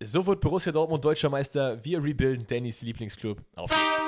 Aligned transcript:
So 0.00 0.24
wird 0.26 0.40
Borussia 0.40 0.70
Dortmund 0.70 1.04
deutscher 1.04 1.28
Meister. 1.28 1.84
Wir 1.84 2.02
rebuilden 2.02 2.46
Dannys 2.46 2.82
Lieblingsclub. 2.82 3.42
Auf 3.56 3.68
geht's. 3.70 4.07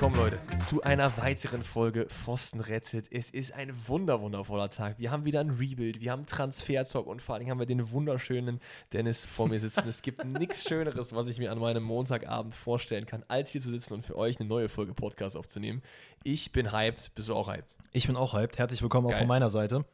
Willkommen, 0.00 0.16
Leute, 0.16 0.56
zu 0.56 0.82
einer 0.82 1.14
weiteren 1.18 1.62
Folge 1.62 2.06
Pfosten 2.06 2.60
rettet. 2.60 3.12
Es 3.12 3.28
ist 3.28 3.52
ein 3.52 3.70
wunder, 3.86 4.22
wundervoller 4.22 4.70
Tag. 4.70 4.98
Wir 4.98 5.10
haben 5.10 5.26
wieder 5.26 5.40
ein 5.40 5.50
Rebuild, 5.50 6.00
wir 6.00 6.10
haben 6.10 6.24
Transfertalk 6.24 7.06
und 7.06 7.20
vor 7.20 7.34
allem 7.34 7.50
haben 7.50 7.58
wir 7.58 7.66
den 7.66 7.90
wunderschönen 7.92 8.60
Dennis 8.94 9.26
vor 9.26 9.46
mir 9.48 9.60
sitzen. 9.60 9.86
Es 9.86 10.00
gibt 10.00 10.24
nichts 10.38 10.66
Schöneres, 10.66 11.14
was 11.14 11.28
ich 11.28 11.38
mir 11.38 11.52
an 11.52 11.58
meinem 11.58 11.82
Montagabend 11.82 12.54
vorstellen 12.54 13.04
kann, 13.04 13.24
als 13.28 13.50
hier 13.50 13.60
zu 13.60 13.70
sitzen 13.70 13.92
und 13.92 14.06
für 14.06 14.16
euch 14.16 14.40
eine 14.40 14.48
neue 14.48 14.70
Folge 14.70 14.94
Podcast 14.94 15.36
aufzunehmen. 15.36 15.82
Ich 16.24 16.50
bin 16.50 16.72
hyped. 16.72 17.14
Bist 17.14 17.28
du 17.28 17.34
auch 17.34 17.52
hyped? 17.52 17.76
Ich 17.92 18.06
bin 18.06 18.16
auch 18.16 18.32
hyped. 18.32 18.56
Herzlich 18.56 18.80
willkommen 18.80 19.06
Geil. 19.08 19.16
auch 19.16 19.18
von 19.18 19.28
meiner 19.28 19.50
Seite. 19.50 19.84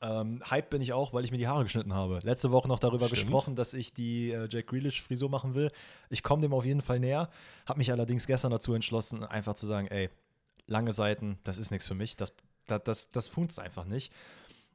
Ähm, 0.00 0.42
hyped 0.48 0.70
bin 0.70 0.80
ich 0.80 0.92
auch, 0.92 1.12
weil 1.12 1.24
ich 1.24 1.32
mir 1.32 1.38
die 1.38 1.48
Haare 1.48 1.64
geschnitten 1.64 1.92
habe. 1.92 2.20
Letzte 2.22 2.52
Woche 2.52 2.68
noch 2.68 2.78
darüber 2.78 3.06
Stimmt. 3.06 3.22
gesprochen, 3.22 3.56
dass 3.56 3.74
ich 3.74 3.92
die 3.94 4.30
äh, 4.30 4.48
Jack 4.48 4.68
Grealish-Frisur 4.68 5.28
machen 5.28 5.54
will. 5.54 5.72
Ich 6.08 6.22
komme 6.22 6.42
dem 6.42 6.52
auf 6.52 6.64
jeden 6.64 6.82
Fall 6.82 7.00
näher. 7.00 7.28
Habe 7.66 7.78
mich 7.78 7.90
allerdings 7.90 8.26
gestern 8.26 8.52
dazu 8.52 8.74
entschlossen, 8.74 9.24
einfach 9.24 9.54
zu 9.54 9.66
sagen, 9.66 9.88
ey, 9.88 10.08
lange 10.66 10.92
Seiten, 10.92 11.38
das 11.42 11.58
ist 11.58 11.72
nichts 11.72 11.86
für 11.86 11.94
mich. 11.94 12.16
Das, 12.16 12.32
das, 12.66 12.82
das, 12.84 13.08
das 13.08 13.28
funzt 13.28 13.58
einfach 13.58 13.84
nicht. 13.84 14.12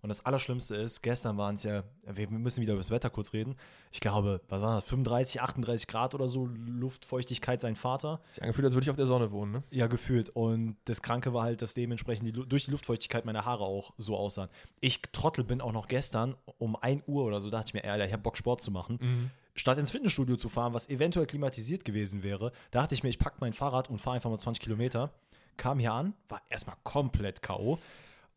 Und 0.03 0.09
das 0.09 0.25
Allerschlimmste 0.25 0.75
ist, 0.75 1.01
gestern 1.01 1.37
waren 1.37 1.55
es 1.55 1.63
ja, 1.63 1.83
wir 2.05 2.29
müssen 2.29 2.61
wieder 2.61 2.73
über 2.73 2.81
das 2.81 2.91
Wetter 2.91 3.09
kurz 3.09 3.31
reden. 3.31 3.55
Ich 3.89 4.01
glaube, 4.01 4.41
was 4.49 4.61
war 4.61 4.75
das, 4.75 4.83
35, 4.83 5.41
38 5.41 5.87
Grad 5.87 6.13
oder 6.13 6.27
so, 6.27 6.45
Luftfeuchtigkeit 6.45 7.61
sein 7.61 7.77
Vater. 7.77 8.19
Sich 8.29 8.43
angefühlt, 8.43 8.65
als 8.65 8.73
würde 8.73 8.83
ich 8.83 8.89
auf 8.89 8.97
der 8.97 9.07
Sonne 9.07 9.31
wohnen, 9.31 9.53
ne? 9.53 9.63
Ja, 9.71 9.87
gefühlt. 9.87 10.29
Und 10.29 10.75
das 10.83 11.01
Kranke 11.01 11.33
war 11.33 11.43
halt, 11.43 11.61
dass 11.61 11.73
dementsprechend 11.73 12.27
die, 12.27 12.33
durch 12.33 12.65
die 12.65 12.71
Luftfeuchtigkeit 12.71 13.23
meine 13.23 13.45
Haare 13.45 13.63
auch 13.63 13.93
so 13.97 14.17
aussahen. 14.17 14.49
Ich 14.81 15.01
Trottel 15.13 15.45
bin 15.45 15.61
auch 15.61 15.71
noch 15.71 15.87
gestern 15.87 16.35
um 16.57 16.75
1 16.75 17.03
Uhr 17.07 17.23
oder 17.23 17.39
so, 17.39 17.49
dachte 17.49 17.67
ich 17.69 17.73
mir, 17.73 17.89
Alter, 17.89 18.05
ich 18.05 18.11
habe 18.11 18.23
Bock 18.23 18.35
Sport 18.35 18.61
zu 18.61 18.71
machen. 18.71 19.31
Statt 19.55 19.77
ins 19.77 19.91
Fitnessstudio 19.91 20.35
zu 20.35 20.49
fahren, 20.49 20.73
was 20.73 20.89
eventuell 20.89 21.27
klimatisiert 21.27 21.85
gewesen 21.85 22.23
wäre, 22.23 22.51
dachte 22.71 22.93
ich 22.93 23.03
mir, 23.03 23.09
ich 23.09 23.19
packe 23.19 23.37
mein 23.39 23.53
Fahrrad 23.53 23.89
und 23.89 24.01
fahre 24.01 24.15
einfach 24.15 24.29
mal 24.29 24.37
20 24.37 24.61
Kilometer. 24.61 25.13
Kam 25.55 25.79
hier 25.79 25.93
an, 25.93 26.13
war 26.27 26.41
erstmal 26.49 26.75
komplett 26.83 27.41
K.O. 27.41 27.79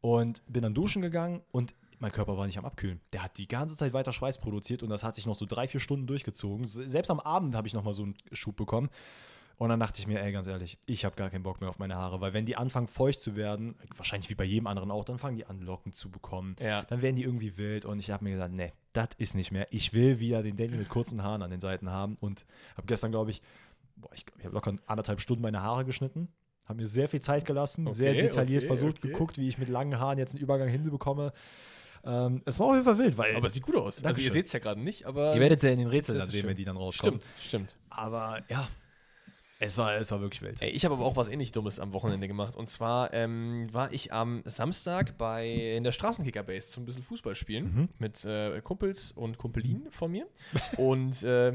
und 0.01 0.43
bin 0.53 0.63
dann 0.63 0.75
duschen 0.75 1.03
gegangen 1.03 1.43
und 1.53 1.75
mein 1.99 2.13
Körper 2.13 2.37
war 2.37 2.47
nicht 2.47 2.59
am 2.59 2.65
Abkühlen. 2.65 3.01
Der 3.13 3.23
hat 3.23 3.39
die 3.39 3.49
ganze 3.49 3.77
Zeit 3.77 3.93
weiter 3.93 4.13
Schweiß 4.13 4.39
produziert 4.39 4.83
und 4.83 4.91
das 4.91 5.03
hat 5.03 5.15
sich 5.15 5.27
noch 5.27 5.35
so 5.35 5.47
drei, 5.47 5.67
vier 5.67 5.81
Stunden 5.81 6.07
durchgezogen. 6.07 6.67
Selbst 6.67 7.11
am 7.11 7.21
Abend 7.21 7.55
habe 7.55 7.67
ich 7.67 7.75
noch 7.75 7.85
mal 7.85 7.93
so 7.93 8.03
einen 8.03 8.15
Schub 8.33 8.57
bekommen. 8.57 8.91
Und 9.59 9.71
dann 9.71 9.81
dachte 9.81 10.01
ich 10.01 10.07
mir, 10.07 10.21
ey, 10.21 10.33
ganz 10.33 10.47
ehrlich, 10.47 10.79
ich 10.85 11.07
habe 11.07 11.17
gar 11.17 11.31
keinen 11.31 11.43
Bock 11.43 11.61
mehr 11.61 11.71
auf 11.71 11.79
meine 11.79 11.97
Haare, 11.97 12.21
weil 12.21 12.35
wenn 12.35 12.45
die 12.45 12.57
anfangen 12.57 12.89
feucht 12.89 13.21
zu 13.21 13.37
werden, 13.37 13.75
wahrscheinlich 13.97 14.29
wie 14.29 14.35
bei 14.35 14.45
jedem 14.45 14.67
anderen 14.67 14.91
auch, 14.91 15.05
dann 15.05 15.17
fangen 15.17 15.39
die 15.39 15.47
an, 15.47 15.61
Locken 15.61 15.93
zu 15.93 16.11
bekommen. 16.11 16.57
Ja. 16.61 16.83
Dann 16.83 17.01
werden 17.01 17.17
die 17.17 17.23
irgendwie 17.23 17.57
wild 17.57 17.87
und 17.87 17.99
ich 17.99 18.11
habe 18.11 18.25
mir 18.25 18.33
gesagt, 18.33 18.53
nee, 18.53 18.73
das 18.93 19.09
ist 19.17 19.35
nicht 19.35 19.53
mehr. 19.53 19.67
Ich 19.71 19.95
will 19.95 20.21
wieder 20.21 20.43
den 20.43 20.57
Danny 20.57 20.77
mit 20.77 20.91
kurzen 20.91 21.23
Haaren 21.23 21.43
an 21.43 21.51
den 21.51 21.63
Seiten 21.63 21.89
haben 21.89 22.19
und 22.21 22.45
habe 22.77 22.87
gestern, 22.87 23.13
glaube 23.13 23.31
ich, 23.31 23.41
boah, 23.97 24.13
ich, 24.13 24.27
ich 24.39 24.45
habe 24.45 24.55
locker 24.55 24.75
anderthalb 24.87 25.23
Stunden 25.23 25.43
meine 25.43 25.63
Haare 25.63 25.87
geschnitten, 25.87 26.29
habe 26.67 26.83
mir 26.83 26.89
sehr 26.89 27.09
viel 27.09 27.21
Zeit 27.21 27.45
gelassen, 27.45 27.91
sehr 27.93 28.13
Okay, 28.13 28.23
detailliert 28.23 28.63
okay, 28.63 28.67
versucht, 28.67 28.99
okay. 28.99 29.09
geguckt, 29.09 29.39
wie 29.39 29.49
ich 29.49 29.59
mit 29.59 29.69
langen 29.69 29.99
Haaren 29.99 30.19
jetzt 30.19 30.35
einen 30.35 30.43
Übergang 30.43 30.69
hinbekomme. 30.69 31.33
Ähm, 32.05 32.43
es 32.45 32.59
war 32.61 32.69
auf 32.69 32.75
jeden 32.75 32.85
Fall 32.85 32.99
wild, 32.99 33.19
weil 33.19 33.35
Aber 33.35 33.47
es 33.47 33.55
sieht 33.55 33.65
gut 33.65 33.77
aus. 33.77 33.97
Also 33.97 34.03
Dankeschön. 34.03 34.27
ihr 34.27 34.33
seht 34.33 34.47
es 34.47 34.53
ja 34.53 34.59
gerade 34.59 34.81
nicht, 34.81 35.07
aber. 35.07 35.35
ihr 35.35 35.41
werdet 35.41 35.63
ja 35.63 35.71
in 35.71 35.79
den 35.79 35.89
Rätseln 35.89 36.19
dann 36.19 36.29
sehen, 36.29 36.47
wenn 36.47 36.57
die 36.57 36.65
dann 36.65 36.77
rauskommen. 36.77 37.21
Stimmt, 37.21 37.41
stimmt. 37.41 37.77
Aber 37.91 38.43
ja, 38.49 38.69
es 39.59 39.79
war, 39.79 39.95
es 39.95 40.11
war 40.11 40.21
wirklich 40.21 40.43
wild. 40.43 40.61
Ey, 40.61 40.71
ich 40.71 40.85
habe 40.85 40.95
aber 40.95 41.05
auch 41.05 41.17
was 41.17 41.29
ähnlich 41.29 41.51
Dummes 41.51 41.81
am 41.81 41.95
Wochenende 41.95 42.29
gemacht. 42.29 42.57
Und 42.57 42.69
zwar 42.69 43.15
ähm, 43.15 43.69
war 43.73 43.93
ich 43.93 44.13
am 44.13 44.43
Samstag 44.45 45.17
bei 45.17 45.49
in 45.49 45.83
der 45.83 45.93
Straßenkicker-Base 45.93 46.69
zum 46.69 46.85
bisschen 46.85 47.03
Fußball 47.03 47.35
spielen 47.35 47.89
mit 47.99 48.25
äh, 48.25 48.61
Kumpels 48.61 49.13
und 49.13 49.39
Kumpelinen 49.39 49.91
von 49.91 50.13
mir. 50.13 50.27
und 50.77 51.23
äh, 51.23 51.55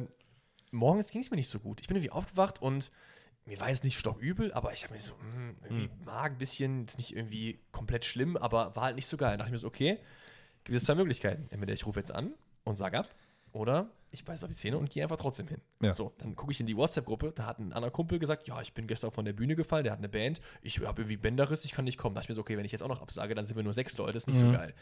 morgens 0.71 1.11
ging 1.11 1.21
es 1.21 1.29
mir 1.29 1.37
nicht 1.37 1.49
so 1.49 1.59
gut. 1.59 1.79
Ich 1.81 1.87
bin 1.87 1.95
irgendwie 1.95 2.11
aufgewacht 2.11 2.61
und 2.61 2.91
mir 3.51 3.59
war 3.59 3.69
jetzt 3.69 3.83
nicht 3.83 3.99
stockübel, 3.99 4.53
aber 4.53 4.71
ich 4.71 4.85
habe 4.85 4.93
mir 4.93 5.01
so, 5.01 5.11
mh, 5.11 5.55
irgendwie 5.63 5.89
Magen 6.05 6.35
ein 6.35 6.37
bisschen, 6.37 6.81
jetzt 6.81 6.97
nicht 6.97 7.13
irgendwie 7.13 7.59
komplett 7.73 8.05
schlimm, 8.05 8.37
aber 8.37 8.73
war 8.77 8.83
halt 8.83 8.95
nicht 8.95 9.07
so 9.07 9.17
geil. 9.17 9.31
Da 9.31 9.37
dachte 9.39 9.49
ich 9.49 9.51
mir 9.51 9.57
so, 9.57 9.67
okay, 9.67 9.99
gibt 10.63 10.77
es 10.77 10.85
zwei 10.85 10.95
Möglichkeiten. 10.95 11.47
Entweder 11.49 11.73
ich 11.73 11.85
rufe 11.85 11.99
jetzt 11.99 12.13
an 12.13 12.33
und 12.63 12.77
sag 12.77 12.93
ab, 12.93 13.13
oder 13.51 13.89
ich 14.09 14.23
beiß 14.23 14.45
auf 14.45 14.49
die 14.49 14.55
Zähne 14.55 14.77
und 14.77 14.89
gehe 14.89 15.03
einfach 15.03 15.17
trotzdem 15.17 15.49
hin. 15.49 15.59
Ja. 15.81 15.93
So, 15.93 16.13
dann 16.19 16.33
gucke 16.37 16.53
ich 16.53 16.61
in 16.61 16.65
die 16.65 16.77
WhatsApp-Gruppe, 16.77 17.33
da 17.35 17.45
hat 17.45 17.59
ein 17.59 17.73
anderer 17.73 17.91
Kumpel 17.91 18.19
gesagt, 18.19 18.47
ja, 18.47 18.61
ich 18.61 18.73
bin 18.73 18.87
gestern 18.87 19.11
von 19.11 19.25
der 19.25 19.33
Bühne 19.33 19.57
gefallen, 19.57 19.83
der 19.83 19.91
hat 19.91 19.99
eine 19.99 20.07
Band, 20.07 20.39
ich 20.61 20.79
habe 20.79 21.01
irgendwie 21.01 21.17
Bänderriss, 21.17 21.65
ich 21.65 21.73
kann 21.73 21.83
nicht 21.83 21.97
kommen. 21.97 22.15
Da 22.15 22.21
dachte 22.21 22.27
ich 22.27 22.29
mir 22.29 22.35
so, 22.35 22.41
okay, 22.41 22.55
wenn 22.55 22.63
ich 22.63 22.71
jetzt 22.71 22.83
auch 22.83 22.87
noch 22.87 23.01
absage, 23.01 23.35
dann 23.35 23.45
sind 23.45 23.57
wir 23.57 23.63
nur 23.63 23.73
sechs 23.73 23.97
Leute, 23.97 24.17
ist 24.17 24.27
nicht 24.27 24.39
so 24.39 24.49
geil. 24.49 24.73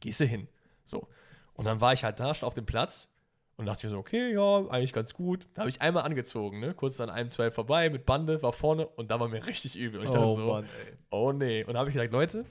Gehst 0.00 0.20
du 0.20 0.24
hin. 0.24 0.48
So. 0.86 1.08
Und 1.52 1.66
dann 1.66 1.82
war 1.82 1.92
ich 1.92 2.04
halt 2.04 2.20
da, 2.20 2.34
schon 2.34 2.46
auf 2.46 2.54
dem 2.54 2.64
Platz 2.64 3.10
und 3.56 3.66
dachte 3.66 3.78
ich 3.78 3.84
mir 3.84 3.90
so, 3.90 3.98
okay, 3.98 4.32
ja, 4.32 4.66
eigentlich 4.68 4.92
ganz 4.92 5.14
gut. 5.14 5.46
Da 5.54 5.60
habe 5.60 5.70
ich 5.70 5.80
einmal 5.80 6.04
angezogen, 6.04 6.60
ne? 6.60 6.72
Kurz 6.72 7.00
an 7.00 7.10
einem, 7.10 7.28
zwei 7.28 7.50
vorbei 7.50 7.88
mit 7.90 8.04
Bande, 8.04 8.42
war 8.42 8.52
vorne 8.52 8.86
und 8.86 9.10
da 9.10 9.20
war 9.20 9.28
mir 9.28 9.46
richtig 9.46 9.76
übel. 9.76 10.00
Und 10.00 10.06
ich 10.06 10.12
dachte 10.12 10.34
so, 10.34 10.56
ey. 10.56 10.64
oh 11.10 11.32
nee. 11.32 11.64
Und 11.64 11.74
da 11.74 11.80
habe 11.80 11.88
ich 11.88 11.94
gesagt, 11.94 12.12
Leute, 12.12 12.44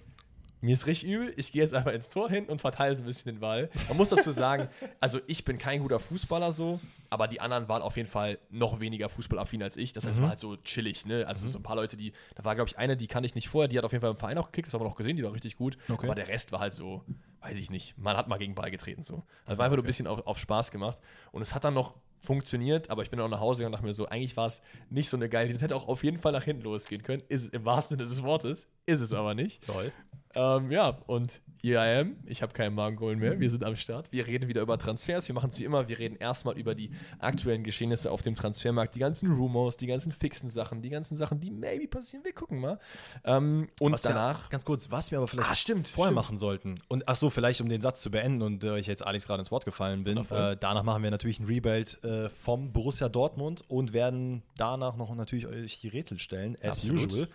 mir 0.63 0.73
ist 0.73 0.87
richtig 0.87 1.09
übel, 1.09 1.33
ich 1.35 1.51
gehe 1.51 1.61
jetzt 1.61 1.73
einfach 1.73 1.91
ins 1.91 2.07
Tor 2.07 2.29
hin 2.29 2.45
und 2.45 2.61
verteile 2.61 2.95
so 2.95 3.03
ein 3.03 3.05
bisschen 3.05 3.33
den 3.33 3.41
Ball. 3.41 3.69
Man 3.89 3.97
muss 3.97 4.09
dazu 4.09 4.31
sagen, 4.31 4.69
also 5.01 5.19
ich 5.27 5.43
bin 5.43 5.57
kein 5.57 5.81
guter 5.81 5.99
Fußballer 5.99 6.53
so, 6.53 6.79
aber 7.09 7.27
die 7.27 7.41
anderen 7.41 7.67
waren 7.67 7.81
auf 7.81 7.97
jeden 7.97 8.07
Fall 8.07 8.39
noch 8.49 8.79
weniger 8.79 9.09
fußballaffin 9.09 9.61
als 9.61 9.75
ich. 9.75 9.91
Das 9.91 10.07
heißt, 10.07 10.15
es 10.15 10.21
war 10.21 10.29
halt 10.29 10.39
so 10.39 10.55
chillig, 10.55 11.05
ne? 11.05 11.27
Also 11.27 11.49
so 11.49 11.59
ein 11.59 11.63
paar 11.63 11.75
Leute, 11.75 11.97
die, 11.97 12.13
da 12.35 12.45
war 12.45 12.55
glaube 12.55 12.69
ich 12.69 12.77
eine, 12.77 12.95
die 12.95 13.07
kannte 13.07 13.27
ich 13.27 13.35
nicht 13.35 13.49
vorher, 13.49 13.67
die 13.67 13.77
hat 13.77 13.83
auf 13.83 13.91
jeden 13.91 14.01
Fall 14.01 14.11
im 14.11 14.17
Verein 14.17 14.37
auch 14.37 14.47
gekickt, 14.47 14.67
das 14.67 14.73
haben 14.73 14.81
wir 14.81 14.87
noch 14.87 14.95
gesehen, 14.95 15.17
die 15.17 15.23
war 15.23 15.33
richtig 15.33 15.57
gut. 15.57 15.77
Okay. 15.89 16.05
Aber 16.05 16.15
der 16.15 16.29
Rest 16.29 16.53
war 16.53 16.61
halt 16.61 16.73
so, 16.73 17.03
weiß 17.41 17.57
ich 17.57 17.69
nicht, 17.69 17.97
man 17.97 18.15
hat 18.15 18.29
mal 18.29 18.37
gegen 18.37 18.55
Ball 18.55 18.71
getreten 18.71 19.03
so. 19.03 19.23
Also 19.45 19.57
war 19.57 19.65
einfach 19.65 19.75
nur 19.75 19.83
ein 19.83 19.87
bisschen 19.87 20.07
auf, 20.07 20.25
auf 20.25 20.39
Spaß 20.39 20.71
gemacht 20.71 20.97
und 21.33 21.41
es 21.41 21.53
hat 21.53 21.65
dann 21.65 21.73
noch 21.73 21.95
funktioniert, 22.21 22.89
aber 22.89 23.03
ich 23.03 23.09
bin 23.09 23.19
dann 23.19 23.27
auch 23.27 23.35
nach 23.35 23.41
Hause 23.41 23.59
gegangen 23.59 23.73
und 23.73 23.79
dachte 23.79 23.85
mir 23.85 23.93
so, 23.93 24.07
eigentlich 24.07 24.37
war 24.37 24.45
es 24.45 24.61
nicht 24.89 25.09
so 25.09 25.17
eine 25.17 25.27
geile 25.27 25.45
Idee. 25.45 25.53
Das 25.53 25.61
hätte 25.61 25.75
auch 25.75 25.89
auf 25.89 26.05
jeden 26.05 26.19
Fall 26.19 26.31
nach 26.31 26.45
hinten 26.45 26.63
losgehen 26.63 27.03
können. 27.03 27.21
Ist 27.27 27.43
es 27.43 27.49
im 27.49 27.65
wahrsten 27.65 27.97
Sinne 27.97 28.09
des 28.09 28.23
Wortes, 28.23 28.67
ist 28.85 29.01
es 29.01 29.11
aber 29.11 29.35
nicht. 29.35 29.65
Toll. 29.65 29.91
Ähm, 30.35 30.71
ja, 30.71 30.97
und 31.07 31.41
here 31.61 31.77
I 31.77 31.99
am. 32.01 32.17
Ich 32.25 32.41
habe 32.41 32.53
keinen 32.53 32.75
Magengrollen 32.75 33.19
mehr. 33.19 33.39
Wir 33.39 33.49
sind 33.49 33.63
am 33.63 33.75
Start. 33.75 34.11
Wir 34.11 34.25
reden 34.27 34.47
wieder 34.49 34.61
über 34.61 34.77
Transfers. 34.77 35.27
Wir 35.27 35.35
machen 35.35 35.51
es 35.51 35.59
wie 35.59 35.63
immer. 35.63 35.87
Wir 35.87 35.99
reden 35.99 36.15
erstmal 36.17 36.57
über 36.57 36.75
die 36.75 36.91
aktuellen 37.19 37.63
Geschehnisse 37.63 38.11
auf 38.11 38.21
dem 38.21 38.35
Transfermarkt. 38.35 38.95
Die 38.95 38.99
ganzen 38.99 39.31
Rumors, 39.31 39.77
die 39.77 39.87
ganzen 39.87 40.11
fixen 40.11 40.49
Sachen, 40.49 40.81
die 40.81 40.89
ganzen 40.89 41.15
Sachen, 41.15 41.39
die 41.39 41.51
maybe 41.51 41.87
passieren. 41.87 42.25
Wir 42.25 42.33
gucken 42.33 42.59
mal. 42.59 42.79
Ähm, 43.23 43.69
und 43.79 43.91
Was 43.93 44.01
danach. 44.01 44.45
Wir, 44.45 44.49
ganz 44.49 44.65
kurz, 44.65 44.91
was 44.91 45.11
wir 45.11 45.19
aber 45.19 45.27
vielleicht 45.27 45.49
Ah, 45.51 45.55
stimmt, 45.55 45.87
vorher 45.87 46.09
stimmt. 46.09 46.15
machen 46.15 46.37
sollten. 46.37 46.79
Und 46.87 47.07
ach 47.07 47.15
so, 47.15 47.29
vielleicht 47.29 47.61
um 47.61 47.69
den 47.69 47.81
Satz 47.81 48.01
zu 48.01 48.11
beenden 48.11 48.41
und 48.41 48.63
äh, 48.63 48.79
ich 48.79 48.87
jetzt 48.87 49.05
Alex 49.05 49.27
gerade 49.27 49.39
ins 49.39 49.51
Wort 49.51 49.65
gefallen 49.65 50.03
bin. 50.03 50.17
Äh, 50.17 50.57
danach 50.59 50.83
machen 50.83 51.03
wir 51.03 51.11
natürlich 51.11 51.39
ein 51.39 51.45
Rebuild 51.45 52.03
äh, 52.03 52.29
vom 52.29 52.73
Borussia 52.73 53.07
Dortmund 53.07 53.63
und 53.67 53.93
werden 53.93 54.41
danach 54.57 54.95
noch 54.97 55.13
natürlich 55.15 55.47
euch 55.47 55.79
die 55.79 55.87
Rätsel 55.89 56.19
stellen, 56.19 56.55
as 56.61 56.79
Absolut. 56.79 57.05
usual. 57.07 57.27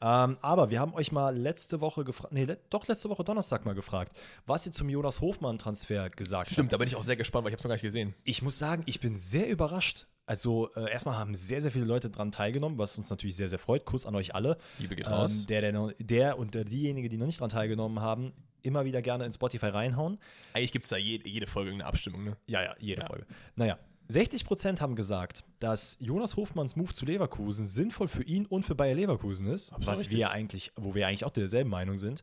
Ähm, 0.00 0.36
aber 0.40 0.70
wir 0.70 0.78
haben 0.78 0.94
euch 0.94 1.10
mal 1.10 1.36
letzte 1.36 1.80
Woche 1.80 2.04
gefragt, 2.04 2.32
nee, 2.32 2.44
le 2.44 2.58
doch 2.70 2.86
letzte 2.86 3.08
Woche 3.10 3.24
Donnerstag 3.24 3.64
mal 3.64 3.74
gefragt, 3.74 4.16
was 4.46 4.64
ihr 4.64 4.72
zum 4.72 4.88
Jonas 4.88 5.20
Hofmann-Transfer 5.20 6.10
gesagt 6.10 6.52
Stimmt, 6.52 6.66
habt. 6.68 6.72
da 6.74 6.76
bin 6.78 6.86
ich 6.86 6.94
auch 6.94 7.02
sehr 7.02 7.16
gespannt, 7.16 7.44
weil 7.44 7.50
ich 7.50 7.54
habe 7.54 7.58
es 7.60 7.64
noch 7.64 7.70
gar 7.70 7.74
nicht 7.74 7.82
gesehen. 7.82 8.14
Ich 8.22 8.40
muss 8.42 8.58
sagen, 8.58 8.82
ich 8.86 9.00
bin 9.00 9.16
sehr 9.16 9.48
überrascht. 9.48 10.06
Also 10.24 10.70
äh, 10.76 10.90
erstmal 10.90 11.16
haben 11.16 11.34
sehr, 11.34 11.60
sehr 11.62 11.70
viele 11.72 11.86
Leute 11.86 12.10
dran 12.10 12.30
teilgenommen, 12.30 12.78
was 12.78 12.96
uns 12.98 13.10
natürlich 13.10 13.34
sehr, 13.34 13.48
sehr 13.48 13.58
freut. 13.58 13.86
Kuss 13.86 14.06
an 14.06 14.14
euch 14.14 14.34
alle. 14.34 14.58
Liebe 14.78 14.94
geht 14.94 15.08
raus. 15.08 15.32
Ähm, 15.32 15.46
der, 15.48 15.60
der, 15.62 15.72
noch, 15.72 15.92
der 15.98 16.38
und 16.38 16.54
äh, 16.54 16.64
diejenigen, 16.64 17.08
die 17.08 17.16
noch 17.16 17.26
nicht 17.26 17.40
dran 17.40 17.48
teilgenommen 17.48 18.00
haben, 18.00 18.32
immer 18.62 18.84
wieder 18.84 19.00
gerne 19.02 19.24
in 19.24 19.32
Spotify 19.32 19.66
reinhauen. 19.66 20.18
Eigentlich 20.52 20.72
gibt 20.72 20.84
es 20.84 20.90
da 20.90 20.96
je, 20.96 21.20
jede 21.24 21.46
Folge 21.46 21.72
eine 21.72 21.86
Abstimmung, 21.86 22.24
ne? 22.24 22.36
Ja, 22.46 22.62
ja, 22.62 22.74
jede 22.78 23.00
Ja. 23.02 23.06
Folge. 23.06 23.26
Naja, 23.56 23.78
60% 24.10 24.80
haben 24.80 24.96
gesagt, 24.96 25.44
dass 25.60 25.96
Jonas 26.00 26.36
Hofmanns 26.36 26.76
Move 26.76 26.92
zu 26.92 27.04
Leverkusen 27.04 27.66
sinnvoll 27.66 28.08
für 28.08 28.22
ihn 28.22 28.46
und 28.46 28.64
für 28.64 28.74
Bayer 28.74 28.94
Leverkusen 28.94 29.46
ist, 29.48 29.70
Absolut 29.70 29.86
was 29.86 30.00
richtig. 30.00 30.18
wir 30.18 30.30
eigentlich, 30.30 30.72
wo 30.76 30.94
wir 30.94 31.06
eigentlich 31.06 31.24
auch 31.24 31.30
derselben 31.30 31.70
Meinung 31.70 31.98
sind. 31.98 32.22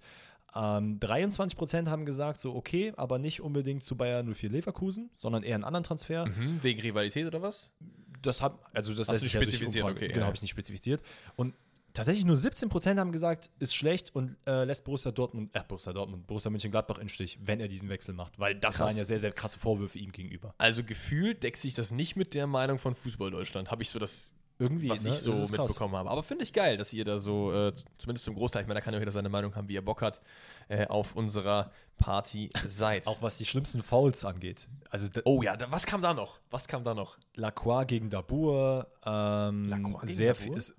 Ähm, 0.56 1.00
23% 1.00 1.88
haben 1.88 2.06
gesagt, 2.06 2.40
so 2.40 2.56
okay, 2.56 2.94
aber 2.96 3.20
nicht 3.20 3.42
unbedingt 3.42 3.84
zu 3.84 3.98
Bayer 3.98 4.24
04 4.24 4.50
Leverkusen, 4.50 5.10
sondern 5.16 5.44
eher 5.44 5.56
einen 5.56 5.64
anderen 5.66 5.84
Transfer. 5.84 6.26
Mhm, 6.28 6.64
wegen 6.64 6.82
Rivalität 6.82 7.28
oder 7.28 7.42
was? 7.42 7.74
Das 8.22 8.42
hat, 8.42 8.58
also 8.74 8.94
das 8.94 9.10
Hast 9.10 9.22
lässt 9.22 9.26
du 9.26 9.38
spezifiziert, 9.38 9.86
okay, 9.86 10.08
Genau, 10.08 10.22
ja. 10.22 10.26
habe 10.26 10.36
ich 10.36 10.42
nicht 10.42 10.52
spezifiziert. 10.52 11.04
Und 11.36 11.54
tatsächlich 11.96 12.26
nur 12.26 12.36
17% 12.36 13.00
haben 13.00 13.12
gesagt, 13.12 13.50
ist 13.60 13.76
schlecht 13.76 14.14
und 14.16 14.38
äh, 14.46 14.66
lässt 14.66 14.84
Borussia 14.84 15.12
Dortmund, 15.12 15.50
äh, 15.56 15.62
Borussia 15.68 15.94
Dortmund, 15.94 16.28
Borussia 16.28 16.52
Mönchengladbach 16.52 17.00
in 17.00 17.10
Stich, 17.10 17.40
wenn 17.42 17.60
er 17.60 17.68
diesen 17.68 17.90
Wechsel 17.90 18.14
macht. 18.14 18.38
Weil 18.38 18.56
das 18.56 18.78
Krass. 18.78 18.88
waren 18.88 18.98
ja 18.98 19.06
sehr, 19.06 19.20
sehr 19.20 19.32
krasse 19.32 19.58
Vorwürfe 19.60 19.98
ihm 19.98 20.12
gegenüber. 20.12 20.54
Also 20.58 20.84
gefühlt 20.84 21.42
deckt 21.44 21.58
sich 21.58 21.74
das 21.74 21.92
nicht 21.92 22.16
mit 22.16 22.34
der 22.34 22.48
Meinung 22.48 22.78
von 22.78 22.94
Fußball 22.94 23.32
Deutschland. 23.32 23.72
Habe 23.72 23.82
ich 23.82 23.90
so 23.90 23.98
das 23.98 24.32
Irgendwie, 24.60 24.90
was 24.90 25.04
ne? 25.04 25.10
ich 25.10 25.16
so 25.16 25.32
ist 25.32 25.52
krass. 25.54 25.70
mitbekommen 25.70 25.96
habe. 25.96 26.10
Aber 26.10 26.24
finde 26.24 26.44
ich 26.44 26.54
geil, 26.54 26.78
dass 26.78 26.94
ihr 26.94 27.04
da 27.04 27.18
so, 27.20 27.52
äh, 27.54 27.74
zumindest 27.98 28.26
zum 28.26 28.36
Großteil, 28.36 28.62
ich 28.62 28.68
meine, 28.68 28.80
da 28.80 28.84
kann 28.84 28.94
ja 28.94 29.00
jeder 29.00 29.12
seine 29.12 29.30
Meinung 29.30 29.56
haben, 29.56 29.68
wie 29.68 29.74
ihr 29.74 29.84
Bock 29.84 30.02
hat, 30.02 30.22
äh, 30.70 30.88
auf 30.88 31.16
unserer 31.16 31.72
Party 31.98 32.52
seid. 32.66 33.06
Auch 33.08 33.22
was 33.22 33.38
die 33.38 33.46
schlimmsten 33.46 33.82
Fouls 33.82 34.24
angeht. 34.24 34.68
Also 34.90 35.08
oh 35.26 35.42
ja, 35.42 35.58
da, 35.58 35.70
was 35.72 35.86
kam 35.86 36.02
da 36.02 36.14
noch? 36.14 36.40
Was 36.52 36.68
kam 36.68 36.84
da 36.84 36.94
noch? 36.94 37.18
Lacroix 37.36 37.86
gegen 37.88 38.10
Dabur, 38.10 38.88
ähm, 39.06 39.70
Lacroix 39.70 40.02
gegen 40.02 40.14
sehr 40.14 40.34
Dabur? 40.34 40.44
viel 40.44 40.58
ist, 40.58 40.76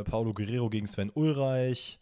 äh, 0.00 0.04
Paulo 0.04 0.32
Guerrero 0.34 0.68
gegen 0.68 0.86
Sven 0.86 1.10
Ulreich. 1.14 1.98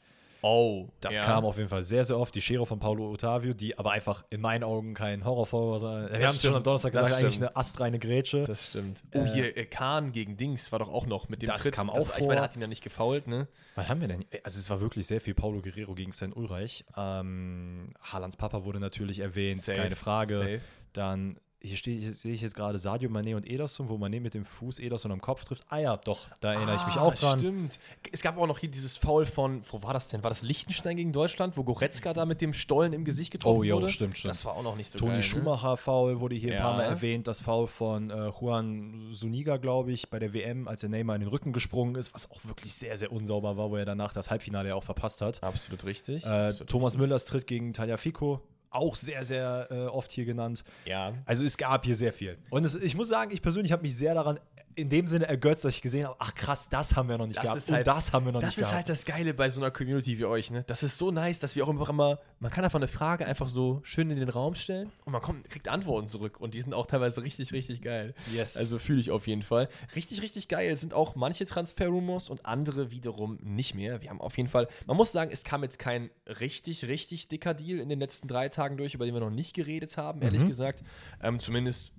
Oh, 0.47 0.89
Das 1.01 1.17
ja. 1.17 1.25
kam 1.25 1.47
auf 1.47 1.57
jeden 1.57 1.71
Fall 1.71 1.83
sehr, 1.83 2.05
sehr 2.05 2.19
oft. 2.19 2.35
Die 2.35 2.43
Schere 2.43 2.67
von 2.67 2.79
Paulo 2.79 3.11
Ottavio, 3.11 3.55
die 3.55 3.79
aber 3.79 3.93
einfach 3.93 4.27
in 4.29 4.43
meinen 4.43 4.63
Augen 4.63 4.93
kein 4.93 5.25
Horrorfall 5.25 5.71
war, 5.71 5.79
sondern 5.81 6.13
wir 6.13 6.29
haben 6.29 6.37
es 6.37 6.43
schon 6.43 6.55
am 6.55 6.63
Donnerstag 6.63 6.93
das 6.93 7.05
gesagt, 7.05 7.23
eigentlich 7.23 7.37
stimmt. 7.37 7.49
eine 7.49 7.57
astreine 7.57 7.99
Grätsche. 7.99 8.45
Das 8.45 8.67
stimmt. 8.67 9.03
Oh, 9.15 9.21
Äh, 9.21 9.27
hier, 9.33 9.57
äh, 9.57 9.65
Kahn 9.65 10.13
gegen 10.13 10.37
Dings 10.37 10.71
war 10.71 10.81
doch 10.81 10.91
auch 10.93 11.07
noch 11.07 11.31
mit 11.31 11.41
dem 11.41 11.47
Das 11.47 11.63
Tritt. 11.63 11.73
kam 11.73 11.89
auch 11.89 11.95
also, 11.95 12.11
Ich 12.13 12.19
vor. 12.19 12.27
meine, 12.29 12.41
er 12.41 12.45
hat 12.45 12.57
ihn 12.57 12.61
ja 12.61 12.67
nicht 12.67 12.85
gefault, 12.85 13.27
ne? 13.27 13.49
Was 13.75 13.89
haben 13.89 14.03
wir 14.03 14.09
denn? 14.09 14.27
Also 14.43 14.59
es 14.59 14.69
war 14.69 14.83
wirklich 14.83 15.07
sehr 15.07 15.23
viel 15.23 15.33
Paulo 15.35 15.63
Guerrero 15.63 15.95
gegen 15.95 16.13
Sven 16.13 16.35
Ulreich. 16.35 16.85
Ähm, 16.95 17.95
Haalands 18.03 18.37
Papa 18.37 18.65
wurde 18.65 18.81
natürlich 18.81 19.21
erwähnt, 19.21 19.63
Safe, 19.63 19.79
keine 19.81 19.97
Frage. 19.97 20.37
safe. 20.37 20.61
Dann 20.93 21.39
hier, 21.65 21.77
stehe, 21.77 22.01
hier 22.01 22.15
sehe 22.15 22.33
ich 22.35 22.43
jetzt 22.43 22.55
gerade 22.55 22.79
Sadio 22.79 23.09
Mané 23.11 23.35
und 23.35 23.47
Ederson, 23.49 23.89
wo 23.89 23.95
Mané 23.97 24.21
mit 24.21 24.35
dem 24.35 24.45
Fuß 24.45 24.79
Ederson 24.79 25.11
am 25.13 25.21
Kopf 25.21 25.45
trifft. 25.45 25.65
Ah 25.69 25.79
ja, 25.79 25.97
doch, 25.97 26.29
da 26.41 26.53
erinnere 26.55 26.77
ich 26.77 26.87
mich 26.87 26.97
Ah, 26.97 27.03
auch 27.03 27.15
dran. 27.15 27.39
Stimmt. 27.41 27.79
Es 28.13 28.23
gab 28.23 28.37
auch 28.39 28.47
noch 28.47 28.59
hier 28.59 28.71
dieses 28.71 28.97
Foul 28.97 29.27
von, 29.27 29.63
wo 29.71 29.83
war 29.83 29.93
das 29.95 30.09
denn? 30.09 30.23
War 30.23 30.31
das 30.31 30.43
Liechtenstein 30.43 30.97
gegen 30.97 31.13
Deutschland, 31.13 31.57
wo 31.57 31.65
Goretzka 31.65 32.13
da 32.13 32.25
mit 32.27 32.41
dem 32.41 32.53
Stollen 32.53 32.93
im 32.93 33.05
Gesicht 33.05 33.31
getroffen 33.33 33.59
Oh, 33.59 33.63
jo, 33.63 33.77
wurde? 33.77 33.89
stimmt, 33.89 34.19
stimmt. 34.19 34.31
Das 34.31 34.45
war 34.45 34.55
auch 34.57 34.63
noch 34.63 34.77
nicht 34.77 34.91
so 34.91 34.99
Toni 34.99 35.11
geil. 35.13 35.19
Ne? 35.19 35.23
Schumacher 35.25 35.77
Foul 35.77 36.21
wurde 36.21 36.35
hier 36.37 36.55
ein 36.55 36.61
paar 36.61 36.73
Ja. 36.73 36.77
Mal 36.79 36.85
erwähnt. 36.85 37.27
Das 37.27 37.41
Foul 37.41 37.67
von 37.67 38.11
äh, 38.11 38.31
Juan 38.41 39.11
Zuniga, 39.15 39.57
glaube 39.57 39.93
ich, 39.93 40.09
bei 40.11 40.19
der 40.19 40.33
WM, 40.35 40.69
als 40.69 40.83
der 40.83 40.91
Neymar 40.91 41.17
in 41.17 41.21
den 41.23 41.29
Rücken 41.31 41.53
gesprungen 41.53 41.95
ist, 41.97 42.13
was 42.15 42.31
auch 42.31 42.41
wirklich 42.45 42.75
sehr, 42.75 42.97
sehr 42.99 43.11
unsauber 43.13 43.57
war, 43.57 43.71
wo 43.71 43.77
er 43.77 43.85
danach 43.85 44.13
das 44.13 44.31
Halbfinale 44.31 44.69
ja 44.69 44.75
auch 44.75 44.85
verpasst 44.85 45.21
hat. 45.23 45.43
Absolut 45.43 45.85
richtig. 45.85 46.25
Äh, 46.25 46.29
Absolut 46.29 46.71
Thomas 46.71 46.93
richtig. 46.95 47.01
Müllers 47.01 47.25
Tritt 47.25 47.47
gegen 47.47 47.73
Tagliafico, 47.73 48.41
auch 48.75 48.95
sehr, 48.95 49.25
sehr 49.25 49.69
äh, 49.71 49.75
oft 49.87 50.11
hier 50.11 50.25
genannt. 50.25 50.65
Ja. 50.85 51.15
Also 51.25 51.45
es 51.45 51.57
gab 51.57 51.85
hier 51.85 51.97
sehr 51.97 52.13
viel. 52.13 52.37
Und 52.51 52.65
es, 52.65 52.75
ich 52.75 52.95
muss 52.95 53.09
sagen, 53.09 53.31
ich 53.31 53.43
persönlich 53.43 53.73
habe 53.73 53.83
mich 53.83 53.97
sehr 53.97 54.15
daran 54.15 54.39
in 54.77 54.89
dem 54.89 55.07
Sinne 55.07 55.27
ergötzt, 55.27 55.65
dass 55.65 55.75
ich 55.77 55.83
gesehen 55.83 56.07
habe, 56.07 56.17
ach 56.19 56.35
krass, 56.35 56.69
das 56.69 56.97
haben 56.97 57.09
wir 57.09 57.19
noch 57.19 57.27
nicht 57.27 57.37
Das 57.37 57.45
gehabt. 57.45 57.59
ist 57.59 57.71
halt- 57.71 57.87
und 57.87 57.95
das 57.97 58.13
haben 58.13 58.27
wir 58.27 58.33
noch 58.33 58.41
Das 58.41 58.51
nicht 58.51 58.59
ist 58.59 58.71
gehabt. 58.71 58.77
halt 58.77 58.89
das 58.89 59.05
Geile 59.05 59.35
bei 59.35 59.49
so 59.49 59.61
einer 59.61 59.71
Community 59.71 60.19
wie 60.19 60.25
euch, 60.25 60.51
ne? 60.51 60.65
Das 60.67 60.83
ist 60.83 60.99
so 60.99 61.11
nice, 61.11 61.39
dass 61.39 61.57
wir 61.57 61.65
auch 61.65 61.69
einfach 61.69 61.89
immer, 61.89 62.19
man 62.41 62.51
kann 62.51 62.65
einfach 62.65 62.79
eine 62.79 62.89
Frage 62.89 63.27
einfach 63.27 63.49
so 63.49 63.81
schön 63.85 64.11
in 64.11 64.19
den 64.19 64.29
Raum 64.29 64.55
stellen 64.55 64.91
und 65.05 65.13
man 65.13 65.23
kommt, 65.23 65.49
kriegt 65.49 65.69
Antworten 65.69 66.09
zurück 66.09 66.41
und 66.41 66.55
die 66.55 66.61
sind 66.61 66.75
auch 66.75 66.87
teilweise 66.87 67.23
richtig, 67.23 67.53
richtig 67.53 67.83
geil. 67.83 68.15
Yes. 68.33 68.57
Also 68.57 68.79
fühle 68.79 69.01
ich 69.01 69.11
auf 69.11 69.27
jeden 69.27 69.43
Fall. 69.43 69.69
Richtig, 69.95 70.23
richtig 70.23 70.49
geil 70.49 70.77
sind 70.77 70.95
auch 70.95 71.15
manche 71.15 71.47
Transferrumors 71.47 72.29
und 72.29 72.45
andere 72.47 72.91
wiederum 72.91 73.39
nicht 73.43 73.75
mehr. 73.75 74.03
Wir 74.03 74.11
haben 74.11 74.21
auf 74.21 74.37
jeden 74.37 74.49
Fall, 74.49 74.69
man 74.87 74.97
muss 74.97 75.13
sagen, 75.13 75.31
es 75.33 75.45
kam 75.45 75.63
jetzt 75.63 75.79
kein 75.79 76.11
richtig, 76.41 76.87
richtig 76.89 77.29
dicker 77.29 77.55
Deal 77.55 77.79
in 77.79 77.89
den 77.89 78.01
letzten 78.01 78.29
drei 78.29 78.49
Tagen 78.49 78.77
durch, 78.77 78.95
über 78.95 79.05
den 79.05 79.15
wir 79.15 79.21
noch 79.21 79.31
nicht 79.31 79.55
geredet 79.55 79.97
haben, 79.97 80.23
ehrlich 80.23 80.43
Mhm. 80.43 80.49
gesagt. 80.49 80.83
Ähm, 81.23 81.39
zumindest 81.39 81.93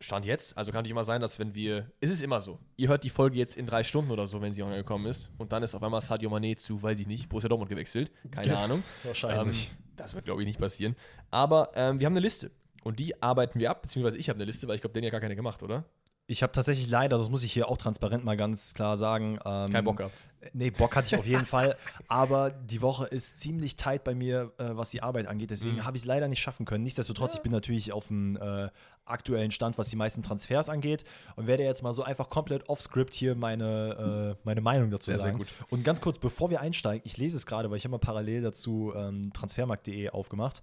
Stand 0.00 0.24
jetzt. 0.24 0.56
Also 0.56 0.72
kann 0.72 0.82
nicht 0.82 0.90
immer 0.90 1.04
sein, 1.04 1.20
dass 1.20 1.38
wenn 1.38 1.54
wir. 1.54 1.90
Es 2.00 2.10
ist 2.10 2.22
immer 2.22 2.40
so. 2.40 2.58
Ihr 2.76 2.88
hört 2.88 3.04
die 3.04 3.10
Folge 3.10 3.36
jetzt 3.36 3.56
in 3.56 3.66
drei 3.66 3.82
Stunden 3.84 4.10
oder 4.10 4.26
so, 4.26 4.40
wenn 4.40 4.52
sie 4.52 4.62
online 4.62 4.82
gekommen 4.82 5.06
ist. 5.06 5.30
Und 5.38 5.52
dann 5.52 5.62
ist 5.62 5.74
auf 5.74 5.82
einmal 5.82 6.00
Sadio 6.00 6.30
Mané 6.30 6.56
zu, 6.56 6.82
weiß 6.82 6.98
ich 7.00 7.06
nicht, 7.06 7.28
Borussia 7.28 7.48
Dortmund 7.48 7.70
gewechselt. 7.70 8.12
Keine 8.30 8.56
Ahnung. 8.58 8.82
wahrscheinlich. 9.04 9.70
Ähm, 9.70 9.76
das 9.96 10.14
wird, 10.14 10.24
glaube 10.24 10.42
ich, 10.42 10.46
nicht 10.46 10.60
passieren. 10.60 10.94
Aber 11.30 11.70
ähm, 11.74 11.98
wir 11.98 12.06
haben 12.06 12.12
eine 12.12 12.20
Liste. 12.20 12.50
Und 12.84 13.00
die 13.00 13.20
arbeiten 13.20 13.58
wir 13.58 13.70
ab, 13.70 13.82
beziehungsweise 13.82 14.16
ich 14.18 14.28
habe 14.28 14.36
eine 14.36 14.44
Liste, 14.44 14.68
weil 14.68 14.76
ich 14.76 14.80
glaube, 14.80 14.94
den 14.94 15.04
ja 15.04 15.10
gar 15.10 15.20
keine 15.20 15.36
gemacht, 15.36 15.62
oder? 15.62 15.84
Ich 16.30 16.42
habe 16.42 16.52
tatsächlich 16.52 16.90
leider, 16.90 17.16
das 17.16 17.30
muss 17.30 17.42
ich 17.42 17.54
hier 17.54 17.68
auch 17.70 17.78
transparent 17.78 18.22
mal 18.22 18.36
ganz 18.36 18.74
klar 18.74 18.98
sagen. 18.98 19.38
Ähm, 19.46 19.72
Kein 19.72 19.82
Bock 19.84 19.96
gehabt. 19.96 20.14
Nee, 20.52 20.70
Bock 20.70 20.94
hatte 20.94 21.06
ich 21.06 21.16
auf 21.18 21.24
jeden 21.26 21.46
Fall. 21.46 21.74
Aber 22.06 22.50
die 22.50 22.82
Woche 22.82 23.06
ist 23.06 23.40
ziemlich 23.40 23.76
tight 23.76 24.04
bei 24.04 24.14
mir, 24.14 24.52
äh, 24.58 24.76
was 24.76 24.90
die 24.90 25.02
Arbeit 25.02 25.26
angeht. 25.26 25.50
Deswegen 25.50 25.76
Mhm. 25.76 25.84
habe 25.86 25.96
ich 25.96 26.02
es 26.02 26.06
leider 26.06 26.28
nicht 26.28 26.40
schaffen 26.40 26.66
können. 26.66 26.84
Nichtsdestotrotz, 26.84 27.34
ich 27.34 27.40
bin 27.40 27.50
natürlich 27.50 27.92
auf 27.94 28.08
dem 28.08 28.36
äh, 28.36 28.68
aktuellen 29.06 29.50
Stand, 29.52 29.78
was 29.78 29.88
die 29.88 29.96
meisten 29.96 30.22
Transfers 30.22 30.68
angeht. 30.68 31.04
Und 31.36 31.46
werde 31.46 31.62
jetzt 31.64 31.82
mal 31.82 31.94
so 31.94 32.02
einfach 32.02 32.28
komplett 32.28 32.68
off-script 32.68 33.14
hier 33.14 33.34
meine, 33.34 34.36
äh, 34.36 34.40
meine 34.44 34.60
Meinung 34.60 34.90
dazu 34.90 35.06
Sehr, 35.10 35.14
sehr 35.18 35.30
sagen. 35.32 35.38
gut. 35.38 35.48
Und 35.70 35.82
ganz 35.82 36.02
kurz, 36.02 36.18
bevor 36.18 36.50
wir 36.50 36.60
einsteigen, 36.60 37.00
ich 37.06 37.16
lese 37.16 37.38
es 37.38 37.46
gerade, 37.46 37.70
weil 37.70 37.78
ich 37.78 37.84
habe 37.84 37.92
mal 37.92 37.98
parallel 37.98 38.42
dazu 38.42 38.92
ähm, 38.94 39.32
transfermarkt.de 39.32 40.10
aufgemacht. 40.10 40.60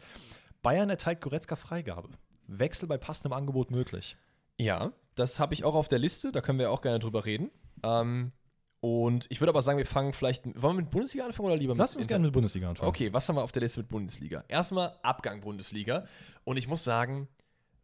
Bayern 0.62 0.92
erteilt 0.92 1.22
Goretzka 1.22 1.56
Freigabe. 1.56 2.10
Wechsel 2.48 2.88
bei 2.88 3.00
passendem 3.00 3.34
Angebot 3.34 3.72
möglich. 3.72 4.16
Ja, 4.60 4.92
das 5.16 5.40
habe 5.40 5.54
ich 5.54 5.64
auch 5.64 5.76
auf 5.76 5.88
der 5.88 6.00
Liste. 6.00 6.32
Da 6.32 6.42
können 6.42 6.60
wir 6.60 6.72
auch 6.72 6.82
gerne 6.82 7.00
drüber 7.00 7.26
reden. 7.26 7.52
Ähm, 7.84 8.32
und 8.80 9.26
ich 9.30 9.42
würde 9.42 9.50
aber 9.50 9.62
sagen, 9.62 9.78
wir 9.78 9.86
fangen 9.86 10.14
vielleicht. 10.14 10.46
Wollen 10.46 10.78
wir 10.78 10.84
mit 10.84 10.92
Bundesliga 10.92 11.26
anfangen 11.26 11.48
oder 11.48 11.58
lieber 11.58 11.74
mit 11.74 11.80
Lass 11.80 11.96
uns 11.96 12.08
gerne 12.08 12.26
mit 12.26 12.34
Bundesliga 12.34 12.70
anfangen. 12.70 12.88
Okay, 12.90 13.12
was 13.12 13.28
haben 13.28 13.36
wir 13.36 13.44
auf 13.44 13.52
der 13.52 13.64
Liste 13.64 13.80
mit 13.80 13.90
Bundesliga? 13.90 14.44
Erstmal 14.48 14.98
Abgang 15.02 15.42
Bundesliga. 15.42 16.06
Und 16.44 16.58
ich 16.58 16.68
muss 16.68 16.84
sagen, 16.84 17.28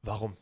warum? 0.03 0.37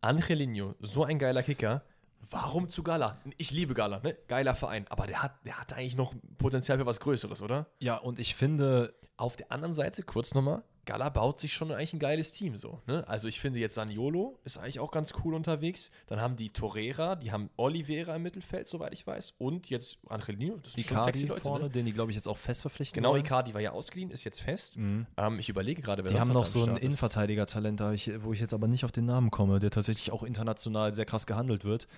Angelino, 0.00 0.74
so 0.80 1.04
ein 1.04 1.18
geiler 1.18 1.42
Kicker. 1.42 1.82
Warum 2.30 2.68
zu 2.68 2.82
Gala? 2.82 3.18
Ich 3.36 3.50
liebe 3.50 3.74
Gala, 3.74 4.00
ne? 4.00 4.16
Geiler 4.28 4.54
Verein. 4.54 4.86
Aber 4.88 5.06
der 5.06 5.22
hat, 5.22 5.44
der 5.44 5.60
hat 5.60 5.74
eigentlich 5.74 5.96
noch 5.96 6.14
Potenzial 6.38 6.78
für 6.78 6.86
was 6.86 7.00
Größeres, 7.00 7.42
oder? 7.42 7.66
Ja, 7.80 7.96
und 7.96 8.18
ich 8.18 8.34
finde, 8.34 8.94
Auf 9.16 9.36
der 9.36 9.52
anderen 9.52 9.74
Seite, 9.74 10.02
kurz 10.02 10.34
nochmal, 10.34 10.62
Gala 10.84 11.08
baut 11.08 11.40
sich 11.40 11.52
schon 11.52 11.70
eigentlich 11.72 11.92
ein 11.92 11.98
geiles 11.98 12.32
Team 12.32 12.56
so. 12.56 12.80
Ne? 12.86 13.06
Also 13.08 13.28
ich 13.28 13.40
finde 13.40 13.58
jetzt 13.58 13.74
Saniolo 13.74 14.38
ist 14.44 14.58
eigentlich 14.58 14.80
auch 14.80 14.90
ganz 14.90 15.12
cool 15.24 15.34
unterwegs. 15.34 15.90
Dann 16.06 16.20
haben 16.20 16.36
die 16.36 16.50
Torreira, 16.50 17.16
die 17.16 17.32
haben 17.32 17.50
Oliveira 17.56 18.14
im 18.16 18.22
Mittelfeld, 18.22 18.68
soweit 18.68 18.92
ich 18.92 19.06
weiß. 19.06 19.34
Und 19.38 19.70
jetzt 19.70 19.98
Angelino, 20.08 20.56
das 20.62 20.72
sind 20.74 20.84
schon 20.86 20.96
Icardi 20.96 21.12
sexy 21.18 21.26
Leute. 21.26 21.40
vorne, 21.42 21.64
Ne? 21.64 21.70
den 21.70 21.86
die, 21.86 21.92
glaube 21.92 22.10
ich, 22.10 22.16
jetzt 22.16 22.28
auch 22.28 22.36
fest 22.38 22.62
verpflichten 22.62 22.94
Genau, 22.94 23.10
wollen. 23.12 23.20
Icardi 23.24 23.54
war 23.54 23.60
ja 23.60 23.72
ausgeliehen, 23.72 24.10
ist 24.10 24.24
jetzt 24.24 24.40
fest. 24.40 24.76
Ähm, 24.76 25.06
ich 25.38 25.48
überlege 25.48 25.82
gerade, 25.82 26.04
wer 26.04 26.12
Die 26.12 26.18
haben 26.20 26.32
noch 26.32 26.46
so 26.46 26.64
ein. 26.64 26.76
Innenverteidiger-Talent, 26.76 27.80
wo 28.22 28.32
ich 28.32 28.40
jetzt 28.40 28.54
aber 28.54 28.66
nicht 28.68 28.84
auf 28.84 28.92
den 28.92 29.06
Namen 29.06 29.30
komme, 29.30 29.58
der 29.60 29.70
tatsächlich 29.70 30.12
auch 30.12 30.22
international 30.22 30.92
sehr 30.94 31.04
krass 31.04 31.26
gehandelt 31.26 31.64
wird. 31.64 31.88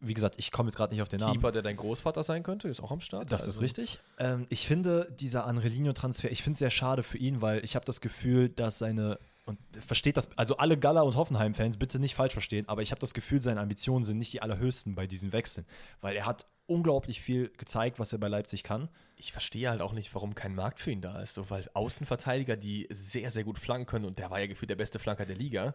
Wie 0.00 0.14
gesagt, 0.14 0.36
ich 0.38 0.50
komme 0.50 0.68
jetzt 0.68 0.76
gerade 0.76 0.94
nicht 0.94 1.02
auf 1.02 1.08
den 1.08 1.20
Namen. 1.20 1.34
Keeper, 1.34 1.52
der 1.52 1.62
dein 1.62 1.76
Großvater 1.76 2.22
sein 2.22 2.42
könnte, 2.42 2.68
ist 2.68 2.80
auch 2.82 2.90
am 2.90 3.00
Start. 3.00 3.30
Das 3.30 3.42
ist 3.42 3.48
Also- 3.48 3.60
richtig. 3.60 4.00
Ähm, 4.18 4.46
ich 4.48 4.66
finde, 4.66 5.06
dieser 5.18 5.46
Angelino-Transfer, 5.46 6.30
ich 6.30 6.42
finde 6.42 6.54
es 6.54 6.58
sehr 6.60 6.70
schade 6.70 7.02
für 7.02 7.18
ihn, 7.18 7.42
weil 7.42 7.64
ich 7.64 7.74
habe 7.76 7.84
das 7.84 8.00
Gefühl, 8.00 8.48
dass 8.48 8.78
seine, 8.78 9.18
und 9.44 9.58
versteht 9.86 10.16
das, 10.16 10.28
also 10.36 10.56
alle 10.56 10.78
Gala- 10.78 11.02
und 11.02 11.16
Hoffenheim-Fans 11.16 11.76
bitte 11.76 11.98
nicht 11.98 12.14
falsch 12.14 12.32
verstehen, 12.32 12.68
aber 12.68 12.82
ich 12.82 12.92
habe 12.92 13.00
das 13.00 13.12
Gefühl, 13.14 13.42
seine 13.42 13.60
Ambitionen 13.60 14.04
sind 14.04 14.18
nicht 14.18 14.32
die 14.32 14.40
allerhöchsten 14.42 14.94
bei 14.94 15.06
diesen 15.06 15.32
Wechseln, 15.32 15.66
weil 16.00 16.16
er 16.16 16.24
hat 16.26 16.46
unglaublich 16.66 17.20
viel 17.20 17.50
gezeigt, 17.58 17.98
was 17.98 18.12
er 18.12 18.20
bei 18.20 18.28
Leipzig 18.28 18.62
kann. 18.62 18.88
Ich 19.16 19.32
verstehe 19.32 19.68
halt 19.68 19.80
auch 19.82 19.92
nicht, 19.92 20.14
warum 20.14 20.36
kein 20.36 20.54
Markt 20.54 20.78
für 20.78 20.92
ihn 20.92 21.00
da 21.00 21.20
ist. 21.20 21.34
So, 21.34 21.50
weil 21.50 21.68
Außenverteidiger, 21.74 22.56
die 22.56 22.86
sehr, 22.90 23.30
sehr 23.30 23.42
gut 23.44 23.58
flanken 23.58 23.86
können, 23.86 24.04
und 24.04 24.18
der 24.20 24.30
war 24.30 24.38
ja 24.38 24.46
gefühlt 24.46 24.70
der 24.70 24.76
beste 24.76 24.98
Flanker 25.00 25.26
der 25.26 25.34
Liga. 25.36 25.74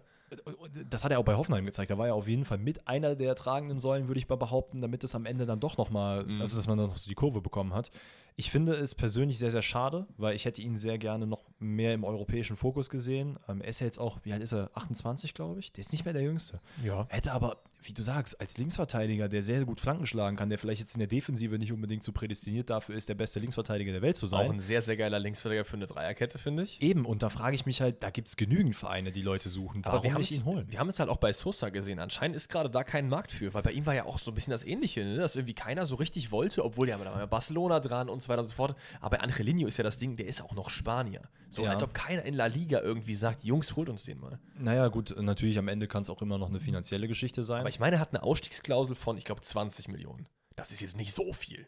Das 0.89 1.03
hat 1.03 1.11
er 1.11 1.19
auch 1.19 1.23
bei 1.23 1.35
Hoffenheim 1.35 1.65
gezeigt. 1.65 1.91
Da 1.91 1.97
war 1.97 2.07
er 2.07 2.15
auf 2.15 2.27
jeden 2.27 2.45
Fall 2.45 2.57
mit 2.57 2.87
einer 2.87 3.15
der 3.15 3.35
tragenden 3.35 3.79
Säulen, 3.79 4.07
würde 4.07 4.19
ich 4.19 4.27
mal 4.27 4.35
behaupten, 4.35 4.81
damit 4.81 5.03
es 5.03 5.13
am 5.15 5.25
Ende 5.25 5.45
dann 5.45 5.59
doch 5.59 5.77
nochmal, 5.77 6.25
also 6.39 6.57
dass 6.57 6.67
man 6.67 6.77
dann 6.77 6.87
noch 6.87 6.97
so 6.97 7.07
die 7.07 7.15
Kurve 7.15 7.41
bekommen 7.41 7.73
hat. 7.73 7.91
Ich 8.37 8.51
finde 8.51 8.73
es 8.73 8.95
persönlich 8.95 9.37
sehr, 9.39 9.51
sehr 9.51 9.61
schade, 9.61 10.07
weil 10.17 10.35
ich 10.35 10.43
hätte 10.43 10.61
ihn 10.61 10.75
sehr 10.75 10.97
gerne 10.97 11.25
noch 11.25 11.43
mehr 11.59 11.93
im 11.93 12.03
europäischen 12.03 12.57
Fokus 12.57 12.89
gesehen. 12.89 13.39
Ähm, 13.47 13.61
er 13.61 13.69
ist 13.69 13.79
ja 13.79 13.85
jetzt 13.85 13.97
auch, 13.99 14.19
wie 14.23 14.33
alt 14.33 14.43
ist 14.43 14.51
er? 14.51 14.69
28, 14.73 15.33
glaube 15.33 15.59
ich. 15.61 15.71
Der 15.71 15.81
ist 15.81 15.93
nicht 15.93 16.03
mehr 16.03 16.13
der 16.13 16.23
Jüngste. 16.23 16.59
Ja. 16.83 17.05
Er 17.09 17.17
hätte 17.17 17.31
aber, 17.31 17.57
wie 17.81 17.93
du 17.93 18.01
sagst, 18.01 18.41
als 18.41 18.57
Linksverteidiger, 18.57 19.29
der 19.29 19.41
sehr, 19.41 19.57
sehr 19.57 19.65
gut 19.65 19.79
Flanken 19.79 20.05
schlagen 20.05 20.35
kann, 20.35 20.49
der 20.49 20.57
vielleicht 20.57 20.81
jetzt 20.81 20.95
in 20.95 20.99
der 20.99 21.07
Defensive 21.07 21.57
nicht 21.57 21.71
unbedingt 21.71 22.03
so 22.03 22.11
prädestiniert 22.11 22.69
dafür 22.69 22.95
ist, 22.95 23.07
der 23.07 23.15
beste 23.15 23.39
Linksverteidiger 23.39 23.93
der 23.93 24.01
Welt 24.01 24.17
zu 24.17 24.25
Auch 24.25 24.31
sein. 24.31 24.51
ein 24.51 24.59
sehr, 24.59 24.81
sehr 24.81 24.97
geiler 24.97 25.19
Linksverteidiger 25.19 25.63
für 25.63 25.77
eine 25.77 25.85
Dreierkette, 25.85 26.37
finde 26.37 26.63
ich. 26.63 26.81
Eben, 26.81 27.05
und 27.05 27.23
da 27.23 27.29
frage 27.29 27.55
ich 27.55 27.65
mich 27.65 27.79
halt, 27.79 28.03
da 28.03 28.09
gibt 28.09 28.27
es 28.27 28.35
genügend 28.35 28.75
Vereine, 28.75 29.13
die 29.13 29.21
Leute 29.21 29.47
suchen. 29.47 29.81
Warum 29.85 29.99
Aber 29.99 30.03
wir 30.03 30.13
haben 30.13 30.19
nicht 30.19 30.31
ihn 30.31 30.43
holen? 30.43 30.65
wir 30.69 30.79
haben 30.79 30.89
es 30.89 30.99
halt 30.99 31.09
auch 31.09 31.17
bei 31.17 31.31
Sosa 31.31 31.69
gesehen. 31.69 31.99
Anscheinend 31.99 32.35
ist 32.35 32.49
gerade 32.49 32.69
da 32.69 32.83
kein 32.83 33.07
Markt 33.07 33.31
für, 33.31 33.53
weil 33.53 33.63
bei 33.63 33.71
ihm 33.71 33.85
war 33.85 33.95
ja 33.95 34.05
auch 34.05 34.19
so 34.19 34.31
ein 34.31 34.35
bisschen 34.35 34.51
das 34.51 34.65
Ähnliche, 34.65 35.05
ne? 35.05 35.15
dass 35.15 35.37
irgendwie 35.37 35.53
keiner 35.53 35.85
so 35.85 35.95
richtig 35.95 36.31
wollte, 36.31 36.65
obwohl 36.65 36.89
ja 36.89 36.97
ja 36.97 37.25
Barcelona 37.27 37.79
dran 37.79 38.09
und 38.09 38.24
so 38.25 38.29
weiter 38.29 38.41
und 38.41 38.47
so 38.47 38.53
fort. 38.53 38.77
Aber 39.01 39.21
Angelino 39.21 39.67
ist 39.67 39.77
ja 39.77 39.83
das 39.83 39.97
Ding, 39.97 40.15
der 40.17 40.27
ist 40.27 40.41
auch 40.41 40.53
noch 40.53 40.69
Spanier. 40.69 41.21
So 41.49 41.63
Ja. 41.63 41.71
als 41.71 41.83
ob 41.83 41.93
keiner 41.93 42.23
in 42.23 42.33
La 42.33 42.45
Liga 42.47 42.81
irgendwie 42.81 43.15
sagt, 43.15 43.43
Jungs, 43.43 43.75
holt 43.75 43.89
uns 43.89 44.03
den 44.03 44.19
mal. 44.19 44.39
Naja, 44.57 44.87
gut, 44.89 45.15
natürlich 45.19 45.57
am 45.57 45.67
Ende 45.67 45.87
kann 45.87 46.01
es 46.01 46.09
auch 46.09 46.21
immer 46.21 46.37
noch 46.37 46.49
eine 46.49 46.59
finanzielle 46.59 47.07
Geschichte 47.07 47.43
sein. 47.43 47.61
Aber 47.61 47.69
ich 47.69 47.79
meine, 47.79 47.97
er 47.97 47.99
hat 47.99 48.09
eine 48.13 48.23
Ausstiegsklausel 48.23 48.95
von, 48.95 49.17
ich 49.17 49.23
glaube, 49.25 49.41
20 49.41 49.87
Millionen. 49.87 50.27
Das 50.55 50.71
ist 50.71 50.81
jetzt 50.81 50.97
nicht 50.97 51.13
so 51.13 51.33
viel. 51.33 51.67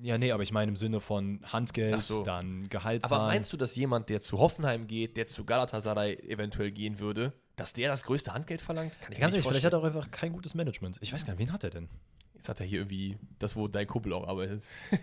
Ja, 0.00 0.16
nee, 0.18 0.32
aber 0.32 0.42
ich 0.42 0.52
meine 0.52 0.70
im 0.70 0.76
Sinne 0.76 1.00
von 1.00 1.40
Handgeld, 1.44 2.00
so. 2.00 2.22
dann 2.22 2.68
Gehaltszahlen. 2.68 3.22
Aber 3.24 3.32
meinst 3.32 3.52
du, 3.52 3.56
dass 3.56 3.76
jemand, 3.76 4.08
der 4.08 4.20
zu 4.20 4.38
Hoffenheim 4.38 4.86
geht, 4.86 5.16
der 5.16 5.26
zu 5.26 5.44
Galatasaray 5.44 6.14
eventuell 6.28 6.70
gehen 6.70 6.98
würde, 6.98 7.32
dass 7.56 7.72
der 7.72 7.88
das 7.88 8.04
größte 8.04 8.32
Handgeld 8.32 8.62
verlangt? 8.62 8.98
Kann 9.00 9.12
ich 9.12 9.18
mir 9.18 9.22
Ganz 9.22 9.34
nicht 9.34 9.44
ehrlich, 9.44 9.48
vielleicht 9.60 9.66
hat 9.66 9.72
er 9.74 9.80
auch 9.80 9.84
einfach 9.84 10.10
kein 10.10 10.32
gutes 10.32 10.54
Management. 10.54 10.98
Ich 11.00 11.12
weiß 11.12 11.26
gar 11.26 11.34
nicht, 11.34 11.40
wen 11.40 11.52
hat 11.52 11.64
er 11.64 11.70
denn? 11.70 11.88
Jetzt 12.46 12.50
hat 12.50 12.60
er 12.60 12.66
hier 12.66 12.78
irgendwie 12.78 13.18
das, 13.40 13.56
wo 13.56 13.66
dein 13.66 13.88
Kumpel 13.88 14.12
auch 14.12 14.28
arbeitet. 14.28 14.62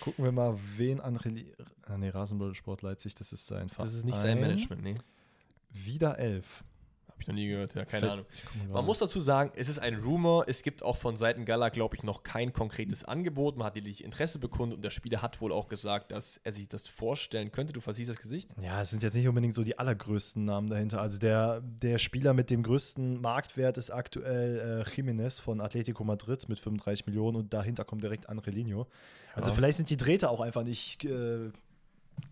Gucken 0.00 0.24
wir 0.24 0.30
mal, 0.30 0.56
wen 0.76 1.00
Anreli. 1.00 1.52
Ah, 1.82 1.98
nee, 1.98 2.10
Rasenballsport 2.10 2.82
Leipzig, 2.82 3.16
das 3.16 3.32
ist 3.32 3.48
sein 3.48 3.68
Verein. 3.68 3.86
Das 3.86 3.92
ist 3.92 4.04
nicht 4.04 4.16
sein 4.16 4.40
Management, 4.40 4.84
nee. 4.84 4.94
Wieder 5.72 6.16
elf. 6.20 6.62
Hab 7.18 7.22
ich 7.22 7.26
noch 7.28 7.34
nie 7.34 7.48
gehört, 7.48 7.74
ja, 7.74 7.84
keine 7.84 8.00
Fällt- 8.00 8.12
Ahnung. 8.12 8.26
Man 8.72 8.84
muss 8.84 9.00
dazu 9.00 9.18
sagen, 9.18 9.50
es 9.56 9.68
ist 9.68 9.80
ein 9.80 9.96
Rumor. 9.96 10.44
Es 10.46 10.62
gibt 10.62 10.84
auch 10.84 10.96
von 10.96 11.16
Seiten 11.16 11.44
Gala, 11.44 11.68
glaube 11.68 11.96
ich, 11.96 12.04
noch 12.04 12.22
kein 12.22 12.52
konkretes 12.52 13.02
Angebot. 13.04 13.56
Man 13.56 13.66
hat 13.66 13.74
lediglich 13.74 14.04
Interesse 14.04 14.38
bekundet 14.38 14.76
und 14.76 14.82
der 14.84 14.90
Spieler 14.90 15.20
hat 15.20 15.40
wohl 15.40 15.50
auch 15.52 15.66
gesagt, 15.66 16.12
dass 16.12 16.38
er 16.44 16.52
sich 16.52 16.68
das 16.68 16.86
vorstellen 16.86 17.50
könnte. 17.50 17.72
Du 17.72 17.80
versiehst 17.80 18.08
das 18.08 18.18
Gesicht. 18.18 18.50
Ja, 18.62 18.80
es 18.80 18.90
sind 18.90 19.02
jetzt 19.02 19.14
nicht 19.16 19.26
unbedingt 19.26 19.54
so 19.56 19.64
die 19.64 19.76
allergrößten 19.80 20.44
Namen 20.44 20.68
dahinter. 20.68 21.00
Also 21.00 21.18
der, 21.18 21.60
der 21.60 21.98
Spieler 21.98 22.34
mit 22.34 22.50
dem 22.50 22.62
größten 22.62 23.20
Marktwert 23.20 23.78
ist 23.78 23.90
aktuell 23.90 24.84
äh, 24.86 24.88
Jiménez 24.88 25.42
von 25.42 25.60
Atletico 25.60 26.04
Madrid 26.04 26.48
mit 26.48 26.60
35 26.60 27.06
Millionen 27.06 27.36
und 27.36 27.52
dahinter 27.52 27.84
kommt 27.84 28.04
direkt 28.04 28.28
Angelino. 28.28 28.86
Also 29.34 29.50
Ja. 29.50 29.56
vielleicht 29.56 29.76
sind 29.78 29.90
die 29.90 29.96
Drähte 29.96 30.30
auch 30.30 30.40
einfach 30.40 30.62
nicht 30.62 31.04
äh, 31.04 31.50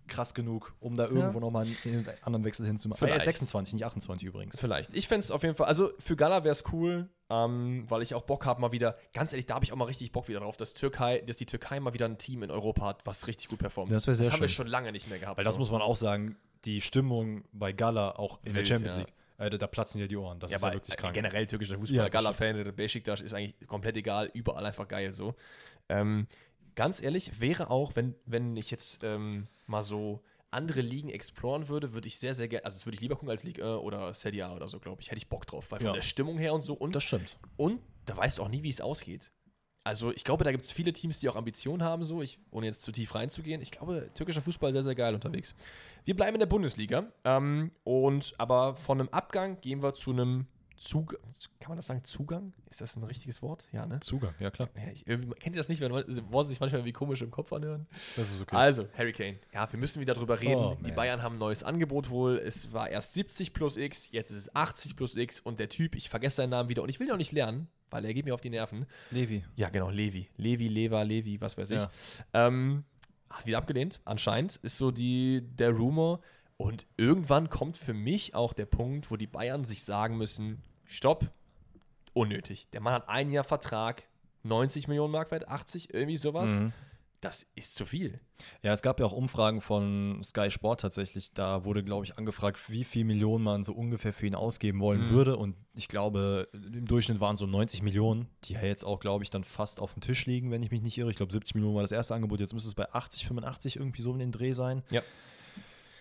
krass 0.09 0.35
genug, 0.35 0.75
um 0.81 0.97
da 0.97 1.07
irgendwo 1.07 1.41
nochmal 1.41 1.65
einen, 1.67 1.77
einen 1.85 2.09
anderen 2.23 2.45
Wechsel 2.45 2.67
hinzumachen. 2.67 3.05
Ah, 3.05 3.11
er 3.11 3.17
ist 3.17 3.23
Vielleicht. 3.23 3.39
26, 3.39 3.75
nicht 3.75 3.85
28 3.85 4.27
übrigens. 4.27 4.59
Vielleicht. 4.59 4.95
Ich 4.95 5.09
fände 5.09 5.21
es 5.21 5.31
auf 5.31 5.43
jeden 5.43 5.55
Fall, 5.55 5.67
also 5.67 5.91
für 5.99 6.17
Gala 6.17 6.45
wäre 6.45 6.53
es 6.53 6.65
cool, 6.73 7.09
ähm, 7.29 7.85
weil 7.89 8.03
ich 8.03 8.15
auch 8.15 8.23
Bock 8.23 8.47
habe, 8.47 8.61
mal 8.61 8.73
wieder, 8.73 8.97
ganz 9.13 9.33
ehrlich, 9.33 9.47
da 9.47 9.55
habe 9.55 9.65
ich 9.65 9.73
auch 9.73 9.77
mal 9.77 9.87
richtig 9.87 10.13
Bock 10.13 10.29
wieder 10.29 10.41
drauf, 10.41 10.57
dass, 10.57 10.75
Türkei, 10.75 11.21
dass 11.21 11.37
die 11.37 11.47
Türkei 11.47 11.81
mal 11.81 11.93
wieder 11.93 12.07
ein 12.07 12.19
Team 12.19 12.43
in 12.43 12.51
Europa 12.51 12.87
hat, 12.87 13.07
was 13.07 13.27
richtig 13.27 13.49
gut 13.49 13.59
performt. 13.59 13.91
Das 13.91 14.05
das 14.05 14.33
haben 14.33 14.41
wir 14.41 14.49
schon 14.49 14.69
lange 14.69 14.93
nicht 14.93 15.09
mehr 15.09 15.19
gehabt. 15.19 15.39
Weil 15.39 15.45
das 15.45 15.55
so. 15.55 15.61
muss 15.61 15.71
man 15.71 15.83
auch 15.83 15.97
sagen, 15.97 16.37
die 16.65 16.81
Stimmung 16.81 17.45
bei 17.53 17.73
Gala 17.73 18.13
auch 18.17 18.39
in 18.43 18.55
Wild, 18.55 18.57
der 18.57 18.75
Champions 18.75 18.97
ja. 18.97 19.03
League, 19.03 19.15
äh, 19.39 19.59
da- 19.59 19.67
platzen 19.67 20.01
dir 20.01 20.09
die 20.09 20.17
Ohren. 20.17 20.39
Das 20.41 20.51
ja, 20.51 20.57
ist 20.57 20.63
ja 20.63 20.73
wirklich 20.73 20.95
äh, 20.95 20.97
krank. 20.97 21.15
generell 21.15 21.47
türkischer 21.47 21.79
Fußball, 21.79 21.97
Ja, 21.97 22.03
das 22.05 22.13
Gala-Fan, 22.13 22.75
Besiktas 22.75 23.21
ist 23.21 23.35
eigentlich 23.35 23.67
komplett 23.67 23.97
egal, 23.97 24.31
überall 24.35 24.65
einfach 24.65 24.89
geil 24.89 25.13
so. 25.13 25.35
Ähm, 25.89 26.27
ganz 26.77 27.03
ehrlich, 27.03 27.41
wäre 27.41 27.71
auch, 27.71 27.97
wenn, 27.97 28.15
wenn 28.25 28.57
ich 28.57 28.71
jetzt 28.71 29.03
ähm, 29.03 29.49
mal 29.67 29.83
so 29.83 30.23
andere 30.53 30.81
Ligen 30.81 31.09
exploren 31.11 31.69
würde, 31.69 31.93
würde 31.93 32.07
ich 32.07 32.19
sehr, 32.19 32.33
sehr 32.33 32.47
gerne, 32.49 32.65
also 32.65 32.77
das 32.77 32.87
würde 32.87 32.95
ich 32.95 33.01
lieber 33.01 33.17
gucken 33.17 33.31
als 33.31 33.43
Ligue 33.43 33.65
1 33.65 33.83
oder 33.83 34.15
Serie 34.15 34.47
A 34.47 34.55
oder 34.55 34.69
so, 34.69 34.79
glaube 34.79 35.03
ich. 35.03 35.09
Hätte 35.09 35.19
ich 35.19 35.29
Bock 35.29 35.47
drauf, 35.47 35.71
weil 35.71 35.81
von 35.81 35.89
Ja. 35.89 35.93
der 35.93 36.03
Stimmung 36.03 36.39
her 36.39 36.55
und 36.55 36.63
so 36.63 36.75
und 36.75 36.95
Das 36.95 37.03
stimmt. 37.03 37.37
Und 37.57 37.81
da 38.05 38.17
weißt 38.17 38.39
du 38.39 38.43
auch 38.43 38.49
nie, 38.49 38.63
wie 38.63 38.71
es 38.71 38.81
ausgeht. 38.81 39.33
Also 39.85 40.13
ich 40.13 40.25
glaube, 40.25 40.43
da 40.45 40.51
gibt 40.51 40.65
es 40.65 40.73
viele 40.73 40.93
Teams, 40.93 41.21
die 41.21 41.29
auch 41.29 41.37
Ambitionen 41.37 41.83
haben, 41.83 42.05
so, 42.05 42.21
ich, 42.23 42.39
ohne 42.51 42.67
jetzt 42.67 42.83
zu 42.83 42.91
tief 42.91 43.15
reinzugehen. 43.15 43.61
Ich 43.61 43.71
glaube, 43.71 44.11
türkischer 44.15 44.43
Fußball 44.43 44.73
sehr, 44.73 44.83
sehr 44.83 44.95
geil 44.97 45.15
unterwegs. 45.15 45.55
Wir 46.05 46.17
bleiben 46.17 46.35
in 46.35 46.41
der 46.41 46.47
Bundesliga. 46.47 47.07
Ähm, 47.25 47.71
und 47.85 48.35
aber 48.39 48.75
von 48.77 48.99
einem 49.01 49.09
Abgang 49.11 49.61
gehen 49.61 49.83
wir 49.83 49.95
zu 49.95 50.11
einem 50.11 50.47
Zugang. 50.77 51.21
Kann 51.61 51.71
man 51.71 51.77
das 51.77 51.87
sagen? 51.87 52.05
Zugang? 52.05 52.53
Ist 52.71 52.81
das 52.81 52.97
ein 52.97 53.03
richtiges 53.05 53.43
Wort? 53.43 53.69
Ja, 53.73 53.87
ne? 53.87 54.01
Zugang, 54.01 54.35
ja 54.39 54.51
klar. 54.51 54.69
Ja, 54.77 54.93
ich, 54.93 55.05
kennt 55.05 55.47
ihr 55.47 55.53
das 55.57 55.69
nicht, 55.69 55.81
wenn 55.81 55.93
Worte 55.93 56.49
sich 56.49 56.61
manchmal 56.61 56.85
wie 56.85 56.93
komisch 56.93 57.23
im 57.23 57.31
Kopf 57.31 57.53
anhören? 57.53 57.87
Das 58.17 58.31
ist 58.31 58.41
okay. 58.41 58.57
Also, 58.57 58.87
Harry 58.97 59.13
Kane. 59.13 59.39
Ja, 59.53 59.71
wir 59.71 59.79
müssen 59.79 60.01
wieder 60.01 60.15
drüber 60.15 60.41
reden. 60.41 60.57
Oh, 60.57 60.77
die. 60.85 60.93
Bayern 60.93 61.23
haben 61.23 61.37
ein 61.37 61.39
neues 61.39 61.63
Angebot 61.63 62.11
wohl. 62.11 62.39
Es 62.39 62.73
war 62.73 62.89
erst 62.89 63.15
70 63.15 63.53
plus 63.53 63.77
X, 63.77 64.11
jetzt 64.13 64.31
ist 64.31 64.37
es 64.37 64.55
80 64.55 64.97
plus 64.97 65.17
X 65.17 65.41
und 65.41 65.61
der 65.61 65.69
Typ, 65.69 65.95
ich 65.95 66.09
vergesse 66.09 66.37
seinen 66.37 66.51
Namen 66.51 66.69
wieder 66.69 66.83
und 66.83 66.89
ich 66.89 67.01
will 67.01 67.07
ihn 67.07 67.13
auch 67.13 67.19
nicht 67.19 67.33
lernen, 67.33 67.69
weil 67.91 68.05
er 68.05 68.15
geht 68.15 68.25
mir 68.25 68.35
auf 68.35 68.41
die 68.41 68.51
Nerven. 68.51 68.87
Levi. 69.11 69.45
Ja, 69.57 69.69
genau, 69.69 69.91
Levi. 69.91 70.29
Levi, 70.37 70.69
Leva, 70.69 71.03
Levi, 71.03 71.41
was 71.41 71.57
weiß 71.57 71.71
ich. 71.71 71.81
Ja. 71.81 71.91
Ähm, 72.35 72.85
hat 73.31 73.47
wieder 73.47 73.59
abgelehnt, 73.59 74.01
anscheinend. 74.05 74.57
Ist 74.57 74.79
so 74.79 74.91
die, 74.91 75.43
der 75.43 75.71
Rumor. 75.71 76.21
Und 76.59 76.87
irgendwann 76.97 77.51
kommt 77.51 77.77
für 77.77 77.95
mich 77.95 78.35
auch 78.35 78.53
der 78.53 78.67
Punkt, 78.67 79.11
wo 79.11 79.17
die 79.17 79.27
Bayern 79.27 79.65
sich 79.65 79.85
sagen 79.85 80.17
müssen: 80.17 80.63
Stopp, 80.85 81.31
unnötig. 82.15 82.71
Der 82.71 82.81
Mann 82.81 82.95
hat 82.95 83.09
ein 83.09 83.31
Jahr 83.31 83.45
Vertrag, 83.45 84.09
90 84.43 84.89
Millionen 84.89 85.13
Mark 85.13 85.31
wert, 85.31 85.49
80, 85.49 85.93
irgendwie 85.93 86.17
sowas. 86.17 86.61
Mhm. 86.63 86.73
Das 87.23 87.47
ist 87.57 87.75
zu 87.75 87.87
viel. 87.87 88.21
Ja, 88.63 88.73
es 88.75 88.83
gab 88.83 89.01
ja 89.01 89.07
auch 89.07 89.13
Umfragen 89.13 89.61
von 89.63 90.21
Sky 90.23 90.51
Sport 90.51 90.83
tatsächlich. 90.83 91.33
Da 91.33 91.65
wurde, 91.65 91.83
glaube 91.83 92.05
ich, 92.05 92.19
angefragt, 92.19 92.71
wie 92.71 92.85
viel 92.85 93.05
Millionen 93.05 93.43
man 93.43 93.65
so 93.65 93.73
ungefähr 93.73 94.13
für 94.13 94.27
ihn 94.27 94.35
ausgeben 94.35 94.81
wollen 94.81 95.05
Mhm. 95.05 95.11
würde. 95.11 95.37
Und 95.37 95.57
ich 95.75 95.89
glaube, 95.89 96.49
im 96.53 96.85
Durchschnitt 96.85 97.19
waren 97.19 97.37
so 97.37 97.47
90 97.47 97.83
Millionen, 97.83 98.29
die 98.45 98.53
ja 98.53 98.63
jetzt 98.63 98.85
auch, 98.85 99.01
glaube 99.01 99.25
ich, 99.25 99.31
dann 99.31 99.45
fast 99.45 99.81
auf 99.81 99.95
dem 99.95 100.03
Tisch 100.03 100.27
liegen, 100.27 100.51
wenn 100.51 100.63
ich 100.63 100.71
mich 100.71 100.83
nicht 100.83 100.99
irre. 100.99 101.11
Ich 101.11 101.17
glaube, 101.17 101.33
70 101.33 101.55
Millionen 101.55 101.75
war 101.75 101.83
das 101.83 101.93
erste 101.93 102.15
Angebot. 102.15 102.39
Jetzt 102.39 102.53
müsste 102.53 102.69
es 102.69 102.75
bei 102.75 102.89
80, 102.93 103.27
85 103.27 103.77
irgendwie 103.77 104.03
so 104.03 104.13
in 104.13 104.19
den 104.19 104.31
Dreh 104.31 104.53
sein. 104.53 104.83
Ja. 104.91 105.03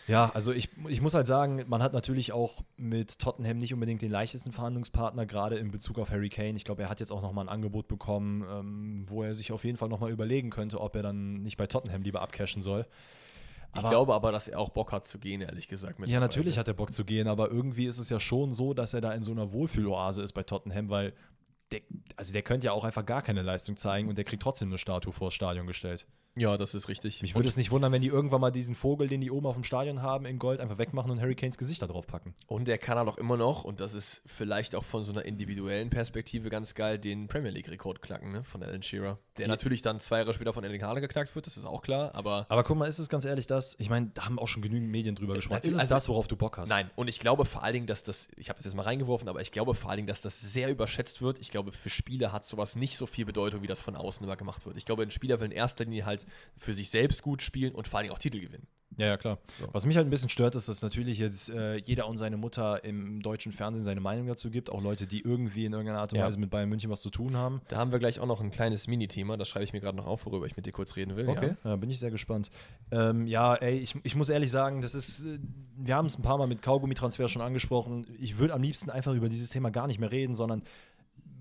Ja, 0.07 0.29
also 0.33 0.51
ich, 0.51 0.69
ich 0.87 1.01
muss 1.01 1.13
halt 1.15 1.25
sagen, 1.25 1.63
man 1.67 1.81
hat 1.81 1.93
natürlich 1.93 2.31
auch 2.31 2.61
mit 2.77 3.17
Tottenham 3.17 3.57
nicht 3.57 3.73
unbedingt 3.73 4.01
den 4.01 4.11
leichtesten 4.11 4.51
Verhandlungspartner, 4.51 5.25
gerade 5.25 5.55
in 5.57 5.71
Bezug 5.71 5.97
auf 5.97 6.11
Harry 6.11 6.29
Kane. 6.29 6.55
Ich 6.55 6.63
glaube, 6.63 6.83
er 6.83 6.89
hat 6.89 6.99
jetzt 6.99 7.11
auch 7.11 7.21
nochmal 7.21 7.45
ein 7.45 7.49
Angebot 7.49 7.87
bekommen, 7.87 8.43
ähm, 8.49 9.05
wo 9.07 9.23
er 9.23 9.33
sich 9.33 9.51
auf 9.51 9.63
jeden 9.63 9.77
Fall 9.77 9.89
nochmal 9.89 10.11
überlegen 10.11 10.51
könnte, 10.51 10.79
ob 10.79 10.95
er 10.95 11.03
dann 11.03 11.41
nicht 11.41 11.57
bei 11.57 11.65
Tottenham 11.65 12.03
lieber 12.03 12.21
abcashen 12.21 12.61
soll. 12.61 12.85
Ich 13.73 13.79
Aber- 13.81 13.89
glaube 13.89 14.13
aber, 14.13 14.31
dass 14.31 14.47
er 14.47 14.59
auch 14.59 14.69
Bock 14.69 14.91
hat 14.91 15.05
zu 15.05 15.17
gehen, 15.19 15.41
ehrlich 15.41 15.67
gesagt. 15.67 15.99
Ja, 16.07 16.19
natürlich 16.19 16.57
hat 16.57 16.67
er 16.67 16.73
Bock 16.75 16.93
zu 16.93 17.03
gehen, 17.03 17.27
aber 17.27 17.51
irgendwie 17.51 17.85
ist 17.87 17.97
es 17.97 18.09
ja 18.09 18.19
schon 18.19 18.53
so, 18.53 18.73
dass 18.73 18.93
er 18.93 19.01
da 19.01 19.11
in 19.11 19.23
so 19.23 19.31
einer 19.31 19.51
Wohlfühloase 19.51 20.21
ist 20.21 20.33
bei 20.33 20.43
Tottenham, 20.43 20.89
weil 20.89 21.13
der, 21.71 21.81
also 22.15 22.31
der 22.31 22.41
könnte 22.43 22.67
ja 22.67 22.71
auch 22.73 22.83
einfach 22.83 23.05
gar 23.05 23.21
keine 23.21 23.41
Leistung 23.41 23.75
zeigen 23.75 24.07
und 24.07 24.17
der 24.17 24.23
kriegt 24.23 24.43
trotzdem 24.43 24.69
eine 24.69 24.77
Statue 24.77 25.11
vor 25.11 25.27
das 25.27 25.33
Stadion 25.33 25.67
gestellt. 25.67 26.05
Ja, 26.37 26.57
das 26.57 26.73
ist 26.73 26.89
richtig. 26.89 27.21
Mich 27.21 27.33
würde 27.33 27.47
es 27.47 27.55
nicht 27.55 27.71
wundern, 27.71 27.93
wenn 27.93 28.01
die 28.01 28.09
irgendwann 28.09 28.41
mal 28.41 28.51
diesen 28.51 28.75
Vogel, 28.75 29.07
den 29.07 29.21
die 29.21 29.31
oben 29.31 29.45
auf 29.45 29.55
dem 29.55 29.63
Stadion 29.63 30.01
haben, 30.01 30.25
in 30.25 30.37
Gold 30.37 30.59
einfach 30.59 30.77
wegmachen 30.77 31.09
und 31.09 31.21
Harry 31.21 31.33
Kanes 31.35 31.57
Gesicht 31.57 31.81
da 31.81 31.87
drauf 31.87 32.07
packen. 32.07 32.35
Und 32.47 32.67
er 32.67 32.77
kann 32.77 32.97
halt 32.97 33.07
auch 33.07 33.17
immer 33.17 33.37
noch, 33.37 33.63
und 33.63 33.79
das 33.79 33.93
ist 33.93 34.21
vielleicht 34.25 34.75
auch 34.75 34.83
von 34.83 35.03
so 35.05 35.13
einer 35.13 35.23
individuellen 35.23 35.89
Perspektive 35.89 36.49
ganz 36.49 36.73
geil, 36.75 36.99
den 36.99 37.27
Premier 37.29 37.51
League-Rekord 37.51 38.01
knacken, 38.01 38.33
ne? 38.33 38.43
Von 38.43 38.61
Alan 38.63 38.83
Shearer. 38.83 39.17
Der 39.37 39.45
Ja. 39.45 39.47
natürlich 39.47 39.81
dann 39.81 39.99
zwei 40.01 40.17
Jahre 40.19 40.33
später 40.33 40.51
von 40.51 40.63
Erling 40.65 40.81
Haaland 40.83 41.01
geknackt 41.01 41.33
wird, 41.35 41.45
das 41.47 41.55
ist 41.55 41.65
auch 41.65 41.81
klar, 41.81 42.13
aber. 42.15 42.45
Aber 42.49 42.63
guck 42.63 42.77
mal, 42.77 42.85
ist 42.85 42.99
es 42.99 43.07
ganz 43.07 43.23
ehrlich 43.23 43.47
das? 43.47 43.75
Ich 43.79 43.89
meine, 43.89 44.11
da 44.13 44.25
haben 44.25 44.37
auch 44.37 44.47
schon 44.49 44.61
genügend 44.61 44.89
Medien 44.89 45.15
drüber 45.15 45.35
gesprochen. 45.35 45.59
Ist 45.63 45.73
es 45.73 45.79
also- 45.79 45.93
das, 45.95 46.09
worauf 46.09 46.27
du 46.27 46.35
Bock 46.35 46.57
hast? 46.57 46.69
Nein, 46.69 46.89
und 46.95 47.07
ich 47.07 47.19
glaube 47.19 47.45
vor 47.45 47.63
allen 47.63 47.73
Dingen, 47.73 47.87
dass 47.87 48.03
das, 48.03 48.27
ich 48.35 48.49
habe 48.49 48.57
das 48.57 48.65
jetzt 48.65 48.75
mal 48.75 48.83
reingeworfen, 48.83 49.29
aber 49.29 49.39
ich 49.41 49.51
glaube 49.53 49.73
vor 49.73 49.89
allen 49.89 49.97
Dingen, 49.99 50.07
dass 50.07 50.19
das 50.21 50.39
sehr 50.41 50.69
überschätzt 50.69 51.21
wird. 51.21 51.39
Ich 51.39 51.49
glaube, 51.49 51.71
für 51.71 51.89
Spieler 51.89 52.33
hat 52.33 52.45
sowas 52.45 52.75
nicht 52.75 52.97
so 52.97 53.05
viel 53.05 53.23
Bedeutung, 53.25 53.61
wie 53.61 53.67
das 53.67 53.79
von 53.79 53.95
außen 53.95 54.23
immer 54.25 54.35
gemacht 54.35 54.65
wird. 54.65 54.75
Ich 54.77 54.85
glaube, 54.85 55.03
ein 55.03 55.11
Spieler 55.11 55.39
will 55.39 55.45
in 55.45 55.51
erster 55.51 55.85
Linie 55.85 56.05
halt 56.05 56.24
für 56.57 56.73
sich 56.73 56.89
selbst 56.89 57.21
gut 57.21 57.41
spielen 57.41 57.73
und 57.75 57.87
vor 57.87 58.01
Dingen 58.01 58.13
auch 58.13 58.19
Titel 58.19 58.39
gewinnen. 58.39 58.67
Ja, 58.97 59.07
ja, 59.07 59.17
klar. 59.17 59.39
So. 59.53 59.67
Was 59.73 59.85
mich 59.85 59.97
halt 59.97 60.07
ein 60.07 60.09
bisschen 60.09 60.29
stört, 60.29 60.55
ist, 60.55 60.69
dass 60.69 60.81
natürlich 60.81 61.19
jetzt 61.19 61.49
äh, 61.49 61.75
jeder 61.77 62.07
und 62.07 62.17
seine 62.17 62.37
Mutter 62.37 62.83
im 62.83 63.21
deutschen 63.21 63.51
Fernsehen 63.51 63.83
seine 63.83 63.99
Meinung 63.99 64.27
dazu 64.27 64.49
gibt. 64.49 64.69
Auch 64.69 64.81
Leute, 64.81 65.05
die 65.05 65.21
irgendwie 65.21 65.65
in 65.65 65.73
irgendeiner 65.73 65.99
Art 65.99 66.13
und 66.13 66.19
Ja. 66.19 66.25
Weise 66.25 66.39
mit 66.39 66.49
Bayern 66.49 66.69
München 66.69 66.89
was 66.89 67.01
zu 67.01 67.09
tun 67.09 67.35
haben. 67.35 67.59
Da 67.67 67.77
haben 67.77 67.91
wir 67.91 67.99
gleich 67.99 68.19
auch 68.19 68.25
noch 68.25 68.41
ein 68.41 68.51
kleines 68.51 68.87
Mini-Thema, 68.87 69.37
das 69.37 69.49
schreibe 69.49 69.65
ich 69.65 69.73
mir 69.73 69.81
gerade 69.81 69.97
noch 69.97 70.05
auf, 70.05 70.25
worüber 70.25 70.45
ich 70.45 70.55
mit 70.55 70.65
dir 70.65 70.71
kurz 70.71 70.95
reden 70.95 71.15
will. 71.17 71.27
Okay, 71.27 71.55
ja. 71.63 71.75
bin 71.75 71.89
ich 71.89 71.99
sehr 71.99 72.11
gespannt. 72.11 72.49
Ähm, 72.91 73.27
ja, 73.27 73.55
ey, 73.55 73.77
ich, 73.77 73.95
ich 74.03 74.15
muss 74.15 74.29
ehrlich 74.29 74.51
sagen, 74.51 74.81
das 74.81 74.95
ist, 74.95 75.23
äh, 75.23 75.39
wir 75.77 75.95
haben 75.95 76.05
es 76.05 76.17
ein 76.17 76.21
paar 76.21 76.37
Mal 76.37 76.47
mit 76.47 76.61
Kaugummi-Transfer 76.61 77.27
schon 77.27 77.41
angesprochen. 77.41 78.07
Ich 78.19 78.37
würde 78.37 78.53
am 78.53 78.61
liebsten 78.61 78.89
einfach 78.89 79.13
über 79.13 79.27
dieses 79.27 79.49
Thema 79.49 79.71
gar 79.71 79.87
nicht 79.87 79.99
mehr 79.99 80.11
reden, 80.11 80.35
sondern 80.35 80.63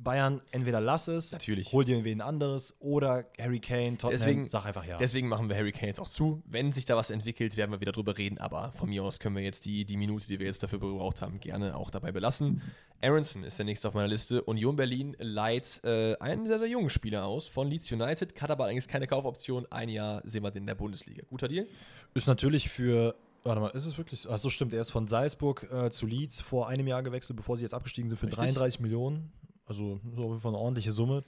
Bayern, 0.04 0.40
entweder 0.52 0.80
lass 0.80 1.08
es, 1.08 1.32
Natürlich. 1.32 1.72
hol 1.72 1.84
dir 1.84 2.04
wen 2.04 2.20
anderes 2.20 2.76
oder 2.80 3.24
Harry 3.40 3.58
Kane, 3.58 3.96
Tottenham, 3.98 4.10
Deswegen- 4.10 4.48
sag 4.48 4.66
einfach 4.66 4.84
ja. 4.84 4.96
Deswegen 4.98 5.26
machen 5.28 5.48
wir 5.48 5.56
Harry 5.56 5.72
Kane 5.72 5.88
jetzt 5.88 5.98
auch 6.00 6.08
zu. 6.08 6.42
Wenn 6.46 6.70
sich 6.72 6.84
da 6.84 6.94
was 6.96 7.10
entwickelt, 7.10 7.56
werden 7.56 7.72
wir 7.72 7.80
wieder 7.80 7.92
drüber 7.92 8.16
reden. 8.16 8.38
Aber 8.38 8.72
von 8.72 8.88
mir 8.88 9.02
aus 9.02 9.18
können 9.18 9.34
wir 9.34 9.42
jetzt 9.42 9.64
die, 9.64 9.84
die 9.84 9.96
Minute, 9.96 10.28
die 10.28 10.38
wir 10.38 10.46
jetzt 10.46 10.62
dafür 10.62 10.78
gebraucht 10.78 11.22
haben, 11.22 11.40
gerne 11.40 11.74
auch 11.76 11.90
dabei 11.90 12.12
belassen. 12.12 12.62
Aronson 13.02 13.42
ist 13.44 13.58
der 13.58 13.66
nächste 13.66 13.88
auf 13.88 13.94
meiner 13.94 14.08
Liste. 14.08 14.42
Union 14.44 14.76
Berlin 14.76 15.16
leiht 15.18 15.80
äh, 15.84 16.16
einen 16.18 16.46
sehr, 16.46 16.58
sehr 16.58 16.68
jungen 16.68 16.90
Spieler 16.90 17.26
aus 17.26 17.48
von 17.48 17.68
Leeds 17.68 17.90
United, 17.90 18.40
hat 18.40 18.50
aber 18.50 18.64
allerdings 18.64 18.86
keine 18.88 19.06
Kaufoption. 19.06 19.66
Ein 19.70 19.88
Jahr 19.88 20.22
sehen 20.24 20.42
wir 20.42 20.50
den 20.50 20.62
in 20.62 20.66
der 20.66 20.74
Bundesliga. 20.74 21.22
Guter 21.28 21.48
Deal? 21.48 21.66
Ist 22.14 22.26
natürlich 22.26 22.68
für. 22.68 23.14
Warte 23.46 23.60
mal, 23.60 23.68
ist 23.70 23.84
es 23.84 23.98
wirklich 23.98 24.20
so? 24.20 24.30
Achso, 24.30 24.48
stimmt. 24.48 24.72
Er 24.72 24.80
ist 24.80 24.90
von 24.90 25.06
Salzburg 25.06 25.68
äh, 25.70 25.90
zu 25.90 26.06
Leeds 26.06 26.40
vor 26.40 26.66
einem 26.68 26.86
Jahr 26.86 27.02
gewechselt, 27.02 27.36
bevor 27.36 27.58
sie 27.58 27.64
jetzt 27.64 27.74
abgestiegen 27.74 28.08
sind 28.08 28.16
für 28.16 28.24
Richtig. 28.26 28.42
33 28.42 28.80
Millionen. 28.80 29.30
Also 29.66 30.00
so 30.14 30.22
auf 30.22 30.28
jeden 30.28 30.40
Fall 30.40 30.52
eine 30.52 30.58
ordentliche 30.58 30.92
Summe. 30.92 31.24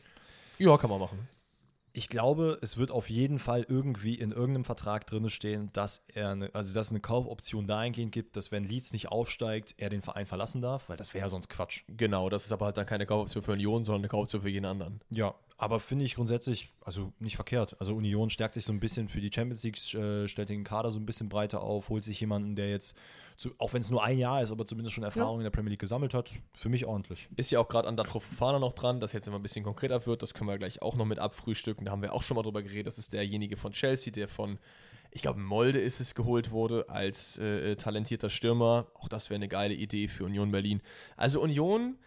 Ja, 0.59 0.77
kann 0.79 0.91
man 0.91 1.01
machen. 1.01 1.29
Ich 1.93 2.11
glaube, 2.11 2.59
es 2.61 2.77
wird 2.77 2.91
auf 2.91 3.09
jeden 3.09 3.39
Fall 3.39 3.65
irgendwie 3.67 4.17
in 4.17 4.31
irgendeinem 4.31 4.65
Vertrag 4.65 5.07
drin 5.07 5.31
stehen, 5.31 5.71
dass 5.73 6.05
er 6.13 6.31
eine, 6.31 6.55
also 6.55 6.75
dass 6.75 6.89
es 6.89 6.93
eine 6.93 7.01
Kaufoption 7.01 7.67
dahingehend 7.67 8.13
gibt, 8.13 8.37
dass 8.37 8.53
wenn 8.53 8.65
Leeds 8.65 8.93
nicht 8.93 9.09
aufsteigt, 9.09 9.75
er 9.79 9.89
den 9.89 10.03
Verein 10.03 10.27
verlassen 10.27 10.61
darf, 10.61 10.91
weil 10.91 10.99
das 10.99 11.15
wäre 11.15 11.25
ja 11.25 11.31
sonst 11.31 11.49
Quatsch. 11.49 11.85
Genau, 11.89 12.29
das 12.29 12.45
ist 12.45 12.53
aber 12.53 12.67
halt 12.67 12.77
dann 12.77 12.85
keine 12.85 13.07
Kaufoption 13.07 13.43
für 13.43 13.53
Union, 13.53 13.85
sondern 13.85 14.03
eine 14.03 14.09
Kaufoption 14.09 14.43
für 14.43 14.51
jeden 14.51 14.67
anderen. 14.67 15.01
Ja, 15.09 15.35
aber 15.59 15.81
finde 15.81 16.05
ich 16.05 16.17
grundsätzlich, 16.17 16.71
also 16.83 17.15
nicht 17.19 17.37
verkehrt. 17.37 17.77
Also 17.81 17.95
Union 17.95 18.29
stärkt 18.29 18.55
sich 18.55 18.65
so 18.65 18.73
ein 18.73 18.81
bisschen 18.81 19.09
für 19.09 19.23
die 19.23 19.33
Champions 19.33 19.63
League, 19.65 19.95
äh, 19.95 20.29
stellt 20.29 20.51
den 20.51 20.65
Kader 20.65 20.91
so 20.91 21.01
ein 21.01 21.07
bisschen 21.07 21.31
breiter 21.31 21.63
auf, 21.63 21.89
holt 21.89 22.05
sich 22.05 22.21
jemanden, 22.21 22.57
der 22.57 22.69
jetzt, 22.69 22.95
zu, 23.37 23.55
auch 23.59 23.73
wenn 23.73 23.81
es 23.81 23.91
nur 23.91 24.03
ein 24.03 24.19
Jahr 24.19 24.41
ist, 24.43 24.51
aber 24.51 24.65
zumindest 24.65 24.95
schon 24.95 25.05
Erfahrung 25.05 25.39
in 25.39 25.45
der 25.45 25.51
Premier 25.51 25.71
League 25.71 25.81
gesammelt 25.81 26.15
hat. 26.15 26.31
Für 26.55 26.69
mich 26.69 26.87
ordentlich. 26.87 27.29
Ist 27.37 27.51
ja 27.51 27.61
auch 27.61 27.69
gerade 27.69 27.89
an 27.89 27.97
Datro 27.97 28.21
Fofana 28.21 28.59
noch 28.59 28.73
dran, 28.73 29.01
das 29.01 29.13
jetzt 29.13 29.27
immer 29.29 29.37
ein 29.37 29.43
bisschen 29.43 29.65
konkreter 29.65 30.07
wird. 30.07 30.23
Das 30.23 30.35
können 30.35 30.49
wir 30.49 30.59
gleich 30.59 30.83
auch 30.83 30.97
noch 30.97 31.05
mit 31.05 31.19
abfrühstücken. 31.19 31.85
Da 31.85 31.93
haben 31.93 32.03
wir 32.03 32.13
auch 32.13 32.23
schon 32.23 32.37
mal 32.37 32.43
drüber 32.43 32.63
geredet. 32.63 32.87
Das 32.87 32.99
ist 32.99 33.13
derjenige 33.13 33.57
von 33.57 33.73
Chelsea, 33.73 34.13
der 34.13 34.29
von, 34.29 34.59
ich 35.11 35.23
glaube, 35.23 35.41
Molde 35.41 35.81
ist 35.81 36.01
es 36.01 36.15
geholt 36.15 36.51
wurde 36.51 36.89
als 36.89 37.39
äh, 37.39 37.73
äh, 37.73 37.77
talentierter 37.77 38.31
Stürmer. 38.31 38.87
Auch 38.95 39.09
das 39.09 39.31
wäre 39.31 39.37
eine 39.37 39.49
geile 39.49 39.75
Idee 39.75 40.09
für 40.09 40.25
Union 40.25 40.51
Berlin. 40.51 40.81
Also 41.17 41.41
Union 41.41 41.99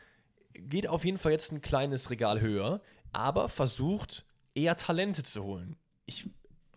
geht 0.54 0.88
auf 0.88 1.06
jeden 1.06 1.18
Fall 1.18 1.32
jetzt 1.32 1.52
ein 1.52 1.62
kleines 1.62 2.10
Regal 2.10 2.42
höher, 2.42 2.82
aber 3.14 3.50
versucht 3.50 4.26
eher 4.56 4.76
Talente 4.76 5.24
zu 5.24 5.44
holen. 5.44 5.76
Ich 6.06 6.30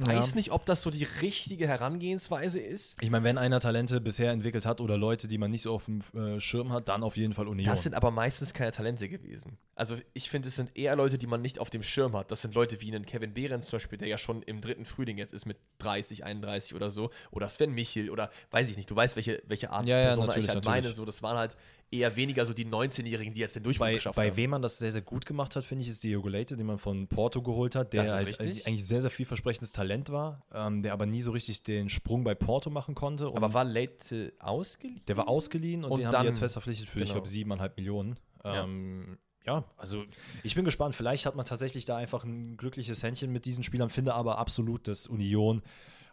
weiß 0.06 0.30
Ja. 0.30 0.37
nicht, 0.37 0.50
ob 0.52 0.66
das 0.66 0.82
so 0.82 0.90
die 0.90 1.04
richtige 1.23 1.66
Herangehensweise 1.68 2.61
ist. 2.61 2.97
Ich 3.02 3.11
meine, 3.11 3.25
wenn 3.25 3.38
einer 3.38 3.61
Talente 3.61 4.00
bisher 4.00 4.30
entwickelt 4.32 4.66
hat 4.66 4.80
oder 4.80 4.97
Leute, 4.97 5.28
die 5.28 5.38
man 5.38 5.50
nicht 5.50 5.62
so 5.62 5.75
auf 5.75 5.85
dem 5.87 6.00
äh, 6.14 6.40
Schirm 6.40 6.73
hat, 6.73 6.88
dann 6.88 7.02
auf 7.02 7.16
jeden 7.16 7.32
Fall 7.35 7.49
Union. 7.49 7.68
Das 7.68 7.82
sind 7.82 7.94
aber 7.94 8.11
meistens 8.11 8.54
keine 8.54 8.73
Talente 8.73 9.09
gewesen. 9.09 9.59
Also 9.75 9.97
ich 10.14 10.30
finde, 10.30 10.49
es 10.49 10.56
sind 10.56 10.76
eher 10.76 10.97
Leute, 10.97 11.18
die 11.18 11.26
man 11.26 11.40
nicht 11.42 11.59
auf 11.59 11.71
dem 11.71 11.82
Schirm 11.82 12.16
hat. 12.16 12.30
Das 12.30 12.42
sind 12.42 12.54
Leute 12.54 12.80
wie 12.80 12.94
einen 12.94 13.06
Kevin 13.06 13.35
Behrens 13.35 13.66
zum 13.66 13.76
Beispiel, 13.78 13.99
der 13.99 14.09
ja 14.09 14.18
schon 14.18 14.42
im 14.42 14.61
dritten 14.61 14.85
Frühling 14.85 15.18
jetzt 15.18 15.32
ist 15.32 15.47
mit 15.47 15.56
30, 15.78 16.25
31 16.25 16.75
oder 16.75 16.90
so. 16.90 17.11
Oder 17.30 17.49
Sven 17.49 17.73
Michel 17.73 18.11
oder 18.11 18.30
weiß 18.50 18.68
ich 18.71 18.76
nicht. 18.76 18.90
Du 18.90 18.97
weißt, 18.97 19.16
welche, 19.16 19.42
welche 19.47 19.71
Art 19.71 19.87
Ja, 19.87 19.99
ja, 19.99 20.04
Person 20.09 20.25
ich 20.25 20.30
halt 20.35 20.47
natürlich. 20.47 20.64
meine. 20.66 20.92
So, 20.92 21.04
das 21.04 21.23
waren 21.23 21.38
halt 21.38 21.56
eher 21.93 22.17
weniger 22.17 22.45
so 22.47 22.55
die 22.55 22.65
19-Jährigen, 22.65 23.35
die 23.35 23.41
jetzt 23.41 23.55
den 23.55 23.63
Durchbruch 23.63 23.87
bei, 23.87 23.95
geschafft 23.95 24.17
bei 24.17 24.29
haben. 24.31 24.37
wem 24.37 24.51
man 24.51 24.63
das 24.63 24.79
sehr, 24.79 24.91
sehr 24.93 25.03
gut 25.03 25.27
gemacht 25.27 25.55
hat, 25.55 25.65
finde 25.65 25.83
ich, 25.83 25.89
ist 25.89 26.03
Diogo 26.03 26.29
Leite, 26.29 26.57
den 26.57 26.67
man 26.67 26.79
von 26.79 27.07
Porto 27.07 27.43
geholt 27.43 27.75
hat, 27.75 27.93
der 27.93 28.11
halt 28.11 28.27
richtig. 28.27 28.67
eigentlich 28.67 28.87
sehr, 28.87 29.03
sehr 29.03 29.11
vielversprechendes 29.11 29.73
Talent 29.73 30.11
war, 30.11 30.43
ähm, 30.53 30.83
der 30.83 30.93
aber 30.93 31.07
nie 31.07 31.23
so 31.23 31.33
richtig 31.33 31.63
den 31.63 31.89
Sprung 31.89 32.25
bei 32.25 32.35
Porto 32.35 32.71
machen 32.71 32.95
konnte. 32.95 33.27
Aber 33.27 33.53
war 33.55 33.65
Late 33.65 34.33
ausgeliehen? 34.39 35.03
der 35.07 35.17
war 35.17 35.29
ausgeliehen 35.29 35.85
und, 35.85 35.93
Und 35.93 35.99
den 35.99 36.07
haben 36.07 36.13
dann- 36.13 36.23
die 36.23 36.29
jetzt 36.29 36.39
fest 36.39 36.55
verpflichtet 36.55 36.89
für, 36.89 36.99
ich 37.01 37.05
genau. 37.05 37.15
glaube, 37.15 37.29
siebeneinhalb 37.29 37.77
Millionen. 37.77 38.19
Ja. 38.45 38.65
Ähm, 38.65 39.19
ja, 39.45 39.65
also 39.77 40.05
ich 40.45 40.55
bin 40.55 40.65
gespannt. 40.65 40.95
Vielleicht 40.95 41.27
hat 41.27 41.35
man 41.35 41.45
tatsächlich 41.45 41.85
da 41.85 41.97
einfach 41.97 42.25
ein 42.25 42.57
glückliches 42.57 43.03
Händchen 43.03 43.33
mit 43.33 43.45
diesen 43.45 43.65
Spielern, 43.65 43.91
finde 43.91 44.15
aber 44.15 44.39
absolut, 44.39 44.87
dass 44.87 45.07
Union 45.09 45.63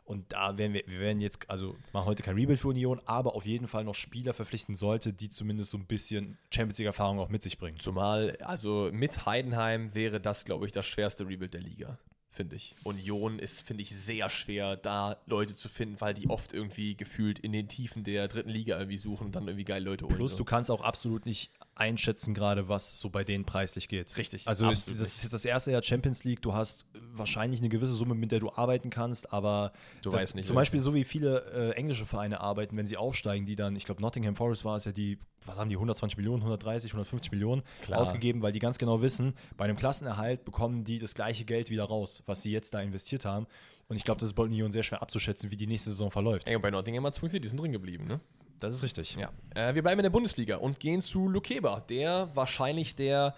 und 0.09 0.33
da 0.33 0.57
werden 0.57 0.73
wir, 0.73 0.81
wir 0.87 0.99
werden 0.99 1.21
jetzt, 1.21 1.47
also 1.51 1.75
machen 1.93 2.07
heute 2.07 2.23
kein 2.23 2.33
Rebuild 2.33 2.59
für 2.59 2.69
Union, 2.69 2.99
aber 3.05 3.35
auf 3.35 3.45
jeden 3.45 3.67
Fall 3.67 3.83
noch 3.83 3.93
Spieler 3.93 4.33
verpflichten 4.33 4.73
sollte, 4.73 5.13
die 5.13 5.29
zumindest 5.29 5.69
so 5.69 5.77
ein 5.77 5.85
bisschen 5.85 6.39
Champions 6.49 6.79
League-Erfahrung 6.79 7.19
auch 7.19 7.29
mit 7.29 7.43
sich 7.43 7.59
bringen. 7.59 7.77
Zumal, 7.77 8.35
also 8.41 8.89
mit 8.91 9.27
Heidenheim 9.27 9.93
wäre 9.93 10.19
das, 10.19 10.45
glaube 10.45 10.65
ich, 10.65 10.71
das 10.71 10.87
schwerste 10.87 11.27
Rebuild 11.27 11.53
der 11.53 11.61
Liga. 11.61 11.99
Finde 12.31 12.55
ich. 12.55 12.75
Union 12.83 13.37
ist, 13.37 13.61
finde 13.61 13.83
ich, 13.83 13.95
sehr 13.95 14.29
schwer, 14.29 14.77
da 14.77 15.17
Leute 15.27 15.55
zu 15.55 15.69
finden, 15.69 16.01
weil 16.01 16.15
die 16.15 16.27
oft 16.27 16.53
irgendwie 16.53 16.95
gefühlt 16.95 17.37
in 17.37 17.51
den 17.51 17.67
Tiefen 17.67 18.03
der 18.03 18.27
dritten 18.27 18.49
Liga 18.49 18.77
irgendwie 18.77 18.97
suchen 18.97 19.27
und 19.27 19.35
dann 19.35 19.47
irgendwie 19.47 19.65
geile 19.65 19.85
Leute 19.85 20.05
holen. 20.05 20.15
Plus, 20.15 20.35
du 20.35 20.43
kannst 20.43 20.71
auch 20.71 20.81
absolut 20.81 21.25
nicht 21.25 21.51
einschätzen, 21.79 22.33
gerade 22.33 22.67
was 22.67 22.99
so 22.99 23.09
bei 23.09 23.23
denen 23.23 23.45
preislich 23.45 23.87
geht. 23.87 24.15
Richtig, 24.17 24.47
Also, 24.47 24.65
das 24.69 24.79
absolut 24.81 25.01
ist 25.01 25.23
jetzt 25.23 25.33
das 25.33 25.45
erste 25.45 25.71
Jahr 25.71 25.81
Champions 25.81 26.23
League. 26.23 26.41
Du 26.41 26.53
hast 26.53 26.85
wahrscheinlich 27.13 27.59
eine 27.61 27.69
gewisse 27.69 27.93
Summe, 27.93 28.15
mit 28.15 28.31
der 28.31 28.39
du 28.39 28.51
arbeiten 28.51 28.89
kannst, 28.89 29.33
aber 29.33 29.71
Du 30.01 30.09
das, 30.09 30.19
weißt 30.21 30.35
nicht, 30.35 30.45
zum 30.45 30.55
ja. 30.55 30.61
Beispiel 30.61 30.79
so 30.79 30.93
wie 30.93 31.03
viele 31.03 31.71
äh, 31.71 31.71
englische 31.75 32.05
Vereine 32.05 32.41
arbeiten, 32.41 32.75
wenn 32.77 32.87
sie 32.87 32.97
aufsteigen, 32.97 33.45
die 33.45 33.55
dann, 33.55 33.75
ich 33.75 33.85
glaube, 33.85 34.01
Nottingham 34.01 34.35
Forest 34.35 34.65
war 34.65 34.75
es 34.75 34.85
ja 34.85 34.91
die, 34.91 35.17
was 35.45 35.57
haben 35.57 35.69
die, 35.69 35.75
120 35.75 36.17
Millionen, 36.17 36.41
130, 36.41 36.91
150 36.91 37.31
Millionen 37.31 37.63
Klar. 37.81 37.99
ausgegeben, 37.99 38.41
weil 38.41 38.51
die 38.51 38.59
ganz 38.59 38.77
genau 38.77 39.01
wissen, 39.01 39.33
bei 39.57 39.65
einem 39.65 39.77
Klassenerhalt 39.77 40.45
bekommen 40.45 40.83
die 40.83 40.99
das 40.99 41.15
gleiche 41.15 41.45
Geld 41.45 41.69
wieder 41.69 41.85
raus, 41.85 42.23
was 42.25 42.43
sie 42.43 42.51
jetzt 42.51 42.73
da 42.73 42.81
investiert 42.81 43.25
haben. 43.25 43.47
Und 43.87 43.95
ich 43.95 44.03
glaube, 44.03 44.19
das 44.19 44.29
ist 44.29 44.33
bei 44.35 44.43
Union 44.43 44.71
sehr 44.71 44.83
schwer 44.83 45.01
abzuschätzen, 45.01 45.49
wie 45.49 45.57
die 45.57 45.65
nächste 45.65 45.89
Saison 45.89 46.11
verläuft. 46.11 46.47
Ey, 46.47 46.55
und 46.55 46.61
bei 46.61 46.69
Nottingham 46.69 47.05
hat 47.05 47.13
es 47.13 47.19
funktioniert, 47.19 47.45
die 47.45 47.49
sind 47.49 47.59
drin 47.59 47.71
geblieben, 47.71 48.05
ne? 48.05 48.19
Das 48.59 48.73
ist 48.73 48.83
richtig. 48.83 49.15
Ja. 49.15 49.31
Äh, 49.55 49.75
wir 49.75 49.81
bleiben 49.81 49.99
in 49.99 50.03
der 50.03 50.09
Bundesliga 50.09 50.57
und 50.57 50.79
gehen 50.79 51.01
zu 51.01 51.27
Lukeba, 51.27 51.81
der 51.89 52.29
wahrscheinlich 52.33 52.95
der, 52.95 53.35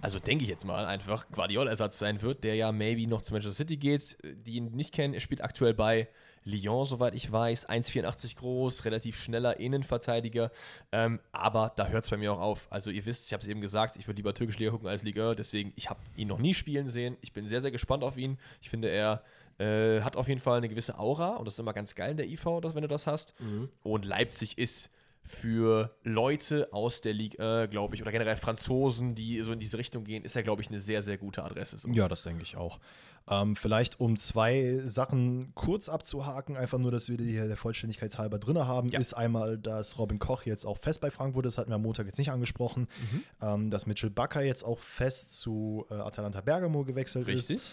also 0.00 0.18
denke 0.18 0.44
ich 0.44 0.50
jetzt 0.50 0.64
mal, 0.64 0.84
einfach 0.86 1.28
Guardiola-Ersatz 1.30 1.98
sein 1.98 2.22
wird, 2.22 2.44
der 2.44 2.54
ja 2.54 2.72
maybe 2.72 3.06
noch 3.08 3.22
zu 3.22 3.32
Manchester 3.32 3.56
City 3.56 3.76
geht. 3.76 4.16
Die 4.22 4.56
ihn 4.56 4.72
nicht 4.72 4.94
kennen, 4.94 5.14
er 5.14 5.20
spielt 5.20 5.42
aktuell 5.42 5.74
bei 5.74 6.08
Lyon, 6.44 6.84
soweit 6.84 7.14
ich 7.14 7.30
weiß, 7.30 7.68
1,84 7.68 8.36
groß, 8.36 8.84
relativ 8.84 9.18
schneller 9.18 9.60
Innenverteidiger. 9.60 10.50
Ähm, 10.90 11.20
aber 11.32 11.72
da 11.76 11.88
hört 11.88 12.04
es 12.04 12.10
bei 12.10 12.16
mir 12.16 12.32
auch 12.32 12.40
auf. 12.40 12.66
Also 12.70 12.90
ihr 12.90 13.04
wisst, 13.04 13.26
ich 13.26 13.32
habe 13.32 13.42
es 13.42 13.48
eben 13.48 13.60
gesagt, 13.60 13.96
ich 13.96 14.06
würde 14.06 14.16
lieber 14.16 14.32
türkische 14.32 14.58
Liga 14.58 14.70
gucken 14.70 14.88
als 14.88 15.02
Liga, 15.02 15.34
deswegen, 15.34 15.72
ich 15.76 15.90
habe 15.90 16.00
ihn 16.16 16.28
noch 16.28 16.38
nie 16.38 16.54
spielen 16.54 16.86
sehen. 16.86 17.16
Ich 17.20 17.32
bin 17.32 17.46
sehr, 17.46 17.60
sehr 17.60 17.70
gespannt 17.70 18.02
auf 18.02 18.16
ihn. 18.16 18.38
Ich 18.62 18.70
finde, 18.70 18.88
er 18.88 19.22
äh, 19.60 20.00
hat 20.02 20.16
auf 20.16 20.28
jeden 20.28 20.40
Fall 20.40 20.58
eine 20.58 20.68
gewisse 20.68 20.98
Aura 20.98 21.36
und 21.36 21.44
das 21.44 21.54
ist 21.54 21.60
immer 21.60 21.72
ganz 21.74 21.94
geil 21.94 22.12
in 22.12 22.16
der 22.16 22.26
IV, 22.28 22.44
dass, 22.62 22.74
wenn 22.74 22.82
du 22.82 22.88
das 22.88 23.06
hast. 23.06 23.34
Und 23.82 24.04
Leipzig 24.04 24.56
ist 24.58 24.90
für 25.22 25.94
Leute 26.02 26.72
aus 26.72 27.02
der 27.02 27.12
Liga, 27.12 27.66
glaube 27.66 27.94
ich, 27.94 28.00
oder 28.02 28.10
generell 28.10 28.36
Franzosen, 28.38 29.14
die 29.14 29.38
so 29.40 29.52
in 29.52 29.58
diese 29.58 29.76
Richtung 29.76 30.02
gehen, 30.04 30.24
ist 30.24 30.34
er, 30.34 30.42
glaube 30.42 30.62
ich, 30.62 30.68
eine 30.70 30.80
sehr, 30.80 31.02
sehr 31.02 31.18
gute 31.18 31.44
Adresse. 31.44 31.76
So. 31.76 31.88
Ja, 31.90 32.08
das 32.08 32.22
denke 32.22 32.42
ich 32.42 32.56
auch. 32.56 32.80
Ähm, 33.28 33.54
vielleicht 33.54 34.00
um 34.00 34.16
zwei 34.16 34.78
Sachen 34.86 35.54
kurz 35.54 35.90
abzuhaken, 35.90 36.56
einfach 36.56 36.78
nur, 36.78 36.90
dass 36.90 37.10
wir 37.10 37.18
die 37.18 37.30
hier 37.30 37.46
der 37.48 37.58
Vollständigkeit 37.58 38.16
halber 38.16 38.38
drin 38.38 38.58
haben, 38.66 38.88
Ja. 38.88 38.98
ist 38.98 39.12
einmal, 39.12 39.58
dass 39.58 39.98
Robin 39.98 40.18
Koch 40.18 40.44
jetzt 40.46 40.64
auch 40.64 40.78
fest 40.78 41.02
bei 41.02 41.10
Frankfurt 41.10 41.44
ist, 41.44 41.58
hatten 41.58 41.70
wir 41.70 41.74
am 41.76 41.82
Montag 41.82 42.06
jetzt 42.06 42.18
nicht 42.18 42.32
angesprochen, 42.32 42.88
Mhm. 43.12 43.22
ähm, 43.42 43.70
dass 43.70 43.84
Mitchell 43.86 44.10
Bakker 44.10 44.42
jetzt 44.42 44.64
auch 44.64 44.78
fest 44.78 45.38
zu 45.38 45.86
äh, 45.90 45.94
Atalanta 45.94 46.40
Bergamo 46.40 46.82
gewechselt 46.84 47.28
ist. 47.28 47.50
Richtig? 47.50 47.70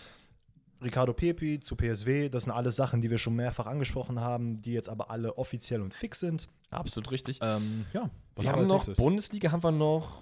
Ricardo 0.81 1.13
Pepi 1.13 1.59
zu 1.59 1.75
PSW, 1.75 2.29
das 2.29 2.43
sind 2.43 2.53
alles 2.53 2.75
Sachen, 2.75 3.01
die 3.01 3.09
wir 3.09 3.17
schon 3.17 3.35
mehrfach 3.35 3.65
angesprochen 3.65 4.19
haben, 4.19 4.61
die 4.61 4.73
jetzt 4.73 4.89
aber 4.89 5.09
alle 5.09 5.37
offiziell 5.37 5.81
und 5.81 5.93
fix 5.93 6.19
sind. 6.19 6.47
Absolut 6.69 7.11
richtig. 7.11 7.39
Ähm, 7.41 7.85
ja, 7.93 8.09
was 8.35 8.45
wir 8.45 8.51
haben 8.51 8.59
haben 8.59 8.65
wir 8.65 8.67
noch 8.67 8.75
nächstes? 8.75 8.97
Bundesliga, 8.97 9.51
haben 9.51 9.63
wir 9.63 9.71
noch 9.71 10.21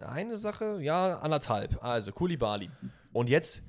eine 0.00 0.36
Sache, 0.36 0.78
ja, 0.80 1.18
anderthalb. 1.18 1.82
Also 1.82 2.12
Kulibali. 2.12 2.70
Und 3.12 3.28
jetzt 3.28 3.62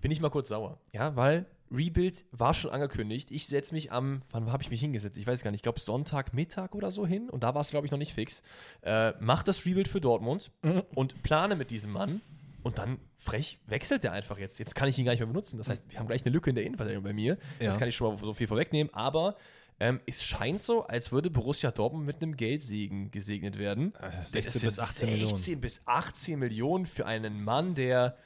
bin 0.00 0.10
ich 0.10 0.20
mal 0.20 0.30
kurz 0.30 0.48
sauer, 0.48 0.78
ja, 0.92 1.14
weil 1.14 1.46
Rebuild 1.70 2.24
war 2.32 2.54
schon 2.54 2.70
angekündigt. 2.70 3.30
Ich 3.30 3.46
setze 3.46 3.74
mich 3.74 3.92
am, 3.92 4.22
wann 4.30 4.50
habe 4.50 4.62
ich 4.62 4.70
mich 4.70 4.80
hingesetzt? 4.80 5.18
Ich 5.18 5.26
weiß 5.26 5.42
gar 5.42 5.50
nicht, 5.50 5.58
ich 5.58 5.62
glaube 5.62 5.78
Sonntagmittag 5.78 6.74
oder 6.74 6.90
so 6.90 7.06
hin 7.06 7.28
und 7.28 7.42
da 7.42 7.54
war 7.54 7.60
es, 7.60 7.70
glaube 7.70 7.84
ich, 7.86 7.90
noch 7.92 7.98
nicht 7.98 8.14
fix. 8.14 8.42
Äh, 8.82 9.12
mach 9.20 9.42
das 9.42 9.66
Rebuild 9.66 9.86
für 9.86 10.00
Dortmund 10.00 10.50
Mhm. 10.62 10.82
und 10.94 11.22
plane 11.22 11.56
mit 11.56 11.70
diesem 11.70 11.92
Mann 11.92 12.20
und 12.68 12.78
dann 12.78 12.98
frech 13.16 13.58
wechselt 13.66 14.04
er 14.04 14.12
einfach 14.12 14.38
jetzt. 14.38 14.58
Jetzt 14.58 14.74
kann 14.74 14.88
ich 14.88 14.98
ihn 14.98 15.04
gar 15.04 15.12
nicht 15.12 15.20
mehr 15.20 15.26
benutzen. 15.26 15.58
Das 15.58 15.68
heißt, 15.68 15.84
wir 15.88 15.98
haben 15.98 16.06
gleich 16.06 16.24
eine 16.24 16.32
Lücke 16.32 16.50
in 16.50 16.56
der 16.56 16.64
Innenverteidigung 16.64 17.04
bei 17.04 17.12
mir. 17.12 17.36
Ja. 17.60 17.66
Das 17.66 17.78
kann 17.78 17.88
ich 17.88 17.96
schon 17.96 18.14
mal 18.14 18.24
so 18.24 18.32
viel 18.34 18.46
vorwegnehmen, 18.46 18.92
aber 18.94 19.36
ähm, 19.80 20.00
es 20.06 20.24
scheint 20.24 20.60
so, 20.60 20.86
als 20.86 21.12
würde 21.12 21.30
Borussia 21.30 21.70
Dortmund 21.70 22.04
mit 22.06 22.20
einem 22.20 22.36
Geldsegen 22.36 23.10
gesegnet 23.10 23.58
werden. 23.58 23.94
Äh, 23.96 24.10
Das 24.20 24.32
16 24.32 24.60
sind 24.60 24.68
bis 24.68 24.78
18 24.78 25.10
Millionen. 25.10 25.30
16 25.36 25.60
bis 25.60 25.82
18 25.86 26.38
Millionen 26.38 26.86
für 26.86 27.06
einen 27.06 27.42
Mann, 27.44 27.74
der 27.74 28.16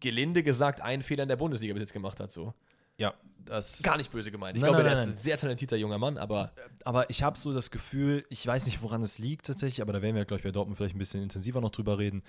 gelinde 0.00 0.42
gesagt 0.42 0.80
einen 0.80 1.02
Fehler 1.02 1.24
in 1.24 1.28
der 1.28 1.36
Bundesliga 1.36 1.74
bis 1.74 1.82
jetzt 1.82 1.92
gemacht 1.92 2.20
hat. 2.20 2.32
So. 2.32 2.54
Ja, 2.96 3.14
das 3.44 3.82
Gar 3.82 3.96
nicht 3.96 4.10
böse 4.12 4.30
gemeint. 4.30 4.56
Ich 4.56 4.62
Nein, 4.62 4.72
glaube, 4.72 4.84
nein, 4.84 4.94
der 4.94 5.04
nein, 5.04 5.14
ist 5.14 5.20
ein 5.20 5.22
sehr 5.24 5.38
talentierter 5.38 5.76
junger 5.76 5.98
Mann, 5.98 6.18
aber 6.18 6.52
aber 6.84 7.08
ich 7.08 7.22
habe 7.22 7.38
so 7.38 7.54
das 7.54 7.70
Gefühl, 7.70 8.24
ich 8.28 8.46
weiß 8.46 8.66
nicht, 8.66 8.82
woran 8.82 9.02
es 9.02 9.18
liegt 9.18 9.46
tatsächlich, 9.46 9.80
aber 9.80 9.92
da 9.92 10.02
werden 10.02 10.16
wir, 10.16 10.24
glaube 10.24 10.40
ich, 10.40 10.44
bei 10.44 10.50
Dortmund 10.50 10.76
vielleicht 10.76 10.96
ein 10.96 10.98
bisschen 10.98 11.22
intensiver 11.22 11.60
noch 11.60 11.70
drüber 11.70 11.98
reden. 11.98 12.22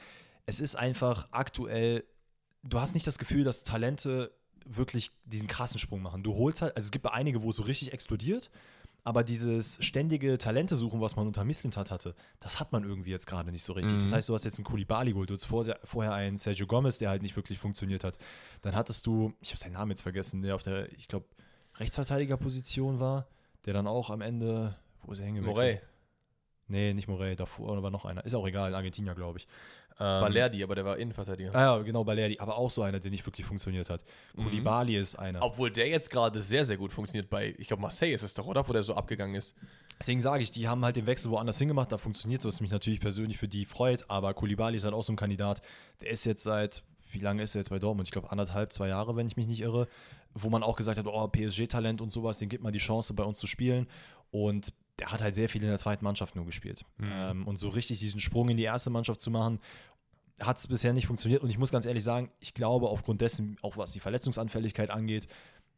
Es 0.46 0.60
ist 0.60 0.76
einfach 0.76 1.28
aktuell, 1.32 2.04
du 2.64 2.80
hast 2.80 2.94
nicht 2.94 3.08
das 3.08 3.18
Gefühl, 3.18 3.44
dass 3.44 3.64
Talente 3.64 4.32
wirklich 4.66 5.12
diesen 5.26 5.48
krassen 5.48 5.80
Sprung 5.80 6.02
machen. 6.02 6.24
Du 6.24 6.36
holst 6.36 6.62
halt, 6.62 6.76
also 6.76 6.86
es 6.86 6.92
gibt 6.92 7.06
einige, 7.08 7.42
wo 7.42 7.50
es 7.50 7.56
so 7.56 7.64
richtig 7.64 7.94
explodiert, 7.94 8.52
aber 9.04 9.24
dieses 9.24 9.84
ständige 9.84 10.38
Talente 10.38 10.76
suchen, 10.76 11.02
was 11.02 11.16
man 11.16 11.26
unter 11.26 11.44
Misslintat 11.44 11.90
hatte, 11.90 12.16
das 12.40 12.60
hat 12.60 12.72
man 12.72 12.84
irgendwie 12.84 13.10
jetzt 13.10 13.26
gerade 13.26 13.52
nicht 13.52 13.64
so 13.64 13.74
richtig. 13.74 13.94
Das 13.94 14.12
heißt, 14.12 14.30
du 14.30 14.34
hast 14.36 14.46
jetzt 14.46 14.60
einen 14.60 14.66
Koulibaly 14.66 15.14
geholt, 15.14 15.30
du 15.30 15.34
hast 15.34 15.46
vorher, 15.46 15.80
vorher 15.84 16.14
einen 16.14 16.38
Sergio 16.38 16.68
Gomez, 16.68 17.00
der 17.00 17.10
halt 17.10 17.24
nicht 17.24 17.36
wirklich 17.36 17.58
funktioniert 17.58 18.04
hat. 18.04 18.18
Dann 18.62 18.76
hattest 18.76 19.08
du, 19.08 19.34
ich 19.42 19.50
habe 19.50 19.60
seinen 19.60 19.74
Namen 19.74 19.92
jetzt 19.92 20.02
vergessen, 20.02 20.44
der 20.44 20.54
auf 20.54 20.62
der, 20.62 20.92
ich 20.92 21.08
glaube, 21.08 21.26
Rechtsverteidigerposition 21.78 23.00
war, 23.00 23.28
der 23.66 23.74
dann 23.74 23.88
auch 23.88 24.12
am 24.12 24.22
Ende, 24.22 24.78
wo 25.02 25.14
ist 25.14 25.20
er 25.20 25.26
hingewechselt? 25.26 25.56
Morey, 25.56 25.82
Nee, 26.72 26.94
nicht 26.94 27.10
Morey, 27.10 27.36
davor 27.36 27.84
war 27.84 27.92
noch 27.92 28.06
einer. 28.06 28.24
Ist 28.24 28.34
auch 28.34 28.48
egal, 28.48 28.74
Argentinier, 28.74 29.14
glaube 29.14 29.40
ich. 29.40 29.48
Ähm, 30.02 30.22
Balerdi, 30.22 30.64
aber 30.64 30.74
der 30.74 30.84
war 30.84 30.98
Innenverteidiger. 30.98 31.54
Ah 31.54 31.78
ja, 31.78 31.78
genau, 31.84 32.04
Balerdi, 32.04 32.40
aber 32.40 32.58
auch 32.58 32.72
so 32.72 32.82
einer, 32.82 33.00
der 33.00 33.12
nicht 33.12 33.24
wirklich 33.28 33.46
funktioniert 33.46 33.88
hat. 33.90 34.04
Mhm. 34.36 34.46
Koulibaly 34.46 34.96
ist 34.96 35.16
einer. 35.16 35.44
Obwohl 35.44 35.70
der 35.70 35.88
jetzt 35.88 36.10
gerade 36.10 36.42
sehr, 36.42 36.66
sehr 36.66 36.78
gut 36.78 36.92
funktioniert 36.92 37.30
bei, 37.30 37.54
ich 37.60 37.68
glaube, 37.68 37.84
Marseille 37.84 38.14
ist 38.14 38.24
es 38.24 38.34
doch, 38.34 38.48
oder? 38.48 38.68
Wo 38.68 38.74
der 38.74 38.82
so 38.82 38.96
abgegangen 38.96 39.36
ist. 39.36 39.56
Deswegen 40.00 40.20
sage 40.20 40.42
ich, 40.42 40.52
die 40.52 40.68
haben 40.68 40.84
halt 40.84 40.96
den 40.96 41.06
Wechsel 41.06 41.30
woanders 41.30 41.60
hingemacht, 41.60 41.92
da 41.92 42.00
funktioniert 42.00 42.42
so, 42.42 42.48
was 42.48 42.62
mich 42.62 42.72
natürlich 42.72 43.00
persönlich 43.00 43.38
für 43.38 43.48
die 43.48 43.66
freut, 43.66 44.10
aber 44.10 44.34
Koulibaly 44.34 44.78
ist 44.78 44.84
halt 44.84 44.96
auch 44.96 45.04
so 45.04 45.14
ein 45.14 45.18
Kandidat, 45.18 45.62
der 46.02 46.10
ist 46.10 46.26
jetzt 46.26 46.42
seit, 46.42 46.82
wie 47.12 47.20
lange 47.20 47.44
ist 47.44 47.54
er 47.54 47.60
jetzt 47.60 47.70
bei 47.70 47.78
Dortmund? 47.78 48.08
Ich 48.08 48.12
glaube 48.12 48.32
anderthalb, 48.32 48.74
zwei 48.74 48.88
Jahre, 48.88 49.16
wenn 49.16 49.28
ich 49.28 49.38
mich 49.38 49.46
nicht 49.46 49.62
irre, 49.62 49.88
wo 50.34 50.50
man 50.50 50.64
auch 50.64 50.76
gesagt 50.76 50.98
hat, 50.98 51.06
oh, 51.06 51.28
PSG-Talent 51.28 52.02
und 52.02 52.12
sowas, 52.12 52.40
den 52.40 52.50
gibt 52.50 52.64
man 52.64 52.74
die 52.74 52.80
Chance, 52.80 53.14
bei 53.14 53.24
uns 53.24 53.38
zu 53.38 53.46
spielen 53.46 53.86
und 54.32 54.74
der 55.02 55.12
hat 55.12 55.22
halt 55.22 55.34
sehr 55.34 55.50
viel 55.50 55.64
in 55.64 55.70
der 55.70 55.80
zweiten 55.80 56.04
Mannschaft 56.04 56.36
nur 56.36 56.46
gespielt. 56.46 56.86
Ähm, 57.02 57.48
und 57.48 57.58
so 57.58 57.70
richtig 57.70 58.00
diesen 58.00 58.20
Sprung 58.20 58.50
in 58.50 58.58
die 58.58 58.64
erste 58.64 58.92
Mannschaft 58.92 59.20
zu 59.20 59.32
machen, 59.32 59.60
hat 60.40 60.58
es 60.58 60.68
bisher 60.68 60.94
nicht 60.94 61.08
funktioniert. 61.08 61.42
Und 61.44 61.50
ich 61.50 61.58
muss 61.58 61.72
ganz 61.72 61.86
ehrlich 61.86 62.04
sagen, 62.04 62.32
ich 62.40 62.54
glaube, 62.54 62.90
aufgrund 62.90 63.22
dessen, 63.22 63.58
auch 63.62 63.78
was 63.78 63.92
die 63.92 64.00
Verletzungsanfälligkeit 64.00 64.90
angeht, 64.90 65.28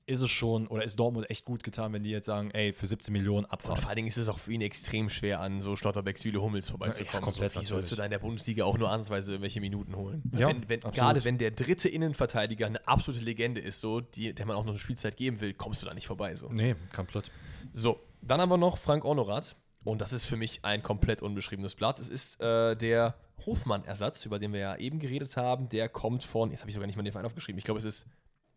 ist 0.05 0.21
es 0.21 0.29
schon 0.31 0.67
oder 0.67 0.83
ist 0.83 0.99
Dortmund 0.99 1.29
echt 1.29 1.45
gut 1.45 1.63
getan, 1.63 1.93
wenn 1.93 2.03
die 2.03 2.09
jetzt 2.09 2.25
sagen, 2.25 2.51
ey, 2.51 2.73
für 2.73 2.85
17 2.87 3.13
Millionen 3.13 3.45
Und 3.45 3.51
Abfahrt. 3.51 3.79
vor 3.79 3.89
allen 3.89 3.95
Dingen 3.95 4.07
ist 4.09 4.17
es 4.17 4.27
auch 4.27 4.37
für 4.37 4.51
ihn 4.51 4.61
extrem 4.61 5.07
schwer, 5.09 5.39
an 5.39 5.61
so 5.61 5.77
Schlotterbeck, 5.77 6.17
Süle, 6.17 6.41
Hummels 6.41 6.67
vorbeizukommen. 6.69 7.13
Ja, 7.13 7.21
komplett 7.21 7.53
so, 7.53 7.61
wie 7.61 7.65
sollst 7.65 7.91
du 7.91 7.95
da 7.95 8.03
in 8.03 8.11
der 8.11 8.19
Bundesliga 8.19 8.65
auch 8.65 8.77
nur 8.77 8.89
ansatzweise 8.89 9.31
irgendwelche 9.33 9.61
Minuten 9.61 9.95
holen? 9.95 10.21
Ja, 10.35 10.49
wenn, 10.49 10.67
wenn, 10.67 10.81
gerade 10.81 11.23
wenn 11.23 11.37
der 11.37 11.51
dritte 11.51 11.87
Innenverteidiger 11.87 12.65
eine 12.65 12.85
absolute 12.85 13.23
Legende 13.23 13.61
ist, 13.61 13.79
so, 13.79 14.01
die, 14.01 14.33
der 14.33 14.45
man 14.45 14.57
auch 14.57 14.65
noch 14.65 14.71
eine 14.73 14.79
Spielzeit 14.79 15.15
geben 15.15 15.39
will, 15.39 15.53
kommst 15.53 15.81
du 15.81 15.85
da 15.85 15.93
nicht 15.93 16.07
vorbei. 16.07 16.35
So. 16.35 16.49
Nee, 16.49 16.75
komplett. 16.93 17.31
So, 17.71 18.01
dann 18.21 18.41
haben 18.41 18.49
wir 18.49 18.57
noch 18.57 18.77
Frank 18.77 19.05
Honorat. 19.05 19.55
Und 19.85 19.99
das 19.99 20.13
ist 20.13 20.25
für 20.25 20.37
mich 20.37 20.63
ein 20.63 20.81
komplett 20.81 21.21
unbeschriebenes 21.21 21.75
Blatt. 21.75 21.99
Es 21.99 22.07
ist 22.07 22.39
äh, 22.41 22.75
der 22.75 23.15
Hofmann-Ersatz, 23.45 24.25
über 24.25 24.39
den 24.39 24.53
wir 24.53 24.59
ja 24.59 24.75
eben 24.75 24.99
geredet 24.99 25.35
haben. 25.37 25.69
Der 25.69 25.89
kommt 25.89 26.23
von, 26.23 26.51
jetzt 26.51 26.61
habe 26.61 26.69
ich 26.69 26.75
sogar 26.75 26.87
nicht 26.87 26.95
mal 26.95 27.03
den 27.03 27.11
Verein 27.11 27.25
aufgeschrieben. 27.25 27.57
Ich 27.57 27.65
glaube, 27.65 27.79
es 27.79 27.83
ist 27.83 28.05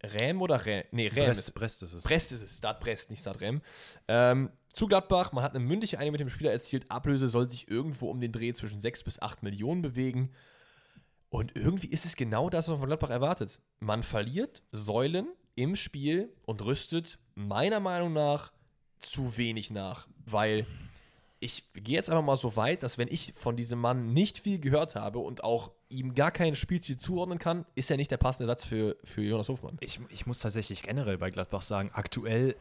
Rem 0.02 0.42
oder 0.42 0.64
Rem? 0.64 0.84
Nee, 0.90 1.08
Rem 1.08 1.26
Brest, 1.26 1.48
ist 1.48 1.54
Brest 1.54 1.82
ist 1.82 1.92
es. 1.92 2.04
Brest 2.04 2.32
ist 2.32 2.42
es, 2.42 2.58
Start 2.58 2.80
Brest, 2.80 3.10
nicht 3.10 3.20
Start 3.20 3.40
Rem. 3.40 3.62
Ähm, 4.08 4.50
zu 4.72 4.86
Gladbach, 4.86 5.32
man 5.32 5.42
hat 5.42 5.54
eine 5.54 5.64
mündliche 5.64 5.98
Einigung 5.98 6.12
mit 6.12 6.20
dem 6.20 6.28
Spieler 6.28 6.52
erzielt. 6.52 6.90
Ablöse 6.90 7.28
soll 7.28 7.48
sich 7.48 7.68
irgendwo 7.68 8.10
um 8.10 8.20
den 8.20 8.32
Dreh 8.32 8.52
zwischen 8.52 8.80
6 8.80 9.04
bis 9.04 9.22
8 9.22 9.42
Millionen 9.42 9.82
bewegen. 9.82 10.32
Und 11.30 11.56
irgendwie 11.56 11.88
ist 11.88 12.04
es 12.04 12.16
genau 12.16 12.50
das, 12.50 12.66
was 12.66 12.72
man 12.72 12.80
von 12.80 12.88
Gladbach 12.88 13.10
erwartet. 13.10 13.60
Man 13.80 14.02
verliert 14.02 14.62
Säulen 14.70 15.28
im 15.54 15.76
Spiel 15.76 16.32
und 16.42 16.64
rüstet 16.64 17.18
meiner 17.34 17.80
Meinung 17.80 18.12
nach 18.12 18.52
zu 19.00 19.36
wenig 19.36 19.70
nach. 19.70 20.08
Weil 20.24 20.66
ich 21.38 21.64
gehe 21.74 21.96
jetzt 21.96 22.10
einfach 22.10 22.24
mal 22.24 22.36
so 22.36 22.56
weit, 22.56 22.82
dass 22.82 22.98
wenn 22.98 23.08
ich 23.08 23.32
von 23.36 23.56
diesem 23.56 23.78
Mann 23.78 24.12
nicht 24.12 24.38
viel 24.38 24.58
gehört 24.58 24.94
habe 24.94 25.18
und 25.18 25.44
auch 25.44 25.70
ihm 25.88 26.14
gar 26.14 26.30
kein 26.30 26.56
Spielziel 26.56 26.96
zuordnen 26.96 27.38
kann, 27.38 27.66
ist 27.74 27.90
er 27.90 27.96
nicht 27.96 28.10
der 28.10 28.16
passende 28.16 28.46
Satz 28.46 28.64
für, 28.64 28.96
für 29.04 29.22
Jonas 29.22 29.48
Hofmann. 29.48 29.76
Ich, 29.80 30.00
ich 30.08 30.26
muss 30.26 30.38
tatsächlich 30.38 30.82
generell 30.82 31.18
bei 31.18 31.30
Gladbach 31.30 31.62
sagen, 31.62 31.90
aktuell, 31.92 32.56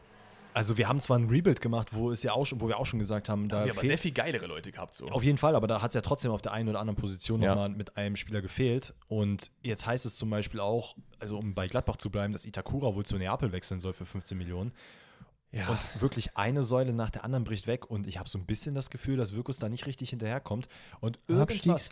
also 0.52 0.76
wir 0.78 0.88
haben 0.88 1.00
zwar 1.00 1.18
ein 1.18 1.28
Rebuild 1.28 1.60
gemacht, 1.60 1.94
wo 1.94 2.10
es 2.10 2.22
ja 2.22 2.32
auch 2.32 2.44
schon, 2.44 2.60
wo 2.60 2.68
wir 2.68 2.78
auch 2.78 2.86
schon 2.86 2.98
gesagt 2.98 3.28
haben, 3.28 3.48
da 3.48 3.64
Wir 3.64 3.70
haben 3.72 3.78
aber 3.78 3.86
sehr 3.86 3.98
viel 3.98 4.12
geilere 4.12 4.46
Leute 4.46 4.70
gehabt. 4.72 4.94
So. 4.94 5.06
Auf 5.08 5.22
jeden 5.22 5.38
Fall, 5.38 5.56
aber 5.56 5.66
da 5.66 5.82
hat 5.82 5.90
es 5.90 5.94
ja 5.94 6.02
trotzdem 6.02 6.30
auf 6.30 6.42
der 6.42 6.52
einen 6.52 6.68
oder 6.68 6.78
anderen 6.80 6.96
Position 6.96 7.42
Ja. 7.42 7.50
nochmal 7.50 7.70
mit 7.70 7.96
einem 7.96 8.16
Spieler 8.16 8.42
gefehlt. 8.42 8.94
Und 9.08 9.50
jetzt 9.62 9.86
heißt 9.86 10.06
es 10.06 10.16
zum 10.16 10.30
Beispiel 10.30 10.60
auch, 10.60 10.96
also 11.18 11.38
um 11.38 11.54
bei 11.54 11.66
Gladbach 11.66 11.96
zu 11.96 12.10
bleiben, 12.10 12.32
dass 12.32 12.44
Itakura 12.44 12.94
wohl 12.94 13.04
zu 13.04 13.16
Neapel 13.16 13.52
wechseln 13.52 13.80
soll 13.80 13.94
für 13.94 14.06
15 14.06 14.36
Millionen. 14.36 14.72
Ja. 15.56 15.68
Und 15.68 16.02
wirklich 16.02 16.36
eine 16.36 16.62
Säule 16.62 16.92
nach 16.92 17.10
der 17.10 17.24
anderen 17.24 17.44
bricht 17.44 17.66
weg. 17.66 17.90
Und 17.90 18.06
ich 18.06 18.18
habe 18.18 18.28
so 18.28 18.38
ein 18.38 18.44
bisschen 18.44 18.74
das 18.74 18.90
Gefühl, 18.90 19.16
dass 19.16 19.34
Wirkus 19.34 19.58
da 19.58 19.70
nicht 19.70 19.86
richtig 19.86 20.10
hinterherkommt. 20.10 20.68
Und 21.00 21.18
irgendwas, 21.28 21.90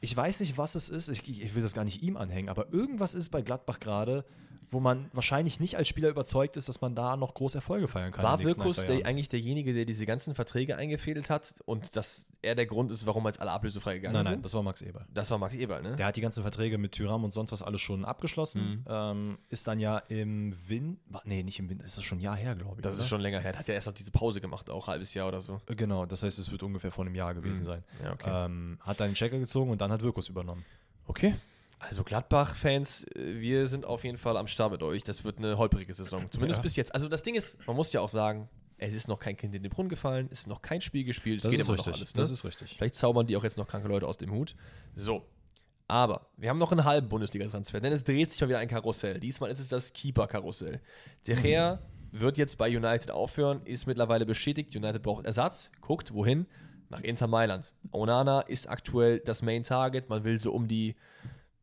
ich 0.00 0.16
weiß 0.16 0.40
nicht, 0.40 0.56
was 0.56 0.76
es 0.76 0.88
ist, 0.88 1.08
ich, 1.08 1.28
ich 1.28 1.54
will 1.54 1.62
das 1.62 1.74
gar 1.74 1.84
nicht 1.84 2.02
ihm 2.02 2.16
anhängen, 2.16 2.48
aber 2.48 2.72
irgendwas 2.72 3.14
ist 3.14 3.30
bei 3.30 3.42
Gladbach 3.42 3.80
gerade, 3.80 4.24
wo 4.72 4.80
man 4.80 5.10
wahrscheinlich 5.12 5.60
nicht 5.60 5.76
als 5.76 5.86
Spieler 5.86 6.08
überzeugt 6.08 6.56
ist, 6.56 6.68
dass 6.68 6.80
man 6.80 6.94
da 6.94 7.16
noch 7.16 7.34
große 7.34 7.58
Erfolge 7.58 7.86
feiern 7.88 8.10
kann. 8.10 8.24
War 8.24 8.42
Wirkus 8.42 8.76
der, 8.76 9.06
eigentlich 9.06 9.28
derjenige, 9.28 9.74
der 9.74 9.84
diese 9.84 10.06
ganzen 10.06 10.34
Verträge 10.34 10.76
eingefädelt 10.76 11.30
hat 11.30 11.54
und 11.66 11.94
dass 11.94 12.28
er 12.40 12.54
der 12.54 12.66
Grund 12.66 12.90
ist, 12.90 13.06
warum 13.06 13.26
jetzt 13.26 13.40
alle 13.40 13.52
ablösefrei 13.52 13.94
gegangen 13.94 14.14
Nein, 14.14 14.24
sind? 14.24 14.32
nein, 14.32 14.42
das 14.42 14.54
war 14.54 14.62
Max 14.62 14.82
Eberl. 14.82 15.04
das 15.12 15.30
war 15.30 15.38
Max 15.38 15.54
Eberl, 15.54 15.82
ne? 15.82 15.94
Der 15.96 16.06
hat 16.06 16.16
die 16.16 16.20
ganzen 16.22 16.42
Verträge 16.42 16.78
mit 16.78 16.92
Tyram 16.92 17.22
und 17.22 17.32
sonst 17.32 17.52
was 17.52 17.62
alles 17.62 17.80
schon 17.82 18.04
abgeschlossen. 18.04 18.62
Mhm. 18.70 18.84
Ähm, 18.88 19.38
ist 19.50 19.68
dann 19.68 19.78
ja 19.78 19.98
im 20.08 20.54
Winter, 20.68 21.20
nee, 21.24 21.42
nicht 21.42 21.58
im 21.58 21.68
Winter, 21.68 21.84
ist 21.84 21.98
das 21.98 22.04
schon 22.04 22.18
ein 22.18 22.22
Jahr 22.22 22.36
her, 22.36 22.54
glaube 22.54 22.76
ich. 22.76 22.82
Das 22.82 22.94
oder? 22.94 23.02
ist 23.02 23.08
schon 23.08 23.20
länger 23.20 23.40
her. 23.40 23.52
Der 23.52 23.58
hat 23.60 23.68
ja 23.68 23.74
erst 23.74 23.86
noch 23.86 23.94
diese 23.94 24.10
Pause 24.10 24.40
gemacht, 24.40 24.70
auch 24.70 24.88
ein 24.88 24.92
halbes 24.92 25.12
Jahr 25.14 25.28
oder 25.28 25.40
so. 25.40 25.60
Äh, 25.68 25.74
Genau, 25.74 26.06
das 26.06 26.22
heißt, 26.22 26.38
es 26.38 26.50
wird 26.50 26.62
ungefähr 26.62 26.90
vor 26.90 27.04
einem 27.04 27.14
Jahr 27.14 27.34
gewesen 27.34 27.62
Mhm. 27.64 27.66
sein. 27.66 27.84
Ja, 28.02 28.12
okay. 28.12 28.44
Ähm, 28.46 28.78
hat 28.80 29.00
dann 29.00 29.10
den 29.10 29.14
Checker 29.14 29.38
gezogen 29.38 29.70
und 29.70 29.80
dann 29.80 29.92
hat 29.92 30.00
Wirkus 30.02 30.28
übernommen. 30.28 30.64
Okay. 31.06 31.34
Also 31.82 32.04
Gladbach-Fans, 32.04 33.04
äh, 33.14 33.40
wir 33.40 33.66
sind 33.66 33.84
auf 33.86 34.04
jeden 34.04 34.18
Fall 34.18 34.36
am 34.36 34.46
Start 34.46 34.72
mit 34.72 34.82
euch. 34.82 35.02
Das 35.04 35.24
wird 35.24 35.38
eine 35.38 35.58
holprige 35.58 35.92
Saison. 35.92 36.30
Zumindest 36.30 36.58
Ja. 36.58 36.62
bis 36.62 36.76
jetzt. 36.76 36.94
Also 36.94 37.08
das 37.08 37.22
Ding 37.22 37.34
ist, 37.34 37.58
man 37.66 37.76
muss 37.76 37.92
ja 37.92 38.00
auch 38.00 38.08
sagen, 38.08 38.48
es 38.78 38.94
ist 38.94 39.08
noch 39.08 39.18
kein 39.18 39.36
Kind 39.36 39.54
in 39.54 39.62
den 39.62 39.70
Brunnen 39.70 39.88
gefallen, 39.88 40.28
es 40.30 40.40
ist 40.40 40.46
noch 40.46 40.62
kein 40.62 40.80
Spiel 40.80 41.04
gespielt, 41.04 41.38
es 41.38 41.42
Das 41.44 41.50
geht 41.50 41.60
ist 41.60 41.66
immer 41.68 41.74
richtig. 41.76 41.92
noch 41.92 41.98
alles. 41.98 42.14
Ne? 42.14 42.20
Das 42.22 42.30
ist 42.30 42.44
richtig. 42.44 42.74
Vielleicht 42.76 42.94
zaubern 42.94 43.26
die 43.26 43.36
auch 43.36 43.44
jetzt 43.44 43.56
noch 43.58 43.66
kranke 43.68 43.88
Leute 43.88 44.06
aus 44.06 44.16
dem 44.18 44.32
Hut. 44.32 44.54
So. 44.94 45.24
Aber 45.88 46.28
wir 46.36 46.48
haben 46.48 46.58
noch 46.58 46.72
einen 46.72 46.84
halben 46.84 47.08
Bundesliga-Transfer, 47.08 47.80
denn 47.80 47.92
es 47.92 48.04
dreht 48.04 48.30
sich 48.30 48.40
mal 48.40 48.48
wieder 48.48 48.58
ein 48.60 48.68
Karussell. 48.68 49.20
Diesmal 49.20 49.50
ist 49.50 49.58
es 49.58 49.68
das 49.68 49.92
Keeper-Karussell. 49.92 50.80
Der 51.26 51.36
Herr 51.36 51.82
wird 52.12 52.38
jetzt 52.38 52.56
bei 52.58 52.68
United 52.74 53.10
aufhören, 53.10 53.60
ist 53.64 53.86
mittlerweile 53.86 54.24
bestätigt. 54.24 54.74
United 54.74 55.02
braucht 55.02 55.26
Ersatz. 55.26 55.70
Guckt, 55.80 56.14
wohin? 56.14 56.46
Nach 56.88 57.00
Inter 57.00 57.26
Mailand. 57.26 57.72
Onana 57.90 58.40
ist 58.42 58.68
aktuell 58.68 59.18
das 59.20 59.42
Main-Target. 59.42 60.08
Man 60.08 60.24
will 60.24 60.38
so 60.38 60.52
um 60.52 60.68
die 60.68 60.94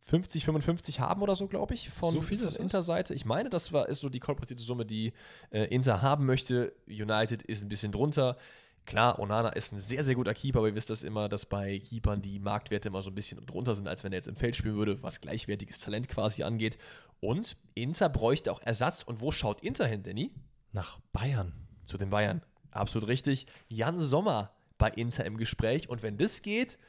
50, 0.01 0.45
55 0.45 0.99
haben 0.99 1.21
oder 1.21 1.35
so, 1.35 1.47
glaube 1.47 1.73
ich, 1.73 1.89
von, 1.89 2.11
So 2.11 2.21
viel 2.21 2.39
von? 2.39 2.53
Inter-Seite. 2.55 3.13
Ich 3.13 3.25
meine, 3.25 3.49
das 3.49 3.73
war, 3.73 3.89
ist 3.89 3.99
so 3.99 4.09
die 4.09 4.19
kolportierte 4.19 4.63
Summe, 4.63 4.85
die 4.85 5.13
äh, 5.51 5.65
Inter 5.65 6.01
haben 6.01 6.25
möchte. 6.25 6.73
United 6.87 7.43
ist 7.43 7.61
ein 7.63 7.69
bisschen 7.69 7.91
drunter. 7.91 8.37
Klar, 8.85 9.19
Onana 9.19 9.49
ist 9.49 9.71
ein 9.71 9.77
sehr, 9.77 10.03
sehr 10.03 10.15
guter 10.15 10.33
Keeper, 10.33 10.59
aber 10.59 10.69
ihr 10.69 10.75
wisst 10.75 10.89
das 10.89 11.03
immer, 11.03 11.29
dass 11.29 11.45
bei 11.45 11.79
Keepern 11.79 12.21
die 12.21 12.39
Marktwerte 12.39 12.89
immer 12.89 13.01
so 13.01 13.11
ein 13.11 13.15
bisschen 13.15 13.45
drunter 13.45 13.75
sind, 13.75 13.87
als 13.87 14.03
wenn 14.03 14.11
er 14.11 14.17
jetzt 14.17 14.27
im 14.27 14.35
Feld 14.35 14.55
spielen 14.55 14.75
würde, 14.75 15.03
was 15.03 15.21
gleichwertiges 15.21 15.79
Talent 15.79 16.07
quasi 16.07 16.43
angeht. 16.43 16.77
Und 17.19 17.57
Inter 17.75 18.09
bräuchte 18.09 18.51
auch 18.51 18.61
Ersatz. 18.61 19.03
Und 19.03 19.21
wo 19.21 19.31
schaut 19.31 19.61
Inter 19.61 19.85
hin, 19.85 20.01
Danny? 20.01 20.31
Nach 20.71 20.99
Bayern. 21.11 21.53
Zu 21.85 21.97
den 21.97 22.09
Bayern. 22.09 22.41
Absolut 22.71 23.07
richtig. 23.07 23.45
Jan 23.67 23.97
Sommer 23.97 24.53
bei 24.77 24.89
Inter 24.89 25.25
im 25.25 25.37
Gespräch. 25.37 25.89
Und 25.89 26.01
wenn 26.01 26.17
das 26.17 26.41
geht, 26.41 26.79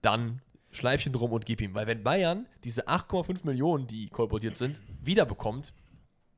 dann 0.00 0.40
Schleifchen 0.72 1.12
drum 1.12 1.32
und 1.32 1.46
gib 1.46 1.60
ihm. 1.60 1.74
Weil 1.74 1.86
wenn 1.86 2.02
Bayern 2.02 2.46
diese 2.64 2.88
8,5 2.88 3.44
Millionen, 3.44 3.86
die 3.86 4.08
kolportiert 4.08 4.56
sind, 4.56 4.82
wiederbekommt, 5.02 5.72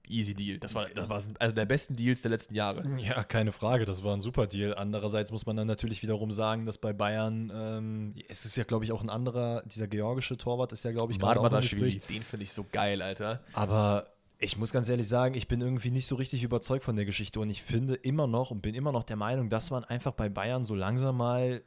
easy 0.08 0.34
Deal. 0.34 0.58
Das 0.58 0.74
war, 0.74 0.88
das 0.88 1.08
war 1.08 1.22
einer 1.38 1.52
der 1.52 1.64
besten 1.64 1.96
Deals 1.96 2.22
der 2.22 2.30
letzten 2.30 2.54
Jahre. 2.54 2.84
Ja, 2.98 3.24
keine 3.24 3.52
Frage, 3.52 3.84
das 3.84 4.04
war 4.04 4.14
ein 4.14 4.20
super 4.20 4.46
Deal. 4.46 4.74
Andererseits 4.74 5.32
muss 5.32 5.46
man 5.46 5.56
dann 5.56 5.66
natürlich 5.66 6.02
wiederum 6.02 6.32
sagen, 6.32 6.66
dass 6.66 6.78
bei 6.78 6.92
Bayern, 6.92 7.52
ähm, 7.54 8.14
es 8.28 8.44
ist 8.44 8.56
ja, 8.56 8.64
glaube 8.64 8.84
ich, 8.84 8.92
auch 8.92 9.02
ein 9.02 9.10
anderer, 9.10 9.62
dieser 9.66 9.86
georgische 9.86 10.36
Torwart 10.36 10.72
ist 10.72 10.84
ja, 10.84 10.92
glaube 10.92 11.12
ich, 11.12 11.18
gerade 11.18 11.40
auch 11.40 11.44
im 11.44 11.60
den 12.08 12.22
finde 12.22 12.44
ich 12.44 12.52
so 12.52 12.64
geil, 12.70 13.02
Alter. 13.02 13.40
Aber 13.52 14.08
ich 14.38 14.56
muss 14.56 14.72
ganz 14.72 14.88
ehrlich 14.88 15.08
sagen, 15.08 15.34
ich 15.34 15.46
bin 15.46 15.60
irgendwie 15.60 15.90
nicht 15.90 16.06
so 16.06 16.16
richtig 16.16 16.42
überzeugt 16.42 16.84
von 16.84 16.96
der 16.96 17.04
Geschichte 17.04 17.38
und 17.40 17.48
ich 17.48 17.62
finde 17.62 17.94
immer 17.94 18.26
noch 18.26 18.50
und 18.50 18.60
bin 18.60 18.74
immer 18.74 18.92
noch 18.92 19.04
der 19.04 19.16
Meinung, 19.16 19.48
dass 19.48 19.70
man 19.70 19.84
einfach 19.84 20.12
bei 20.12 20.28
Bayern 20.28 20.64
so 20.64 20.74
langsam 20.74 21.16
mal 21.16 21.62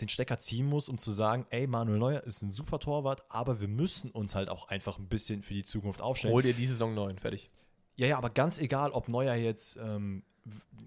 den 0.00 0.08
Stecker 0.08 0.38
ziehen 0.38 0.66
muss, 0.66 0.88
um 0.88 0.98
zu 0.98 1.10
sagen, 1.10 1.46
ey, 1.50 1.66
Manuel 1.66 1.98
Neuer 1.98 2.22
ist 2.24 2.42
ein 2.42 2.50
super 2.50 2.78
Torwart, 2.78 3.22
aber 3.28 3.60
wir 3.60 3.68
müssen 3.68 4.10
uns 4.10 4.34
halt 4.34 4.48
auch 4.48 4.68
einfach 4.68 4.98
ein 4.98 5.08
bisschen 5.08 5.42
für 5.42 5.54
die 5.54 5.62
Zukunft 5.62 6.00
aufstellen. 6.00 6.34
Hol 6.34 6.42
dir 6.42 6.54
die 6.54 6.66
Saison 6.66 6.94
9, 6.94 7.18
fertig. 7.18 7.48
Ja, 7.96 8.08
ja, 8.08 8.18
aber 8.18 8.30
ganz 8.30 8.58
egal, 8.58 8.90
ob 8.90 9.08
Neuer 9.08 9.34
jetzt, 9.34 9.76
ähm, 9.76 10.24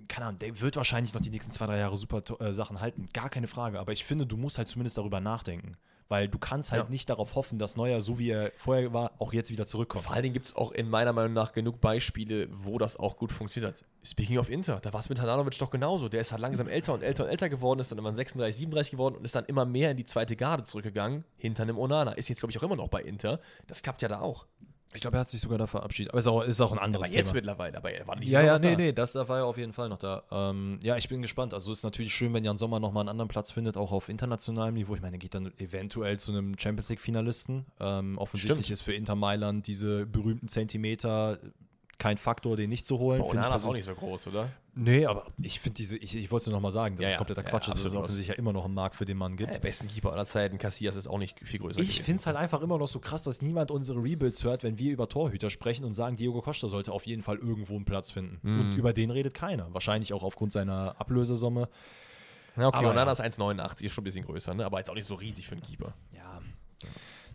keine 0.10 0.28
Ahnung, 0.28 0.40
der 0.40 0.60
wird 0.60 0.76
wahrscheinlich 0.76 1.14
noch 1.14 1.22
die 1.22 1.30
nächsten 1.30 1.52
zwei, 1.52 1.66
drei 1.66 1.78
Jahre 1.78 1.96
super 1.96 2.22
äh, 2.40 2.52
Sachen 2.52 2.82
halten, 2.82 3.06
gar 3.14 3.30
keine 3.30 3.48
Frage. 3.48 3.80
Aber 3.80 3.94
ich 3.94 4.04
finde, 4.04 4.26
du 4.26 4.36
musst 4.36 4.58
halt 4.58 4.68
zumindest 4.68 4.98
darüber 4.98 5.22
nachdenken. 5.22 5.78
Weil 6.10 6.30
du 6.30 6.38
kannst 6.40 6.72
halt 6.72 6.86
Ja. 6.86 6.90
nicht 6.90 7.10
darauf 7.10 7.36
hoffen, 7.36 7.60
dass 7.60 7.76
Neuer, 7.76 8.00
so 8.02 8.18
wie 8.18 8.30
er 8.30 8.52
vorher 8.56 8.94
war, 8.94 9.12
auch 9.20 9.34
jetzt 9.34 9.52
wieder 9.52 9.66
zurückkommt. 9.66 10.06
Vor 10.06 10.14
allen 10.14 10.24
Dingen 10.24 10.34
gibt 10.34 10.48
es 10.48 10.56
auch 10.56 10.72
in 10.72 10.90
meiner 10.90 11.12
Meinung 11.12 11.34
nach 11.34 11.52
genug 11.52 11.82
Beispiele, 11.82 12.48
wo 12.52 12.78
das 12.78 12.98
auch 12.98 13.18
gut 13.18 13.32
funktioniert 13.32 13.74
hat. 13.82 13.86
Speaking 14.06 14.38
of 14.38 14.50
Inter, 14.50 14.80
da 14.80 14.94
war 14.94 15.02
es 15.02 15.10
mit 15.10 15.20
Handanovic 15.20 15.58
doch 15.60 15.70
genauso. 15.70 16.08
Der 16.08 16.22
ist 16.22 16.32
halt 16.32 16.40
langsam 16.42 16.68
älter 16.70 16.94
und 16.94 17.04
älter 17.04 17.26
und 17.26 17.30
älter 17.30 17.50
geworden, 17.50 17.80
ist 17.82 17.92
dann 17.92 17.98
immer 17.98 18.14
36, 18.14 18.56
37 18.58 18.92
geworden 18.92 19.16
und 19.16 19.26
ist 19.26 19.36
dann 19.36 19.46
immer 19.46 19.66
mehr 19.66 19.92
in 19.92 19.98
die 19.98 20.06
zweite 20.06 20.38
Garde 20.38 20.64
zurückgegangen, 20.64 21.26
hinter 21.36 21.64
einem 21.64 21.78
Onana. 21.78 22.14
Ist 22.14 22.30
jetzt, 22.30 22.40
glaube 22.40 22.52
ich, 22.52 22.58
auch 22.58 22.64
immer 22.64 22.78
noch 22.78 22.88
bei 22.88 23.02
Inter. 23.02 23.42
Das 23.68 23.82
klappt 23.82 24.02
ja 24.02 24.08
da 24.08 24.22
auch. 24.22 24.46
Ich 24.94 25.02
glaube, 25.02 25.18
er 25.18 25.22
hat 25.22 25.30
sich 25.30 25.42
sogar 25.42 25.58
da 25.58 25.68
verabschiedet. 25.68 26.12
Aber 26.12 26.20
ist 26.20 26.28
auch, 26.28 26.44
ist 26.44 26.62
auch 26.62 26.72
ein 26.72 26.80
anderes 26.80 27.08
Aber 27.08 27.16
jetzt 27.16 27.28
Thema. 27.28 27.38
mittlerweile, 27.38 27.78
aber 27.78 27.92
er 27.92 28.08
war 28.08 28.18
nicht 28.18 28.30
Ja, 28.30 28.42
ja, 28.42 28.58
nee, 28.58 28.76
nee, 28.76 28.94
das, 28.94 29.12
da 29.12 29.28
war 29.28 29.40
er 29.40 29.46
auf 29.46 29.58
jeden 29.58 29.74
Fall 29.74 29.90
noch 29.90 29.98
da. 29.98 30.24
Ähm, 30.32 30.80
ja, 30.82 30.98
ich 30.98 31.10
bin 31.10 31.22
gespannt. 31.22 31.54
Also 31.54 31.72
ist 31.72 31.84
natürlich 31.84 32.14
schön, 32.16 32.34
wenn 32.34 32.44
Jan 32.44 32.58
Sommer 32.58 32.80
nochmal 32.80 33.02
einen 33.02 33.10
anderen 33.10 33.28
Platz 33.28 33.52
findet, 33.52 33.78
auch 33.78 33.92
auf 33.92 34.10
internationalem 34.10 34.76
Niveau. 34.76 34.96
Ich 34.96 35.02
meine, 35.02 35.18
er 35.18 35.20
geht 35.20 35.34
dann 35.36 35.52
eventuell 35.58 36.18
zu 36.18 36.32
einem 36.32 36.58
Champions 36.58 36.90
League-Finalisten. 36.90 37.66
Ähm, 37.80 38.18
offensichtlich 38.18 38.66
Stimmt. 38.66 38.72
ist 38.74 38.82
für 38.82 38.94
Inter 38.94 39.16
Mailand 39.16 39.68
diese 39.68 40.06
berühmten 40.06 40.48
Zentimeter 40.48 41.38
kein 42.00 42.18
Faktor, 42.18 42.56
den 42.56 42.70
nicht 42.70 42.86
zu 42.86 43.00
holen. 43.00 43.22
Onana 43.22 43.56
ist 43.56 43.66
auch 43.66 43.74
nicht 43.74 43.86
so 43.86 43.96
groß, 43.96 44.28
oder? 44.28 44.50
Nee, 44.76 45.08
aber 45.08 45.26
ich 45.42 45.60
finde 45.60 45.76
diese, 45.76 45.98
ich, 45.98 46.16
ich 46.16 46.30
wollte 46.30 46.44
es 46.44 46.48
nur 46.48 46.56
nochmal 46.56 46.72
sagen, 46.72 46.96
das 46.96 47.02
Ja, 47.04 47.08
ist 47.08 47.14
ja. 47.14 47.18
kompletter 47.18 47.44
Ja, 47.44 47.50
Quatsch. 47.50 47.68
das 47.68 47.78
ist 47.84 47.96
offensichtlich 47.96 48.28
ja 48.28 48.34
immer 48.36 48.54
noch 48.54 48.66
ein 48.66 48.74
Markt, 48.74 48.96
für 48.96 49.06
den 49.06 49.18
man 49.18 49.36
gibt. 49.36 49.56
Der 49.56 49.60
besten 49.60 49.88
Keeper 49.88 50.12
aller 50.14 50.26
Zeiten, 50.26 50.60
Casillas, 50.60 50.96
ist 50.96 51.08
auch 51.08 51.18
nicht 51.18 51.40
viel 51.40 51.60
größer. 51.60 51.82
Ich 51.82 52.04
finde 52.04 52.20
es 52.20 52.28
halt 52.28 52.38
einfach 52.38 52.62
immer 52.62 52.78
noch 52.78 52.88
so 52.88 53.00
krass, 53.00 53.24
dass 53.24 53.42
niemand 53.42 53.72
unsere 53.72 54.00
Rebuilds 54.04 54.44
hört, 54.44 54.62
wenn 54.64 54.78
wir 54.78 54.92
über 54.92 55.10
Torhüter 55.10 55.50
sprechen 55.50 55.86
und 55.86 55.96
sagen, 55.96 56.16
Diego 56.16 56.42
Costa 56.42 56.68
sollte 56.70 56.92
auf 56.92 57.08
jeden 57.08 57.24
Fall 57.24 57.38
irgendwo 57.38 57.76
einen 57.76 57.86
Platz 57.86 58.12
finden. 58.12 58.40
Mhm. 58.44 58.60
Und 58.60 58.74
über 58.76 58.94
den 58.94 59.10
redet 59.10 59.34
keiner. 59.34 59.74
Wahrscheinlich 59.74 60.14
auch 60.14 60.22
aufgrund 60.22 60.52
seiner 60.54 60.96
Ablösesumme. 61.02 61.70
Ja, 62.56 62.68
okay, 62.68 62.78
Aber 62.78 62.90
Onana 62.92 63.06
ja. 63.06 63.12
ist 63.12 63.22
1,89, 63.40 63.84
ist 63.84 63.94
schon 63.94 64.02
ein 64.02 64.06
bisschen 64.06 64.26
größer, 64.26 64.54
ne? 64.54 64.66
aber 64.66 64.78
jetzt 64.80 64.90
auch 64.90 64.96
nicht 64.96 65.06
so 65.08 65.16
riesig 65.16 65.48
für 65.48 65.54
einen 65.54 65.62
Keeper. 65.62 65.94
Ja. 66.16 66.42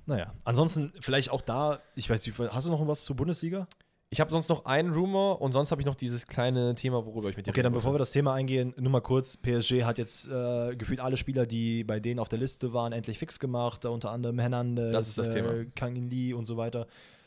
Naja, 0.06 0.32
ansonsten 0.44 0.92
vielleicht 1.00 1.30
auch 1.30 1.40
da, 1.40 1.78
ich 1.94 2.10
weiß 2.10 2.26
nicht, 2.26 2.38
hast 2.38 2.66
du 2.66 2.72
noch 2.72 2.86
was 2.88 3.04
zur 3.04 3.14
Bundesliga? 3.16 3.68
Ich 4.12 4.20
habe 4.20 4.30
sonst 4.30 4.50
noch 4.50 4.66
einen 4.66 4.92
Rumor 4.92 5.40
und 5.40 5.52
sonst 5.52 5.70
habe 5.70 5.80
ich 5.80 5.86
noch 5.86 5.94
dieses 5.94 6.26
kleine 6.26 6.74
Thema, 6.74 7.06
worüber 7.06 7.30
ich 7.30 7.36
mit 7.38 7.46
dir 7.46 7.50
Okay, 7.50 7.62
dann 7.62 7.72
bevor 7.72 7.94
wir 7.94 7.98
das 7.98 8.10
Thema 8.10 8.34
eingehen, 8.34 8.74
nur 8.78 8.92
mal 8.92 9.00
kurz, 9.00 9.38
PSG 9.38 9.84
hat 9.84 9.96
jetzt 9.96 10.28
äh, 10.28 10.76
gefühlt 10.76 11.00
alle 11.00 11.16
Spieler, 11.16 11.46
die 11.46 11.82
bei 11.82 11.98
denen 11.98 12.20
auf 12.20 12.28
der 12.28 12.38
Liste 12.38 12.74
waren, 12.74 12.92
endlich 12.92 13.18
fix 13.18 13.40
gemacht, 13.40 13.86
unter 13.86 14.10
anderem 14.10 14.38
Hernandez, 14.38 14.92
Das 14.92 15.08
ist 15.08 15.16
das 15.16 15.30
Thema. 15.30 15.52
äh, 15.54 15.66
Kang 15.74 15.94
Lee 15.94 16.34
und 16.34 16.44
so 16.44 16.58
weiter. 16.58 16.86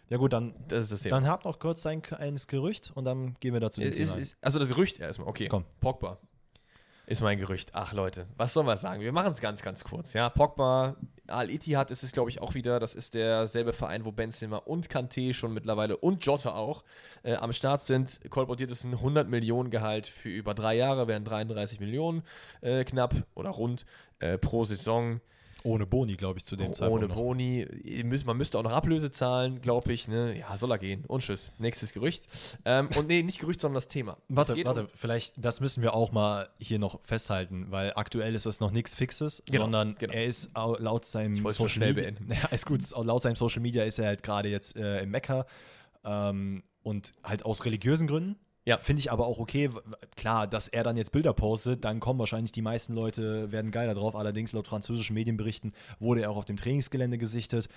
Ja 0.10 0.17
gut, 0.17 0.34
dann, 0.34 0.54
Das 0.67 0.84
ist 0.84 0.91
das 0.91 1.02
Thema. 1.02 1.15
dann 1.15 1.28
habt 1.28 1.45
noch 1.45 1.58
kurz 1.58 1.84
ein 1.88 2.04
kleines 2.04 2.45
Gerücht 2.45 2.91
und 2.93 3.06
dann 3.06 3.36
gehen 3.39 3.54
wir 3.56 3.62
dazu. 3.62 3.82
dem 3.82 3.91
ist, 3.91 4.15
ist, 4.15 4.38
also 4.41 4.60
das 4.60 4.67
Gerücht 4.67 5.00
erstmal, 5.00 5.28
okay. 5.28 5.48
Komm. 5.48 5.65
Pogba 5.82 6.19
ist 7.08 7.21
mein 7.21 7.39
Gerücht. 7.39 7.71
Ach 7.74 7.93
Leute, 7.93 8.28
was 8.38 8.54
sollen 8.54 8.67
wir 8.67 8.78
sagen? 8.78 9.02
Wir 9.02 9.12
machen 9.12 9.32
es 9.32 9.41
ganz, 9.41 9.63
ganz 9.63 9.84
kurz. 9.84 10.13
Ja, 10.13 10.30
Pogba, 10.30 10.95
Al-Ittihad 11.28 11.92
ist 11.92 12.04
es, 12.04 12.12
glaube 12.12 12.30
ich, 12.30 12.42
auch 12.42 12.54
wieder. 12.54 12.80
Das 12.80 12.96
ist 12.96 13.14
derselbe 13.14 13.74
Verein, 13.74 14.06
wo 14.06 14.12
Benzema 14.12 14.58
und 14.58 14.90
Kanté 14.90 15.34
schon 15.34 15.54
mittlerweile 15.54 15.98
und 15.98 16.26
Jota 16.26 16.56
auch 16.56 16.84
äh, 17.24 17.36
am 17.36 17.54
Start 17.54 17.82
sind. 17.82 18.20
Kolportiert 18.30 18.72
ist 18.72 18.84
ein 18.84 18.94
100 18.94 19.30
Millionen 19.30 19.70
Gehalt 19.70 20.08
für 20.08 20.30
über 20.30 20.54
drei 20.54 20.76
Jahre, 20.76 21.08
wären 21.08 21.26
33 21.26 21.80
Millionen 21.80 22.24
äh, 22.62 22.84
knapp 22.84 23.16
oder 23.36 23.50
rund 23.50 23.86
äh, 24.20 24.38
pro 24.38 24.64
Saison. 24.64 25.22
Ohne 25.65 25.86
Boni, 25.88 26.15
glaube 26.15 26.38
ich, 26.38 26.45
zu 26.45 26.56
dem 26.56 26.73
Zeitpunkt. 26.73 27.04
Ohne 27.04 27.08
noch. 27.10 27.15
Boni. 27.15 27.67
Man 28.25 28.38
müsste 28.38 28.60
auch 28.60 28.63
noch 28.63 28.71
Ablöse 28.71 29.10
zahlen, 29.10 29.62
glaube 29.62 29.91
ich. 29.93 30.08
Ne? 30.08 30.38
Ja, 30.38 30.56
soll 30.58 30.69
er 30.71 30.78
gehen. 30.78 31.04
Und 31.08 31.21
tschüss. 31.23 31.51
Nächstes 31.58 31.91
Gerücht. 31.91 32.28
Ähm, 32.65 32.89
und 32.95 33.08
nee, 33.08 33.23
nicht 33.23 33.39
Gerücht, 33.39 33.60
sondern 33.62 33.75
das 33.75 33.88
Thema. 33.88 34.17
Warte, 34.30 34.51
Es 34.51 34.56
geht 34.58 34.67
warte, 34.67 34.82
um- 34.84 34.88
vielleicht, 34.93 35.34
das 35.43 35.62
müssen 35.62 35.82
wir 35.82 35.93
auch 35.95 36.12
mal 36.12 36.49
hier 36.60 36.78
noch 36.78 37.01
festhalten, 37.01 37.67
weil 37.71 37.93
aktuell 37.95 38.36
ist 38.36 38.45
das 38.45 38.60
noch 38.60 38.69
nichts 38.71 38.93
Fixes, 38.95 39.41
Genau, 39.47 39.63
sondern 39.63 39.95
genau. 39.95 40.13
er 40.13 40.25
ist 40.25 40.56
au- 40.56 40.78
laut 40.78 41.06
seinem 41.06 41.38
Social 41.38 41.67
schnell 41.67 41.93
Media, 41.93 42.12
beenden. 42.12 42.32
ja, 42.43 42.47
ist 42.49 42.65
gut, 42.67 42.82
laut 43.04 43.21
seinem 43.23 43.36
Social 43.36 43.62
Media 43.62 43.84
ist 43.84 43.97
er 43.97 44.06
halt 44.08 44.21
gerade 44.23 44.49
jetzt 44.49 44.75
äh, 44.78 45.01
im 45.01 45.10
Mekka 45.10 45.45
ähm, 46.04 46.63
und 46.84 47.13
halt 47.23 47.43
aus 47.45 47.65
religiösen 47.65 48.08
Gründen. 48.08 48.36
Ja. 48.65 48.78
Finde 48.80 48.99
ich 48.99 49.12
aber 49.12 49.28
auch 49.28 49.38
okay. 49.38 49.69
Klar, 50.15 50.47
dass 50.47 50.67
er 50.67 50.84
dann 50.84 50.97
jetzt 50.97 51.12
Bilder 51.12 51.34
postet, 51.34 51.86
dann 51.86 51.99
kommen 51.99 52.19
wahrscheinlich 52.19 52.51
die 52.51 52.63
meisten 52.63 52.93
Leute, 52.93 53.51
werden 53.51 53.71
geiler 53.71 53.93
drauf. 53.93 54.15
Allerdings 54.15 54.54
laut 54.54 54.67
französischen 54.67 55.13
Medienberichten 55.13 55.73
wurde 55.99 56.23
er 56.23 56.32
auch 56.32 56.38
auf 56.38 56.45
dem 56.45 56.58
Trainingsgelände 56.58 57.17
gesichtet. 57.17 57.69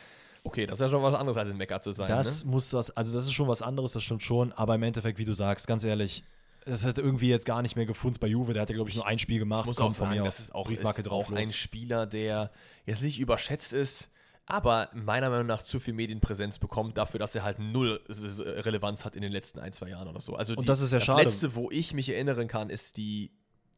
Okay, 0.45 0.67
das 0.67 0.77
ist 0.77 0.81
ja 0.81 0.89
schon 0.89 1.03
was 1.03 1.15
anderes 1.15 1.37
als 1.37 1.51
in 1.51 1.57
Mekka 1.57 1.81
zu 1.81 1.93
sein. 1.93 2.09
Das 2.09 2.45
ne? 2.45 2.51
muss 2.53 2.71
das, 2.71 2.91
also 2.97 3.15
das 3.15 3.27
ist 3.27 3.33
schon 3.33 3.49
was 3.49 3.61
anderes, 3.61 3.93
das 3.93 4.03
stimmt 4.03 4.23
schon, 4.23 4.53
aber 4.53 4.77
im 4.77 4.83
Endeffekt, 4.83 5.19
wie 5.19 5.25
du 5.25 5.35
sagst, 5.35 5.67
ganz 5.67 5.85
ehrlich, 5.85 6.25
das 6.65 6.85
hat 6.85 6.99
irgendwie 6.99 7.29
jetzt 7.29 7.45
gar 7.45 7.63
nicht 7.63 7.77
mehr 7.77 7.87
gefunden 7.87 8.19
bei 8.21 8.27
Juve. 8.27 8.53
Der 8.53 8.63
hat 8.63 8.71
ja, 8.71 8.75
glaube 8.75 8.91
ich, 8.91 8.97
nur 8.97 9.07
ein 9.07 9.19
Spiel 9.19 9.39
gemacht. 9.39 9.63
Ich 9.63 9.67
muss 9.67 9.77
Komm, 9.77 9.87
auch 9.87 9.95
von 9.95 10.07
sagen, 10.09 10.19
mir 10.19 10.25
das 10.25 10.37
aus. 10.37 10.45
ist 10.45 10.55
auch, 10.55 10.67
Briefmarke 10.67 11.01
ist 11.01 11.07
drauf 11.07 11.27
auch 11.27 11.33
ein. 11.33 11.45
Spieler, 11.47 12.07
der 12.07 12.51
jetzt 12.87 13.03
nicht 13.03 13.19
überschätzt 13.19 13.73
ist, 13.73 14.11
aber 14.49 14.89
meiner 14.95 15.29
Meinung 15.29 15.47
nach 15.47 15.61
zu 15.63 15.79
viel 15.79 15.93
Medienpräsenz 15.93 16.59
bekommt 16.59 16.97
dafür, 16.97 17.21
dass 17.21 17.35
er 17.35 17.43
halt 17.43 17.59
null 17.59 18.01
Relevanz 18.09 19.05
hat 19.05 19.15
in 19.15 19.21
den 19.23 19.31
letzten 19.31 19.59
ein, 19.61 19.73
zwei 19.73 19.91
Jahren 19.91 20.09
oder 20.09 20.21
so. 20.21 20.35
Also 20.37 20.55
Und 20.55 20.69
das 20.69 20.81
ist 20.81 20.93
ja 20.93 20.99
das 20.99 21.07
schade. 21.07 21.23
letzte, 21.23 21.55
wo 21.55 21.71
ich 21.71 21.93
mich 21.93 22.09
erinnern 22.09 22.49
kann, 22.49 22.71
ist 22.71 22.97
die 22.97 23.31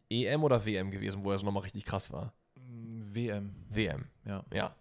EM 0.08 0.44
oder 0.44 0.64
WM 0.64 0.90
gewesen, 0.92 1.24
wo 1.24 1.32
er 1.32 1.38
so 1.38 1.44
nochmal 1.44 1.64
richtig 1.64 1.84
krass 1.84 2.12
war. 2.12 2.32
WM, 2.56 3.54
WM, 3.68 4.06
ja. 4.24 4.44
ja, 4.54 4.76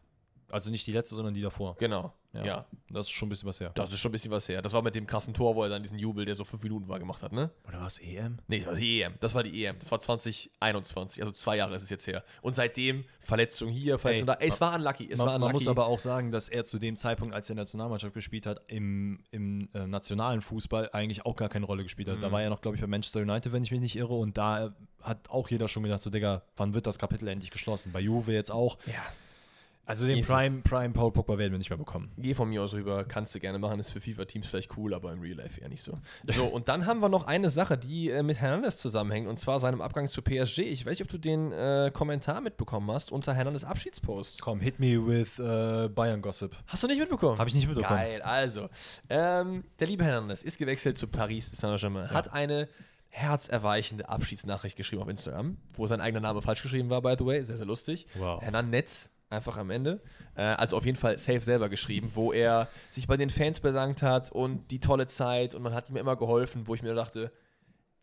Also 0.50 0.70
nicht 0.70 0.86
die 0.86 0.92
letzte, 0.92 1.16
sondern 1.16 1.34
die 1.34 1.42
davor. 1.42 1.76
genau. 1.78 2.14
Ja. 2.34 2.46
Ja. 2.46 2.66
Das 2.92 3.08
ist 3.08 3.12
schon 3.12 3.28
ein 3.28 3.30
bisschen 3.32 3.50
was 3.50 3.60
her. 3.60 3.72
das 3.74 3.92
ist 3.92 4.00
schon 4.00 4.10
ein 4.10 4.12
bisschen 4.12 4.32
was 4.32 4.48
her. 4.48 4.62
Das 4.62 4.74
war 4.74 4.82
mit 4.84 4.94
dem 4.94 5.08
krassen 5.08 5.34
Tor, 5.34 5.56
wo 5.56 5.64
er 5.64 5.70
dann 5.70 5.82
diesen 5.82 5.98
Jubel, 5.98 6.26
der 6.26 6.36
so 6.36 6.44
fünf 6.44 6.62
Minuten 6.62 6.88
war, 6.88 7.00
gemacht 7.00 7.24
hat, 7.24 7.32
ne? 7.32 7.50
Oder 7.68 7.80
war 7.80 7.88
es 7.88 7.98
EM? 8.00 8.38
Nee, 8.48 8.60
das 8.60 8.68
war 8.68 8.76
die 8.76 9.02
EM. 9.02 9.14
Das 9.20 9.34
war 9.36 9.44
die 9.44 9.66
EM. 9.66 9.80
Das 9.80 9.92
war 9.92 10.00
2021. 10.00 11.22
Also 11.22 11.32
zwei 11.34 11.58
Jahre 11.58 11.76
ist 11.76 11.84
es 11.84 11.90
jetzt 11.90 12.06
her. 12.08 12.24
Und 12.42 12.54
seitdem 12.54 13.04
Verletzung 13.20 13.70
hier, 13.70 13.98
Verletzung 13.98 14.28
Ey, 14.30 14.36
da. 14.36 14.42
Ey, 14.42 14.50
es 14.50 14.62
war 14.62 14.76
unlucky. 14.76 15.10
Es 15.12 15.20
war 15.20 15.26
Man, 15.26 15.34
man 15.34 15.42
unlucky. 15.50 15.54
muss 15.54 15.68
aber 15.68 15.88
auch 15.88 16.00
sagen, 16.00 16.32
dass 16.32 16.50
er 16.50 16.64
zu 16.66 16.78
dem 16.80 16.96
Zeitpunkt, 16.96 17.34
als 17.34 17.50
er 17.50 17.54
in 17.54 17.58
der 17.58 17.64
Nationalmannschaft 17.64 18.14
gespielt 18.14 18.46
hat, 18.46 18.62
im, 18.68 19.24
im 19.32 19.70
äh, 19.74 19.88
nationalen 19.88 20.42
Fußball 20.42 20.90
eigentlich 20.94 21.26
auch 21.26 21.36
gar 21.36 21.50
keine 21.50 21.66
Rolle 21.66 21.84
gespielt 21.84 22.10
hat. 22.10 22.18
Mhm. 22.18 22.22
Da 22.22 22.32
war 22.32 22.42
er 22.44 22.50
noch, 22.50 22.62
glaube 22.62 22.76
ich, 22.78 22.82
bei 22.82 22.88
Manchester 22.88 23.22
United, 23.22 23.52
wenn 23.52 23.64
ich 23.64 23.72
mich 23.72 23.82
nicht 23.82 23.96
irre. 23.96 24.14
Und 24.14 24.38
da 24.38 24.74
hat 25.02 25.30
auch 25.30 25.50
jeder 25.50 25.68
schon 25.68 25.84
gedacht, 25.84 26.02
so, 26.02 26.10
Digga, 26.10 26.44
wann 26.58 26.74
wird 26.74 26.86
das 26.86 27.00
Kapitel 27.00 27.28
endlich 27.28 27.52
geschlossen? 27.52 27.92
Bei 27.92 28.00
Juve 28.00 28.34
jetzt 28.34 28.52
auch. 28.52 28.78
ja. 28.86 28.94
Also 29.90 30.06
den 30.06 30.18
Easy. 30.20 30.32
Prime, 30.32 30.62
Prime 30.62 30.94
Paul 30.94 31.12
Pogba 31.12 31.40
werden 31.40 31.52
wir 31.52 31.58
nicht 31.58 31.72
mehr 31.72 31.78
bekommen. 31.78 32.12
Geh 32.16 32.36
von 32.36 32.48
mir 32.48 32.62
aus 32.62 32.76
rüber, 32.76 33.06
kannst 33.06 33.34
du 33.34 33.40
gerne 33.40 33.58
machen, 33.58 33.80
ist 33.80 33.90
für 33.90 34.00
FIFA-Teams 34.00 34.46
vielleicht 34.46 34.78
cool, 34.78 34.94
aber 34.94 35.12
im 35.12 35.20
Real 35.20 35.38
Life 35.38 35.60
eher 35.60 35.68
nicht 35.68 35.82
so. 35.82 35.98
So, 36.28 36.46
und 36.46 36.70
dann 36.70 36.86
haben 36.86 37.00
wir 37.00 37.10
noch 37.10 37.26
eine 37.26 37.50
Sache, 37.50 37.76
die 37.76 38.12
äh, 38.12 38.22
mit 38.22 38.38
Hernandez 38.38 38.78
zusammenhängt, 38.78 39.28
und 39.28 39.40
zwar 39.40 39.60
seinem 39.60 39.82
Abgang 39.82 40.08
zu 40.08 40.22
PSG. 40.22 40.60
Ich 40.60 40.86
weiß 40.86 40.92
nicht, 40.92 41.02
ob 41.02 41.08
du 41.08 41.18
den 41.18 41.52
äh, 41.52 41.90
Kommentar 41.92 42.40
mitbekommen 42.40 42.92
hast 42.92 43.12
unter 43.12 43.34
Hernandez 43.34 43.64
Abschiedspost. 43.64 44.44
Komm, 44.44 44.60
hit 44.60 44.80
me 44.80 45.04
with 45.04 45.40
äh, 45.40 45.90
Bayern 45.90 46.22
Gossip. 46.22 46.56
Hast 46.68 46.84
du 46.84 46.88
nicht 46.88 47.00
mitbekommen? 47.00 47.40
Habe 47.40 47.50
ich 47.50 47.56
nicht 47.56 47.68
mitbekommen. 47.68 48.00
Geil, 48.00 48.22
also. 48.22 48.70
Ähm, 49.10 49.64
der 49.80 49.88
liebe 49.88 50.04
Hernandez 50.04 50.44
ist 50.44 50.60
gewechselt 50.60 51.00
zu 51.00 51.08
Paris 51.08 51.50
Saint-Germain, 51.50 52.12
hat 52.12 52.32
eine 52.32 52.70
herzerweichende 53.08 54.08
Abschiedsnachricht 54.08 54.78
geschrieben 54.78 55.02
auf 55.02 55.10
Instagram, 55.10 55.58
wo 55.74 55.88
sein 55.88 56.00
eigener 56.00 56.20
Name 56.20 56.44
falsch 56.44 56.62
geschrieben 56.62 56.92
war, 56.92 57.02
by 57.02 57.16
the 57.18 57.26
way. 57.26 57.44
Sehr, 57.44 57.58
sehr 57.58 57.66
lustig. 57.66 58.06
Wow. 58.14 58.40
Hernandez, 58.40 59.10
einfach 59.30 59.58
am 59.58 59.70
Ende. 59.70 60.02
Äh, 60.36 60.42
also 60.42 60.78
auf 60.78 60.86
jeden 60.86 60.98
Fall 60.98 61.18
safe 61.18 61.42
selber 61.42 61.70
geschrieben, 61.70 62.12
wo 62.14 62.32
er 62.32 62.68
sich 62.90 63.08
bei 63.08 63.18
den 63.18 63.30
Fans 63.30 63.60
bedankt 63.60 64.02
hat 64.02 64.32
und 64.32 64.72
die 64.72 64.80
tolle 64.80 65.08
Zeit 65.08 65.56
und 65.56 65.62
man 65.62 65.74
hat 65.74 65.90
ihm 65.90 65.98
immer 65.98 66.16
geholfen, 66.16 66.68
wo 66.68 66.76
ich 66.76 66.84
mir 66.84 66.94
dachte, 66.94 67.32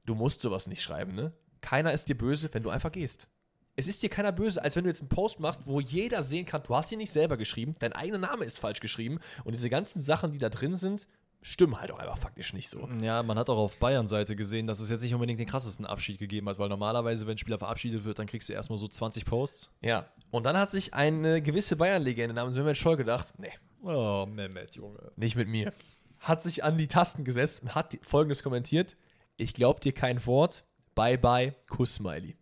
du 0.04 0.14
musst 0.14 0.40
sowas 0.40 0.66
nicht 0.66 0.82
schreiben, 0.82 1.14
ne? 1.14 1.32
Keiner 1.60 1.92
ist 1.92 2.08
dir 2.08 2.16
böse, 2.16 2.48
wenn 2.52 2.62
du 2.62 2.70
einfach 2.70 2.92
gehst. 2.92 3.26
Es 3.74 3.88
ist 3.88 4.02
dir 4.02 4.08
keiner 4.08 4.30
böse, 4.30 4.62
als 4.62 4.76
wenn 4.76 4.84
du 4.84 4.90
jetzt 4.90 5.00
einen 5.00 5.08
Post 5.08 5.40
machst, 5.40 5.62
wo 5.66 5.80
jeder 5.80 6.22
sehen 6.22 6.46
kann, 6.46 6.62
du 6.62 6.74
hast 6.74 6.92
ihn 6.92 6.98
nicht 6.98 7.10
selber 7.10 7.36
geschrieben, 7.36 7.74
dein 7.78 7.92
eigener 7.92 8.18
Name 8.18 8.44
ist 8.44 8.58
falsch 8.58 8.80
geschrieben 8.80 9.18
und 9.44 9.54
diese 9.54 9.68
ganzen 9.68 10.00
Sachen, 10.00 10.32
die 10.32 10.38
da 10.38 10.48
drin 10.48 10.76
sind, 10.76 11.08
stimmen 11.46 11.80
halt 11.80 11.92
auch 11.92 11.98
einfach 12.00 12.18
faktisch 12.18 12.52
nicht 12.52 12.68
so. 12.68 12.88
Ja, 13.00 13.22
man 13.22 13.38
hat 13.38 13.48
auch 13.48 13.56
auf 13.56 13.78
Bayern-Seite 13.78 14.34
gesehen, 14.34 14.66
dass 14.66 14.80
es 14.80 14.90
jetzt 14.90 15.02
nicht 15.02 15.14
unbedingt 15.14 15.38
den 15.38 15.46
krassesten 15.46 15.86
Abschied 15.86 16.18
gegeben 16.18 16.48
hat, 16.48 16.58
weil 16.58 16.68
normalerweise, 16.68 17.24
wenn 17.26 17.34
ein 17.36 17.38
Spieler 17.38 17.58
verabschiedet 17.58 18.04
wird, 18.04 18.18
dann 18.18 18.26
kriegst 18.26 18.48
du 18.48 18.52
erstmal 18.52 18.78
so 18.78 18.88
20 18.88 19.24
Posts. 19.24 19.70
Ja, 19.80 20.06
und 20.32 20.44
dann 20.44 20.58
hat 20.58 20.72
sich 20.72 20.92
eine 20.92 21.40
gewisse 21.40 21.76
Bayern-Legende 21.76 22.34
namens 22.34 22.56
Mehmet 22.56 22.76
Scholl 22.76 22.96
gedacht, 22.96 23.34
nee, 23.38 23.52
Oh, 23.82 24.26
Mehmet, 24.28 24.74
Junge. 24.74 25.12
nicht 25.14 25.36
mit 25.36 25.46
mir. 25.46 25.72
Hat 26.18 26.42
sich 26.42 26.64
an 26.64 26.76
die 26.78 26.88
Tasten 26.88 27.22
gesetzt 27.22 27.62
und 27.62 27.74
hat 27.76 27.96
folgendes 28.02 28.42
kommentiert: 28.42 28.96
Ich 29.36 29.54
glaub 29.54 29.80
dir 29.80 29.92
kein 29.92 30.24
Wort. 30.26 30.64
Bye 30.96 31.18
bye, 31.18 31.54
Kuss-Smiley. 31.68 32.36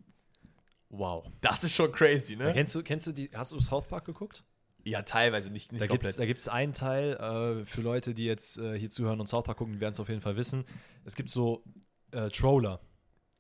Wow. 0.89 1.27
Das 1.43 1.65
ist 1.65 1.75
schon 1.75 1.91
crazy, 1.93 2.37
ne? 2.37 2.53
Kennst 2.55 2.75
du, 2.75 2.83
kennst 2.83 3.07
du 3.09 3.13
die, 3.13 3.29
hast 3.35 3.53
du 3.53 3.61
South 3.61 3.87
Park 3.89 4.05
geguckt? 4.07 4.45
Ja, 4.85 5.03
teilweise, 5.03 5.51
nicht, 5.51 5.73
nicht 5.73 5.83
Da 5.83 5.87
gibt 5.87 6.05
es 6.05 6.11
komplett. 6.11 6.21
da 6.21 6.27
gibt's 6.27 6.49
einen 6.49 6.73
Teil, 6.73 7.15
äh, 7.15 7.65
für 7.67 7.81
Leute, 7.81 8.15
die 8.15 8.25
jetzt 8.25 8.59
äh, 8.59 8.79
hier 8.79 8.91
zuhören 8.91 9.21
und 9.21 9.29
South 9.29 9.45
Park 9.45 9.59
gucken, 9.59 9.75
die 9.75 9.81
werden 9.81 9.95
es 9.95 10.01
auf 10.01 10.09
jeden 10.09 10.21
Fall 10.21 10.37
wissen. 10.37 10.65
Es 11.05 11.17
gibt 11.17 11.31
so 11.31 11.65
äh, 12.13 12.29
Troller. 12.29 12.81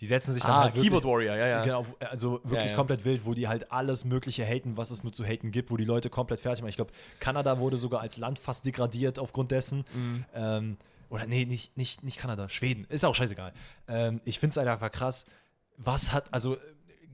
Die 0.00 0.06
setzen 0.06 0.34
sich 0.34 0.42
dann 0.42 0.52
ah, 0.52 0.62
halt 0.64 0.74
wirklich, 0.74 0.90
Keyboard 0.90 1.04
Warrior, 1.04 1.36
ja, 1.36 1.46
ja. 1.46 1.64
Genau, 1.64 1.86
also 2.00 2.40
wirklich 2.42 2.64
Ja, 2.64 2.70
ja. 2.70 2.76
komplett 2.76 3.04
wild, 3.04 3.24
wo 3.24 3.32
die 3.32 3.46
halt 3.46 3.70
alles 3.70 4.04
Mögliche 4.04 4.44
haten, 4.44 4.76
was 4.76 4.90
es 4.90 5.04
nur 5.04 5.12
zu 5.12 5.24
haten 5.24 5.52
gibt, 5.52 5.70
wo 5.70 5.76
die 5.76 5.84
Leute 5.84 6.10
komplett 6.10 6.40
fertig 6.40 6.62
machen. 6.62 6.70
Ich 6.70 6.76
glaube, 6.76 6.92
Kanada 7.20 7.58
wurde 7.60 7.76
sogar 7.76 8.00
als 8.00 8.16
Land 8.18 8.40
fast 8.40 8.66
degradiert 8.66 9.20
aufgrund 9.20 9.52
dessen. 9.52 9.84
Mhm. 9.94 10.24
Ähm, 10.34 10.76
oder 11.10 11.26
nee, 11.26 11.44
nicht, 11.44 11.76
nicht, 11.76 12.02
nicht 12.02 12.18
Kanada, 12.18 12.48
Schweden. 12.48 12.86
Ist 12.88 13.04
auch 13.04 13.14
scheißegal. 13.14 13.52
Ähm, 13.86 14.20
ich 14.24 14.40
finde 14.40 14.50
es 14.50 14.56
halt 14.56 14.66
einfach 14.68 14.90
krass. 14.90 15.26
Was 15.76 16.12
hat, 16.12 16.26
also 16.32 16.56
äh, 16.56 16.58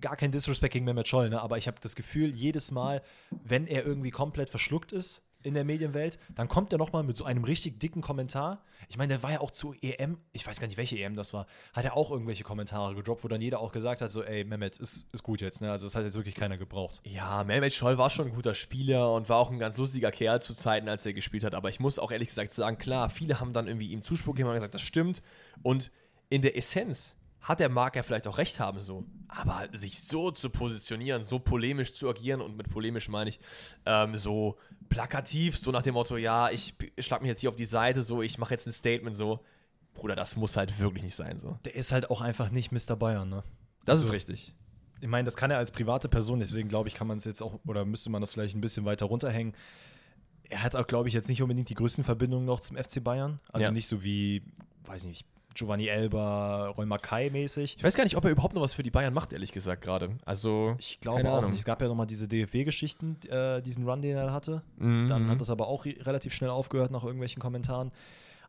gar 0.00 0.16
kein 0.16 0.32
Disrespect 0.32 0.72
gegen 0.72 0.84
Mehmet 0.84 1.08
Scholl, 1.08 1.30
ne? 1.30 1.40
aber 1.40 1.58
ich 1.58 1.66
habe 1.66 1.78
das 1.80 1.96
Gefühl, 1.96 2.34
jedes 2.34 2.70
Mal, 2.70 3.02
wenn 3.30 3.66
er 3.66 3.84
irgendwie 3.84 4.10
komplett 4.10 4.50
verschluckt 4.50 4.92
ist 4.92 5.22
in 5.42 5.54
der 5.54 5.64
Medienwelt, 5.64 6.18
dann 6.34 6.48
kommt 6.48 6.72
er 6.72 6.78
nochmal 6.78 7.02
mit 7.02 7.16
so 7.16 7.24
einem 7.24 7.44
richtig 7.44 7.80
dicken 7.80 8.02
Kommentar. 8.02 8.62
Ich 8.88 8.98
meine, 8.98 9.14
der 9.14 9.22
war 9.22 9.32
ja 9.32 9.40
auch 9.40 9.50
zu 9.50 9.74
EM, 9.80 10.18
ich 10.32 10.46
weiß 10.46 10.60
gar 10.60 10.66
nicht, 10.66 10.76
welche 10.76 10.98
EM 10.98 11.14
das 11.14 11.32
war, 11.32 11.46
hat 11.72 11.84
er 11.84 11.96
auch 11.96 12.10
irgendwelche 12.10 12.44
Kommentare 12.44 12.94
gedroppt, 12.94 13.24
wo 13.24 13.28
dann 13.28 13.40
jeder 13.40 13.60
auch 13.60 13.72
gesagt 13.72 14.02
hat, 14.02 14.10
so, 14.10 14.22
ey, 14.22 14.44
Mehmet, 14.44 14.76
ist, 14.78 15.08
ist 15.12 15.22
gut 15.22 15.40
jetzt, 15.40 15.60
ne? 15.60 15.70
Also 15.70 15.86
das 15.86 15.94
hat 15.94 16.04
jetzt 16.04 16.16
wirklich 16.16 16.34
keiner 16.34 16.58
gebraucht. 16.58 17.00
Ja, 17.04 17.44
Mehmet 17.44 17.72
Scholl 17.72 17.96
war 17.96 18.10
schon 18.10 18.28
ein 18.28 18.34
guter 18.34 18.54
Spieler 18.54 19.12
und 19.14 19.28
war 19.28 19.38
auch 19.38 19.50
ein 19.50 19.58
ganz 19.58 19.76
lustiger 19.76 20.10
Kerl 20.10 20.42
zu 20.42 20.54
Zeiten, 20.54 20.88
als 20.88 21.06
er 21.06 21.12
gespielt 21.14 21.44
hat. 21.44 21.54
Aber 21.54 21.70
ich 21.70 21.80
muss 21.80 21.98
auch 21.98 22.10
ehrlich 22.10 22.28
gesagt 22.28 22.52
sagen, 22.52 22.78
klar, 22.78 23.08
viele 23.08 23.40
haben 23.40 23.52
dann 23.52 23.66
irgendwie 23.66 23.92
ihm 23.92 24.02
Zuspruch 24.02 24.34
gegeben 24.34 24.48
und 24.50 24.56
gesagt, 24.56 24.74
das 24.74 24.82
stimmt. 24.82 25.22
Und 25.62 25.90
in 26.28 26.42
der 26.42 26.56
Essenz 26.56 27.16
hat 27.42 27.60
der 27.60 27.68
Marc 27.68 27.96
ja 27.96 28.02
vielleicht 28.02 28.26
auch 28.26 28.38
recht 28.38 28.60
haben 28.60 28.80
so. 28.80 29.04
Aber 29.28 29.68
sich 29.72 30.00
so 30.02 30.30
zu 30.30 30.50
positionieren, 30.50 31.22
so 31.22 31.38
polemisch 31.38 31.94
zu 31.94 32.08
agieren 32.08 32.40
und 32.40 32.56
mit 32.56 32.68
polemisch 32.68 33.08
meine 33.08 33.30
ich 33.30 33.40
ähm, 33.86 34.16
so 34.16 34.58
plakativ, 34.88 35.56
so 35.56 35.70
nach 35.70 35.82
dem 35.82 35.94
Motto, 35.94 36.16
ja, 36.16 36.50
ich 36.50 36.74
schlag 36.98 37.22
mich 37.22 37.28
jetzt 37.28 37.40
hier 37.40 37.50
auf 37.50 37.56
die 37.56 37.64
Seite, 37.64 38.02
so, 38.02 38.22
ich 38.22 38.38
mache 38.38 38.52
jetzt 38.54 38.66
ein 38.66 38.72
Statement, 38.72 39.16
so. 39.16 39.40
Bruder, 39.94 40.16
das 40.16 40.36
muss 40.36 40.56
halt 40.56 40.78
wirklich 40.80 41.02
nicht 41.04 41.14
sein, 41.14 41.38
so. 41.38 41.58
Der 41.64 41.74
ist 41.74 41.92
halt 41.92 42.10
auch 42.10 42.20
einfach 42.20 42.50
nicht 42.50 42.72
Mr. 42.72 42.96
Bayern, 42.96 43.28
ne? 43.28 43.42
Das 43.84 43.98
Also- 44.00 44.04
ist 44.08 44.12
richtig. 44.12 44.54
Ich 45.02 45.08
meine, 45.08 45.24
das 45.24 45.36
kann 45.36 45.50
er 45.50 45.56
als 45.56 45.70
private 45.70 46.08
Person, 46.10 46.40
deswegen 46.40 46.68
glaube 46.68 46.88
ich, 46.88 46.94
kann 46.94 47.06
man 47.06 47.16
es 47.16 47.24
jetzt 47.24 47.42
auch, 47.42 47.58
oder 47.66 47.86
müsste 47.86 48.10
man 48.10 48.20
das 48.20 48.34
vielleicht 48.34 48.54
ein 48.54 48.60
bisschen 48.60 48.84
weiter 48.84 49.06
runterhängen. 49.06 49.54
Er 50.50 50.62
hat 50.62 50.76
auch, 50.76 50.86
glaube 50.86 51.08
ich, 51.08 51.14
jetzt 51.14 51.28
nicht 51.28 51.40
unbedingt 51.40 51.70
die 51.70 51.74
größten 51.74 52.04
Verbindungen 52.04 52.44
noch 52.44 52.60
zum 52.60 52.76
FC 52.76 53.02
Bayern. 53.02 53.40
Also 53.50 53.66
Ja. 53.66 53.70
nicht 53.70 53.86
so 53.88 54.02
wie, 54.02 54.42
weiß 54.84 55.04
nicht, 55.04 55.24
Giovanni 55.54 55.88
Elba, 55.88 56.68
Roy 56.68 56.86
Mackay 56.86 57.30
mäßig. 57.30 57.76
Ich 57.78 57.84
weiß 57.84 57.94
gar 57.96 58.04
nicht, 58.04 58.16
ob 58.16 58.24
er 58.24 58.30
überhaupt 58.30 58.54
noch 58.54 58.62
was 58.62 58.74
für 58.74 58.82
die 58.82 58.90
Bayern 58.90 59.12
macht, 59.12 59.32
ehrlich 59.32 59.52
gesagt, 59.52 59.82
gerade. 59.82 60.10
Also, 60.24 60.76
Ich 60.78 61.00
glaube 61.00 61.18
keine 61.18 61.32
auch 61.32 61.38
Ahnung. 61.38 61.50
nicht. 61.50 61.60
Es 61.60 61.64
gab 61.64 61.82
ja 61.82 61.88
nochmal 61.88 62.06
diese 62.06 62.28
DFB-Geschichten, 62.28 63.16
äh, 63.28 63.60
diesen 63.62 63.88
Run, 63.88 64.00
den 64.02 64.16
er 64.16 64.32
hatte. 64.32 64.62
Mhm. 64.78 65.06
Dann 65.08 65.28
hat 65.28 65.40
das 65.40 65.50
aber 65.50 65.66
auch 65.68 65.84
re- 65.84 65.96
relativ 66.00 66.32
schnell 66.34 66.50
aufgehört 66.50 66.90
nach 66.90 67.02
irgendwelchen 67.04 67.40
Kommentaren. 67.42 67.90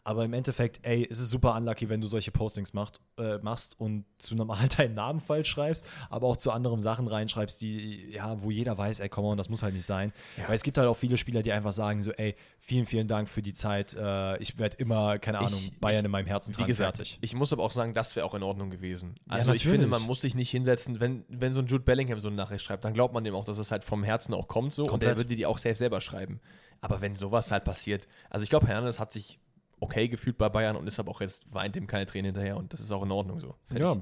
Aber 0.04 0.26
im 0.26 0.34
Endeffekt, 0.34 0.80
ey, 0.82 1.08
es 1.08 1.20
ist 1.20 1.30
super 1.30 1.56
unlucky, 1.56 1.88
wenn 1.88 2.02
du 2.02 2.08
solche 2.08 2.32
Postings 2.32 2.74
macht, 2.74 3.00
äh, 3.20 3.38
machst 3.38 3.80
und 3.80 4.06
zu 4.18 4.34
normal 4.36 4.68
deinen 4.78 4.94
Namen 4.96 5.20
falsch 5.20 5.50
schreibst, 5.50 5.86
aber 6.10 6.26
auch 6.26 6.38
zu 6.38 6.52
anderen 6.52 6.82
Sachen 6.82 7.08
reinschreibst, 7.08 7.62
die, 7.62 8.10
ja, 8.12 8.42
wo 8.42 8.50
jeder 8.50 8.76
weiß, 8.76 9.00
ey, 9.00 9.10
komm 9.10 9.26
on, 9.26 9.38
das 9.38 9.48
muss 9.50 9.62
halt 9.62 9.76
nicht 9.76 9.86
sein. 9.86 10.12
Ja. 10.38 10.48
Weil 10.48 10.56
es 10.56 10.64
gibt 10.64 10.80
halt 10.80 10.88
auch 10.88 10.98
viele 10.98 11.18
Spieler, 11.18 11.44
die 11.44 11.52
einfach 11.52 11.72
sagen 11.72 12.02
so, 12.02 12.12
ey, 12.14 12.36
vielen, 12.60 12.88
vielen 12.88 13.08
Dank 13.08 13.30
für 13.30 13.44
die 13.44 13.54
Zeit. 13.54 13.94
Äh, 13.94 14.38
ich 14.42 14.58
werde 14.58 14.78
immer, 14.78 15.20
keine 15.20 15.38
Ich- 15.40 15.46
Ahnung, 15.46 15.60
Bayern 15.80 16.00
ich- 16.00 16.06
in 16.06 16.12
meinem 16.12 16.26
Herzen 16.28 16.54
tragen, 16.54 16.66
gesagt, 16.68 16.98
fertig. 16.98 17.20
ich 17.22 17.36
muss 17.36 17.54
aber 17.54 17.62
auch 17.62 17.72
sagen, 17.72 17.94
das 17.94 18.16
wäre 18.16 18.26
auch 18.26 18.34
in 18.34 18.42
Ordnung 18.42 18.72
gewesen. 18.72 19.18
Ja, 19.28 19.36
Also 19.36 19.52
ich 19.54 19.64
natürlich. 19.64 19.82
finde, 19.82 19.88
man 19.88 20.02
muss 20.08 20.22
sich 20.22 20.34
nicht 20.34 20.50
hinsetzen, 20.50 21.00
wenn, 21.00 21.26
wenn 21.30 21.54
so 21.54 21.60
ein 21.62 21.68
Jude 21.68 21.84
Bellingham 21.84 22.20
so 22.20 22.28
eine 22.28 22.38
Nachricht 22.38 22.66
schreibt, 22.66 22.84
dann 22.86 22.96
glaubt 22.96 23.14
man 23.14 23.24
dem 23.24 23.36
auch, 23.36 23.46
dass 23.46 23.60
es 23.60 23.70
halt 23.70 23.84
vom 23.84 24.04
Herzen 24.04 24.34
auch 24.34 24.48
kommt 24.48 24.74
so 24.74 24.82
und 24.82 24.90
Komplett. 24.90 25.12
er 25.12 25.18
würde 25.18 25.36
die 25.36 25.46
auch 25.46 25.60
selbst 25.60 25.78
selber 25.78 26.02
schreiben. 26.02 26.40
Aber 26.84 27.02
wenn 27.02 27.16
sowas 27.16 27.52
halt 27.52 27.66
passiert, 27.66 28.08
also 28.32 28.42
ich 28.42 28.50
glaube, 28.50 28.66
Hernandez 28.66 28.98
hat 29.00 29.12
sich 29.12 29.38
okay 29.82 30.08
gefühlt 30.08 30.38
bei 30.38 30.48
Bayern 30.48 30.78
und 30.78 30.88
ist 30.88 31.00
aber 31.00 31.12
auch 31.12 31.20
jetzt 31.20 31.54
weint 31.54 31.76
ihm 31.76 31.88
keine 31.88 32.06
Tränen 32.06 32.28
hinterher 32.28 32.56
und 32.56 32.72
das 32.72 32.80
ist 32.80 32.92
auch 32.92 33.04
in 33.04 33.12
Ordnung 33.12 33.42
so. 33.42 33.56
Fertig. 33.66 33.86
Ja, 33.86 33.98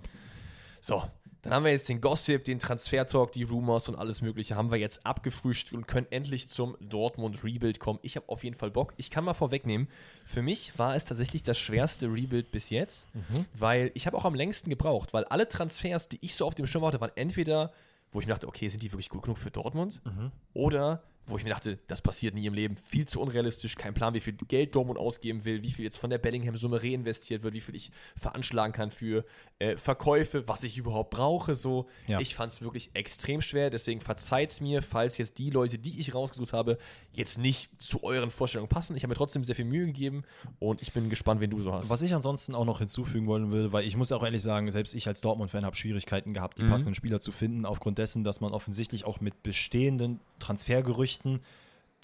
So, 0.81 1.03
Dann 1.41 1.53
haben 1.53 1.63
wir 1.63 1.71
jetzt 1.71 1.87
den 1.87 2.01
Gossip, 2.01 2.43
den 2.43 2.59
Transfer-Talk, 2.59 3.31
die 3.31 3.43
Rumors 3.43 3.87
und 3.87 3.95
alles 3.95 4.21
Mögliche 4.21 4.55
haben 4.57 4.71
wir 4.71 4.77
jetzt 4.77 5.05
abgefrühstückt 5.05 5.73
und 5.73 5.87
können 5.87 6.07
endlich 6.09 6.49
zum 6.49 6.75
Dortmund-Rebuild 6.81 7.79
kommen. 7.79 7.99
Ich 8.01 8.17
habe 8.17 8.27
auf 8.27 8.43
jeden 8.43 8.57
Fall 8.57 8.71
Bock. 8.71 8.93
Ich 8.97 9.09
kann 9.09 9.23
mal 9.23 9.33
vorwegnehmen, 9.33 9.87
für 10.25 10.41
mich 10.41 10.77
war 10.77 10.95
es 10.95 11.05
tatsächlich 11.05 11.43
das 11.43 11.57
schwerste 11.57 12.07
Rebuild 12.07 12.51
bis 12.51 12.69
jetzt, 12.69 13.07
mhm. 13.13 13.45
weil 13.53 13.91
ich 13.93 14.05
habe 14.05 14.17
auch 14.17 14.25
am 14.25 14.35
längsten 14.35 14.69
gebraucht, 14.69 15.13
weil 15.13 15.23
alle 15.25 15.47
Transfers, 15.47 16.09
die 16.09 16.19
ich 16.21 16.35
so 16.35 16.45
auf 16.45 16.55
dem 16.55 16.67
Schirm 16.67 16.85
hatte, 16.85 16.99
waren 16.99 17.11
entweder, 17.15 17.71
wo 18.11 18.19
ich 18.19 18.27
mir 18.27 18.33
dachte, 18.33 18.47
okay, 18.47 18.67
sind 18.67 18.83
die 18.83 18.91
wirklich 18.91 19.09
gut 19.09 19.21
genug 19.21 19.37
für 19.37 19.51
Dortmund? 19.51 20.01
Mhm. 20.03 20.31
Oder 20.53 21.03
wo 21.29 21.37
ich 21.37 21.43
mir 21.43 21.49
dachte, 21.49 21.79
das 21.87 22.01
passiert 22.01 22.33
nie 22.33 22.45
im 22.45 22.53
Leben, 22.53 22.77
viel 22.77 23.07
zu 23.07 23.21
unrealistisch, 23.21 23.75
kein 23.75 23.93
Plan, 23.93 24.13
wie 24.13 24.19
viel 24.19 24.33
Geld 24.33 24.75
Dortmund 24.75 24.99
ausgeben 24.99 25.45
will, 25.45 25.63
wie 25.63 25.71
viel 25.71 25.85
jetzt 25.85 25.97
von 25.97 26.09
der 26.09 26.17
Bellingham-Summe 26.17 26.81
reinvestiert 26.81 27.43
wird, 27.43 27.53
wie 27.53 27.61
viel 27.61 27.75
ich 27.75 27.91
veranschlagen 28.15 28.73
kann 28.73 28.91
für 28.91 29.25
äh, 29.59 29.77
Verkäufe, 29.77 30.47
was 30.47 30.63
ich 30.63 30.77
überhaupt 30.77 31.11
brauche. 31.11 31.55
So, 31.55 31.87
ja. 32.07 32.19
ich 32.19 32.35
fand 32.35 32.51
es 32.51 32.61
wirklich 32.61 32.91
extrem 32.93 33.41
schwer, 33.41 33.69
deswegen 33.69 34.01
verzeiht 34.01 34.51
es 34.51 34.61
mir, 34.61 34.81
falls 34.81 35.17
jetzt 35.17 35.37
die 35.37 35.49
Leute, 35.49 35.77
die 35.77 35.99
ich 35.99 36.13
rausgesucht 36.13 36.53
habe, 36.53 36.77
jetzt 37.19 37.37
nicht 37.37 37.69
zu 37.81 38.03
euren 38.03 38.31
Vorstellungen 38.31 38.69
passen. 38.69 38.95
Ich 38.95 39.03
habe 39.03 39.09
mir 39.09 39.15
trotzdem 39.15 39.43
sehr 39.43 39.55
viel 39.55 39.65
Mühe 39.65 39.85
gegeben 39.85 40.23
und 40.57 40.81
ich 40.81 40.93
bin 40.93 41.09
gespannt, 41.09 41.41
wen 41.41 41.51
du 41.51 41.59
so 41.59 41.73
hast. 41.73 41.89
Was 41.89 42.01
ich 42.01 42.15
ansonsten 42.15 42.55
auch 42.55 42.65
noch 42.65 42.79
hinzufügen 42.79 43.27
wollen 43.27 43.51
will, 43.51 43.71
weil 43.71 43.85
ich 43.85 43.95
muss 43.95 44.11
auch 44.11 44.23
ehrlich 44.23 44.41
sagen, 44.41 44.71
selbst 44.71 44.95
ich 44.95 45.07
als 45.07 45.21
Dortmund-Fan 45.21 45.65
habe 45.65 45.75
Schwierigkeiten 45.75 46.33
gehabt, 46.33 46.57
die 46.57 46.63
mhm. 46.63 46.69
passenden 46.69 46.95
Spieler 46.95 47.19
zu 47.19 47.31
finden, 47.31 47.65
aufgrund 47.65 47.99
dessen, 47.99 48.23
dass 48.23 48.41
man 48.41 48.53
offensichtlich 48.53 49.05
auch 49.05 49.19
mit 49.19 49.43
bestehenden 49.43 50.19
Transfergerüchten 50.39 51.41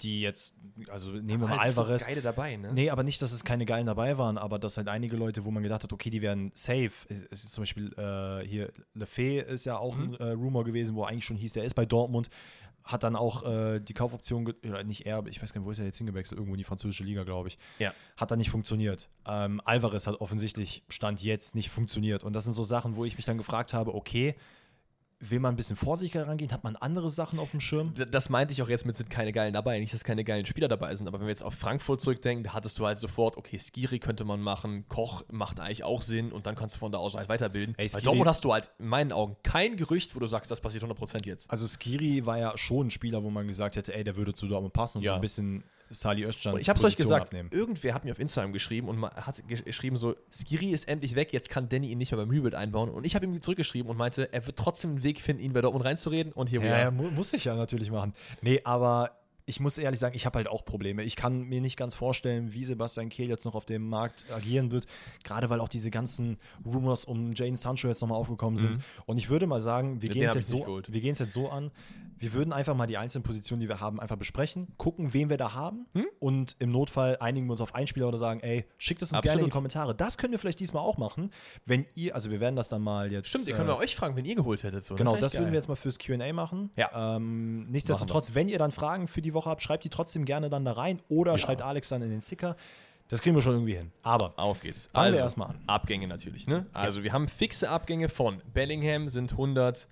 die 0.02 0.20
jetzt, 0.20 0.54
also 0.88 1.10
nehmen 1.10 1.42
wir 1.42 1.48
mal 1.48 1.58
Alvarez. 1.58 2.02
So 2.02 2.08
geile 2.08 2.20
dabei, 2.20 2.56
ne? 2.56 2.72
Nee, 2.72 2.90
aber 2.90 3.02
nicht, 3.02 3.22
dass 3.22 3.32
es 3.32 3.44
keine 3.44 3.64
geilen 3.64 3.86
dabei 3.86 4.18
waren, 4.18 4.36
aber 4.36 4.58
dass 4.58 4.76
halt 4.76 4.88
einige 4.88 5.16
Leute, 5.16 5.44
wo 5.44 5.50
man 5.50 5.62
gedacht 5.62 5.84
hat, 5.84 5.92
okay, 5.92 6.10
die 6.10 6.22
werden 6.22 6.50
safe. 6.54 6.90
Es 7.08 7.44
ist 7.44 7.52
zum 7.52 7.62
Beispiel 7.62 7.92
äh, 7.96 8.46
hier, 8.46 8.70
Lefebvre 8.94 9.52
ist 9.52 9.64
ja 9.64 9.78
auch 9.78 9.96
mhm. 9.96 10.16
ein 10.20 10.20
äh, 10.20 10.30
Rumor 10.32 10.64
gewesen, 10.64 10.96
wo 10.96 11.04
eigentlich 11.04 11.24
schon 11.24 11.36
hieß, 11.36 11.54
der 11.54 11.64
ist 11.64 11.74
bei 11.74 11.86
Dortmund. 11.86 12.28
Hat 12.86 13.02
dann 13.02 13.16
auch 13.16 13.42
äh, 13.42 13.80
die 13.80 13.94
Kaufoption, 13.94 14.46
oder 14.46 14.84
nicht 14.84 15.06
er, 15.06 15.26
ich 15.26 15.42
weiß 15.42 15.52
gar 15.52 15.60
nicht, 15.60 15.66
wo 15.66 15.70
ist 15.70 15.78
er 15.78 15.84
jetzt 15.84 15.98
hingewechselt? 15.98 16.38
Irgendwo 16.38 16.54
in 16.54 16.58
die 16.58 16.64
französische 16.64 17.04
Liga, 17.04 17.24
glaube 17.24 17.48
ich. 17.48 17.58
Ja. 17.78 17.92
Hat 18.16 18.30
dann 18.30 18.38
nicht 18.38 18.50
funktioniert. 18.50 19.10
Ähm, 19.26 19.60
Alvarez 19.64 20.06
hat 20.06 20.20
offensichtlich 20.20 20.84
Stand 20.88 21.22
jetzt 21.22 21.54
nicht 21.54 21.68
funktioniert. 21.68 22.24
Und 22.24 22.32
das 22.32 22.44
sind 22.44 22.54
so 22.54 22.62
Sachen, 22.62 22.96
wo 22.96 23.04
ich 23.04 23.16
mich 23.16 23.26
dann 23.26 23.38
gefragt 23.38 23.74
habe, 23.74 23.94
okay, 23.94 24.36
will 25.20 25.40
man 25.40 25.54
ein 25.54 25.56
bisschen 25.56 25.76
vorsichtiger 25.76 26.26
rangehen? 26.26 26.52
Hat 26.52 26.64
man 26.64 26.76
andere 26.76 27.08
Sachen 27.08 27.38
auf 27.38 27.50
dem 27.50 27.60
Schirm? 27.60 27.94
Das 28.10 28.28
meinte 28.28 28.52
ich 28.52 28.62
auch 28.62 28.68
jetzt 28.68 28.84
mit, 28.84 28.96
sind 28.96 29.08
keine 29.08 29.32
geilen 29.32 29.54
dabei. 29.54 29.78
Nicht, 29.78 29.94
dass 29.94 30.04
keine 30.04 30.24
geilen 30.24 30.46
Spieler 30.46 30.68
dabei 30.68 30.94
sind, 30.94 31.08
aber 31.08 31.18
wenn 31.18 31.26
wir 31.26 31.30
jetzt 31.30 31.42
auf 31.42 31.54
Frankfurt 31.54 32.00
zurückdenken, 32.00 32.44
da 32.44 32.52
hattest 32.52 32.78
du 32.78 32.86
halt 32.86 32.98
sofort, 32.98 33.36
okay, 33.36 33.58
Skiri 33.58 33.98
könnte 33.98 34.24
man 34.24 34.40
machen, 34.40 34.86
Koch 34.88 35.22
macht 35.30 35.60
eigentlich 35.60 35.84
auch 35.84 36.02
Sinn 36.02 36.32
und 36.32 36.46
dann 36.46 36.54
kannst 36.54 36.76
du 36.76 36.80
von 36.80 36.92
da 36.92 36.98
aus 36.98 37.14
halt 37.14 37.28
weiterbilden. 37.28 37.74
Ey, 37.78 37.88
Bei 37.92 38.00
Dortmund 38.00 38.28
hast 38.28 38.44
du 38.44 38.52
halt 38.52 38.70
in 38.78 38.88
meinen 38.88 39.12
Augen 39.12 39.36
kein 39.42 39.76
Gerücht, 39.76 40.14
wo 40.14 40.20
du 40.20 40.26
sagst, 40.26 40.50
das 40.50 40.60
passiert 40.60 40.84
100% 40.84 41.26
jetzt. 41.26 41.50
Also 41.50 41.66
Skiri 41.66 42.26
war 42.26 42.38
ja 42.38 42.56
schon 42.56 42.88
ein 42.88 42.90
Spieler, 42.90 43.22
wo 43.22 43.30
man 43.30 43.46
gesagt 43.46 43.76
hätte, 43.76 43.94
ey, 43.94 44.04
der 44.04 44.16
würde 44.16 44.34
zu 44.34 44.46
Dortmund 44.46 44.74
passen 44.74 44.98
und 44.98 45.04
ja. 45.04 45.12
so 45.12 45.14
ein 45.16 45.20
bisschen 45.20 45.64
Sali 45.90 46.24
Özcan. 46.24 46.58
Ich 46.58 46.68
habe 46.68 46.78
es 46.78 46.84
euch 46.84 46.96
gesagt, 46.96 47.26
abnehmen. 47.26 47.50
irgendwer 47.52 47.94
hat 47.94 48.04
mir 48.04 48.12
auf 48.12 48.18
Instagram 48.18 48.52
geschrieben 48.52 48.88
und 48.88 49.02
hat 49.02 49.46
geschrieben 49.46 49.96
so, 49.96 50.16
Skiri 50.30 50.70
ist 50.70 50.88
endlich 50.88 51.14
weg, 51.14 51.32
jetzt 51.32 51.48
kann 51.48 51.68
Danny 51.68 51.88
ihn 51.88 51.98
nicht 51.98 52.10
mehr 52.12 52.18
beim 52.18 52.30
Rebuild 52.30 52.54
einbauen. 52.54 52.90
Und 52.90 53.04
ich 53.06 53.14
habe 53.14 53.24
ihm 53.24 53.40
zurückgeschrieben 53.40 53.90
und 53.90 53.96
meinte, 53.96 54.32
er 54.32 54.46
wird 54.46 54.56
trotzdem 54.56 54.90
einen 54.92 55.02
Weg 55.02 55.20
finden, 55.20 55.42
ihn 55.42 55.52
bei 55.52 55.60
Dortmund 55.60 55.84
reinzureden 55.84 56.32
und 56.32 56.48
hier 56.48 56.62
Ja, 56.62 56.78
ja 56.78 56.90
muss 56.90 57.32
ich 57.32 57.44
ja 57.44 57.54
natürlich 57.54 57.90
machen. 57.90 58.14
Nee, 58.42 58.60
aber 58.64 59.12
ich 59.48 59.60
muss 59.60 59.78
ehrlich 59.78 60.00
sagen, 60.00 60.16
ich 60.16 60.26
habe 60.26 60.38
halt 60.38 60.48
auch 60.48 60.64
Probleme. 60.64 61.04
Ich 61.04 61.14
kann 61.14 61.42
mir 61.42 61.60
nicht 61.60 61.76
ganz 61.76 61.94
vorstellen, 61.94 62.52
wie 62.52 62.64
Sebastian 62.64 63.08
Kehl 63.08 63.28
jetzt 63.28 63.44
noch 63.44 63.54
auf 63.54 63.64
dem 63.64 63.88
Markt 63.88 64.26
agieren 64.32 64.72
wird, 64.72 64.86
gerade 65.22 65.48
weil 65.48 65.60
auch 65.60 65.68
diese 65.68 65.90
ganzen 65.90 66.38
Rumors 66.64 67.04
um 67.04 67.32
Jane 67.32 67.56
Sancho 67.56 67.86
jetzt 67.86 68.00
nochmal 68.00 68.18
aufgekommen 68.18 68.56
sind. 68.56 68.76
Mhm. 68.76 68.82
Und 69.06 69.18
ich 69.18 69.28
würde 69.28 69.46
mal 69.46 69.60
sagen, 69.60 70.02
wir 70.02 70.08
gehen 70.08 70.28
es 70.28 70.34
jetzt, 70.34 70.48
so, 70.48 70.80
jetzt 70.90 71.32
so 71.32 71.48
an 71.48 71.70
wir 72.18 72.32
würden 72.32 72.52
einfach 72.52 72.74
mal 72.74 72.86
die 72.86 72.96
einzelnen 72.96 73.22
Positionen, 73.22 73.60
die 73.60 73.68
wir 73.68 73.80
haben, 73.80 74.00
einfach 74.00 74.16
besprechen, 74.16 74.68
gucken, 74.76 75.12
wen 75.12 75.28
wir 75.28 75.36
da 75.36 75.54
haben 75.54 75.86
hm? 75.92 76.06
und 76.18 76.56
im 76.58 76.70
Notfall 76.70 77.18
einigen 77.20 77.46
wir 77.46 77.52
uns 77.52 77.60
auf 77.60 77.74
einen 77.74 77.86
Spieler 77.86 78.08
oder 78.08 78.18
sagen, 78.18 78.40
ey, 78.40 78.64
schickt 78.78 79.02
es 79.02 79.10
uns 79.10 79.18
Absolut. 79.18 79.24
gerne 79.24 79.40
in 79.40 79.46
die 79.46 79.52
Kommentare. 79.52 79.94
Das 79.94 80.16
können 80.16 80.32
wir 80.32 80.38
vielleicht 80.38 80.60
diesmal 80.60 80.82
auch 80.82 80.96
machen, 80.96 81.30
wenn 81.66 81.86
ihr, 81.94 82.14
also 82.14 82.30
wir 82.30 82.40
werden 82.40 82.56
das 82.56 82.68
dann 82.68 82.82
mal 82.82 83.12
jetzt. 83.12 83.28
Stimmt, 83.28 83.46
ihr 83.46 83.54
könnt 83.54 83.68
äh, 83.68 83.72
euch 83.72 83.94
fragen, 83.96 84.16
wenn 84.16 84.24
ihr 84.24 84.34
geholt 84.34 84.62
hättet. 84.62 84.84
So. 84.84 84.94
Genau, 84.94 85.12
das, 85.12 85.20
das 85.20 85.34
würden 85.34 85.52
wir 85.52 85.56
jetzt 85.56 85.68
mal 85.68 85.76
fürs 85.76 85.98
QA 85.98 86.32
machen. 86.32 86.70
Ja. 86.76 87.16
Ähm, 87.16 87.66
nichtsdestotrotz, 87.66 88.34
wenn 88.34 88.48
ihr 88.48 88.58
dann 88.58 88.70
Fragen 88.70 89.08
für 89.08 89.22
die 89.22 89.34
Woche 89.36 89.48
habt, 89.48 89.62
schreibt 89.62 89.84
die 89.84 89.90
trotzdem 89.90 90.24
gerne 90.24 90.50
dann 90.50 90.64
da 90.64 90.72
rein 90.72 91.00
oder 91.08 91.32
ja. 91.32 91.38
schreibt 91.38 91.62
Alex 91.62 91.88
dann 91.88 92.02
in 92.02 92.10
den 92.10 92.20
Sticker. 92.20 92.56
Das 93.06 93.22
kriegen 93.22 93.36
wir 93.36 93.42
schon 93.42 93.52
irgendwie 93.52 93.76
hin. 93.76 93.92
Aber 94.02 94.34
auf 94.36 94.60
geht's. 94.60 94.88
Fangen 94.92 95.04
also, 95.04 95.18
wir 95.18 95.22
erstmal 95.22 95.50
an. 95.50 95.60
Abgänge 95.68 96.08
natürlich, 96.08 96.48
ne? 96.48 96.66
Also 96.72 96.98
ja. 96.98 97.04
wir 97.04 97.12
haben 97.12 97.28
fixe 97.28 97.70
Abgänge 97.70 98.08
von 98.08 98.42
Bellingham 98.52 99.06
sind 99.06 99.30
100 99.30 99.86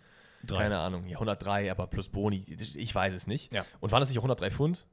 Drei. 0.47 0.65
Keine 0.65 0.79
Ahnung, 0.79 1.07
ja, 1.07 1.17
103, 1.17 1.71
aber 1.71 1.87
plus 1.87 2.09
Boni, 2.09 2.45
ich 2.49 2.95
weiß 2.95 3.15
es 3.15 3.27
nicht. 3.27 3.53
Ja. 3.55 3.65
Und 3.81 3.93
waren 3.93 4.01
das 4.01 4.09
nicht 4.09 4.19
103 4.19 4.51
Pfund? 4.51 4.87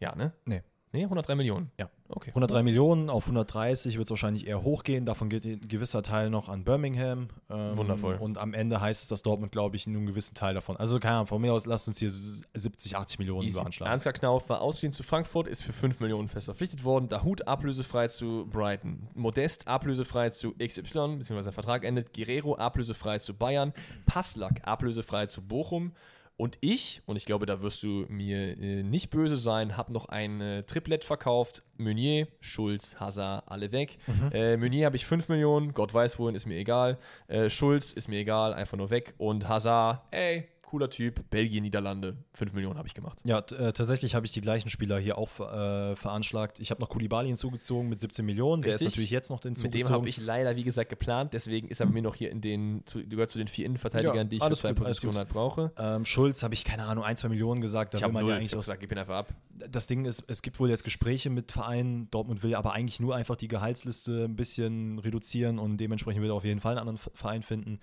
Ja, 0.00 0.14
ne? 0.14 0.32
Nee. 0.44 0.62
Nee, 0.92 1.04
103 1.04 1.34
Millionen. 1.34 1.70
Ja. 1.78 1.90
Okay. 2.08 2.30
103 2.30 2.62
Millionen 2.62 3.10
auf 3.10 3.24
130 3.24 3.98
wird 3.98 4.06
es 4.06 4.10
wahrscheinlich 4.10 4.46
eher 4.46 4.62
hochgehen. 4.62 5.04
Davon 5.04 5.28
geht 5.28 5.44
ein 5.44 5.60
gewisser 5.68 6.02
Teil 6.02 6.30
noch 6.30 6.48
an 6.48 6.62
Birmingham. 6.62 7.28
Ähm, 7.50 7.76
Wundervoll. 7.76 8.14
Und 8.16 8.38
am 8.38 8.54
Ende 8.54 8.80
heißt 8.80 9.02
es, 9.02 9.08
dass 9.08 9.22
Dortmund, 9.22 9.50
glaube 9.50 9.76
ich, 9.76 9.86
nur 9.86 9.96
einen 9.96 10.06
gewissen 10.06 10.34
Teil 10.34 10.54
davon. 10.54 10.76
Also 10.76 11.00
keine 11.00 11.16
Ahnung, 11.16 11.26
von 11.26 11.42
mir 11.42 11.52
aus 11.52 11.66
lasst 11.66 11.88
uns 11.88 11.98
hier 11.98 12.10
70, 12.10 12.96
80 12.96 13.18
Millionen 13.18 13.50
veranschlagen. 13.50 13.92
Ansgar 13.92 14.12
Knauf 14.12 14.48
war 14.48 14.60
ausgeliehen 14.60 14.92
zu 14.92 15.02
Frankfurt, 15.02 15.48
ist 15.48 15.62
für 15.62 15.72
5 15.72 15.98
Millionen 16.00 16.28
fest 16.28 16.46
verpflichtet 16.46 16.84
worden. 16.84 17.08
Dahut 17.08 17.46
ablösefrei 17.46 18.06
zu 18.06 18.46
Brighton. 18.50 19.08
Modest 19.14 19.66
ablösefrei 19.66 20.30
zu 20.30 20.52
XY, 20.52 21.16
beziehungsweise 21.18 21.46
der 21.46 21.52
Vertrag 21.52 21.84
endet. 21.84 22.14
Guerrero 22.14 22.54
ablösefrei 22.54 23.18
zu 23.18 23.34
Bayern. 23.34 23.72
Passlack 24.06 24.60
ablösefrei 24.64 25.26
zu 25.26 25.42
Bochum. 25.42 25.92
Und 26.38 26.58
ich, 26.60 27.00
und 27.06 27.16
ich 27.16 27.24
glaube, 27.24 27.46
da 27.46 27.62
wirst 27.62 27.82
du 27.82 28.04
mir 28.08 28.58
äh, 28.58 28.82
nicht 28.82 29.08
böse 29.08 29.38
sein, 29.38 29.76
habe 29.78 29.92
noch 29.92 30.06
ein 30.06 30.40
äh, 30.42 30.62
Triplett 30.64 31.02
verkauft. 31.02 31.62
Meunier, 31.78 32.28
Schulz, 32.40 32.96
Hazard, 33.00 33.44
alle 33.46 33.72
weg. 33.72 33.96
Mhm. 34.06 34.30
Äh, 34.32 34.56
Meunier 34.58 34.86
habe 34.86 34.96
ich 34.96 35.06
5 35.06 35.28
Millionen, 35.28 35.72
Gott 35.72 35.94
weiß 35.94 36.18
wohin, 36.18 36.34
ist 36.34 36.46
mir 36.46 36.58
egal. 36.58 36.98
Äh, 37.28 37.48
Schulz 37.48 37.92
ist 37.92 38.08
mir 38.08 38.18
egal, 38.20 38.52
einfach 38.52 38.76
nur 38.76 38.90
weg. 38.90 39.14
Und 39.16 39.48
Hazard, 39.48 40.02
ey, 40.10 40.46
cooler 40.66 40.90
Typ, 40.90 41.30
Belgien, 41.30 41.62
Niederlande, 41.62 42.16
5 42.34 42.52
Millionen 42.52 42.76
habe 42.76 42.88
ich 42.88 42.94
gemacht. 42.94 43.20
Ja, 43.24 43.38
äh, 43.38 43.72
tatsächlich 43.72 44.14
habe 44.16 44.26
ich 44.26 44.32
die 44.32 44.40
gleichen 44.40 44.68
Spieler 44.68 44.98
hier 44.98 45.16
auch 45.16 45.40
äh, 45.40 45.94
veranschlagt. 45.94 46.58
Ich 46.58 46.70
habe 46.70 46.80
noch 46.80 46.88
Kulibali 46.88 47.28
hinzugezogen 47.28 47.88
mit 47.88 48.00
17 48.00 48.26
Millionen, 48.26 48.62
der 48.62 48.72
Richtig. 48.72 48.88
ist 48.88 48.92
natürlich 48.94 49.10
jetzt 49.10 49.30
noch 49.30 49.42
hinzugezogen. 49.42 49.78
Mit 49.78 49.88
dem 49.88 49.94
habe 49.94 50.08
ich 50.08 50.18
leider, 50.18 50.56
wie 50.56 50.64
gesagt, 50.64 50.90
geplant, 50.90 51.32
deswegen 51.34 51.68
ist 51.68 51.80
er 51.80 51.86
bei 51.86 51.92
mir 51.92 52.02
noch 52.02 52.16
hier 52.16 52.30
in 52.30 52.40
den, 52.40 52.82
zu, 52.84 53.06
gehört 53.06 53.30
zu 53.30 53.38
den 53.38 53.46
vier 53.46 53.64
Innenverteidigern, 53.64 54.16
ja, 54.16 54.24
die 54.24 54.36
ich 54.36 54.44
für 54.44 54.56
zwei 54.56 54.70
gut, 54.70 54.78
Positionen 54.78 55.16
halt 55.16 55.28
brauche. 55.28 55.70
Ähm, 55.78 56.04
Schulz 56.04 56.42
habe 56.42 56.54
ich, 56.54 56.64
keine 56.64 56.84
Ahnung, 56.84 57.04
ein, 57.04 57.16
zwei 57.16 57.28
Millionen 57.28 57.60
gesagt, 57.60 57.94
da 57.94 57.98
ich 57.98 58.04
will 58.04 58.12
man 58.12 58.22
null, 58.22 58.32
ja 58.32 58.38
eigentlich 58.38 58.52
ich 58.52 58.58
gesagt, 58.58 58.80
gib 58.80 58.90
ihn 58.90 58.98
einfach 58.98 59.14
ab. 59.14 59.34
Das 59.70 59.86
Ding 59.86 60.04
ist, 60.04 60.24
es 60.26 60.42
gibt 60.42 60.58
wohl 60.58 60.68
jetzt 60.68 60.82
Gespräche 60.82 61.30
mit 61.30 61.52
Vereinen, 61.52 62.10
Dortmund 62.10 62.42
will 62.42 62.56
aber 62.56 62.72
eigentlich 62.72 62.98
nur 62.98 63.14
einfach 63.14 63.36
die 63.36 63.48
Gehaltsliste 63.48 64.24
ein 64.24 64.34
bisschen 64.34 64.98
reduzieren 64.98 65.60
und 65.60 65.76
dementsprechend 65.76 66.22
will 66.22 66.30
er 66.30 66.34
auf 66.34 66.44
jeden 66.44 66.60
Fall 66.60 66.76
einen 66.76 66.88
anderen 66.88 67.10
Verein 67.14 67.42
finden. 67.42 67.78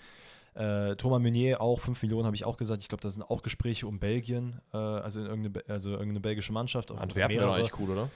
Äh, 0.55 0.95
Thomas 0.95 1.21
Meunier 1.21 1.61
auch, 1.61 1.79
5 1.79 2.01
Millionen 2.03 2.25
habe 2.25 2.35
ich 2.35 2.45
auch 2.45 2.57
gesagt. 2.57 2.81
Ich 2.81 2.87
glaube, 2.87 3.01
das 3.01 3.13
sind 3.13 3.23
auch 3.23 3.41
Gespräche 3.41 3.87
um 3.87 3.99
Belgien, 3.99 4.59
äh, 4.73 4.77
also, 4.77 5.19
in 5.19 5.25
irgendeine, 5.25 5.63
also 5.67 5.91
irgendeine 5.91 6.19
belgische 6.19 6.53
Mannschaft. 6.53 6.91
Antwerpen 6.91 7.35
wäre 7.37 7.53
eigentlich 7.53 7.79
cool, 7.79 7.89
oder? 7.91 8.09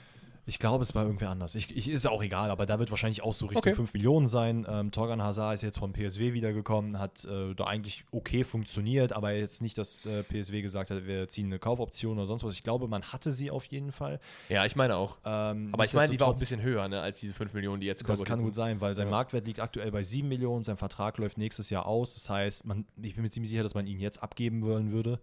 Ich 0.48 0.58
glaube, 0.58 0.82
es 0.82 0.94
war 0.94 1.04
irgendwer 1.04 1.28
anders. 1.28 1.54
Ich, 1.54 1.76
ich, 1.76 1.90
ist 1.90 2.06
auch 2.06 2.22
egal, 2.22 2.50
aber 2.50 2.64
da 2.64 2.78
wird 2.78 2.90
wahrscheinlich 2.90 3.22
auch 3.22 3.34
so 3.34 3.46
Richtung 3.46 3.60
okay. 3.60 3.74
5 3.74 3.92
Millionen 3.92 4.26
sein. 4.26 4.66
Ähm, 4.66 4.90
Torgan 4.90 5.22
Hazard 5.22 5.54
ist 5.54 5.62
jetzt 5.62 5.78
vom 5.78 5.92
PSW 5.92 6.32
wiedergekommen, 6.32 6.98
hat 6.98 7.26
äh, 7.26 7.54
da 7.54 7.64
eigentlich 7.64 8.06
okay 8.12 8.44
funktioniert, 8.44 9.12
aber 9.12 9.32
jetzt 9.32 9.60
nicht, 9.60 9.76
dass 9.76 10.06
äh, 10.06 10.22
PSW 10.22 10.62
gesagt 10.62 10.90
hat, 10.90 11.06
wir 11.06 11.28
ziehen 11.28 11.46
eine 11.46 11.58
Kaufoption 11.58 12.16
oder 12.16 12.24
sonst 12.24 12.44
was. 12.44 12.54
Ich 12.54 12.62
glaube, 12.62 12.88
man 12.88 13.02
hatte 13.02 13.30
sie 13.30 13.50
auf 13.50 13.66
jeden 13.66 13.92
Fall. 13.92 14.20
Ja, 14.48 14.64
ich 14.64 14.74
meine 14.74 14.96
auch. 14.96 15.18
Ähm, 15.26 15.68
aber 15.72 15.84
ich 15.84 15.92
meine, 15.92 16.10
die 16.10 16.18
war 16.18 16.28
auch 16.28 16.32
ein 16.32 16.38
bisschen 16.38 16.62
höher 16.62 16.88
ne, 16.88 17.02
als 17.02 17.20
diese 17.20 17.34
5 17.34 17.52
Millionen, 17.52 17.82
die 17.82 17.86
jetzt 17.86 18.02
kommen. 18.02 18.18
Das 18.18 18.26
kann 18.26 18.40
gut 18.40 18.54
sein, 18.54 18.80
weil 18.80 18.96
sein 18.96 19.08
ja. 19.08 19.10
Marktwert 19.10 19.46
liegt 19.46 19.60
aktuell 19.60 19.90
bei 19.90 20.02
7 20.02 20.26
Millionen, 20.26 20.64
sein 20.64 20.78
Vertrag 20.78 21.18
läuft 21.18 21.36
nächstes 21.36 21.68
Jahr 21.68 21.84
aus. 21.84 22.14
Das 22.14 22.30
heißt, 22.30 22.64
man, 22.64 22.86
ich 23.02 23.14
bin 23.14 23.22
mir 23.22 23.28
ziemlich 23.28 23.50
sicher, 23.50 23.64
dass 23.64 23.74
man 23.74 23.86
ihn 23.86 24.00
jetzt 24.00 24.22
abgeben 24.22 24.62
wollen 24.62 24.92
würde. 24.92 25.20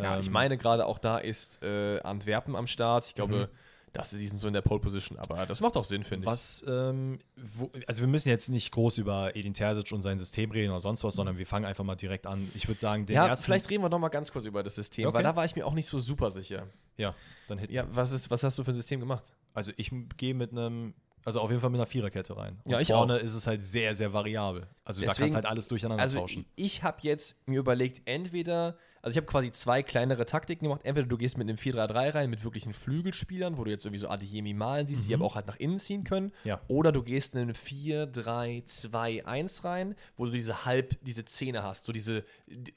Ja, 0.00 0.14
ähm, 0.14 0.20
ich 0.20 0.30
meine 0.30 0.56
gerade 0.56 0.86
auch 0.86 0.98
da 0.98 1.18
ist 1.18 1.64
äh, 1.64 1.98
Antwerpen 2.02 2.54
am 2.54 2.68
Start. 2.68 3.06
Ich 3.06 3.16
glaube, 3.16 3.48
mhm 3.50 3.68
dass 3.92 4.10
sie 4.10 4.26
sind 4.26 4.36
so 4.36 4.48
in 4.48 4.54
der 4.54 4.62
Pole 4.62 4.80
Position. 4.80 5.18
Aber 5.18 5.46
das 5.46 5.60
macht 5.60 5.76
auch 5.76 5.84
Sinn, 5.84 6.04
finde 6.04 6.24
ich. 6.24 6.30
Was, 6.30 6.64
ähm, 6.68 7.18
wo, 7.36 7.70
also 7.86 8.02
wir 8.02 8.08
müssen 8.08 8.28
jetzt 8.28 8.48
nicht 8.48 8.72
groß 8.72 8.98
über 8.98 9.34
Edin 9.36 9.54
Terzic 9.54 9.92
und 9.92 10.02
sein 10.02 10.18
System 10.18 10.50
reden 10.50 10.70
oder 10.70 10.80
sonst 10.80 11.04
was, 11.04 11.14
sondern 11.14 11.38
wir 11.38 11.46
fangen 11.46 11.64
einfach 11.64 11.84
mal 11.84 11.96
direkt 11.96 12.26
an. 12.26 12.50
Ich 12.54 12.68
würde 12.68 12.80
sagen, 12.80 13.06
den 13.06 13.16
ja, 13.16 13.26
ersten. 13.26 13.44
Vielleicht 13.44 13.70
reden 13.70 13.82
wir 13.82 13.88
noch 13.88 13.98
mal 13.98 14.08
ganz 14.08 14.32
kurz 14.32 14.44
über 14.44 14.62
das 14.62 14.74
System, 14.74 15.06
okay. 15.06 15.16
weil 15.16 15.22
da 15.22 15.36
war 15.36 15.44
ich 15.44 15.56
mir 15.56 15.66
auch 15.66 15.74
nicht 15.74 15.86
so 15.86 15.98
super 15.98 16.30
sicher. 16.30 16.66
Ja, 16.96 17.14
dann 17.46 17.58
hätte 17.58 17.72
Ja, 17.72 17.86
was, 17.90 18.12
ist, 18.12 18.30
was 18.30 18.42
hast 18.42 18.58
du 18.58 18.64
für 18.64 18.72
ein 18.72 18.76
System 18.76 19.00
gemacht? 19.00 19.32
Also 19.54 19.72
ich 19.76 19.90
gehe 20.16 20.34
mit 20.34 20.52
einem 20.52 20.94
Also 21.28 21.40
auf 21.40 21.50
jeden 21.50 21.60
Fall 21.60 21.70
mit 21.70 21.78
einer 21.78 21.86
Viererkette 21.86 22.36
rein. 22.36 22.58
Und 22.64 22.72
Ja, 22.72 22.80
ich 22.80 22.88
vorne 22.88 23.18
ist 23.18 23.34
es 23.34 23.46
halt 23.46 23.62
sehr, 23.62 23.94
sehr 23.94 24.12
variabel. 24.12 24.66
Also 24.84 25.00
da 25.00 25.06
kannst 25.06 25.18
Deswegen- 25.18 25.30
du 25.32 25.36
halt 25.36 25.46
alles 25.46 25.68
durcheinander 25.68 26.02
Also 26.02 26.18
tauschen. 26.18 26.44
ich, 26.56 26.66
ich 26.76 26.82
habe 26.82 26.98
jetzt 27.02 27.36
mir 27.46 27.58
überlegt, 27.60 28.02
entweder, 28.06 28.76
also 29.02 29.12
ich 29.12 29.16
habe 29.18 29.26
quasi 29.30 29.52
zwei 29.52 29.82
kleinere 29.82 30.24
Taktiken 30.24 30.64
gemacht. 30.64 30.80
Entweder 30.84 31.06
du 31.06 31.18
gehst 31.18 31.36
mit 31.38 31.46
einem 31.48 31.58
4-3-3 31.58 32.14
rein, 32.14 32.30
mit 32.30 32.42
wirklichen 32.44 32.72
Flügelspielern, 32.72 33.58
wo 33.58 33.64
du 33.64 33.70
jetzt 33.70 33.84
irgendwie 33.84 34.00
so 34.00 34.08
Adeyemi 34.08 34.54
malen 34.54 34.86
siehst, 34.86 35.06
die 35.08 35.14
aber 35.14 35.24
auch 35.26 35.34
halt 35.34 35.46
nach 35.46 35.56
innen 35.56 35.78
ziehen 35.78 36.04
können. 36.04 36.28
Mhm. 36.28 36.32
Ja. 36.48 36.60
Oder 36.68 36.90
du 36.92 37.02
gehst 37.02 37.34
in 37.34 37.40
einen 37.40 37.54
4-3-2-1 37.54 39.64
rein, 39.64 39.94
wo 40.16 40.24
du 40.24 40.30
diese 40.32 40.64
halb, 40.64 40.96
diese 41.04 41.24
Zähne 41.24 41.62
hast, 41.62 41.84
so 41.84 41.92
diese 41.92 42.24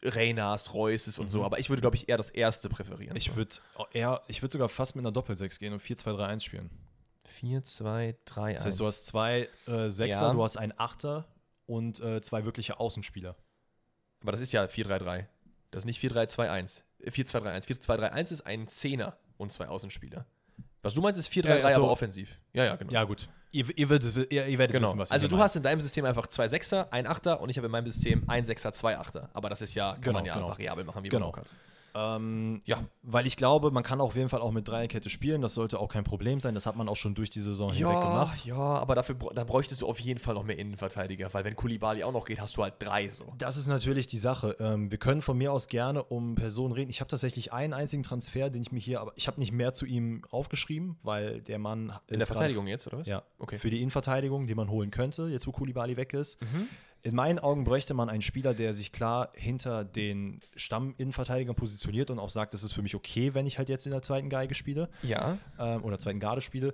Reynas, 0.04 0.74
Reusses 0.74 1.20
und 1.20 1.30
so. 1.30 1.44
Aber 1.44 1.60
ich 1.60 1.70
würde, 1.70 1.82
glaube 1.82 1.96
ich, 1.96 2.10
eher 2.10 2.18
das 2.18 2.30
erste 2.30 2.70
präferieren. 2.70 3.14
Mhm. 3.14 3.18
Ich 3.18 3.36
würde 3.36 3.56
eher, 3.94 4.22
ich 4.28 4.42
würde 4.42 4.54
sogar 4.54 4.70
fast 4.70 4.96
mit 4.96 5.04
einer 5.04 5.12
Doppel-6 5.12 5.60
gehen 5.60 5.74
und 5.74 5.82
4-2-3-1 5.82 6.44
spielen. 6.44 6.70
4, 7.32 7.64
2, 7.64 8.16
3, 8.26 8.44
1. 8.44 8.56
Das 8.58 8.66
heißt, 8.66 8.80
du 8.80 8.86
hast 8.86 9.06
zwei 9.08 9.50
äh, 9.68 9.90
Sechser, 9.90 10.28
Ja. 10.28 10.34
du 10.34 10.44
hast 10.44 10.58
einen 10.58 10.74
Achter 10.78 11.26
und 11.66 12.00
äh, 12.02 12.22
zwei 12.22 12.46
wirkliche 12.46 12.80
Außenspieler. 12.80 13.36
Aber 14.22 14.32
das 14.32 14.42
ist 14.42 14.52
ja 14.52 14.64
4-3-3. 14.66 15.26
Das 15.72 15.82
ist 15.84 15.86
nicht 15.86 16.02
4-3-2-1. 16.02 16.84
Äh, 17.00 17.10
4-2-3-1. 17.10 17.66
4-2-3-1 17.68 18.32
ist 18.34 18.42
ein 18.46 18.68
Zehner 18.68 19.18
und 19.38 19.52
zwei 19.52 19.68
Außenspieler. 19.68 20.26
Was 20.84 20.94
du 20.96 21.02
meinst, 21.02 21.20
ist 21.20 21.30
4-3-3, 21.30 21.60
Ja, 21.60 21.66
also- 21.66 21.82
aber 21.84 21.92
offensiv. 21.92 22.40
Ja, 22.54 22.66
ja, 22.66 22.76
genau. 22.76 22.92
Ja, 22.92 23.04
gut. 23.04 23.30
Ihr, 23.52 23.66
ihr, 23.78 23.90
werdet, 23.90 24.32
ihr, 24.32 24.48
ihr 24.48 24.58
werdet 24.58 24.76
Genau. 24.76 24.88
wissen, 24.88 25.00
was 25.00 25.12
also 25.12 25.28
du 25.28 25.36
meine. 25.36 25.44
hast 25.44 25.56
in 25.58 25.64
deinem 25.64 25.82
System 25.82 26.06
einfach 26.06 26.28
zwei 26.28 26.48
Sechser, 26.48 26.92
ein 26.94 27.06
Achter 27.06 27.42
und 27.42 27.50
ich 27.50 27.58
habe 27.58 27.66
in 27.68 27.72
meinem 27.72 27.86
System 27.88 28.24
ein 28.30 28.44
Sechser, 28.46 28.72
zwei 28.74 28.98
Achter. 28.98 29.30
Aber 29.34 29.50
das 29.50 29.62
ist 29.62 29.74
ja, 29.76 29.92
kann 29.94 30.02
Genau, 30.02 30.14
man 30.20 30.26
ja 30.26 30.34
genau. 30.36 30.50
variabel 30.50 30.84
machen, 30.86 31.04
wie 31.04 31.10
Genau. 31.10 31.28
man 31.28 31.32
Bock 31.36 31.42
hat. 31.42 31.54
Ähm, 31.96 32.62
Ja. 32.66 32.84
Weil 33.04 33.26
ich 33.28 33.38
glaube, 33.38 33.72
man 33.72 33.84
kann 33.84 34.00
auf 34.02 34.16
jeden 34.16 34.30
Fall 34.30 34.42
auch 34.42 34.52
mit 34.52 34.68
Dreierkette 34.68 35.10
spielen. 35.10 35.42
Das 35.42 35.54
sollte 35.54 35.80
auch 35.80 35.88
kein 35.90 36.04
Problem 36.04 36.40
sein. 36.40 36.54
Das 36.54 36.66
hat 36.66 36.76
man 36.76 36.88
auch 36.90 36.96
schon 36.96 37.16
durch 37.16 37.30
die 37.30 37.40
Saison 37.42 37.72
hinweg 37.74 38.00
gemacht. 38.02 38.46
ja, 38.46 38.56
aber 38.56 38.96
dafür 38.96 39.16
da 39.34 39.44
bräuchtest 39.44 39.82
du 39.82 39.88
auf 39.88 40.00
jeden 40.00 40.20
Fall 40.20 40.36
noch 40.36 40.44
mehr 40.44 40.58
Innenverteidiger, 40.58 41.34
weil 41.34 41.44
wenn 41.44 41.56
Kulibali 41.56 42.04
auch 42.04 42.12
noch 42.14 42.26
geht, 42.26 42.40
hast 42.40 42.56
du 42.58 42.64
halt 42.64 42.76
drei 42.80 43.10
so. 43.10 43.34
Das 43.38 43.58
ist 43.58 43.68
natürlich 43.68 44.08
die 44.08 44.18
Sache. 44.18 44.56
Ähm, 44.60 44.92
wir 44.92 44.98
können 44.98 45.22
von 45.22 45.38
mir 45.38 45.52
aus 45.52 45.68
gerne 45.68 46.04
um 46.04 46.36
Personen 46.36 46.74
reden. 46.74 46.90
Ich 46.90 47.00
habe 47.02 47.10
tatsächlich 47.10 47.52
einen 47.54 47.74
einzigen 47.74 48.04
Transfer, 48.04 48.50
den 48.50 48.62
ich 48.62 48.72
mir 48.72 48.80
hier, 48.80 49.02
aber 49.02 49.14
ich 49.16 49.28
habe 49.28 49.40
nicht 49.40 49.52
mehr 49.52 49.74
zu 49.74 49.86
ihm 49.86 50.24
aufgeschrieben, 50.32 50.98
weil 51.04 51.42
der 51.42 51.60
Mann 51.60 51.94
In 52.08 52.20
der 52.20 52.28
Verteidigung 52.28 52.68
jetzt, 52.68 52.88
oder 52.88 53.00
was? 53.00 53.08
Ja, 53.08 53.24
Okay. 53.40 53.58
für 53.58 53.70
die 53.70 53.82
Innenverteidigung, 53.82 54.48
die 54.48 54.56
man 54.56 54.70
holen 54.70 54.92
könnte, 54.92 55.28
jetzt 55.28 55.48
wo 55.48 55.52
Kulibali 55.52 55.98
weg 55.98 56.14
ist. 56.14 56.42
Mhm. 56.42 56.68
In 57.04 57.16
meinen 57.16 57.40
Augen 57.40 57.64
bräuchte 57.64 57.94
man 57.94 58.10
einen 58.10 58.22
Spieler, 58.22 58.54
der 58.54 58.74
sich 58.74 58.92
klar 58.92 59.32
hinter 59.36 59.84
den 59.84 60.40
Stamm-Innenverteidigern 60.56 61.56
positioniert 61.56 62.12
und 62.12 62.20
auch 62.20 62.30
sagt, 62.30 62.54
das 62.54 62.64
ist 62.64 62.74
für 62.74 62.82
mich 62.84 62.96
okay, 62.96 63.34
wenn 63.34 63.48
ich 63.48 63.58
halt 63.58 63.70
jetzt 63.70 63.86
in 63.88 63.92
der 63.92 64.02
zweiten 64.04 64.30
Geige 64.30 64.54
spiele 64.54 64.90
Ja. 65.02 65.38
ähm, 65.60 65.84
oder 65.84 65.98
zweiten 65.98 66.20
Garde 66.20 66.42
spiele. 66.42 66.74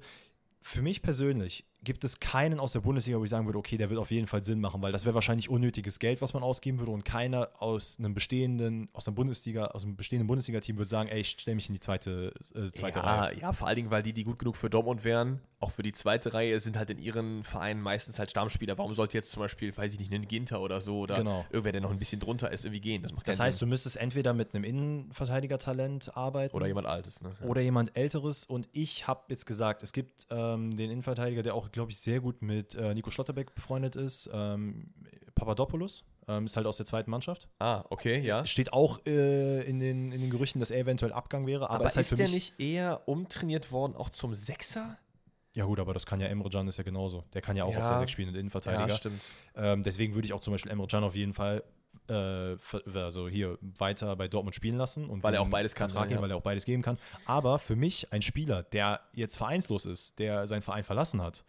Für 0.62 0.82
mich 0.82 1.02
persönlich 1.02 1.66
gibt 1.84 2.04
es 2.04 2.20
keinen 2.20 2.60
aus 2.60 2.74
der 2.74 2.82
Bundesliga, 2.82 3.20
wo 3.20 3.24
ich 3.24 3.30
sagen 3.30 3.46
würde, 3.46 3.60
okay, 3.60 3.78
der 3.78 3.90
wird 3.90 4.00
auf 4.00 4.12
jeden 4.12 4.28
Fall 4.28 4.44
Sinn 4.44 4.60
machen, 4.60 4.82
weil 4.82 4.92
das 4.92 5.06
wäre 5.06 5.16
wahrscheinlich 5.16 5.50
unnötiges 5.50 6.00
Geld, 6.00 6.22
was 6.22 6.34
man 6.34 6.44
ausgeben 6.44 6.80
würde 6.80 6.92
und 6.92 7.06
keiner 7.06 7.50
aus 7.60 7.98
einem 8.00 8.14
bestehenden, 8.14 8.90
aus 8.94 9.08
einem 9.08 9.16
Bundesliga, 9.16 9.66
aus 9.68 9.84
einem 9.84 9.96
bestehenden 9.96 10.28
Bundesliga-Team 10.28 10.78
würde 10.78 10.90
sagen, 10.90 11.08
ey, 11.10 11.22
ich 11.22 11.30
stelle 11.30 11.56
mich 11.56 11.68
in 11.70 11.74
die 11.74 11.80
zweite, 11.80 12.34
äh, 12.56 12.72
zweite 12.72 13.00
ja, 13.00 13.06
Reihe. 13.06 13.40
ja, 13.40 13.54
vor 13.54 13.68
allen 13.68 13.76
Dingen, 13.78 13.92
weil 13.92 14.04
die, 14.04 14.14
die 14.14 14.24
gut 14.24 14.40
genug 14.40 14.56
für 14.56 14.70
Dortmund 14.70 15.04
wären, 15.04 15.40
auch 15.60 15.72
für 15.72 15.82
die 15.84 15.92
zweite 15.94 16.34
Reihe, 16.34 16.60
sind 16.60 16.78
halt 16.78 16.90
in 16.90 17.00
ihren 17.00 17.44
Vereinen 17.44 17.82
meistens 17.82 18.20
halt 18.20 18.30
Stammspieler. 18.32 18.78
Warum 18.78 18.94
sollte 18.94 19.18
jetzt 19.18 19.32
zum 19.32 19.42
Beispiel, 19.42 19.76
weiß 19.76 19.94
ich 19.94 20.00
nicht, 20.00 20.14
ein 20.14 20.28
Ginter 20.28 20.62
oder 20.62 20.82
so 20.82 21.00
oder 21.00 21.16
Genau. 21.18 21.46
irgendwer, 21.50 21.72
der 21.72 21.82
noch 21.82 21.92
ein 21.92 21.98
bisschen 22.00 22.20
drunter 22.20 22.52
ist, 22.52 22.66
irgendwie 22.66 22.82
gehen? 22.82 23.02
Das 23.04 23.12
macht 23.14 23.26
keinen 23.26 23.34
Das 23.34 23.40
heißt, 23.40 23.60
Sinn. 23.60 23.68
du 23.68 23.70
müsstest 23.72 23.98
entweder 23.98 24.34
mit 24.34 24.54
einem 24.54 24.64
Innenverteidiger-Talent 24.64 26.16
arbeiten 26.16 26.56
Oder 26.56 26.68
jemand 26.68 26.88
Altes, 26.88 27.22
ne? 27.22 27.36
Ja. 27.42 27.48
oder 27.48 27.62
jemand 27.62 27.96
Älteres. 27.98 28.46
Und 28.46 28.68
ich 28.72 29.08
habe 29.08 29.22
jetzt 29.30 29.46
gesagt, 29.46 29.84
es 29.84 29.94
gibt 29.94 30.28
ähm, 30.30 30.76
den 30.76 30.92
Innenverteidiger, 30.92 31.44
der 31.44 31.56
auch, 31.56 31.67
glaube 31.72 31.92
ich, 31.92 32.00
sehr 32.00 32.20
gut 32.20 32.42
mit 32.42 32.76
äh, 32.76 32.94
Nico 32.94 33.10
Schlotterbeck 33.12 33.54
befreundet 33.56 33.96
ist. 33.96 34.30
Ähm, 34.34 34.94
Papadopoulos 35.36 36.04
ähm, 36.28 36.46
ist 36.46 36.58
halt 36.58 36.66
aus 36.66 36.78
der 36.78 36.86
zweiten 36.86 37.12
Mannschaft. 37.12 37.48
Ah, 37.60 37.84
okay, 37.90 38.20
ja. 38.20 38.46
Steht 38.46 38.74
auch 38.74 39.00
äh, 39.06 39.62
in, 39.70 39.80
den, 39.80 40.12
in 40.12 40.22
den 40.22 40.30
Gerüchten, 40.30 40.60
dass 40.60 40.72
er 40.72 40.80
eventuell 40.80 41.14
Abgang 41.14 41.46
wäre. 41.46 41.70
Aber, 41.70 41.76
Aber 41.80 41.86
ist 41.88 41.96
halt 41.96 42.12
ist 42.12 42.18
der 42.18 42.30
nicht 42.30 42.60
eher 42.60 43.08
umtrainiert 43.08 43.72
worden, 43.72 43.96
auch 43.96 44.10
zum 44.10 44.34
Sechser? 44.34 44.98
Ja, 45.56 45.66
gut, 45.66 45.80
aber 45.80 45.94
das 45.94 46.06
kann 46.06 46.20
ja 46.20 46.28
Emre 46.28 46.50
Can 46.50 46.68
ist 46.68 46.78
ja 46.78 46.84
genauso. 46.84 47.24
Der 47.34 47.42
kann 47.42 47.58
ja 47.58 47.64
auch 47.64 47.74
Ja. 47.74 47.80
auf 47.80 47.88
der 47.88 48.00
6 48.00 48.12
spielen, 48.12 48.32
der 48.32 48.40
Innenverteidiger. 48.42 48.96
stimmt. 48.96 49.32
Ähm, 49.56 49.82
deswegen 49.84 50.14
würde 50.14 50.26
ich 50.28 50.34
auch 50.34 50.40
zum 50.40 50.54
Beispiel 50.54 50.72
Emre 50.72 50.88
Can 50.88 51.04
auf 51.04 51.16
jeden 51.16 51.34
Fall 51.34 51.64
äh, 52.10 52.56
also 52.94 53.28
hier 53.28 53.58
weiter 53.62 54.16
bei 54.16 54.28
Dortmund 54.28 54.56
spielen 54.56 54.78
lassen. 54.78 55.10
Und 55.10 55.24
Weil 55.24 55.34
er 55.34 55.42
auch 55.42 55.48
beides 55.50 55.76
kann, 55.76 55.90
ja, 55.90 56.02
geben, 56.04 56.16
ja. 56.16 56.22
weil 56.22 56.32
er 56.32 56.38
auch 56.38 56.42
beides 56.42 56.66
geben 56.66 56.82
kann. 56.82 56.98
Aber 57.26 57.60
für 57.60 57.76
mich 57.76 58.12
ein 58.14 58.22
Spieler, 58.22 58.64
der 58.64 59.02
jetzt 59.14 59.38
vereinslos 59.38 59.86
ist, 59.86 60.20
der 60.20 60.48
seinen 60.48 60.62
Verein 60.62 60.84
verlassen 60.84 61.22
hat, 61.22 61.44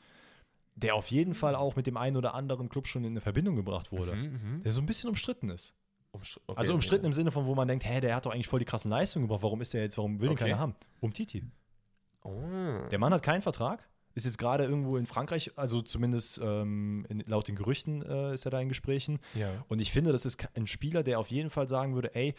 der 0.82 0.94
auf 0.94 1.10
jeden 1.10 1.34
Fall 1.34 1.54
auch 1.54 1.76
mit 1.76 1.86
dem 1.86 1.96
einen 1.96 2.16
oder 2.16 2.34
anderen 2.34 2.68
Club 2.68 2.86
schon 2.86 3.04
in 3.04 3.12
eine 3.12 3.20
Verbindung 3.20 3.56
gebracht 3.56 3.90
wurde, 3.92 4.14
Mhm, 4.14 4.62
der 4.62 4.72
so 4.72 4.80
ein 4.80 4.86
bisschen 4.86 5.08
umstritten 5.08 5.48
ist. 5.48 5.74
Umstr- 6.12 6.38
okay, 6.46 6.58
also 6.58 6.74
umstritten 6.74 7.04
ja. 7.04 7.08
im 7.08 7.12
Sinne 7.12 7.30
von, 7.32 7.46
wo 7.46 7.54
man 7.54 7.68
denkt, 7.68 7.84
hä, 7.84 8.00
der 8.00 8.14
hat 8.14 8.24
doch 8.26 8.32
eigentlich 8.32 8.46
voll 8.48 8.60
die 8.60 8.64
krassen 8.64 8.90
Leistungen 8.90 9.26
gebracht, 9.26 9.42
warum 9.42 9.60
ist 9.60 9.74
der 9.74 9.82
jetzt, 9.82 9.98
warum 9.98 10.20
will 10.20 10.28
den 10.28 10.32
Okay. 10.34 10.44
keiner 10.44 10.58
haben? 10.58 10.74
Um 11.00 11.12
Titi. 11.12 11.44
Oh. 12.22 12.32
Der 12.90 12.98
Mann 12.98 13.12
hat 13.12 13.22
keinen 13.22 13.42
Vertrag, 13.42 13.86
ist 14.14 14.24
jetzt 14.24 14.38
gerade 14.38 14.64
irgendwo 14.64 14.96
in 14.96 15.06
Frankreich, 15.06 15.52
also 15.56 15.82
zumindest 15.82 16.40
ähm, 16.42 17.06
in, 17.08 17.20
laut 17.26 17.46
den 17.48 17.56
Gerüchten 17.56 18.02
äh, 18.02 18.34
ist 18.34 18.44
er 18.46 18.50
da 18.50 18.60
in 18.60 18.68
Gesprächen. 18.68 19.18
Ja. 19.34 19.50
Und 19.68 19.80
ich 19.80 19.92
finde, 19.92 20.12
das 20.12 20.26
ist 20.26 20.38
ein 20.56 20.66
Spieler, 20.66 21.02
der 21.02 21.18
auf 21.20 21.30
jeden 21.30 21.50
Fall 21.50 21.68
sagen 21.68 21.94
würde, 21.94 22.14
ey, 22.14 22.34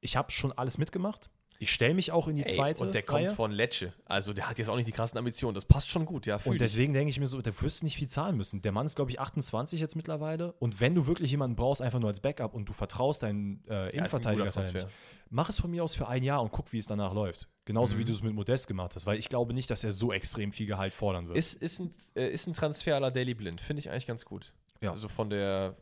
ich 0.00 0.16
habe 0.16 0.30
schon 0.30 0.52
alles 0.52 0.78
mitgemacht. 0.78 1.30
Ich 1.62 1.72
stelle 1.72 1.92
mich 1.94 2.10
auch 2.10 2.26
in 2.26 2.36
die 2.36 2.44
Ey, 2.44 2.54
zweite 2.56 2.82
und 2.82 2.94
der 2.94 3.06
Reihe. 3.08 3.26
kommt 3.26 3.36
von 3.36 3.50
Lecce. 3.52 3.92
Also 4.06 4.32
der 4.32 4.48
hat 4.48 4.58
jetzt 4.58 4.68
auch 4.70 4.76
nicht 4.76 4.88
die 4.88 4.92
krassen 4.92 5.18
Ambitionen. 5.18 5.54
Das 5.54 5.66
passt 5.66 5.90
schon 5.90 6.06
gut, 6.06 6.24
ja. 6.26 6.40
und 6.44 6.58
deswegen 6.60 6.94
denke 6.94 7.10
ich 7.10 7.20
mir 7.20 7.26
so, 7.26 7.40
der 7.42 7.60
wirst 7.60 7.82
nicht 7.84 7.96
viel 7.96 8.08
zahlen 8.08 8.36
müssen. 8.36 8.62
Der 8.62 8.72
Mann 8.72 8.86
ist, 8.86 8.96
glaube 8.96 9.10
ich, 9.10 9.20
28 9.20 9.78
jetzt 9.78 9.94
mittlerweile. 9.94 10.52
Und 10.58 10.80
wenn 10.80 10.94
du 10.94 11.06
wirklich 11.06 11.30
jemanden 11.30 11.56
brauchst, 11.56 11.82
einfach 11.82 11.98
nur 12.00 12.08
als 12.08 12.20
Backup 12.20 12.54
und 12.54 12.68
du 12.68 12.72
vertraust 12.72 13.22
deinen 13.22 13.62
äh, 13.68 13.74
Ja, 13.74 13.86
Innenverteidiger, 13.90 14.50
Transfer. 14.50 14.88
mach 15.28 15.50
es 15.50 15.60
von 15.60 15.70
mir 15.70 15.84
aus 15.84 15.94
für 15.94 16.08
ein 16.08 16.22
Jahr 16.22 16.40
und 16.42 16.50
guck, 16.50 16.72
wie 16.72 16.78
es 16.78 16.86
danach 16.86 17.12
läuft. 17.12 17.46
Genauso 17.66 17.94
Mhm. 17.94 17.98
wie 18.00 18.04
du 18.06 18.12
es 18.12 18.22
mit 18.22 18.32
Modest 18.32 18.66
gemacht 18.66 18.94
hast, 18.96 19.04
weil 19.04 19.18
ich 19.18 19.28
glaube 19.28 19.52
nicht, 19.52 19.70
dass 19.70 19.84
er 19.84 19.92
so 19.92 20.12
extrem 20.12 20.52
viel 20.52 20.66
Gehalt 20.66 20.94
fordern 20.94 21.28
wird. 21.28 21.36
Ist, 21.36 21.54
ist, 21.62 21.78
ein, 21.80 21.90
äh, 22.16 22.28
ist 22.30 22.46
ein 22.46 22.54
Transfer 22.54 22.96
à 22.96 23.00
la 23.00 23.10
Daily 23.10 23.34
Blind. 23.34 23.60
Finde 23.60 23.80
ich 23.80 23.90
eigentlich 23.90 24.06
ganz 24.06 24.24
gut. 24.24 24.54
Ja. 24.80 24.92
Also 24.92 25.08
von 25.08 25.28
der 25.28 25.76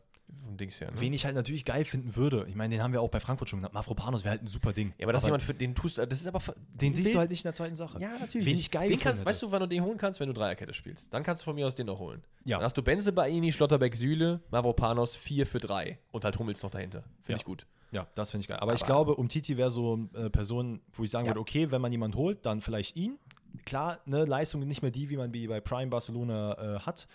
vom 0.45 0.57
Dings 0.57 0.79
her. 0.81 0.91
Ne? 0.91 0.99
Wen 1.01 1.13
ich 1.13 1.25
halt 1.25 1.35
natürlich 1.35 1.65
geil 1.65 1.85
finden 1.85 2.15
würde, 2.15 2.45
ich 2.49 2.55
meine, 2.55 2.75
den 2.75 2.83
haben 2.83 2.91
wir 2.93 3.01
auch 3.01 3.09
bei 3.09 3.19
Frankfurt 3.19 3.49
schon 3.49 3.59
genannt. 3.59 3.73
Mavropanos 3.73 4.23
wäre 4.23 4.31
halt 4.31 4.43
ein 4.43 4.47
super 4.47 4.73
Ding. 4.73 4.93
ja, 4.97 5.05
aber 5.05 5.13
das 5.13 5.21
ist 5.23 5.27
jemand, 5.27 5.43
für 5.43 5.53
den 5.53 5.75
tust 5.75 5.97
du, 5.97 6.05
das 6.07 6.21
ist 6.21 6.27
aber. 6.27 6.41
den 6.73 6.93
siehst 6.93 7.13
du 7.13 7.19
halt 7.19 7.29
nicht 7.29 7.41
in 7.41 7.47
der 7.47 7.53
zweiten 7.53 7.75
Sache. 7.75 7.99
Ja, 8.01 8.17
natürlich. 8.19 8.45
Wen 8.47 8.57
ich 8.57 8.71
geil 8.71 8.89
den 8.89 8.99
kannst, 8.99 9.25
Weißt 9.25 9.41
du, 9.41 9.51
wann 9.51 9.61
du 9.61 9.67
den 9.67 9.83
holen 9.83 9.97
kannst, 9.97 10.19
wenn 10.19 10.27
du 10.27 10.33
Dreierkette 10.33 10.73
spielst? 10.73 11.13
Dann 11.13 11.23
kannst 11.23 11.43
du 11.43 11.45
von 11.45 11.55
mir 11.55 11.67
aus 11.67 11.75
den 11.75 11.87
noch 11.87 11.99
holen. 11.99 12.23
Ja. 12.45 12.57
Dann 12.57 12.65
hast 12.65 12.77
du 12.77 12.81
Benze 12.83 13.11
Baini, 13.13 13.51
Schlotterbeck, 13.51 13.95
Süle, 13.95 14.41
Mavropanos 14.51 15.15
4 15.15 15.45
für 15.45 15.59
3 15.59 15.97
und 16.11 16.23
halt 16.25 16.37
Hummels 16.39 16.61
noch 16.63 16.71
dahinter. 16.71 17.01
Finde 17.21 17.31
Ja. 17.31 17.37
ich 17.37 17.45
gut. 17.45 17.65
Ja, 17.91 18.05
das 18.15 18.29
finde 18.31 18.41
ich 18.43 18.47
geil. 18.47 18.59
Aber, 18.59 18.73
ich 18.75 18.81
Aber- 18.81 18.87
glaube, 18.87 19.15
um 19.15 19.27
Titi 19.29 19.57
wäre 19.57 19.71
so 19.71 19.93
eine 20.13 20.25
äh, 20.25 20.29
Person, 20.29 20.79
wo 20.93 21.03
ich 21.03 21.09
sagen 21.09 21.25
Ja. 21.25 21.31
würde, 21.31 21.39
okay, 21.39 21.71
wenn 21.71 21.81
man 21.81 21.91
jemanden 21.91 22.17
holt, 22.17 22.45
dann 22.45 22.61
vielleicht 22.61 22.95
ihn. 22.95 23.17
Klar, 23.65 23.97
ne, 24.05 24.25
Leistung 24.25 24.61
nicht 24.67 24.83
mehr 24.83 24.91
die, 24.91 25.09
wie 25.09 25.17
man 25.17 25.33
wie 25.33 25.47
bei 25.47 25.59
Prime 25.59 25.87
Barcelona 25.87 26.75
äh, 26.75 26.79
hat. 26.81 27.07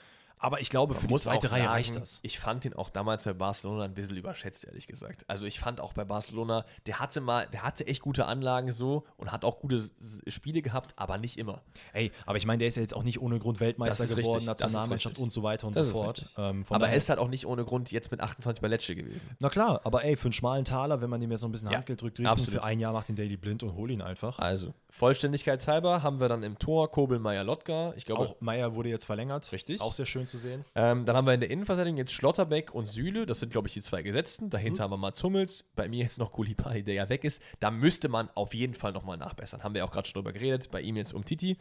Aber 0.44 0.60
ich 0.60 0.68
glaube, 0.68 0.94
für 0.94 1.06
die 1.06 1.16
zweite 1.16 1.50
Reihe 1.50 1.62
sagen, 1.62 1.72
reicht 1.72 1.96
das. 1.96 2.20
Ich 2.22 2.38
fand 2.38 2.64
den 2.64 2.74
auch 2.74 2.90
damals 2.90 3.24
bei 3.24 3.32
Barcelona 3.32 3.84
ein 3.84 3.94
bisschen 3.94 4.18
überschätzt, 4.18 4.66
ehrlich 4.66 4.86
gesagt. 4.86 5.24
Also 5.26 5.46
ich 5.46 5.58
fand 5.58 5.80
auch 5.80 5.94
bei 5.94 6.04
Barcelona, 6.04 6.66
der 6.84 6.98
hatte 7.00 7.22
mal, 7.22 7.46
der 7.50 7.62
hatte 7.62 7.86
echt 7.86 8.02
gute 8.02 8.26
Anlagen 8.26 8.70
so 8.70 9.04
und 9.16 9.32
hat 9.32 9.42
auch 9.46 9.58
gute 9.58 9.82
Spiele 10.26 10.60
gehabt, 10.60 10.92
aber 10.96 11.16
nicht 11.16 11.38
immer. 11.38 11.62
Ey, 11.94 12.12
aber 12.26 12.36
ich 12.36 12.44
meine, 12.44 12.58
der 12.58 12.68
ist 12.68 12.74
ja 12.74 12.82
jetzt 12.82 12.94
auch 12.94 13.04
nicht 13.04 13.22
ohne 13.22 13.38
Grund 13.38 13.58
Weltmeister 13.58 14.04
geworden, 14.04 14.32
richtig, 14.32 14.46
Nationalmannschaft 14.46 15.18
und 15.18 15.32
so 15.32 15.42
weiter 15.42 15.66
und 15.66 15.76
Das 15.76 15.86
so 15.86 15.94
fort. 15.94 16.26
Ähm, 16.36 16.66
aber 16.68 16.88
er 16.88 16.96
ist 16.96 17.08
halt 17.08 17.20
auch 17.20 17.28
nicht 17.28 17.46
ohne 17.46 17.64
Grund 17.64 17.90
jetzt 17.90 18.10
mit 18.10 18.20
28 18.20 18.60
bei 18.60 18.68
Lecce 18.68 18.94
gewesen. 18.94 19.30
Na 19.40 19.48
klar, 19.48 19.80
aber 19.84 20.04
ey, 20.04 20.14
für 20.14 20.24
einen 20.24 20.34
schmalen 20.34 20.66
Taler, 20.66 21.00
wenn 21.00 21.08
man 21.08 21.22
ihm 21.22 21.30
jetzt 21.30 21.40
noch 21.40 21.48
ein 21.48 21.52
bisschen 21.52 21.70
Ja, 21.70 21.78
Handgeld 21.78 22.02
drückt, 22.02 22.18
für 22.18 22.64
ein 22.64 22.80
Jahr 22.80 22.92
macht 22.92 23.08
den 23.08 23.16
Daily 23.16 23.38
blind 23.38 23.62
und 23.62 23.74
hol 23.76 23.90
ihn 23.90 24.02
einfach. 24.02 24.38
Also, 24.40 24.74
vollständigkeitshalber 24.90 26.02
haben 26.02 26.20
wir 26.20 26.28
dann 26.28 26.42
im 26.42 26.58
Tor 26.58 26.90
Kobel, 26.90 27.18
Meier, 27.18 27.44
Lotka. 27.44 27.94
Ich 27.96 28.04
glaube, 28.04 28.24
Auch 28.24 28.36
Meier 28.40 28.74
wurde 28.74 28.90
jetzt 28.90 29.06
verlängert. 29.06 29.50
Richtig. 29.50 29.80
Auch 29.80 29.94
sehr 29.94 30.04
schön 30.04 30.26
zu 30.26 30.33
sehen. 30.38 30.64
Ähm, 30.74 31.04
dann 31.06 31.16
haben 31.16 31.26
wir 31.26 31.34
in 31.34 31.40
der 31.40 31.50
Innenverteidigung 31.50 31.96
jetzt 31.98 32.12
Schlotterbeck 32.12 32.74
und 32.74 32.86
Süle. 32.86 33.26
Das 33.26 33.40
sind, 33.40 33.50
glaube 33.50 33.68
ich, 33.68 33.74
die 33.74 33.80
zwei 33.82 34.02
Gesetzten. 34.02 34.50
Dahinter 34.50 34.80
Mhm. 34.82 34.84
haben 34.84 34.90
wir 34.92 34.96
Mats 34.98 35.22
Hummels. 35.22 35.64
Bei 35.74 35.88
mir 35.88 36.02
jetzt 36.02 36.18
noch 36.18 36.32
Kulibali, 36.32 36.82
der 36.82 36.94
ja 36.94 37.08
weg 37.08 37.24
ist. 37.24 37.40
Da 37.60 37.70
müsste 37.70 38.08
man 38.08 38.28
auf 38.34 38.54
jeden 38.54 38.74
Fall 38.74 38.92
nochmal 38.92 39.16
nachbessern. 39.16 39.62
Haben 39.62 39.74
wir 39.74 39.80
ja 39.80 39.84
auch 39.84 39.90
gerade 39.90 40.06
schon 40.08 40.14
drüber 40.22 40.32
geredet. 40.32 40.70
Bei 40.70 40.80
ihm 40.80 40.96
jetzt 40.96 41.12
um 41.14 41.24
Titi. 41.24 41.58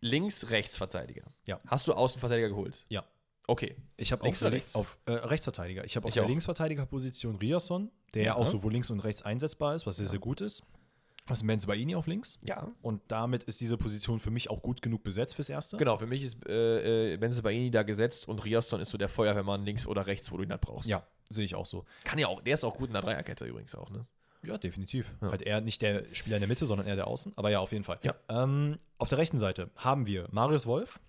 Links, 0.00 0.50
Rechtsverteidiger. 0.50 1.22
Ja. 1.46 1.60
Hast 1.66 1.88
du 1.88 1.94
Außenverteidiger 1.94 2.48
geholt? 2.50 2.84
Ja. 2.88 3.04
Okay. 3.46 3.74
Ich 3.96 4.12
habe 4.12 4.22
der- 4.30 4.52
rechts? 4.52 4.74
auf 4.74 4.98
äh, 5.06 5.12
Rechtsverteidiger. 5.12 5.84
Ich 5.84 5.96
habe 5.96 6.04
auf 6.04 6.08
Ich 6.10 6.14
der 6.14 6.24
auch. 6.24 6.28
Linksverteidigerposition 6.28 7.36
Riasson, 7.36 7.90
der 8.14 8.22
ja 8.22 8.26
Ja. 8.32 8.36
auch 8.36 8.46
sowohl 8.46 8.72
links 8.72 8.90
und 8.90 9.00
rechts 9.00 9.22
einsetzbar 9.22 9.74
ist, 9.74 9.86
was 9.86 9.96
sehr, 9.96 10.06
sehr 10.08 10.18
gut 10.18 10.40
ist. 10.40 10.62
Was 11.26 11.40
ist 11.40 11.46
Benz 11.46 11.66
Baini 11.66 11.94
auf 11.96 12.06
links? 12.06 12.38
Ja. 12.42 12.68
Und 12.82 13.00
damit 13.08 13.44
ist 13.44 13.60
diese 13.60 13.78
Position 13.78 14.20
für 14.20 14.30
mich 14.30 14.50
auch 14.50 14.60
gut 14.60 14.82
genug 14.82 15.02
besetzt 15.02 15.34
fürs 15.34 15.48
Erste. 15.48 15.76
Genau, 15.78 15.96
für 15.96 16.06
mich 16.06 16.22
ist 16.22 16.46
äh, 16.46 17.14
äh, 17.14 17.16
Benze 17.16 17.42
Baini 17.42 17.70
da 17.70 17.82
gesetzt 17.82 18.28
und 18.28 18.44
Riasson 18.44 18.80
ist 18.80 18.90
so 18.90 18.98
der 18.98 19.08
Feuerwehrmann 19.08 19.64
links 19.64 19.86
oder 19.86 20.06
rechts, 20.06 20.30
wo 20.30 20.36
du 20.36 20.42
ihn 20.42 20.50
halt 20.50 20.60
brauchst. 20.60 20.88
Ja, 20.88 21.02
sehe 21.30 21.44
ich 21.46 21.54
auch 21.54 21.64
so. 21.66 21.84
Kann 22.04 22.18
ja 22.18 22.28
auch, 22.28 22.42
der 22.42 22.54
ist 22.54 22.64
auch 22.64 22.76
gut 22.76 22.88
in 22.88 22.92
der 22.92 23.00
Dreierkette 23.02 23.46
übrigens 23.46 23.74
auch, 23.74 23.88
ne? 23.90 24.04
Ja, 24.42 24.58
definitiv. 24.58 25.14
Ja. 25.22 25.30
Halt 25.30 25.40
eher 25.40 25.62
nicht 25.62 25.80
der 25.80 26.04
Spieler 26.12 26.36
in 26.36 26.40
der 26.42 26.48
Mitte, 26.48 26.66
sondern 26.66 26.86
eher 26.86 26.96
der 26.96 27.06
Außen. 27.06 27.32
Aber 27.36 27.50
ja, 27.50 27.60
auf 27.60 27.72
jeden 27.72 27.84
Fall. 27.84 27.98
Ja. 28.02 28.14
Ähm, 28.28 28.76
auf 28.98 29.08
der 29.08 29.16
rechten 29.16 29.38
Seite 29.38 29.70
haben 29.76 30.04
wir 30.04 30.28
Marius 30.30 30.66
Wolf, 30.66 31.00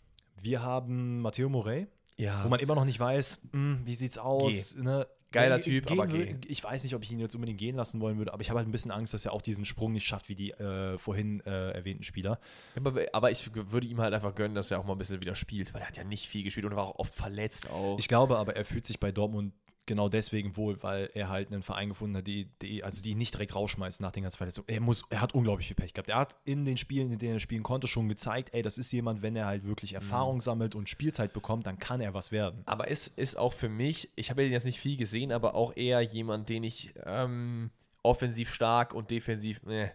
Wir 0.41 0.61
haben 0.61 1.19
Matteo 1.21 1.49
Morey, 1.49 1.87
Ja. 2.15 2.41
wo 2.45 2.47
man 2.47 2.61
immer 2.61 2.75
noch 2.75 2.85
nicht 2.85 2.99
weiß, 3.01 3.41
hm, 3.51 3.81
wie 3.83 3.95
sieht's 3.95 4.17
aus. 4.17 4.75
Ne? 4.77 5.05
Geiler 5.35 5.59
Typ, 5.59 5.85
gehen 5.85 5.99
aber 5.99 6.11
würde- 6.11 6.33
geh. 6.33 6.47
Ich 6.47 6.63
weiß 6.63 6.83
nicht, 6.83 6.95
ob 6.95 7.03
ich 7.03 7.11
ihn 7.11 7.19
jetzt 7.19 7.35
unbedingt 7.35 7.59
gehen 7.59 7.75
lassen 7.75 8.01
wollen 8.01 8.17
würde, 8.17 8.33
aber 8.33 8.41
ich 8.41 8.49
habe 8.49 8.57
halt 8.59 8.67
ein 8.67 8.71
bisschen 8.71 8.91
Angst, 8.91 9.13
dass 9.13 9.25
er 9.25 9.33
auch 9.33 9.41
diesen 9.41 9.65
Sprung 9.65 9.91
nicht 9.93 10.05
schafft 10.07 10.29
wie 10.29 10.35
die 10.35 10.51
äh, 10.51 10.97
vorhin 10.97 11.41
äh, 11.45 11.71
erwähnten 11.71 12.03
Spieler. 12.03 12.39
aber, 12.75 13.01
aber 13.13 13.31
ich 13.31 13.49
würde 13.53 13.87
ihm 13.87 13.99
halt 14.01 14.13
einfach 14.13 14.35
gönnen, 14.35 14.55
dass 14.55 14.71
er 14.71 14.79
auch 14.79 14.85
mal 14.85 14.93
ein 14.93 14.97
bisschen 14.97 15.21
wieder 15.21 15.35
spielt, 15.35 15.73
weil 15.73 15.81
er 15.81 15.87
hat 15.87 15.97
ja 15.97 16.03
nicht 16.03 16.27
viel 16.27 16.43
gespielt 16.43 16.65
und 16.65 16.75
war 16.75 16.85
auch 16.85 16.99
oft 16.99 17.13
verletzt 17.13 17.69
auch. 17.69 17.99
Ich 17.99 18.07
glaube 18.07 18.37
aber, 18.37 18.55
er 18.55 18.65
fühlt 18.65 18.85
sich 18.87 18.99
bei 18.99 19.11
Dortmund 19.11 19.53
genau 19.85 20.09
deswegen 20.09 20.55
wohl, 20.57 20.81
weil 20.83 21.09
er 21.13 21.29
halt 21.29 21.51
einen 21.51 21.63
Verein 21.63 21.89
gefunden 21.89 22.17
hat, 22.17 22.27
die, 22.27 22.49
die, 22.61 22.83
also 22.83 23.01
die 23.01 23.11
ihn 23.11 23.17
nicht 23.17 23.33
direkt 23.33 23.55
rausschmeißen 23.55 24.03
nach 24.03 24.11
den 24.11 24.23
ganzen 24.23 24.37
Verletzungen. 24.37 24.67
Er, 24.69 24.81
muss, 24.81 25.03
er 25.09 25.21
hat 25.21 25.33
unglaublich 25.33 25.67
viel 25.67 25.75
Pech 25.75 25.93
gehabt. 25.93 26.09
Er 26.09 26.17
hat 26.17 26.37
in 26.45 26.65
den 26.65 26.77
Spielen, 26.77 27.11
in 27.11 27.17
denen 27.17 27.33
er 27.33 27.39
spielen 27.39 27.63
konnte, 27.63 27.87
schon 27.87 28.07
gezeigt, 28.07 28.49
ey, 28.53 28.61
das 28.61 28.77
ist 28.77 28.91
jemand, 28.91 29.21
wenn 29.21 29.35
er 29.35 29.45
halt 29.45 29.65
wirklich 29.65 29.91
Mhm. 29.91 29.97
Erfahrung 29.97 30.41
sammelt 30.41 30.75
und 30.75 30.89
Spielzeit 30.89 31.33
bekommt, 31.33 31.65
dann 31.65 31.79
kann 31.79 32.01
er 32.01 32.13
was 32.13 32.31
werden. 32.31 32.63
Aber 32.65 32.89
es 32.89 33.07
ist 33.07 33.37
auch 33.37 33.53
für 33.53 33.69
mich, 33.69 34.09
ich 34.15 34.29
habe 34.29 34.43
ja 34.43 34.49
jetzt 34.49 34.65
nicht 34.65 34.79
viel 34.79 34.97
gesehen, 34.97 35.31
aber 35.31 35.55
auch 35.55 35.75
eher 35.75 36.01
jemand, 36.01 36.49
den 36.49 36.63
ich 36.63 36.93
ähm, 37.05 37.69
offensiv 38.03 38.53
stark 38.53 38.93
und 38.93 39.11
defensiv. 39.11 39.63
Ne. 39.63 39.91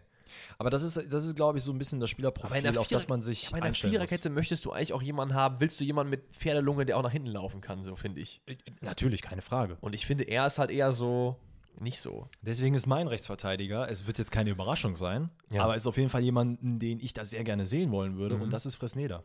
Aber 0.59 0.70
das 0.70 0.83
ist, 0.83 0.97
das 1.12 1.24
ist 1.26 1.37
glaube 1.37 1.59
ich, 1.59 1.64
so 1.64 1.72
ein 1.72 1.78
bisschen 1.78 2.01
das 2.01 2.11
Spielerprofil, 2.11 2.78
auf 2.78 2.89
das 2.89 3.09
man 3.09 3.22
sich 3.22 3.49
aber 3.49 3.57
in 3.59 3.62
der 3.62 3.68
einstellen 3.68 3.93
muss. 3.93 3.99
Viererkette 3.99 4.31
möchtest 4.31 4.64
du 4.64 4.72
eigentlich 4.72 4.93
auch 4.93 5.03
jemanden 5.03 5.35
haben, 5.35 5.57
willst 5.61 5.78
du 5.81 5.85
jemanden 5.85 6.11
mit 6.11 6.35
Pferdelunge, 6.37 6.87
der 6.87 6.97
auch 6.99 7.03
nach 7.03 7.12
hinten 7.12 7.28
laufen 7.28 7.61
kann, 7.61 7.85
so 7.85 7.97
finde 7.97 8.20
ich. 8.20 8.41
Äh, 8.47 8.57
Natürlich, 8.81 9.22
keine 9.22 9.43
Frage. 9.43 9.76
Und 9.81 9.95
ich 9.95 10.07
finde, 10.07 10.24
er 10.24 10.47
ist 10.47 10.59
halt 10.59 10.70
eher 10.70 10.93
so, 10.93 11.37
nicht 11.78 12.01
so. 12.01 12.28
Deswegen 12.43 12.74
ist 12.74 12.87
mein 12.87 13.07
Rechtsverteidiger, 13.09 13.91
es 13.91 14.07
wird 14.07 14.18
jetzt 14.18 14.31
keine 14.33 14.51
Überraschung 14.51 14.97
sein, 14.97 15.31
Ja. 15.53 15.64
aber 15.64 15.74
es 15.76 15.83
ist 15.83 15.87
auf 15.87 15.97
jeden 15.97 16.11
Fall 16.11 16.22
jemanden, 16.22 16.78
den 16.78 17.01
ich 17.01 17.12
da 17.14 17.24
sehr 17.24 17.45
gerne 17.45 17.64
sehen 17.66 17.91
wollen 17.91 18.16
würde 18.18 18.37
Mhm. 18.37 18.43
und 18.43 18.53
das 18.53 18.66
ist 18.66 18.76
Fresneda. 18.76 19.22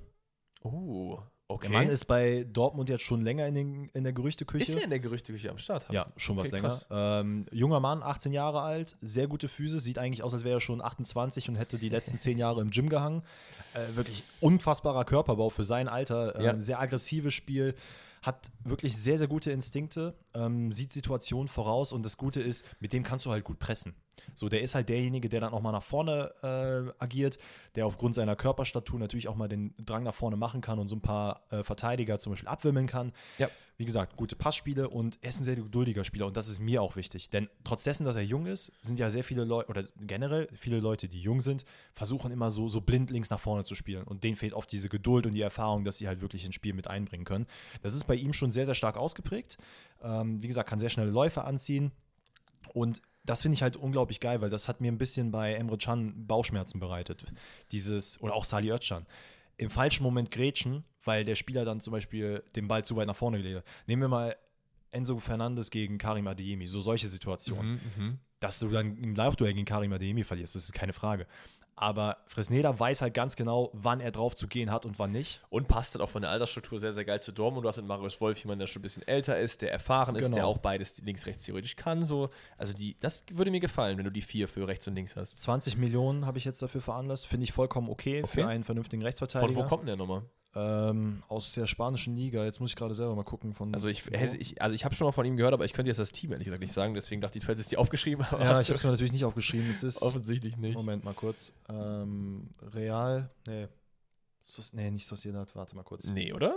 Oh, 0.64 1.20
okay. 1.48 1.68
Der 1.70 1.78
Mann 1.78 1.90
ist 1.90 2.06
bei 2.06 2.46
Dortmund 2.52 2.90
jetzt 2.90 3.04
schon 3.04 3.22
länger 3.22 3.48
in, 3.48 3.56
den, 3.56 3.90
in 3.94 4.04
der 4.04 4.14
Gerüchteküche. 4.14 4.64
ist 4.64 4.76
er 4.76 4.84
in 4.84 4.90
der 4.90 5.00
Gerüchteküche 5.00 5.50
am 5.52 5.58
Start? 5.58 5.86
Ja, 5.92 6.08
schon 6.18 6.38
was 6.38 6.48
Okay, 6.48 6.58
länger. 6.58 6.70
krass. 6.70 6.88
Ähm, 6.92 7.46
junger 7.52 7.80
Mann, 7.80 8.02
18 8.04 8.34
Jahre 8.34 8.62
alt, 8.62 8.96
sehr 9.02 9.28
gute 9.28 9.48
Füße, 9.48 9.80
sieht 9.80 9.98
eigentlich 9.98 10.24
aus, 10.24 10.34
als 10.34 10.44
wäre 10.44 10.58
er 10.58 10.62
schon 10.62 10.82
28 10.82 11.50
und 11.50 11.56
hätte 11.58 11.78
die 11.78 11.90
letzten 11.90 12.18
10 12.18 12.38
Jahre 12.38 12.62
im 12.62 12.70
Gym 12.70 12.90
gehangen. 12.90 13.24
Äh, 13.74 13.96
wirklich 13.96 14.24
unfassbarer 14.42 15.06
Körperbau 15.06 15.50
für 15.50 15.64
sein 15.64 15.88
Alter, 15.88 16.36
äh, 16.40 16.44
Ja. 16.44 16.60
sehr 16.60 16.80
aggressives 16.80 17.34
Spiel, 17.34 17.76
hat 18.22 18.50
wirklich 18.64 18.98
sehr, 18.98 19.20
sehr 19.20 19.28
gute 19.28 19.52
Instinkte, 19.52 20.16
ähm, 20.34 20.72
sieht 20.72 20.92
Situationen 20.92 21.48
voraus 21.48 21.94
und 21.94 22.04
das 22.04 22.18
Gute 22.18 22.42
ist, 22.42 22.66
mit 22.80 22.92
dem 22.92 23.04
kannst 23.04 23.26
du 23.28 23.32
halt 23.32 23.44
gut 23.44 23.60
pressen. 23.60 23.94
So, 24.34 24.50
der 24.50 24.62
ist 24.62 24.76
halt 24.76 24.90
derjenige, 24.90 25.30
der 25.30 25.42
dann 25.42 25.54
auch 25.54 25.62
mal 25.62 25.72
nach 25.72 25.84
vorne 25.84 26.34
äh, 26.42 27.04
agiert, 27.04 27.38
der 27.76 27.86
aufgrund 27.86 28.16
seiner 28.16 28.36
Körperstatur 28.36 29.00
natürlich 29.00 29.28
auch 29.28 29.36
mal 29.36 29.48
den 29.48 29.74
Drang 29.86 30.04
nach 30.04 30.14
vorne 30.14 30.38
machen 30.38 30.62
kann 30.62 30.80
und 30.80 30.88
so 30.88 30.96
ein 30.96 31.02
paar 31.02 31.42
äh, 31.50 31.64
Verteidiger 31.64 32.20
zum 32.20 32.34
Beispiel 32.34 32.50
abwimmeln 32.50 32.88
kann. 32.88 33.14
Ja. 33.38 33.50
Wie 33.78 33.84
gesagt, 33.84 34.16
gute 34.16 34.38
Passspiele 34.38 34.90
und 34.90 35.18
er 35.22 35.30
ist 35.30 35.42
ein 35.42 35.44
sehr 35.44 35.58
geduldiger 35.58 36.06
Spieler 36.06 36.28
und 36.28 36.38
das 36.38 36.48
ist 36.48 36.60
mir 36.60 36.82
auch 36.82 36.96
wichtig. 36.96 37.30
Denn 37.30 37.50
trotz 37.66 37.84
dessen, 37.84 38.06
dass 38.06 38.16
er 38.16 38.24
jung 38.24 38.46
ist, 38.46 38.72
sind 38.82 39.00
ja 39.00 39.10
sehr 39.10 39.24
viele 39.24 39.44
Leute, 39.44 39.70
oder 39.70 39.84
generell 40.00 40.48
viele 40.56 40.80
Leute, 40.80 41.10
die 41.10 41.20
jung 41.20 41.42
sind, 41.42 41.66
versuchen 41.94 42.32
immer 42.32 42.52
so, 42.52 42.70
so 42.70 42.80
blind 42.80 43.12
links 43.12 43.30
nach 43.30 43.40
vorne 43.40 43.66
zu 43.66 43.76
spielen. 43.76 44.06
Und 44.06 44.24
denen 44.24 44.38
fehlt 44.38 44.54
oft 44.54 44.72
diese 44.72 44.88
Geduld 44.88 45.26
und 45.26 45.34
die 45.34 45.42
Erfahrung, 45.42 45.84
dass 45.84 45.98
sie 45.98 46.08
halt 46.08 46.22
wirklich 46.22 46.46
ins 46.46 46.56
Spiel 46.56 46.74
mit 46.74 46.88
einbringen 46.88 47.26
können. 47.26 47.48
Das 47.82 47.94
ist 47.94 48.06
bei 48.06 48.16
ihm 48.16 48.32
schon 48.32 48.50
sehr, 48.50 48.66
sehr 48.66 48.76
stark 48.76 48.96
ausgeprägt. 48.96 49.58
Ähm, 50.02 50.42
wie 50.42 50.48
gesagt, 50.48 50.70
kann 50.70 50.80
sehr 50.80 50.90
schnelle 50.90 51.12
Läufe 51.12 51.44
anziehen. 51.44 51.92
Und 52.74 53.02
das 53.26 53.42
finde 53.42 53.56
ich 53.56 53.62
halt 53.62 53.76
unglaublich 53.76 54.20
geil, 54.20 54.42
weil 54.42 54.50
das 54.50 54.68
hat 54.68 54.82
mir 54.82 54.92
ein 54.92 54.98
bisschen 54.98 55.32
bei 55.32 55.54
Emre 55.54 55.78
Can 55.78 56.28
Bauchschmerzen 56.28 56.80
bereitet. 56.80 57.26
Dieses, 57.72 58.22
oder 58.22 58.34
auch 58.34 58.44
Sali 58.44 58.72
Özcan. 58.72 59.06
Im 59.58 59.70
falschen 59.70 60.04
Moment 60.04 60.32
grätschen, 60.32 60.84
weil 61.04 61.26
der 61.26 61.36
Spieler 61.36 61.66
dann 61.66 61.80
zum 61.80 61.92
Beispiel 61.92 62.44
den 62.56 62.68
Ball 62.68 62.84
zu 62.84 62.96
weit 62.96 63.08
nach 63.08 63.16
vorne 63.16 63.38
gelegt 63.38 63.58
hat. 63.58 63.66
Nehmen 63.88 64.02
wir 64.04 64.10
mal 64.10 64.36
Enzo 64.92 65.18
Fernandes 65.20 65.72
gegen 65.72 65.98
Karim 65.98 66.28
Adeyemi, 66.28 66.68
so 66.68 66.82
solche 66.82 67.08
Situationen. 67.08 67.80
Mhm, 67.98 68.20
Dass 68.40 68.60
du 68.60 68.70
dann 68.70 68.98
im 68.98 69.16
Live-Duell 69.16 69.54
gegen 69.54 69.66
Karim 69.66 69.94
Adeyemi 69.94 70.24
verlierst, 70.24 70.56
das 70.56 70.66
ist 70.66 70.74
keine 70.74 70.94
Frage. 70.94 71.26
Aber 71.78 72.18
Fresneda 72.28 72.80
weiß 72.80 73.02
halt 73.02 73.14
ganz 73.14 73.36
genau, 73.36 73.70
wann 73.74 74.00
er 74.00 74.12
drauf 74.12 74.34
zu 74.36 74.48
gehen 74.48 74.72
hat 74.72 74.86
und 74.86 74.98
wann 74.98 75.12
nicht. 75.12 75.42
Und 75.50 75.68
passt 75.68 75.94
halt 75.94 76.02
auch 76.02 76.10
von 76.10 76.22
der 76.22 76.32
Altersstruktur 76.32 76.80
sehr, 76.80 76.94
sehr 76.94 77.04
geil 77.04 77.20
zu 77.22 77.34
Dortmund. 77.34 77.66
Du 77.66 77.68
hast 77.68 77.76
mit 77.78 77.86
Marius 77.86 78.22
Wolf 78.22 78.40
jemanden, 78.40 78.60
der 78.62 78.68
schon 78.68 78.80
ein 78.80 78.84
bisschen 78.84 79.06
älter 79.08 79.38
ist, 79.38 79.62
der 79.62 79.74
erfahren 79.74 80.16
ist, 80.16 80.24
Genau. 80.26 80.36
der 80.36 80.48
auch 80.48 80.58
beides 80.60 81.02
links, 81.02 81.26
rechts 81.26 81.44
theoretisch 81.44 81.76
kann. 81.76 82.06
So. 82.06 82.30
Also 82.58 82.72
die, 82.74 82.96
das 83.02 83.26
würde 83.32 83.52
mir 83.52 83.60
gefallen, 83.60 83.98
wenn 83.98 84.06
du 84.06 84.12
die 84.12 84.22
vier 84.22 84.48
für 84.48 84.68
rechts 84.68 84.88
und 84.88 84.96
links 84.96 85.18
hast. 85.18 85.42
20 85.42 85.76
Millionen 85.76 86.26
habe 86.26 86.38
ich 86.38 86.46
jetzt 86.46 86.62
dafür 86.62 86.80
veranlasst. 86.82 87.28
Finde 87.28 87.44
ich 87.44 87.52
vollkommen 87.52 87.90
okay, 87.90 88.24
Okay. 88.24 88.42
für 88.42 88.48
einen 88.48 88.64
vernünftigen 88.64 89.02
Von 89.02 89.08
Rechtsverteidiger. 89.08 89.56
wo 89.64 89.68
kommt 89.68 89.82
denn 89.82 89.88
der 89.88 89.96
nochmal? 89.98 90.22
Ähm, 90.56 91.22
aus 91.28 91.54
der 91.54 91.68
spanischen 91.68 92.16
Liga. 92.16 92.46
Jetzt 92.46 92.60
muss 92.60 92.72
ich 92.72 92.76
gerade 92.76 92.96
selber 92.96 93.16
mal 93.16 93.24
gucken. 93.24 93.54
Von 93.54 93.74
Also 93.74 93.90
ich 93.90 94.06
hätte, 94.06 94.38
ich, 94.38 94.62
also 94.62 94.74
ich 94.74 94.86
habe 94.86 94.96
schon 94.96 95.06
mal 95.06 95.12
von 95.12 95.26
ihm 95.26 95.36
gehört, 95.38 95.54
aber 95.54 95.66
ich 95.66 95.74
könnte 95.74 95.90
jetzt 95.90 96.00
das 96.00 96.12
Team 96.12 96.32
ehrlich 96.32 96.46
gesagt 96.46 96.62
nicht 96.62 96.74
sagen, 96.74 96.94
deswegen 96.94 97.22
dachte 97.22 97.38
ich, 97.38 97.44
du 97.44 97.50
hättest 97.50 97.66
es 97.66 97.70
dir 97.70 97.80
aufgeschrieben, 97.80 98.26
ja, 98.32 98.60
ich 98.62 98.68
habe 98.70 98.76
es 98.76 98.84
mir 98.84 98.92
natürlich 98.92 99.12
nicht 99.14 99.26
aufgeschrieben. 99.26 99.70
Es 99.70 99.84
ist. 99.84 100.02
offensichtlich 100.02 100.58
nicht. 100.58 100.76
Moment 100.76 101.04
mal 101.04 101.14
kurz. 101.14 101.54
Ähm, 101.70 102.50
Real. 102.74 103.30
Nee. 103.48 103.68
Sos, 104.48 104.74
nee, 104.74 104.92
nicht 104.92 105.08
Sociedad. 105.08 105.54
Warte 105.56 105.76
mal 105.76 105.84
kurz. 105.84 106.08
Nee, 106.08 106.32
oder? 106.32 106.56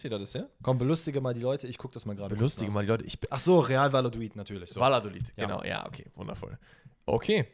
Hier 0.00 0.10
das, 0.10 0.32
ja? 0.32 0.46
Komm, 0.62 0.78
belustige 0.78 1.20
mal 1.20 1.34
die 1.34 1.40
Leute. 1.40 1.68
Ich 1.68 1.78
gucke 1.78 1.94
das 1.94 2.06
mal 2.06 2.16
gerade. 2.16 2.34
Belustige 2.34 2.70
mal 2.70 2.82
die 2.82 2.88
Leute. 2.88 3.04
Ich, 3.04 3.18
Ach 3.30 3.38
so, 3.38 3.60
Real 3.60 3.92
Valladolid 3.92 4.34
natürlich. 4.34 4.70
So. 4.70 4.80
Valladolid, 4.80 5.32
Ja. 5.36 5.46
genau. 5.46 5.62
Ja, 5.62 5.86
okay, 5.86 6.06
wundervoll. 6.14 6.58
Okay. 7.06 7.46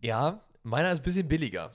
Ja, 0.00 0.40
meiner 0.62 0.92
ist 0.92 1.00
ein 1.00 1.02
bisschen 1.02 1.28
billiger. 1.28 1.72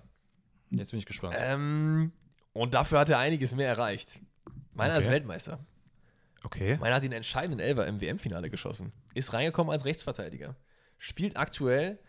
Jetzt 0.70 0.92
bin 0.92 1.00
ich 1.00 1.06
gespannt. 1.06 1.36
Ähm, 1.38 2.12
und 2.58 2.74
dafür 2.74 3.00
hat 3.00 3.10
er 3.10 3.20
einiges 3.20 3.56
mehr 3.56 3.68
erreicht. 3.70 4.20
Meiner 4.74 4.98
ist 4.98 5.06
Okay. 5.06 5.14
Weltmeister. 5.14 5.60
okay. 6.44 6.78
Meiner 6.78 6.96
hat 6.96 7.04
den 7.04 7.12
entscheidenden 7.12 7.60
Elfer 7.60 7.88
im 7.88 8.00
WM-Finale 8.02 8.50
geschossen. 8.50 8.92
Ist 9.14 9.34
reingekommen 9.34 9.72
als 9.72 9.86
Rechtsverteidiger. 9.86 10.56
Spielt 10.98 11.38
aktuell 11.38 12.00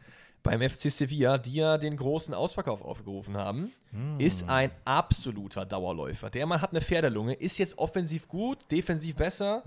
beim 0.43 0.61
FC 0.63 0.91
Sevilla, 0.91 1.37
die 1.39 1.55
ja 1.55 1.79
den 1.79 1.97
großen 1.97 2.33
Ausverkauf 2.35 2.83
aufgerufen 2.83 3.37
haben. 3.37 3.73
Ist 4.19 4.49
ein 4.49 4.71
absoluter 4.85 5.67
Dauerläufer. 5.67 6.31
Der 6.31 6.47
Mann 6.47 6.61
hat 6.61 6.71
eine 6.71 6.81
Pferdelunge, 6.81 7.35
ist 7.35 7.59
jetzt 7.59 7.77
offensiv 7.79 8.29
gut, 8.29 8.71
defensiv 8.71 9.17
besser. 9.17 9.63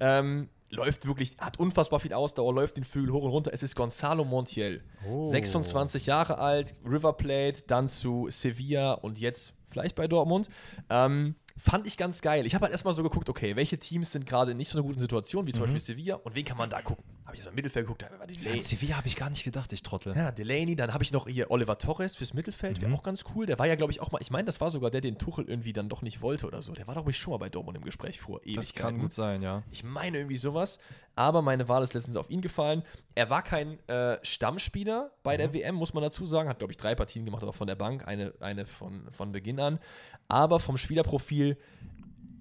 Ähm, 0.00 0.48
läuft 0.70 1.06
wirklich, 1.06 1.36
hat 1.38 1.58
unfassbar 1.58 2.00
viel 2.00 2.12
Ausdauer, 2.12 2.52
läuft 2.52 2.76
den 2.76 2.84
Flügel 2.84 3.12
hoch 3.12 3.22
und 3.22 3.30
runter. 3.30 3.52
Es 3.54 3.62
ist 3.62 3.76
Gonzalo 3.76 4.24
Montiel. 4.24 4.82
Oh. 5.08 5.26
26 5.26 6.06
Jahre 6.06 6.38
alt, 6.38 6.74
River 6.84 7.12
Plate, 7.12 7.62
dann 7.66 7.86
zu 7.86 8.26
Sevilla 8.30 8.92
und 8.94 9.18
jetzt 9.20 9.54
vielleicht 9.76 9.96
bei 9.96 10.08
Dortmund. 10.08 10.48
Ähm, 10.88 11.34
fand 11.58 11.86
ich 11.86 11.96
ganz 11.96 12.22
geil. 12.22 12.46
Ich 12.46 12.54
habe 12.54 12.64
halt 12.64 12.72
erstmal 12.72 12.94
so 12.94 13.02
geguckt, 13.02 13.28
okay, 13.28 13.56
welche 13.56 13.78
Teams 13.78 14.12
sind 14.12 14.26
gerade 14.26 14.52
in 14.52 14.56
nicht 14.56 14.70
so 14.70 14.78
einer 14.78 14.86
guten 14.86 15.00
Situation, 15.00 15.46
wie 15.46 15.52
zum 15.52 15.62
Beispiel 15.62 15.80
Sevilla 15.80 16.16
und 16.16 16.34
wen 16.34 16.44
kann 16.44 16.56
man 16.56 16.70
da 16.70 16.80
gucken? 16.80 17.04
Habe 17.26 17.34
ich 17.34 17.40
jetzt 17.40 17.46
mal 17.46 17.50
im 17.50 17.56
Mittelfeld 17.56 17.86
geguckt, 17.86 18.02
da 18.02 18.18
war 18.18 18.22
An 18.22 18.28
Delaney. 18.28 18.60
Sevilla 18.60 18.96
habe 18.96 19.08
ich 19.08 19.16
gar 19.16 19.28
nicht 19.28 19.42
gedacht, 19.42 19.72
ich 19.72 19.82
Trottel. 19.82 20.16
Ja, 20.16 20.30
Delaney, 20.30 20.76
dann 20.76 20.94
habe 20.94 21.02
ich 21.02 21.12
noch 21.12 21.26
hier 21.26 21.50
Oliver 21.50 21.76
Torres 21.76 22.14
fürs 22.14 22.34
Mittelfeld, 22.34 22.80
wäre 22.80 22.92
auch 22.94 23.02
ganz 23.02 23.24
cool. 23.34 23.46
Der 23.46 23.58
war 23.58 23.66
ja, 23.66 23.74
glaube 23.74 23.92
ich, 23.92 24.00
auch 24.00 24.12
mal, 24.12 24.22
ich 24.22 24.30
meine, 24.30 24.44
das 24.44 24.60
war 24.60 24.70
sogar 24.70 24.92
der, 24.92 25.00
den 25.00 25.18
Tuchel 25.18 25.44
irgendwie 25.48 25.72
dann 25.72 25.88
doch 25.88 26.02
nicht 26.02 26.22
wollte 26.22 26.46
oder 26.46 26.62
so. 26.62 26.72
Der 26.72 26.86
war 26.86 26.94
doch 26.94 27.12
schon 27.12 27.32
mal 27.32 27.38
bei 27.38 27.48
Dortmund 27.48 27.78
im 27.78 27.84
Gespräch 27.84 28.20
vor 28.20 28.38
das 28.38 28.46
Ewigkeiten. 28.46 28.74
kann 28.74 28.98
gut 29.00 29.12
sein, 29.12 29.42
ja. 29.42 29.64
Ich 29.72 29.82
meine 29.82 30.18
irgendwie 30.18 30.36
sowas, 30.36 30.78
aber 31.16 31.42
meine 31.42 31.68
Wahl 31.68 31.82
ist 31.82 31.94
letztens 31.94 32.16
auf 32.16 32.30
ihn 32.30 32.42
gefallen. 32.42 32.84
Er 33.16 33.28
war 33.28 33.42
kein 33.42 33.80
äh, 33.88 34.18
Stammspieler 34.22 35.10
bei 35.24 35.36
der 35.36 35.52
WM, 35.52 35.74
muss 35.74 35.94
man 35.94 36.04
dazu 36.04 36.26
sagen. 36.26 36.48
Hat, 36.48 36.58
glaube 36.58 36.72
ich, 36.72 36.76
drei 36.76 36.94
Partien 36.94 37.24
gemacht, 37.24 37.42
aber 37.42 37.52
von 37.52 37.66
der 37.66 37.74
Bank, 37.74 38.06
eine, 38.06 38.34
eine 38.38 38.66
von, 38.66 39.10
von 39.10 39.32
Beginn 39.32 39.58
an. 39.58 39.80
Aber 40.28 40.60
vom 40.60 40.76
Spielerprofil 40.76 41.56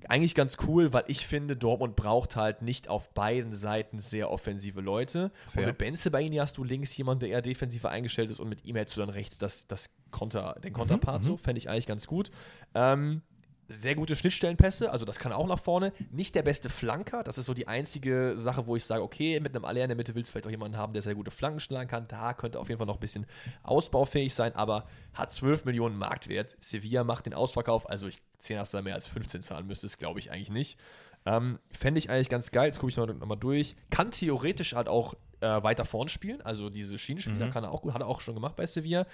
eigentlich 0.09 0.35
ganz 0.35 0.57
cool, 0.67 0.93
weil 0.93 1.03
ich 1.07 1.27
finde, 1.27 1.55
Dortmund 1.55 1.95
braucht 1.95 2.35
halt 2.35 2.61
nicht 2.61 2.89
auf 2.89 3.09
beiden 3.13 3.53
Seiten 3.53 3.99
sehr 3.99 4.31
offensive 4.31 4.81
Leute. 4.81 5.31
Fair. 5.47 5.63
Und 5.63 5.67
mit 5.67 5.77
Benze 5.77 6.11
bei 6.11 6.21
ihnen 6.21 6.39
hast 6.39 6.57
du 6.57 6.63
links 6.63 6.95
jemanden, 6.97 7.21
der 7.21 7.29
eher 7.29 7.41
defensiver 7.41 7.89
eingestellt 7.89 8.29
ist 8.29 8.39
und 8.39 8.49
mit 8.49 8.65
ihm 8.65 8.75
hältst 8.75 8.95
du 8.95 9.01
dann 9.01 9.09
rechts 9.09 9.37
das, 9.37 9.67
das 9.67 9.89
Konter, 10.11 10.55
den 10.63 10.73
Konterpart 10.73 11.23
so. 11.23 11.37
Fände 11.37 11.59
ich 11.59 11.69
eigentlich 11.69 11.87
ganz 11.87 12.07
gut. 12.07 12.31
Ähm, 12.73 13.21
sehr 13.67 13.95
gute 13.95 14.15
Schnittstellenpässe, 14.15 14.91
also 14.91 15.05
das 15.05 15.19
kann 15.19 15.31
auch 15.31 15.47
nach 15.47 15.59
vorne. 15.59 15.91
Nicht 16.11 16.35
der 16.35 16.43
beste 16.43 16.69
Flanker, 16.69 17.23
das 17.23 17.37
ist 17.37 17.45
so 17.45 17.53
die 17.53 17.67
einzige 17.67 18.33
Sache, 18.37 18.67
wo 18.67 18.75
ich 18.75 18.85
sage, 18.85 19.01
okay, 19.01 19.39
mit 19.39 19.55
einem 19.55 19.65
Aller 19.65 19.83
in 19.83 19.89
der 19.89 19.97
Mitte 19.97 20.15
willst 20.15 20.29
du 20.29 20.31
vielleicht 20.33 20.47
auch 20.47 20.51
jemanden 20.51 20.77
haben, 20.77 20.93
der 20.93 21.01
sehr 21.01 21.15
gute 21.15 21.31
Flanken 21.31 21.59
schlagen 21.59 21.89
kann. 21.89 22.07
Da 22.07 22.33
könnte 22.33 22.59
auf 22.59 22.69
jeden 22.69 22.77
Fall 22.77 22.87
noch 22.87 22.97
ein 22.97 22.99
bisschen 22.99 23.25
ausbaufähig 23.63 24.33
sein, 24.33 24.55
aber 24.55 24.87
hat 25.13 25.31
12 25.31 25.65
Millionen 25.65 25.97
Marktwert. 25.97 26.55
Sevilla 26.59 27.03
macht 27.03 27.25
den 27.25 27.33
Ausverkauf, 27.33 27.89
also 27.89 28.07
ich 28.07 28.21
10 28.39 28.59
hast 28.59 28.73
du 28.73 28.77
da 28.77 28.81
mehr 28.83 28.95
als 28.95 29.07
15 29.07 29.41
zahlen 29.41 29.67
müsstest, 29.67 29.97
glaube 29.97 30.19
ich 30.19 30.31
eigentlich 30.31 30.51
nicht. 30.51 30.79
Ähm, 31.25 31.59
Fände 31.71 31.97
ich 31.97 32.09
eigentlich 32.09 32.29
ganz 32.29 32.51
geil, 32.51 32.67
jetzt 32.67 32.79
gucke 32.79 32.91
ich 32.91 32.97
nochmal 32.97 33.15
noch 33.15 33.25
mal 33.25 33.35
durch. 33.35 33.75
Kann 33.89 34.11
theoretisch 34.11 34.75
halt 34.75 34.87
auch 34.87 35.15
äh, 35.41 35.63
weiter 35.63 35.85
vorn 35.85 36.07
spielen, 36.07 36.41
also 36.41 36.69
diese 36.69 36.97
Schienenspieler 36.97 37.49
kann 37.49 37.63
er 37.63 37.71
auch 37.71 37.81
gut, 37.81 37.93
hat 37.93 38.01
er 38.01 38.07
auch 38.07 38.21
schon 38.21 38.35
gemacht 38.35 38.55
bei 38.55 38.65
Sevilla. 38.65 39.05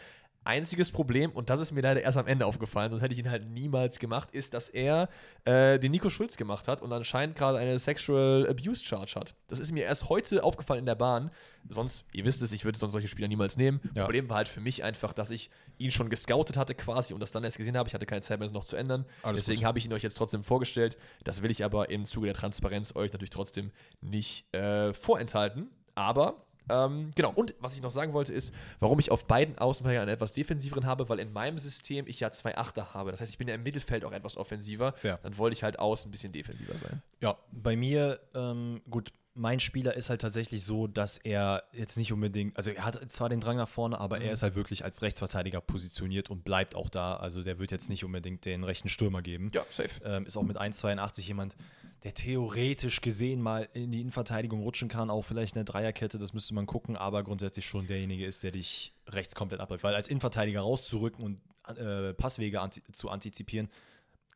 Einziges 0.44 0.92
Problem, 0.92 1.32
und 1.32 1.52
das 1.52 1.60
ist 1.60 1.72
mir 1.72 1.82
leider 1.82 2.02
erst 2.02 2.18
am 2.18 2.26
Ende 2.26 2.48
aufgefallen, 2.48 2.90
sonst 2.90 3.04
hätte 3.04 3.14
ich 3.14 3.20
ihn 3.20 3.30
halt 3.30 3.48
niemals 3.48 4.00
gemacht, 4.00 4.32
ist, 4.32 4.56
dass 4.56 4.70
er 4.70 5.08
äh, 5.46 5.78
den 5.78 5.92
Nico 5.92 6.10
Schulz 6.10 6.36
gemacht 6.36 6.68
hat 6.68 6.82
und 6.82 6.92
anscheinend 6.92 7.36
gerade 7.36 7.60
eine 7.60 7.78
Sexual 7.78 8.48
Abuse 8.50 8.84
Charge 8.84 9.14
hat. 9.16 9.36
Das 9.50 9.60
ist 9.60 9.72
mir 9.72 9.84
erst 9.84 10.10
heute 10.10 10.44
aufgefallen 10.44 10.80
in 10.80 10.88
der 10.88 10.96
Bahn. 10.96 11.30
Sonst, 11.70 12.06
ihr 12.12 12.26
wisst 12.26 12.42
es, 12.42 12.52
ich 12.54 12.66
würde 12.66 12.80
sonst 12.80 12.94
solche 12.94 13.08
Spieler 13.08 13.28
niemals 13.28 13.56
nehmen. 13.56 13.82
Ja. 13.94 14.06
Problem 14.06 14.30
war 14.30 14.38
halt 14.38 14.48
für 14.48 14.62
mich 14.62 14.84
einfach, 14.84 15.14
dass 15.14 15.30
ich 15.30 15.52
ihn 15.78 15.92
schon 15.92 16.10
gescoutet 16.10 16.58
hatte 16.58 16.74
quasi 16.74 17.14
und 17.14 17.20
das 17.20 17.30
dann 17.30 17.44
erst 17.44 17.58
gesehen 17.58 17.78
habe. 17.78 17.88
Ich 17.88 17.94
hatte 17.94 18.08
keine 18.08 18.22
Zeit 18.22 18.40
mehr, 18.40 18.48
es 18.48 18.52
noch 18.52 18.66
zu 18.66 18.76
ändern. 18.76 19.06
Alles 19.22 19.46
Deswegen 19.46 19.64
habe 19.64 19.78
ich 19.78 19.86
ihn 19.86 19.94
euch 19.94 20.02
jetzt 20.02 20.18
trotzdem 20.18 20.44
vorgestellt. 20.44 20.98
Das 21.24 21.44
will 21.44 21.52
ich 21.52 21.64
aber 21.64 21.92
im 21.92 22.06
Zuge 22.06 22.26
der 22.26 22.36
Transparenz 22.36 22.96
euch 22.96 23.14
natürlich 23.14 23.30
trotzdem 23.30 23.72
nicht 24.02 24.52
äh, 24.56 24.92
vorenthalten. 24.94 25.70
Aber 25.94 26.38
ähm, 26.70 27.12
genau, 27.16 27.32
und 27.34 27.56
was 27.60 27.76
ich 27.76 27.82
noch 27.82 27.92
sagen 27.92 28.14
wollte, 28.14 28.34
ist, 28.34 28.54
warum 28.80 29.00
ich 29.00 29.12
auf 29.12 29.26
beiden 29.26 29.58
Außenverteidigern 29.58 30.08
einen 30.08 30.16
etwas 30.16 30.32
defensiveren 30.32 30.86
habe, 30.86 31.10
weil 31.10 31.20
in 31.20 31.34
meinem 31.34 31.58
System 31.58 32.06
ich 32.08 32.20
ja 32.20 32.32
zwei 32.32 32.58
Achter 32.58 32.94
habe. 32.94 33.12
Das 33.12 33.22
heißt, 33.22 33.32
ich 33.32 33.38
bin 33.38 33.48
ja 33.48 33.56
im 33.56 33.64
Mittelfeld 33.64 34.06
auch 34.06 34.12
etwas 34.12 34.38
offensiver. 34.38 34.94
Fair. 34.94 35.20
Dann 35.24 35.38
wollte 35.38 35.54
ich 35.54 35.64
halt 35.64 35.80
außen 35.80 36.10
ein 36.10 36.12
bisschen 36.12 36.32
defensiver 36.32 36.78
sein. 36.78 37.02
Ja, 37.22 37.38
bei 37.52 37.76
mir, 37.76 38.20
ähm, 38.34 38.82
gut, 38.90 39.12
mein 39.34 39.60
Spieler 39.60 39.96
ist 39.96 40.10
halt 40.10 40.22
tatsächlich 40.22 40.64
so, 40.64 40.88
dass 40.88 41.18
er 41.18 41.64
jetzt 41.72 41.98
nicht 41.98 42.12
unbedingt, 42.12 42.56
also 42.58 42.72
er 42.72 42.84
hat 42.84 43.12
zwar 43.12 43.30
den 43.30 43.40
Drang 43.40 43.58
nach 43.58 43.70
vorne, 43.70 44.00
aber 44.00 44.20
er 44.20 44.34
ist 44.34 44.44
halt 44.44 44.56
wirklich 44.56 44.84
als 44.84 45.02
Rechtsverteidiger 45.02 45.62
positioniert 45.62 46.30
und 46.30 46.44
bleibt 46.44 46.76
auch 46.76 46.90
da. 46.90 47.16
Also 47.16 47.42
der 47.42 47.58
wird 47.58 47.72
jetzt 47.72 47.90
nicht 47.90 48.04
unbedingt 48.04 48.46
den 48.46 48.64
rechten 48.64 48.90
Stürmer 48.90 49.22
geben. 49.22 49.52
Ja, 49.54 49.64
safe. 49.70 49.90
Ähm, 50.04 50.26
ist 50.26 50.36
auch 50.36 50.44
mit 50.44 50.60
1,82 50.60 51.22
jemand, 51.22 51.56
der 52.04 52.14
theoretisch 52.14 53.02
gesehen 53.02 53.42
mal 53.42 53.68
in 53.74 53.92
die 53.92 54.02
Innenverteidigung 54.02 54.62
rutschen 54.62 54.90
kann, 54.90 55.10
auch 55.10 55.22
vielleicht 55.22 55.56
eine 55.56 55.66
Dreierkette, 55.66 56.18
das 56.18 56.34
müsste 56.34 56.54
man 56.56 56.66
gucken, 56.66 56.96
aber 56.98 57.24
grundsätzlich 57.24 57.66
schon 57.66 57.86
derjenige 57.86 58.26
ist, 58.26 58.42
der 58.44 58.52
dich 58.52 58.94
rechts 59.08 59.36
komplett 59.36 59.60
abläuft. 59.60 59.84
Weil 59.84 59.94
als 59.94 60.08
Innenverteidiger 60.08 60.62
rauszurücken 60.62 61.24
und 61.24 61.42
äh, 61.78 62.14
Passwege 62.14 62.60
anti 62.60 62.82
zu 62.92 63.10
antizipieren, 63.10 63.70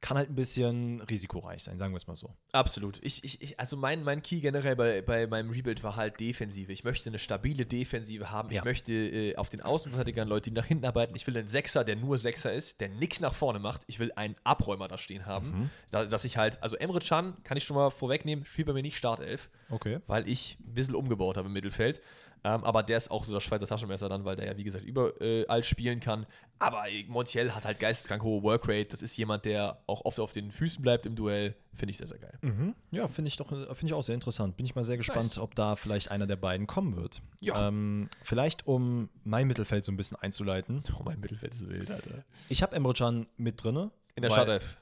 kann 0.06 0.18
halt 0.20 0.30
ein 0.30 0.36
bisschen 0.36 1.01
risikoreich 1.01 1.64
sein, 1.64 1.80
sagen 1.80 1.91
wir 1.91 1.97
es 1.97 2.06
mal 2.06 2.16
so. 2.16 2.30
Absolut. 2.51 2.99
Ich, 3.01 3.24
ich, 3.24 3.41
ich, 3.41 3.60
also 3.60 3.76
mein, 3.76 4.03
mein 4.03 4.22
Key 4.22 4.39
generell 4.39 4.76
bei, 4.76 5.01
bei 5.01 5.26
meinem 5.26 5.49
Rebuild 5.49 5.82
war 5.84 5.95
halt 5.95 6.20
Defensive. 6.20 6.72
Ich 6.72 6.84
möchte 6.84 7.10
eine 7.10 7.18
stabile 7.18 7.66
Defensive 7.66 8.30
haben. 8.30 8.51
Ja. 8.51 8.60
Ich 8.60 8.66
möchte 8.66 8.93
äh, 8.93 9.36
auf 9.36 9.49
den 9.49 9.62
Außenverteidigern 9.62 10.28
Leute, 10.28 10.51
die 10.51 10.56
nach 10.56 10.68
hinten 10.68 10.86
arbeiten. 10.86 11.16
Ich 11.16 11.26
will 11.26 11.36
einen 11.36 11.47
Sechser, 11.47 11.84
der 11.84 11.95
nur 11.95 12.20
Sechser 12.20 12.53
ist, 12.53 12.82
der 12.82 12.89
nichts 12.89 13.20
nach 13.20 13.34
vorne 13.34 13.58
macht. 13.58 13.82
Ich 13.88 13.97
will 13.97 14.12
einen 14.16 14.36
Abräumer 14.43 14.88
da 14.88 14.99
stehen 14.99 15.26
haben. 15.26 15.72
Da, 15.89 16.06
dass 16.06 16.24
ich 16.24 16.38
halt, 16.38 16.62
also 16.62 16.76
Emre 16.76 16.99
Can, 16.99 17.34
kann 17.43 17.58
ich 17.58 17.64
schon 17.64 17.76
mal 17.76 17.89
vorwegnehmen, 17.89 18.45
spielt 18.45 18.68
bei 18.68 18.74
mir 18.74 18.84
nicht 18.84 18.97
Startelf, 18.97 19.49
Okay. 19.72 20.01
weil 20.06 20.30
ich 20.30 20.60
ein 20.60 20.76
bisschen 20.76 20.93
umgebaut 20.93 21.36
habe 21.38 21.47
im 21.47 21.53
Mittelfeld. 21.53 21.99
Ähm, 22.46 22.64
aber 22.64 22.84
der 22.84 22.98
ist 22.98 23.10
auch 23.10 23.26
so 23.26 23.34
das 23.34 23.41
Schweizer 23.41 23.66
Taschenmesser 23.66 24.08
dann, 24.08 24.24
weil 24.24 24.36
der 24.36 24.46
ja, 24.46 24.56
wie 24.56 24.64
gesagt, 24.64 24.86
überall 24.86 25.64
spielen 25.64 26.00
kann. 26.00 26.28
Aber 26.60 26.84
Montiel 27.08 27.56
hat 27.56 27.66
halt 27.66 27.80
geisteskrank 27.80 28.22
hohe 28.22 28.43
Workrate. 28.43 28.86
Das 28.86 29.02
ist 29.02 29.18
jemand, 29.18 29.46
der 29.46 29.82
auch 29.88 30.06
oft 30.06 30.20
auf 30.20 30.32
den 30.32 30.52
Füßen 30.52 30.80
bleibt 30.80 31.08
im 31.08 31.16
Duell. 31.16 31.56
Finde 31.74 31.89
ich 31.89 31.98
sehr, 31.98 32.06
sehr 32.06 32.20
geil. 32.20 32.38
Mhm. 32.41 32.76
Ja, 32.91 33.08
finde 33.08 33.30
ich 33.30 33.38
doch, 33.38 33.50
finde 33.50 33.86
ich 33.86 33.93
auch 33.93 34.04
sehr 34.04 34.14
interessant. 34.14 34.58
Bin 34.58 34.66
ich 34.68 34.76
mal 34.76 34.84
sehr 34.84 34.96
gespannt, 34.96 35.24
Nice. 35.24 35.39
ob 35.39 35.56
da 35.56 35.76
vielleicht 35.76 36.12
einer 36.12 36.28
der 36.28 36.36
beiden 36.36 36.68
kommen 36.68 36.96
wird. 36.96 37.24
Ja. 37.39 37.68
Ähm, 37.68 38.10
vielleicht, 38.22 38.68
um 38.68 39.10
mein 39.24 39.48
Mittelfeld 39.48 39.84
so 39.84 39.91
ein 39.91 39.98
bisschen 39.98 40.18
einzuleiten. 40.20 40.84
Oh, 41.00 41.04
mein 41.04 41.20
Mittelfeld 41.20 41.52
ist 41.52 41.68
wild, 41.68 41.89
Alter. 41.89 42.24
Ich 42.48 42.62
habe 42.62 42.76
Emre 42.76 42.93
Can 42.93 43.26
mit 43.38 43.64
drinne. 43.64 43.89
In 44.16 44.22
der 44.22 44.30
Startelf. 44.30 44.78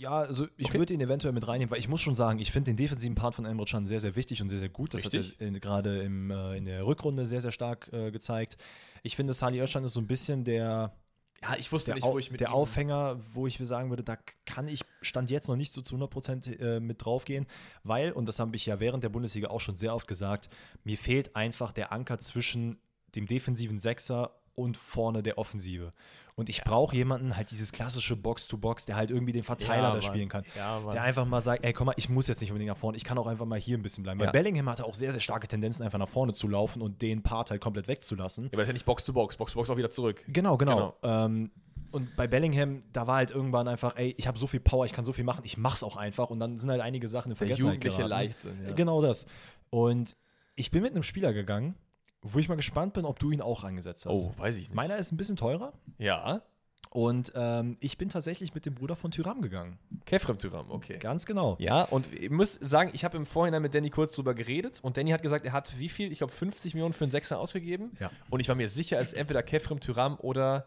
Ja, 0.00 0.20
also 0.20 0.46
ich 0.56 0.68
Okay. 0.68 0.78
würde 0.78 0.94
ihn 0.94 1.00
eventuell 1.02 1.34
mit 1.34 1.46
reinnehmen, 1.46 1.70
weil 1.70 1.78
ich 1.78 1.86
muss 1.88 2.00
schon 2.00 2.14
sagen, 2.14 2.38
ich 2.38 2.52
finde 2.52 2.70
den 2.70 2.78
defensiven 2.78 3.14
Part 3.14 3.34
von 3.34 3.44
Emre 3.44 3.66
Can 3.66 3.86
sehr, 3.86 4.00
sehr 4.00 4.16
wichtig 4.16 4.40
und 4.40 4.48
sehr, 4.48 4.58
sehr 4.58 4.70
gut. 4.70 4.94
Das 4.94 5.04
Richtig. 5.04 5.32
hat 5.32 5.40
er 5.42 5.60
gerade 5.60 6.02
äh, 6.04 6.56
in 6.56 6.64
der 6.64 6.86
Rückrunde 6.86 7.26
sehr, 7.26 7.42
sehr 7.42 7.50
stark 7.52 7.90
äh, 7.92 8.10
gezeigt. 8.10 8.56
Ich 9.02 9.14
finde, 9.14 9.34
Sali 9.34 9.60
Özcan 9.60 9.84
ist 9.84 9.92
so 9.92 10.00
ein 10.00 10.06
bisschen 10.06 10.42
der, 10.44 10.96
Ja, 11.42 11.54
ich 11.58 11.70
wusste 11.70 11.90
der, 11.90 11.96
nicht, 11.96 12.04
wo 12.06 12.18
ich 12.18 12.30
mit 12.30 12.40
der 12.40 12.54
Aufhänger, 12.54 13.20
wo 13.34 13.46
ich 13.46 13.60
mir 13.60 13.66
sagen 13.66 13.90
würde, 13.90 14.02
da 14.02 14.16
kann 14.46 14.68
ich 14.68 14.80
Stand 15.02 15.28
jetzt 15.30 15.48
noch 15.48 15.56
nicht 15.56 15.70
so 15.70 15.82
zu 15.82 15.96
100% 15.96 16.58
äh, 16.58 16.80
mit 16.80 17.04
draufgehen, 17.04 17.46
weil, 17.84 18.12
und 18.12 18.26
das 18.26 18.38
habe 18.38 18.56
ich 18.56 18.64
ja 18.64 18.80
während 18.80 19.04
der 19.04 19.10
Bundesliga 19.10 19.48
auch 19.48 19.60
schon 19.60 19.76
sehr 19.76 19.94
oft 19.94 20.08
gesagt, 20.08 20.48
mir 20.82 20.96
fehlt 20.96 21.36
einfach 21.36 21.72
der 21.72 21.92
Anker 21.92 22.18
zwischen 22.18 22.78
dem 23.14 23.26
defensiven 23.26 23.78
Sechser 23.78 24.39
und 24.60 24.76
vorne 24.76 25.22
der 25.22 25.38
Offensive. 25.38 25.92
Und 26.36 26.48
ich 26.48 26.62
brauche 26.62 26.96
jemanden, 26.96 27.36
halt 27.36 27.50
dieses 27.50 27.70
klassische 27.72 28.16
Box-to-Box, 28.16 28.86
der 28.86 28.96
halt 28.96 29.10
irgendwie 29.10 29.32
den 29.32 29.42
Verteiler 29.42 29.88
Ja, 29.88 29.94
da 29.94 30.02
spielen 30.02 30.28
kann. 30.28 30.44
Ja. 30.56 30.80
Der 30.92 31.02
einfach 31.02 31.26
mal 31.26 31.40
sagt, 31.40 31.64
ey, 31.64 31.72
komm 31.72 31.86
mal, 31.86 31.94
ich 31.96 32.08
muss 32.08 32.28
jetzt 32.28 32.40
nicht 32.40 32.50
unbedingt 32.50 32.70
nach 32.70 32.78
vorne, 32.78 32.96
ich 32.96 33.04
kann 33.04 33.18
auch 33.18 33.26
einfach 33.26 33.44
mal 33.44 33.58
hier 33.58 33.76
ein 33.76 33.82
bisschen 33.82 34.04
bleiben. 34.04 34.20
Ja. 34.20 34.26
Weil 34.26 34.32
Bellingham 34.32 34.68
hatte 34.68 34.84
auch 34.86 34.94
sehr, 34.94 35.12
sehr 35.12 35.20
starke 35.20 35.48
Tendenzen, 35.48 35.84
einfach 35.84 35.98
nach 35.98 36.08
vorne 36.08 36.32
zu 36.32 36.48
laufen 36.48 36.80
und 36.80 37.02
den 37.02 37.22
Part 37.22 37.50
halt 37.50 37.60
komplett 37.60 37.88
wegzulassen. 37.88 38.44
Ja, 38.44 38.50
aber 38.52 38.58
das 38.58 38.64
ist 38.64 38.68
ja 38.68 38.72
nicht 38.74 38.86
Box 38.86 39.04
to 39.04 39.12
Box. 39.12 39.36
Box 39.36 39.52
to 39.52 39.58
Box 39.58 39.68
auch 39.70 39.76
wieder 39.76 39.90
zurück. 39.90 40.24
Genau, 40.28 40.56
genau. 40.56 40.94
Ähm, 41.02 41.50
und 41.92 42.14
bei 42.16 42.26
Bellingham, 42.26 42.84
da 42.92 43.06
war 43.06 43.16
halt 43.16 43.32
irgendwann 43.32 43.68
einfach, 43.68 43.96
ey, 43.96 44.14
ich 44.16 44.26
habe 44.26 44.38
so 44.38 44.46
viel 44.46 44.60
Power, 44.60 44.86
ich 44.86 44.92
kann 44.92 45.04
so 45.04 45.12
viel 45.12 45.24
machen, 45.24 45.42
ich 45.44 45.56
mach's 45.56 45.82
auch 45.82 45.96
einfach. 45.96 46.30
Und 46.30 46.40
dann 46.40 46.58
sind 46.58 46.70
halt 46.70 46.80
einige 46.80 47.08
Sachen 47.08 47.32
in 47.32 47.36
Der 47.36 47.38
Vergessenheit 47.38 47.74
jugendliche 47.74 47.96
geraten. 47.96 48.10
Leichtsinn. 48.10 48.64
Ja. 48.64 48.74
Genau 48.74 49.02
das. 49.02 49.26
Und 49.70 50.16
ich 50.54 50.70
bin 50.70 50.82
mit 50.82 50.92
einem 50.92 51.02
Spieler 51.02 51.32
gegangen, 51.32 51.74
wo 52.22 52.38
ich 52.38 52.48
mal 52.48 52.56
gespannt 52.56 52.94
bin, 52.94 53.04
ob 53.04 53.18
du 53.18 53.30
ihn 53.30 53.40
auch 53.40 53.64
angesetzt 53.64 54.06
hast. 54.06 54.16
Oh, 54.16 54.32
weiß 54.36 54.56
ich 54.56 54.68
nicht. 54.68 54.74
Meiner 54.74 54.96
ist 54.96 55.12
ein 55.12 55.16
bisschen 55.16 55.36
teurer. 55.36 55.72
ja. 55.98 56.42
Und 56.92 57.32
ähm, 57.36 57.76
ich 57.78 57.98
bin 57.98 58.08
tatsächlich 58.08 58.52
mit 58.52 58.66
dem 58.66 58.74
Bruder 58.74 58.96
von 58.96 59.12
Tyram 59.12 59.42
gegangen. 59.42 59.78
Kefrem 60.06 60.38
Tyram, 60.38 60.72
okay. 60.72 60.98
Ganz 60.98 61.24
genau. 61.24 61.56
Ja, 61.60 61.82
und 61.82 62.12
ich 62.12 62.30
muss 62.30 62.54
sagen, 62.54 62.90
ich 62.94 63.04
habe 63.04 63.16
im 63.16 63.26
Vorhinein 63.26 63.62
mit 63.62 63.72
Danny 63.76 63.90
kurz 63.90 64.16
drüber 64.16 64.34
geredet 64.34 64.80
und 64.82 64.96
Danny 64.96 65.10
hat 65.12 65.22
gesagt, 65.22 65.44
er 65.44 65.52
hat 65.52 65.78
wie 65.78 65.88
viel? 65.88 66.10
Ich 66.10 66.18
glaube 66.18 66.32
50 66.32 66.74
Millionen 66.74 66.92
für 66.92 67.04
einen 67.04 67.12
Sechser 67.12 67.38
ausgegeben. 67.38 67.92
Ja. 68.00 68.10
Und 68.28 68.40
ich 68.40 68.48
war 68.48 68.56
mir 68.56 68.68
sicher, 68.68 68.98
es 68.98 69.08
ist 69.08 69.14
entweder 69.14 69.44
Kefrem 69.44 69.78
Tyram 69.78 70.16
oder 70.18 70.66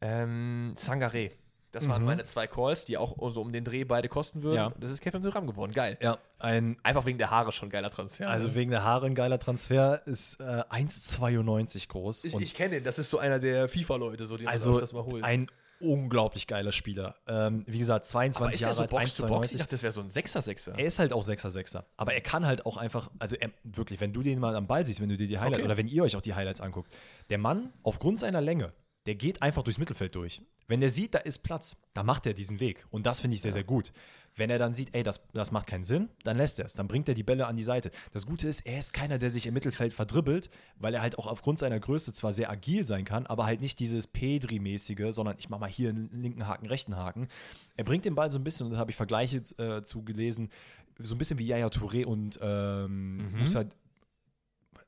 ähm, 0.00 0.74
Sangaré. 0.76 1.32
Das 1.74 1.88
waren 1.88 2.02
Mhm. 2.02 2.06
meine 2.06 2.24
zwei 2.24 2.46
Calls, 2.46 2.84
die 2.84 2.96
auch 2.96 3.16
so 3.32 3.40
um 3.42 3.52
den 3.52 3.64
Dreh 3.64 3.84
beide 3.84 4.08
kosten 4.08 4.42
würden. 4.42 4.56
Ja. 4.56 4.72
Das 4.80 4.90
ist 4.90 5.00
Kefrem 5.00 5.22
Tyram 5.22 5.46
geworden. 5.46 5.72
Geil. 5.72 5.98
Ja, 6.00 6.18
ein, 6.38 6.76
Einfach 6.82 7.04
wegen 7.04 7.18
der 7.18 7.30
Haare 7.30 7.52
schon 7.52 7.68
geiler 7.68 7.90
Transfer. 7.90 8.28
also 8.28 8.48
ne? 8.48 8.54
wegen 8.54 8.70
der 8.70 8.84
Haare 8.84 9.06
ein 9.06 9.14
geiler 9.14 9.38
Transfer, 9.38 10.00
ist 10.06 10.40
äh, 10.40 10.62
1,92 10.70 11.88
groß. 11.88 12.24
ich, 12.24 12.34
ich 12.36 12.54
kenne 12.54 12.76
den, 12.76 12.84
das 12.84 12.98
ist 12.98 13.10
so 13.10 13.18
einer 13.18 13.38
der 13.38 13.68
FIFA-Leute, 13.68 14.26
so 14.26 14.36
den 14.36 14.48
also 14.48 14.70
man 14.70 14.76
öfters 14.78 14.92
mal 14.92 15.04
holt. 15.04 15.24
ein 15.24 15.48
unglaublich 15.80 16.46
geiler 16.46 16.72
Spieler. 16.72 17.16
Ähm, 17.26 17.64
wie 17.66 17.78
gesagt, 17.78 18.06
22 18.06 18.40
Aber 18.42 18.52
ist 18.52 18.60
der 18.60 18.66
Jahre 18.68 18.74
so 18.76 18.82
alt, 18.82 18.90
Box 18.90 19.14
to 19.16 19.26
Box? 19.26 19.48
Ich 19.52 19.56
1,92. 19.56 19.58
dachte, 19.58 19.70
das 19.74 19.82
wäre 19.82 19.92
so 19.92 20.00
ein 20.00 20.10
Sechser-Sechser. 20.10 20.78
Er 20.78 20.86
ist 20.86 20.98
halt 20.98 21.12
auch 21.12 21.22
6er, 21.26 21.50
6er. 21.50 21.84
Aber 21.96 22.14
er 22.14 22.20
kann 22.20 22.46
halt 22.46 22.64
auch 22.64 22.76
einfach, 22.76 23.10
also 23.18 23.36
er, 23.36 23.50
wirklich, 23.64 24.00
wenn 24.00 24.12
du 24.12 24.22
den 24.22 24.38
mal 24.38 24.54
am 24.56 24.66
Ball 24.66 24.86
siehst, 24.86 25.00
wenn 25.02 25.08
du 25.08 25.16
dir 25.16 25.26
die 25.26 25.38
Highlights 25.38 25.56
Okay. 25.58 25.64
oder 25.64 25.76
wenn 25.76 25.88
ihr 25.88 26.02
euch 26.04 26.16
auch 26.16 26.22
die 26.22 26.34
Highlights 26.34 26.60
anguckt, 26.60 26.90
der 27.28 27.38
Mann, 27.38 27.72
aufgrund 27.82 28.18
seiner 28.18 28.40
Länge, 28.40 28.72
der 29.06 29.14
geht 29.14 29.42
einfach 29.42 29.62
durchs 29.62 29.78
Mittelfeld 29.78 30.14
durch. 30.14 30.40
Wenn 30.66 30.80
er 30.80 30.88
sieht, 30.88 31.14
da 31.14 31.18
ist 31.18 31.40
Platz, 31.40 31.76
dann 31.92 32.06
macht 32.06 32.24
er 32.26 32.32
diesen 32.32 32.58
Weg. 32.58 32.86
Und 32.90 33.04
das 33.04 33.20
finde 33.20 33.34
ich 33.34 33.42
sehr, 33.42 33.52
sehr 33.52 33.64
gut. 33.64 33.92
Wenn 34.34 34.48
er 34.48 34.58
dann 34.58 34.72
sieht, 34.72 34.94
ey, 34.94 35.02
das, 35.02 35.22
das 35.34 35.52
macht 35.52 35.66
keinen 35.66 35.84
Sinn, 35.84 36.08
dann 36.24 36.38
lässt 36.38 36.58
er 36.58 36.64
es. 36.64 36.72
Dann 36.72 36.88
bringt 36.88 37.06
er 37.08 37.14
die 37.14 37.22
Bälle 37.22 37.46
an 37.46 37.56
die 37.56 37.62
Seite. 37.62 37.90
Das 38.12 38.24
Gute 38.24 38.48
ist, 38.48 38.60
er 38.66 38.78
ist 38.78 38.94
keiner, 38.94 39.18
der 39.18 39.28
sich 39.28 39.46
im 39.46 39.52
Mittelfeld 39.52 39.92
verdribbelt, 39.92 40.48
weil 40.76 40.94
er 40.94 41.02
halt 41.02 41.18
auch 41.18 41.26
aufgrund 41.26 41.58
seiner 41.58 41.78
Größe 41.78 42.14
zwar 42.14 42.32
sehr 42.32 42.50
agil 42.50 42.86
sein 42.86 43.04
kann, 43.04 43.26
aber 43.26 43.44
halt 43.44 43.60
nicht 43.60 43.78
dieses 43.78 44.06
Pedri-mäßige, 44.06 45.12
sondern 45.14 45.36
ich 45.38 45.50
mache 45.50 45.60
mal 45.60 45.68
hier 45.70 45.90
einen 45.90 46.08
linken 46.10 46.46
Haken, 46.48 46.66
rechten 46.66 46.96
Haken. 46.96 47.28
Er 47.76 47.84
bringt 47.84 48.06
den 48.06 48.14
Ball 48.14 48.30
so 48.30 48.38
ein 48.38 48.44
bisschen, 48.44 48.66
und 48.66 48.72
da 48.72 48.78
habe 48.78 48.90
ich 48.90 48.96
Vergleiche 48.96 49.36
äh, 49.58 49.82
zu 49.82 50.02
gelesen, 50.02 50.50
so 50.98 51.14
ein 51.14 51.18
bisschen 51.18 51.38
wie 51.38 51.46
Yaya 51.46 51.66
Touré 51.68 52.06
und 52.06 52.38
ähm, 52.40 53.16
Mhm. 53.18 53.38
Moussa. 53.40 53.64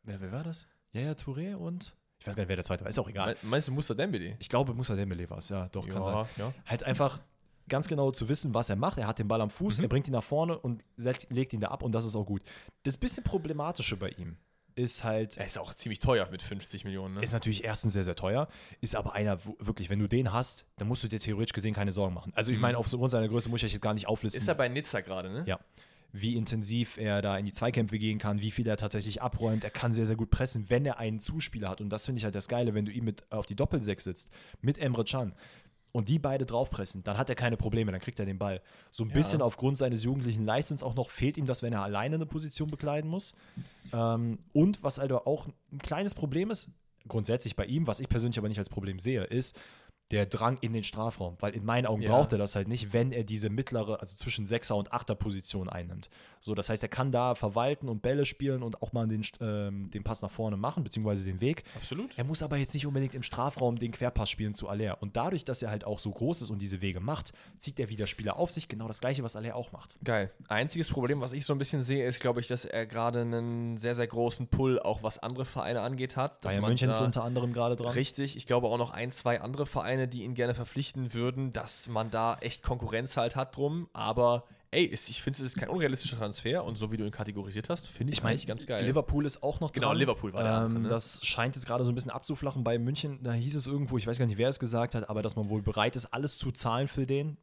Wer, 0.05 0.21
wer 0.21 0.33
war 0.33 0.45
das? 0.45 0.67
Yaya 0.93 1.13
Touré 1.13 1.55
und. 1.55 1.95
Ich 2.21 2.27
weiß 2.27 2.35
gar 2.35 2.43
nicht, 2.43 2.49
wer 2.49 2.57
der 2.57 2.65
zweite 2.65 2.83
war, 2.85 2.89
ist 2.91 2.99
auch 2.99 3.09
egal. 3.09 3.33
Me- 3.43 3.49
Meinst 3.51 3.69
du 3.69 3.73
Muster 3.73 3.95
Dembele? 3.95 4.37
Ich 4.39 4.49
glaube, 4.49 4.75
Moussa 4.75 4.95
Dembele 4.97 5.29
war 5.31 5.39
es, 5.39 5.49
ja, 5.49 5.69
doch, 5.69 5.87
kann 5.89 6.03
sein. 6.03 6.27
ja. 6.37 6.53
Halt 6.67 6.83
einfach 6.85 7.21
ganz 7.69 7.89
genau 7.89 8.11
zu 8.11 8.29
wissen, 8.29 8.55
was 8.55 8.69
er 8.71 8.77
macht. 8.77 8.99
Er 8.99 9.07
hat 9.07 9.19
den 9.19 9.29
Ball 9.29 9.41
am 9.41 9.49
Mhm. 9.49 9.53
Fuß, 9.53 9.79
er 9.79 9.89
bringt 9.89 10.07
ihn 10.09 10.13
nach 10.13 10.25
vorne 10.25 10.59
und 10.59 10.85
legt, 10.97 11.53
ihn 11.53 11.61
da 11.61 11.69
ab 11.69 11.83
und 11.83 11.93
das 11.93 12.05
ist 12.05 12.17
auch 12.17 12.25
gut. 12.25 12.43
Das 12.85 12.97
bisschen 12.97 13.23
problematische 13.25 13.97
bei 13.97 14.11
ihm 14.11 14.37
ist 14.77 15.05
halt, 15.05 15.37
Er 15.39 15.47
ist 15.47 15.59
auch 15.59 15.73
ziemlich 15.75 16.01
teuer 16.01 16.29
mit 16.31 16.43
50 16.43 16.85
Millionen. 16.85 17.15
Ne? 17.15 17.23
ist 17.23 17.33
natürlich 17.33 17.65
erstens 17.65 17.95
sehr, 17.95 18.05
sehr 18.05 18.15
teuer, 18.17 18.47
ist 18.83 18.95
aber 18.95 19.15
einer, 19.15 19.43
wo, 19.47 19.57
wirklich, 19.59 19.89
wenn 19.89 19.99
du 19.99 20.07
den 20.07 20.33
hast, 20.33 20.67
dann 20.77 20.87
musst 20.89 21.03
du 21.03 21.09
dir 21.09 21.19
theoretisch 21.19 21.55
gesehen 21.55 21.73
keine 21.75 21.93
Sorgen 21.93 22.13
machen. 22.15 22.31
Also 22.37 22.53
ich 22.53 22.59
meine, 22.59 22.77
aufgrund 22.77 23.11
seiner 23.11 23.27
Größe 23.29 23.49
muss 23.49 23.61
ich 23.61 23.67
euch 23.67 23.73
jetzt 23.73 23.81
gar 23.83 23.95
nicht 23.95 24.07
auflisten. 24.07 24.39
Mhm. 24.41 24.43
Ist 24.43 24.49
er 24.49 24.55
bei 24.55 24.69
Nizza 24.69 25.01
gerade, 25.01 25.31
ne? 25.31 25.45
Ja. 25.47 25.59
Wie 26.13 26.35
intensiv 26.37 26.97
er 26.97 27.21
da 27.23 27.37
in 27.37 27.45
die 27.45 27.53
Zweikämpfe 27.53 27.99
gehen 27.99 28.19
kann, 28.19 28.41
wie 28.41 28.51
viel 28.51 28.67
er 28.67 28.77
tatsächlich 28.77 29.21
abräumt. 29.23 29.65
Er 29.65 29.71
kann 29.71 29.93
sehr, 29.93 30.07
sehr 30.07 30.17
gut 30.17 30.31
pressen, 30.31 30.71
wenn 30.71 30.87
er 30.87 30.99
einen 30.99 31.21
Zuspieler 31.21 31.69
hat. 31.69 31.81
Und 31.81 31.91
das 31.91 32.07
finde 32.07 32.19
ich 32.19 32.25
halt 32.25 32.35
das 32.35 32.49
Geile, 32.49 32.75
wenn 32.75 32.85
du 32.87 32.93
ihn 32.93 33.05
mit 33.05 33.31
auf 33.31 33.45
die 33.47 33.55
Doppelsechs 33.57 34.05
sitzt, 34.05 34.31
mit 34.63 34.79
Emre 34.79 35.05
Can 35.05 35.35
und 35.93 36.09
die 36.09 36.19
beide 36.19 36.45
draufpressen, 36.47 37.03
dann 37.05 37.17
hat 37.19 37.29
er 37.31 37.37
keine 37.37 37.57
Probleme, 37.57 37.91
dann 37.91 38.01
kriegt 38.01 38.19
er 38.21 38.27
den 38.27 38.39
Ball. 38.39 38.61
So 38.91 39.05
ein 39.05 39.11
Ja. 39.11 39.17
bisschen 39.17 39.41
aufgrund 39.43 39.79
seines 39.79 40.05
jugendlichen 40.05 40.45
Leistens 40.45 40.83
auch 40.83 40.95
noch 40.95 41.11
fehlt 41.11 41.37
ihm 41.39 41.47
das, 41.47 41.63
wenn 41.63 41.73
er 41.73 41.83
alleine 41.83 42.17
eine 42.17 42.27
Position 42.27 42.71
bekleiden 42.71 43.11
muss. 43.11 43.35
Ähm, 43.93 44.39
und 44.53 44.83
was 44.83 44.99
also 44.99 45.25
auch 45.25 45.47
ein 45.73 45.79
kleines 45.79 46.15
Problem 46.15 46.51
ist, 46.51 46.71
grundsätzlich 47.09 47.57
bei 47.57 47.67
ihm, 47.67 47.87
was 47.87 48.01
ich 48.01 48.09
persönlich 48.09 48.37
aber 48.39 48.49
nicht 48.49 48.59
als 48.59 48.69
Problem 48.69 48.99
sehe, 48.99 49.25
ist, 49.25 49.59
der 50.13 50.27
Drang 50.27 50.57
in 50.61 50.73
den 50.73 50.85
Strafraum, 50.85 51.37
weil 51.41 51.55
in 51.55 51.65
meinen 51.65 51.87
Augen 51.87 52.03
Ja. 52.03 52.11
braucht 52.11 52.33
er 52.33 52.39
das 52.39 52.55
halt 52.55 52.69
nicht, 52.69 52.93
wenn 52.93 53.11
er 53.11 53.25
diese 53.25 53.51
mittlere, 53.51 54.01
also 54.01 54.17
zwischen 54.17 54.47
Sechser 54.47 54.77
und 54.77 54.93
Achter 54.93 55.17
Position 55.17 55.69
einnimmt. 55.69 56.09
So, 56.41 56.55
das 56.55 56.69
heißt, 56.69 56.83
er 56.83 56.89
kann 56.89 57.11
da 57.11 57.35
verwalten 57.35 57.89
und 57.89 58.03
Bälle 58.03 58.25
spielen 58.25 58.63
und 58.63 58.83
auch 58.83 58.93
mal 58.93 59.09
den, 59.09 59.27
ähm, 59.41 59.91
den 59.91 60.05
Pass 60.05 60.23
nach 60.23 60.31
vorne 60.31 60.57
machen, 60.57 60.85
beziehungsweise 60.85 61.25
den 61.25 61.41
Weg. 61.41 61.65
Absolut. 61.75 62.17
Er 62.17 62.23
muss 62.25 62.43
aber 62.43 62.57
jetzt 62.57 62.73
nicht 62.73 62.87
unbedingt 62.87 63.17
im 63.17 63.25
Strafraum 63.25 63.79
den 63.79 63.91
Querpass 63.91 64.31
spielen 64.31 64.55
zu 64.55 64.69
Aller. 64.69 65.03
Und 65.03 65.17
dadurch, 65.17 65.45
dass 65.45 65.61
er 65.63 65.71
halt 65.71 65.85
auch 65.85 65.99
so 65.99 66.13
groß 66.13 66.43
ist 66.43 66.51
und 66.51 66.63
diese 66.63 66.81
Wege 66.81 67.01
macht, 67.01 67.33
zieht 67.59 67.81
er 67.81 67.89
wieder 67.89 68.07
Spieler 68.07 68.37
auf 68.37 68.53
sich. 68.53 68.69
Genau 68.69 68.87
das 68.87 69.01
gleiche, 69.01 69.25
was 69.25 69.35
Aller 69.35 69.57
auch 69.57 69.73
macht. 69.73 69.99
Geil. 70.05 70.31
Einziges 70.47 70.89
Problem, 70.91 71.21
was 71.21 71.33
ich 71.33 71.45
so 71.45 71.53
ein 71.53 71.59
bisschen 71.59 71.83
sehe, 71.83 72.07
ist, 72.07 72.21
glaube 72.21 72.41
ich, 72.41 72.47
dass 72.47 72.65
er 72.65 72.87
gerade 72.87 73.23
einen 73.23 73.77
sehr, 73.77 73.97
sehr 73.97 74.07
großen 74.07 74.47
Pull, 74.47 74.79
auch 74.79 75.03
was 75.03 75.19
andere 75.19 75.45
Vereine 75.47 75.81
angeht, 75.81 76.15
hat. 76.17 76.45
Dass 76.45 76.53
Bayern 76.53 76.61
man 76.63 76.71
München 76.71 76.91
ist 76.91 77.01
unter 77.01 77.25
anderem 77.25 77.53
gerade 77.53 77.75
dran. 77.75 77.93
Richtig, 77.93 78.37
ich 78.37 78.47
glaube 78.47 78.69
auch 78.69 78.79
noch 78.79 78.91
ein, 78.93 79.11
zwei 79.11 79.41
andere 79.41 79.67
Vereine, 79.67 79.96
die 80.07 80.23
ihn 80.25 80.35
gerne 80.35 80.55
verpflichten 80.55 81.15
würden, 81.15 81.51
dass 81.51 81.89
man 81.89 82.11
da 82.11 82.37
echt 82.41 82.63
Konkurrenz 82.63 83.17
halt 83.17 83.37
hat 83.37 83.57
drum. 83.57 83.89
Aber 83.95 84.45
ey, 84.71 84.85
ist, 84.85 85.09
ich 85.09 85.23
finde, 85.23 85.39
es 85.39 85.47
ist 85.47 85.59
kein 85.59 85.71
unrealistischer 85.71 86.19
Transfer 86.19 86.63
und 86.65 86.77
so 86.77 86.93
wie 86.93 86.99
du 86.99 87.05
ihn 87.05 87.11
kategorisiert 87.11 87.71
hast, 87.71 87.87
finde 87.87 88.13
ich, 88.13 88.19
Ich 88.19 88.23
meine, 88.23 88.33
eigentlich 88.33 88.47
ganz 88.47 88.67
geil. 88.67 88.85
Liverpool 88.85 89.25
ist 89.25 89.43
auch 89.43 89.61
noch 89.61 89.73
Genau, 89.73 89.89
dran. 89.89 89.97
Liverpool 89.97 90.33
war 90.35 90.43
der 90.43 90.53
andere, 90.53 90.77
ähm, 90.77 90.83
ne? 90.83 90.89
Das 90.89 91.25
scheint 91.25 91.55
jetzt 91.57 91.67
gerade 91.67 91.85
so 91.85 91.91
ein 91.93 91.95
bisschen 91.95 92.11
abzuflachen. 92.11 92.63
Bei 92.63 92.79
München, 92.79 93.23
da 93.23 93.33
hieß 93.33 93.55
es 93.55 93.67
irgendwo, 93.67 93.97
ich 93.97 94.07
weiß 94.07 94.19
gar 94.19 94.27
nicht, 94.27 94.37
wer 94.39 94.49
es 94.51 94.59
gesagt 94.59 94.95
hat, 94.95 95.09
aber 95.09 95.23
dass 95.23 95.37
man 95.37 95.49
wohl 95.49 95.63
bereit 95.63 95.97
ist, 95.97 96.07
alles 96.07 96.37
zu 96.39 96.53
zahlen 96.53 96.89
für 96.89 97.07
den. 97.07 97.39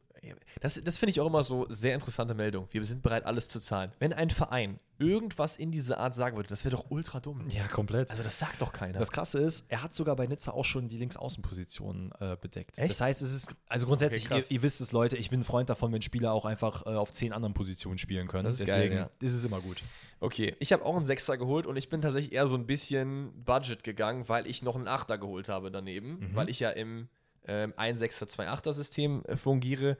Das, 0.60 0.80
das 0.82 0.98
finde 0.98 1.10
ich 1.10 1.20
auch 1.20 1.26
immer 1.26 1.42
so 1.42 1.66
sehr 1.68 1.94
interessante 1.94 2.34
Meldung. 2.34 2.66
Wir 2.70 2.84
sind 2.84 3.02
bereit, 3.02 3.24
alles 3.26 3.48
zu 3.48 3.60
zahlen. 3.60 3.92
Wenn 3.98 4.12
ein 4.12 4.30
Verein 4.30 4.78
irgendwas 4.98 5.56
in 5.56 5.72
diese 5.72 5.98
Art 5.98 6.14
sagen 6.14 6.36
würde, 6.36 6.48
das 6.48 6.64
wäre 6.64 6.76
doch 6.76 6.86
ultra 6.90 7.18
dumm. 7.20 7.48
Ja, 7.48 7.66
komplett. 7.66 8.10
Also 8.10 8.22
das 8.22 8.38
sagt 8.38 8.62
doch 8.62 8.72
keiner. 8.72 8.98
Das 8.98 9.10
Krasse 9.10 9.38
ist, 9.40 9.64
er 9.68 9.82
hat 9.82 9.92
sogar 9.92 10.14
bei 10.16 10.26
Nizza 10.26 10.52
auch 10.52 10.64
schon 10.64 10.88
die 10.88 10.98
Linksaußenposition 10.98 12.12
äh, 12.20 12.36
bedeckt. 12.40 12.78
Echt? 12.78 12.90
Das 12.90 13.00
heißt, 13.00 13.22
es 13.22 13.34
ist, 13.34 13.54
also 13.68 13.86
grundsätzlich, 13.86 14.26
Okay, 14.30 14.38
ihr, 14.48 14.50
ihr 14.50 14.62
wisst 14.62 14.80
es, 14.80 14.92
Leute, 14.92 15.16
ich 15.16 15.30
bin 15.30 15.40
ein 15.40 15.44
Freund 15.44 15.68
davon, 15.68 15.92
wenn 15.92 16.02
Spieler 16.02 16.32
auch 16.32 16.44
einfach 16.44 16.86
äh, 16.86 16.90
auf 16.90 17.12
zehn 17.12 17.32
anderen 17.32 17.54
Positionen 17.54 17.98
spielen 17.98 18.28
können. 18.28 18.44
Das 18.44 18.54
ist 18.54 18.66
geil, 18.66 18.82
Deswegen 18.82 18.94
ja. 18.96 19.10
ist 19.20 19.34
es 19.34 19.44
immer 19.44 19.60
gut. 19.60 19.82
Okay, 20.20 20.54
ich 20.60 20.72
habe 20.72 20.84
auch 20.84 20.96
einen 20.96 21.06
Sechser 21.06 21.36
geholt 21.36 21.66
und 21.66 21.76
ich 21.76 21.88
bin 21.88 22.00
tatsächlich 22.00 22.32
eher 22.32 22.46
so 22.46 22.56
ein 22.56 22.66
bisschen 22.66 23.32
Budget 23.44 23.82
gegangen, 23.84 24.28
weil 24.28 24.46
ich 24.46 24.62
noch 24.62 24.76
einen 24.76 24.88
Achter 24.88 25.18
geholt 25.18 25.48
habe 25.48 25.70
daneben, 25.70 26.18
Mhm. 26.20 26.34
weil 26.34 26.48
ich 26.48 26.60
ja 26.60 26.70
im 26.70 27.08
ähm, 27.46 27.72
1 27.76 28.00
6er 28.00 28.26
2 28.26 28.48
8er 28.48 28.72
System 28.72 29.22
äh, 29.26 29.36
fungiere. 29.36 29.96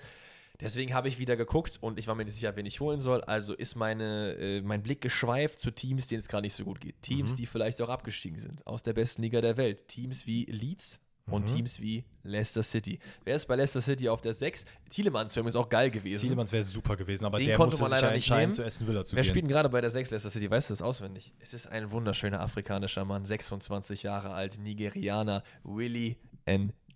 Deswegen 0.60 0.94
habe 0.94 1.08
ich 1.08 1.18
wieder 1.18 1.36
geguckt 1.36 1.78
und 1.80 1.98
ich 1.98 2.06
war 2.06 2.14
mir 2.14 2.24
nicht 2.24 2.34
sicher, 2.34 2.54
wen 2.54 2.64
ich 2.64 2.78
holen 2.80 3.00
soll. 3.00 3.22
Also 3.22 3.54
ist 3.54 3.74
meine, 3.74 4.34
äh, 4.34 4.60
mein 4.62 4.82
Blick 4.84 5.00
geschweift 5.00 5.58
zu 5.58 5.72
Teams, 5.72 6.06
denen 6.06 6.20
es 6.20 6.28
gerade 6.28 6.42
nicht 6.42 6.54
so 6.54 6.64
gut 6.64 6.80
geht. 6.80 7.02
Teams, 7.02 7.32
Mhm. 7.32 7.36
die 7.36 7.46
vielleicht 7.46 7.82
auch 7.82 7.88
abgestiegen 7.88 8.38
sind 8.38 8.64
aus 8.66 8.84
der 8.84 8.92
besten 8.92 9.22
Liga 9.22 9.40
der 9.40 9.56
Welt. 9.56 9.88
Teams 9.88 10.26
wie 10.28 10.44
Leeds 10.44 11.00
und 11.26 11.50
Mhm. 11.50 11.56
Teams 11.56 11.80
wie 11.80 12.04
Leicester 12.22 12.62
City. 12.62 13.00
Wer 13.24 13.34
ist 13.34 13.46
bei 13.46 13.56
Leicester 13.56 13.80
City 13.80 14.08
auf 14.08 14.20
der 14.20 14.32
6? 14.32 14.64
Tielemans 14.90 15.34
wäre 15.34 15.58
auch 15.58 15.68
geil 15.68 15.90
gewesen. 15.90 16.22
Tielemans 16.22 16.52
wäre 16.52 16.62
super 16.62 16.94
gewesen, 16.96 17.24
aber 17.24 17.38
Den 17.38 17.48
der 17.48 17.56
konnte 17.56 17.76
man 17.78 17.90
leider 17.90 18.10
ja 18.10 18.14
nicht 18.14 18.30
nehmen. 18.30 18.52
zu 18.52 18.64
Aston 18.64 18.86
Villa 18.86 19.04
zu 19.04 19.16
Wer 19.16 19.24
spielt 19.24 19.48
gerade 19.48 19.68
bei 19.68 19.80
der 19.80 19.90
6 19.90 20.12
Leicester 20.12 20.30
City? 20.30 20.48
Weißt 20.48 20.70
du 20.70 20.74
das 20.74 20.82
auswendig? 20.82 21.32
Es 21.40 21.52
ist 21.52 21.66
ein 21.66 21.90
wunderschöner 21.90 22.40
afrikanischer 22.40 23.04
Mann, 23.04 23.24
26 23.24 24.04
Jahre 24.04 24.30
alt, 24.30 24.60
Nigerianer, 24.60 25.42
Willy 25.64 26.16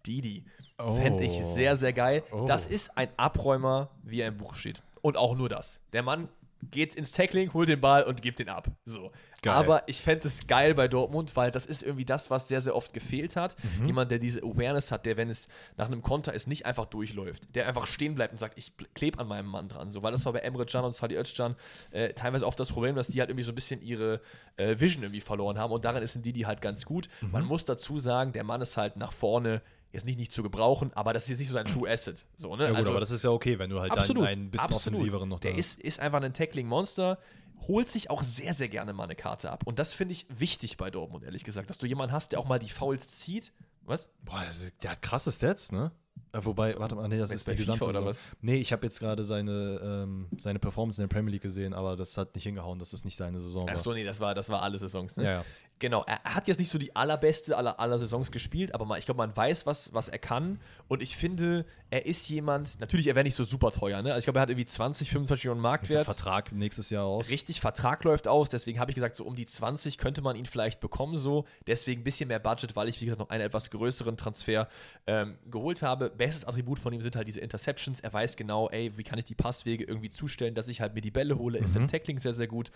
Ndidi. 0.09 0.45
Oh. 0.79 0.97
Fände 0.97 1.25
ich 1.25 1.45
sehr, 1.45 1.77
sehr 1.77 1.93
geil. 1.93 2.23
Oh. 2.33 2.45
Das 2.47 2.67
ist 2.67 2.97
ein 2.97 3.09
Abräumer, 3.17 3.91
wie 4.03 4.21
er 4.21 4.29
im 4.29 4.39
Buch 4.39 4.55
steht. 4.55 4.83
Und 5.03 5.17
auch 5.17 5.37
nur 5.37 5.49
das. 5.49 5.81
Der 5.93 6.03
Mann 6.03 6.29
geht 6.71 6.95
ins 6.95 7.13
Tackling, 7.13 7.53
holt 7.53 7.69
den 7.69 7.81
Ball 7.81 8.03
und 8.05 8.23
gibt 8.23 8.39
den 8.39 8.49
ab. 8.49 8.69
So. 8.85 9.13
Geil. 9.43 9.55
Aber 9.55 9.85
ich 9.87 10.03
fände 10.03 10.27
es 10.27 10.49
geil 10.49 10.75
bei 10.75 10.89
Dortmund, 10.89 11.37
weil 11.37 11.53
das 11.53 11.65
ist 11.65 11.85
irgendwie 11.85 12.05
das, 12.05 12.29
was 12.29 12.49
sehr, 12.49 12.61
sehr 12.61 12.75
oft 12.75 12.93
gefehlt 12.93 13.37
hat. 13.37 13.55
Mhm. 13.79 13.87
Jemand, 13.87 14.11
der 14.11 14.19
diese 14.19 14.43
Awareness 14.43 14.91
hat, 14.91 15.07
der, 15.07 15.17
wenn 15.17 15.31
es 15.31 15.47
nach 15.77 15.87
einem 15.87 16.03
Konter 16.03 16.35
ist, 16.35 16.49
nicht 16.49 16.67
einfach 16.67 16.87
durchläuft. 16.87 17.55
Der 17.55 17.69
einfach 17.69 17.87
stehen 17.87 18.17
bleibt 18.17 18.33
und 18.33 18.39
sagt, 18.39 18.59
ich 18.59 18.73
klebe 18.95 19.21
an 19.21 19.29
meinem 19.29 19.47
Mann 19.47 19.69
dran. 19.69 19.91
So, 19.91 20.03
weil 20.03 20.11
das 20.11 20.25
war 20.25 20.33
bei 20.33 20.41
Emre 20.41 20.67
Can 20.67 20.85
und 20.85 20.93
Salih 20.93 21.17
Özcan 21.17 21.55
äh, 21.93 22.13
teilweise 22.15 22.47
oft 22.47 22.59
das 22.59 22.71
Problem, 22.71 22.97
dass 22.97 23.09
die 23.09 23.21
halt 23.21 23.31
irgendwie 23.31 23.45
so 23.45 23.53
ein 23.53 23.55
bisschen 23.55 23.81
ihre 23.81 24.21
äh, 24.57 24.79
Vision 24.81 25.05
irgendwie 25.05 25.21
verloren 25.21 25.59
haben. 25.59 25.73
Und 25.73 25.85
darin 25.85 26.03
ist 26.03 26.19
die, 26.25 26.33
die 26.33 26.47
halt 26.47 26.61
ganz 26.61 26.85
gut. 26.85 27.09
Mhm. 27.21 27.31
Man 27.31 27.45
muss 27.45 27.65
dazu 27.65 28.01
sagen, 28.01 28.33
der 28.33 28.43
Mann 28.43 28.61
ist 28.61 28.77
halt 28.77 28.97
nach 28.97 29.13
vorne 29.13 29.63
jetzt 29.93 30.05
nicht, 30.07 30.19
nicht 30.19 30.33
zu 30.33 30.43
gebrauchen, 30.43 30.93
aber 30.95 31.13
das 31.13 31.25
ist 31.25 31.31
jetzt 31.31 31.39
nicht 31.39 31.49
so 31.49 31.55
sein 31.55 31.67
True 31.67 31.91
Asset. 31.91 32.25
So, 32.37 32.55
ne? 32.57 32.65
Ja, 32.65 32.69
gut, 32.71 32.77
Also- 32.79 32.91
aber 32.91 33.01
das 33.01 33.11
ist 33.11 33.23
ja 33.25 33.31
okay, 33.31 33.59
wenn 33.59 33.71
du 33.71 33.81
halt 33.81 33.91
Absolut. 33.93 34.25
einen, 34.27 34.43
einen 34.43 34.51
bisschen 34.51 34.73
absolut. 34.73 34.99
offensiveren 34.99 35.29
noch 35.29 35.41
Der 35.41 35.55
ist, 35.57 35.81
ist 35.81 36.01
einfach 36.01 36.21
ein 36.23 36.33
Tackling-Monster, 36.35 37.19
holt 37.67 37.89
sich 37.89 38.11
auch 38.11 38.23
sehr, 38.23 38.55
sehr 38.55 38.69
gerne 38.69 38.93
mal 38.93 39.05
eine 39.05 39.17
Karte 39.17 39.51
ab. 39.51 39.63
Und 39.67 39.79
das 39.79 39.95
finde 39.95 40.13
ich 40.13 40.27
wichtig 40.29 40.77
bei 40.77 40.91
Dortmund, 40.91 41.25
ehrlich 41.25 41.45
gesagt, 41.45 41.71
dass 41.71 41.79
du 41.79 41.87
jemanden 41.87 42.13
hast, 42.13 42.33
der 42.33 42.39
auch 42.41 42.47
mal 42.47 42.59
die 42.59 42.69
Fouls 42.69 43.09
zieht. 43.19 43.53
Was? 43.85 44.09
Boah, 44.23 44.45
der 44.83 44.91
hat 44.91 45.03
krasse 45.03 45.33
Stats, 45.33 45.73
ne? 45.73 45.91
Äh, 46.33 46.41
wobei, 46.45 46.79
warte 46.79 46.95
mal, 46.95 47.09
nee, 47.09 47.17
das 47.17 47.31
Bei- 47.31 47.35
ist 47.37 47.47
bei 47.47 47.53
die 47.55 47.63
FIFA 47.63 47.73
gesamte 47.77 47.99
oder 47.99 48.05
was? 48.07 48.25
Nee, 48.43 48.57
ich 48.57 48.73
habe 48.73 48.85
jetzt 48.85 48.99
gerade 49.01 49.25
seine, 49.25 49.81
ähm, 49.83 50.27
seine 50.37 50.59
Performance 50.59 51.01
in 51.01 51.09
der 51.09 51.15
Premier 51.15 51.33
League 51.33 51.43
gesehen, 51.43 51.73
aber 51.73 51.97
das 51.97 52.17
hat 52.19 52.35
nicht 52.35 52.45
hingehauen, 52.45 52.79
dass 52.79 52.93
es 52.93 53.05
nicht 53.05 53.17
seine 53.17 53.41
Saison 53.41 53.67
war. 53.67 53.75
Ach 53.75 53.79
so, 53.81 53.95
nee, 53.95 54.05
das 54.05 54.21
war, 54.21 54.35
das 54.35 54.49
war 54.51 54.63
alle 54.63 54.79
Saisons, 54.79 55.17
ne? 55.17 55.25
Ja, 55.25 55.31
ja. 55.31 55.45
Genau, 55.79 56.05
er 56.07 56.19
er 56.25 56.35
hat 56.35 56.49
jetzt 56.49 56.59
nicht 56.59 56.71
so 56.71 56.79
die 56.79 56.95
allerbeste 56.95 57.57
aller, 57.57 57.79
aller 57.81 57.99
Saisons 57.99 58.31
gespielt, 58.31 58.75
aber 58.75 58.85
man, 58.85 58.99
ich 58.99 59.05
glaube, 59.05 59.19
man 59.19 59.35
weiß, 59.35 59.67
was, 59.67 59.93
was 59.95 60.09
er 60.09 60.19
kann. 60.19 60.61
Und 60.89 61.03
ich 61.03 61.17
finde, 61.17 61.65
er 61.91 62.07
ist 62.07 62.29
jemand, 62.29 62.81
natürlich, 62.81 63.07
er 63.07 63.15
wäre 63.15 63.25
nicht 63.25 63.35
so 63.35 63.45
super 63.45 63.71
teuer, 63.71 64.03
ne? 64.03 64.11
Also 64.11 64.19
ich 64.19 64.25
glaube, 64.25 64.41
er 64.41 64.43
hat 64.43 64.51
irgendwie 64.51 64.67
20, 64.67 65.11
25 65.11 65.45
Millionen 65.45 65.61
Ist 65.61 65.63
Marktwert. 65.63 66.05
Vertrag 66.05 66.53
nächstes 66.53 66.91
Jahr 66.91 67.05
aus. 67.05 67.31
Richtig, 67.31 67.61
Vertrag 67.61 68.05
läuft 68.05 68.29
aus, 68.29 68.49
deswegen 68.49 68.79
habe 68.79 68.91
ich 68.91 68.95
gesagt, 68.95 69.17
so 69.17 69.25
um 69.25 69.35
die 69.35 69.47
20 69.47 69.99
könnte 69.99 70.21
man 70.21 70.37
ihn 70.37 70.47
vielleicht 70.47 70.81
bekommen, 70.81 71.17
so. 71.17 71.45
Deswegen 71.67 72.03
ein 72.03 72.05
bisschen 72.05 72.29
mehr 72.29 72.41
Budget, 72.41 72.77
weil 72.77 72.89
ich, 72.89 73.01
wie 73.01 73.07
gesagt, 73.07 73.21
noch 73.21 73.31
einen 73.31 73.45
etwas 73.45 73.71
größeren 73.71 74.17
Transfer 74.17 74.69
ähm, 75.07 75.39
geholt 75.51 75.83
habe. 75.83 76.11
Bestes 76.11 76.45
Attribut 76.45 76.79
von 76.79 76.93
ihm 76.93 77.01
sind 77.01 77.17
halt 77.17 77.29
diese 77.29 77.41
Interceptions. 77.41 78.01
Er 78.01 78.13
weiß 78.13 78.37
genau, 78.37 78.69
ey, 78.69 78.93
wie 78.97 79.05
kann 79.05 79.19
ich 79.19 79.25
die 79.25 79.35
Passwege 79.35 79.85
irgendwie 79.85 80.11
zustellen, 80.11 80.55
dass 80.55 80.69
ich 80.69 80.81
halt 80.81 80.95
mir 80.95 81.01
die 81.01 81.11
Bälle 81.11 81.39
hole. 81.39 81.59
Ist 81.59 81.77
im 81.77 81.89
Tackling 81.89 82.19
sehr, 82.19 82.35
sehr 82.35 82.49
gut. 82.49 82.71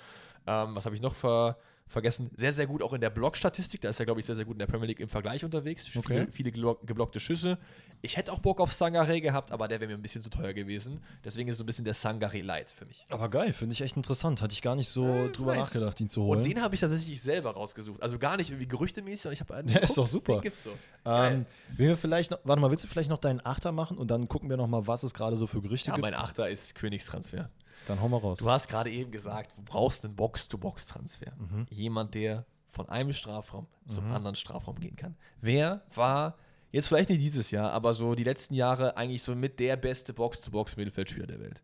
Ähm, 0.47 0.75
was 0.75 0.87
habe 0.87 0.95
ich 0.95 1.03
noch 1.03 1.15
ver 1.15 1.57
vergessen? 1.87 2.31
Sehr, 2.37 2.53
sehr 2.53 2.67
gut 2.67 2.83
auch 2.83 2.93
in 2.93 3.01
der 3.01 3.11
Blockstatistik. 3.11 3.81
Da 3.81 3.89
ist 3.91 4.01
er, 4.01 4.07
glaube 4.07 4.21
ich, 4.21 4.27
sehr, 4.27 4.35
sehr 4.35 4.45
gut 4.45 4.55
in 4.55 4.59
der 4.61 4.67
Premier 4.67 4.87
League 4.87 5.01
im 5.01 5.09
Vergleich 5.09 5.45
unterwegs. 5.45 5.87
Okay. 5.97 6.27
Viele, 6.31 6.31
viele 6.31 6.51
geblock- 6.51 6.85
geblockte 6.87 7.21
Schüsse. 7.21 7.59
Ich 8.05 8.17
hätte 8.17 8.33
auch 8.33 8.41
Bock 8.41 8.61
auf 8.61 8.73
Sangare 8.73 9.21
gehabt, 9.21 9.53
aber 9.53 9.69
der 9.69 9.79
wäre 9.81 9.89
mir 9.89 9.97
ein 9.97 10.03
bisschen 10.03 10.23
zu 10.23 10.31
teuer 10.31 10.53
gewesen. 10.53 11.01
Deswegen 11.25 11.49
ist 11.49 11.53
es 11.55 11.59
so 11.59 11.63
ein 11.65 11.67
bisschen 11.67 11.85
der 11.85 11.95
Sangare 11.95 12.41
Light 12.41 12.71
für 12.71 12.85
mich. 12.85 13.05
Aber 13.11 13.29
geil, 13.29 13.53
finde 13.53 13.75
ich 13.75 13.81
echt 13.83 13.97
interessant. 13.97 14.43
Hatte 14.43 14.53
ich 14.55 14.63
gar 14.63 14.75
nicht 14.75 14.89
so 14.89 15.07
Äh, 15.07 15.29
drüber 15.31 15.55
nice. 15.55 15.67
nachgedacht, 15.75 16.01
ihn 16.01 16.09
zu 16.09 16.23
holen. 16.23 16.39
Und 16.39 16.47
den 16.47 16.61
habe 16.61 16.75
ich 16.75 16.81
tatsächlich 16.81 17.21
selber 17.23 17.53
rausgesucht. 17.53 18.03
Also 18.03 18.19
gar 18.19 18.37
nicht 18.37 18.51
irgendwie 18.51 18.67
gerüchtemäßig, 18.67 19.21
sondern 19.23 19.35
ich 19.35 19.41
habe. 19.41 19.71
Ja, 19.73 19.79
ist 19.81 19.97
doch 19.97 20.07
super. 20.07 20.35
Den 20.35 20.43
gibt's 20.43 20.65
so. 20.65 20.71
ähm, 21.05 21.47
wenn 21.77 21.87
wir 21.89 21.97
vielleicht 21.97 22.33
noch, 22.33 22.39
warte 22.45 22.61
mal, 22.61 22.71
willst 22.71 22.83
du 22.85 22.89
vielleicht 22.89 23.11
noch 23.11 23.19
deinen 23.19 23.45
Achter 23.45 23.71
machen 23.71 23.99
und 23.99 24.11
dann 24.11 24.27
gucken 24.29 24.51
wir 24.51 24.57
noch 24.57 24.67
mal, 24.67 24.87
was 24.87 25.05
es 25.05 25.15
gerade 25.15 25.37
so 25.37 25.47
für 25.47 25.61
Gerüchte 25.63 25.89
Ja, 25.91 25.95
gibt? 25.95 26.03
mein 26.03 26.15
Achter 26.15 26.49
ist 26.51 26.75
Königstransfer. 26.75 27.51
Dann 27.87 28.01
hau 28.01 28.09
mal 28.09 28.19
raus. 28.19 28.39
Du 28.39 28.51
hast 28.51 28.69
gerade 28.69 28.91
eben 28.91 29.11
gesagt, 29.11 29.57
du 29.57 29.63
brauchst 29.63 30.05
einen 30.05 30.15
Box-to-Box-Transfer. 30.17 31.33
Mhm. 31.37 31.67
Jemand, 31.71 32.15
der 32.15 32.47
von 32.67 32.89
einem 32.89 33.13
Strafraum 33.13 33.67
zum 33.87 34.07
anderen 34.13 34.35
Strafraum 34.37 34.79
gehen 34.81 34.97
kann. 34.97 35.17
Wer 35.41 35.83
war 35.95 36.37
jetzt 36.71 36.89
vielleicht 36.89 37.11
nicht 37.11 37.21
dieses 37.21 37.51
Jahr, 37.51 37.71
aber 37.73 37.93
so 37.93 38.15
die 38.15 38.25
letzten 38.25 38.55
Jahre 38.55 38.97
eigentlich 38.97 39.23
so 39.23 39.35
mit 39.35 39.61
der 39.61 39.77
beste 39.77 40.15
Box-to-Box-Mittelfeldspieler 40.15 41.27
der 41.27 41.41
Welt? 41.41 41.63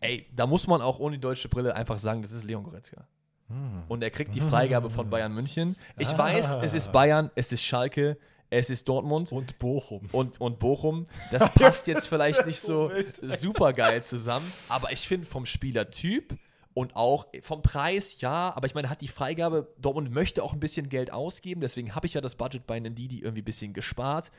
Ey, 0.00 0.26
da 0.34 0.46
muss 0.46 0.66
man 0.66 0.80
auch 0.82 0.98
ohne 0.98 1.16
die 1.16 1.20
deutsche 1.20 1.48
Brille 1.48 1.74
einfach 1.74 1.98
sagen, 1.98 2.22
das 2.22 2.32
ist 2.32 2.44
Leon 2.44 2.62
Goretzka. 2.62 3.06
Und 3.88 4.02
er 4.04 4.10
kriegt 4.10 4.32
die 4.34 4.40
Freigabe 4.40 4.90
von 4.90 5.10
Bayern 5.10 5.34
München. 5.34 5.74
Ich 5.98 6.06
Ah. 6.10 6.18
weiß, 6.18 6.58
es 6.62 6.72
ist 6.72 6.92
Bayern, 6.92 7.30
es 7.34 7.50
ist 7.50 7.64
Schalke, 7.64 8.16
es 8.50 8.68
ist 8.68 8.88
Dortmund 8.88 9.32
Und 9.32 9.58
Bochum. 9.58 10.08
und, 10.12 10.40
und 10.40 10.58
Bochum. 10.58 11.06
Das 11.30 11.50
passt 11.54 11.86
jetzt 11.86 12.08
vielleicht 12.08 12.46
nicht 12.46 12.60
so 12.60 12.90
so 13.20 13.36
super 13.36 13.72
geil 13.72 14.02
zusammen, 14.02 14.46
aber 14.68 14.92
ich 14.92 15.06
finde 15.06 15.26
vom 15.26 15.46
Spielertyp 15.46 16.36
und 16.74 16.94
auch 16.96 17.26
vom 17.42 17.62
Preis, 17.62 18.20
ja, 18.20 18.52
aber 18.54 18.66
ich 18.66 18.74
meine, 18.74 18.90
hat 18.90 19.00
die 19.00 19.08
Freigabe, 19.08 19.72
Dortmund 19.78 20.12
möchte 20.12 20.42
auch 20.42 20.52
ein 20.52 20.60
bisschen 20.60 20.88
Geld 20.88 21.12
ausgeben, 21.12 21.60
deswegen 21.60 21.94
habe 21.94 22.06
ich 22.06 22.14
ja 22.14 22.20
das 22.20 22.36
Budget 22.36 22.66
bei 22.66 22.78
Ndidi 22.78 23.20
irgendwie 23.20 23.42
ein 23.42 23.44
bisschen 23.44 23.72
gespart. 23.72 24.30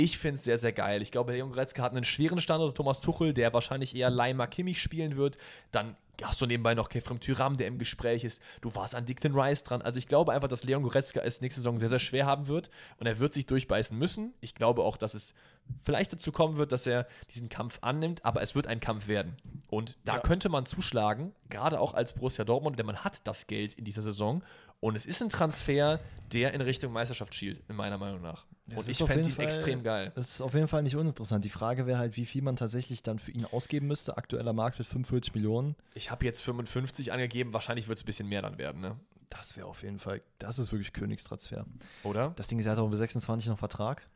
Ich 0.00 0.16
finde 0.18 0.36
es 0.36 0.44
sehr, 0.44 0.58
sehr 0.58 0.72
geil. 0.72 1.02
Ich 1.02 1.10
glaube, 1.10 1.32
Leon 1.32 1.50
Goretzka 1.50 1.82
hat 1.82 1.90
einen 1.90 2.04
schweren 2.04 2.38
Standort, 2.38 2.76
Thomas 2.76 3.00
Tuchel, 3.00 3.34
der 3.34 3.52
wahrscheinlich 3.52 3.96
eher 3.96 4.10
Leimer 4.10 4.46
Kimmich 4.46 4.80
spielen 4.80 5.16
wird. 5.16 5.38
Dann 5.72 5.96
hast 6.22 6.40
du 6.40 6.46
nebenbei 6.46 6.74
noch 6.76 6.88
Kefrem 6.88 7.18
Tyram, 7.18 7.56
der 7.56 7.66
im 7.66 7.78
Gespräch 7.78 8.22
ist. 8.22 8.40
Du 8.60 8.72
warst 8.76 8.94
an 8.94 9.06
Declan 9.06 9.34
Rice 9.36 9.64
dran. 9.64 9.82
Also 9.82 9.98
ich 9.98 10.06
glaube 10.06 10.32
einfach, 10.32 10.46
dass 10.46 10.62
Leon 10.62 10.84
Goretzka 10.84 11.18
es 11.20 11.40
nächste 11.40 11.60
Saison 11.62 11.80
sehr, 11.80 11.88
sehr 11.88 11.98
schwer 11.98 12.26
haben 12.26 12.46
wird 12.46 12.70
und 13.00 13.08
er 13.08 13.18
wird 13.18 13.32
sich 13.32 13.46
durchbeißen 13.46 13.98
müssen. 13.98 14.34
Ich 14.40 14.54
glaube 14.54 14.82
auch, 14.84 14.96
dass 14.96 15.14
es 15.14 15.34
vielleicht 15.82 16.12
dazu 16.12 16.30
kommen 16.30 16.58
wird, 16.58 16.70
dass 16.70 16.86
er 16.86 17.08
diesen 17.34 17.48
Kampf 17.48 17.78
annimmt, 17.80 18.24
aber 18.24 18.40
es 18.40 18.54
wird 18.54 18.68
ein 18.68 18.78
Kampf 18.78 19.08
werden. 19.08 19.36
Und 19.68 19.98
da 20.04 20.14
Ja. 20.14 20.20
könnte 20.20 20.48
man 20.48 20.64
zuschlagen, 20.64 21.32
gerade 21.50 21.80
auch 21.80 21.94
als 21.94 22.12
Borussia 22.12 22.44
Dortmund, 22.44 22.78
denn 22.78 22.86
man 22.86 22.98
hat 23.02 23.26
das 23.26 23.48
Geld 23.48 23.74
in 23.74 23.84
dieser 23.84 24.02
Saison 24.02 24.44
und 24.80 24.96
es 24.96 25.06
ist 25.06 25.22
ein 25.22 25.28
Transfer, 25.28 25.98
der 26.32 26.52
in 26.52 26.60
Richtung 26.60 26.92
Meisterschaft 26.92 27.34
schielt, 27.34 27.62
in 27.68 27.76
meiner 27.76 27.96
Meinung 27.98 28.20
nach. 28.20 28.44
Das 28.66 28.80
und 28.80 28.88
ich 28.88 28.98
fände 28.98 29.28
ihn 29.28 29.34
Fall- 29.34 29.44
extrem 29.46 29.82
geil. 29.82 30.12
Das 30.14 30.28
ist 30.28 30.40
auf 30.42 30.52
jeden 30.54 30.68
Fall 30.68 30.82
nicht 30.82 30.94
uninteressant. 30.96 31.44
Die 31.44 31.48
Frage 31.50 31.86
wäre 31.86 31.98
halt, 31.98 32.16
wie 32.16 32.26
viel 32.26 32.42
man 32.42 32.56
tatsächlich 32.56 33.02
dann 33.02 33.18
für 33.18 33.30
ihn 33.30 33.46
ausgeben 33.46 33.86
müsste. 33.86 34.18
Aktueller 34.18 34.52
Markt 34.52 34.78
mit 34.78 34.86
45 34.86 35.34
Millionen. 35.34 35.74
Ich 35.94 36.10
habe 36.10 36.24
jetzt 36.26 36.42
55 36.42 37.12
angegeben, 37.12 37.54
wahrscheinlich 37.54 37.88
wird 37.88 37.96
es 37.98 38.04
ein 38.04 38.06
bisschen 38.06 38.28
mehr 38.28 38.42
dann 38.42 38.58
werden, 38.58 38.80
ne? 38.82 38.96
Das 39.30 39.56
wäre 39.56 39.66
auf 39.66 39.82
jeden 39.82 39.98
Fall, 39.98 40.22
das 40.38 40.58
ist 40.58 40.70
wirklich 40.72 40.92
Königstransfer. 40.92 41.66
Oder? 42.02 42.32
Das 42.36 42.48
Ding 42.48 42.58
ist, 42.58 42.66
er 42.66 42.72
hat 42.72 42.78
auch 42.78 42.88
bis 42.88 42.98
26 42.98 43.48
noch 43.48 43.58
Vertrag. 43.58 44.06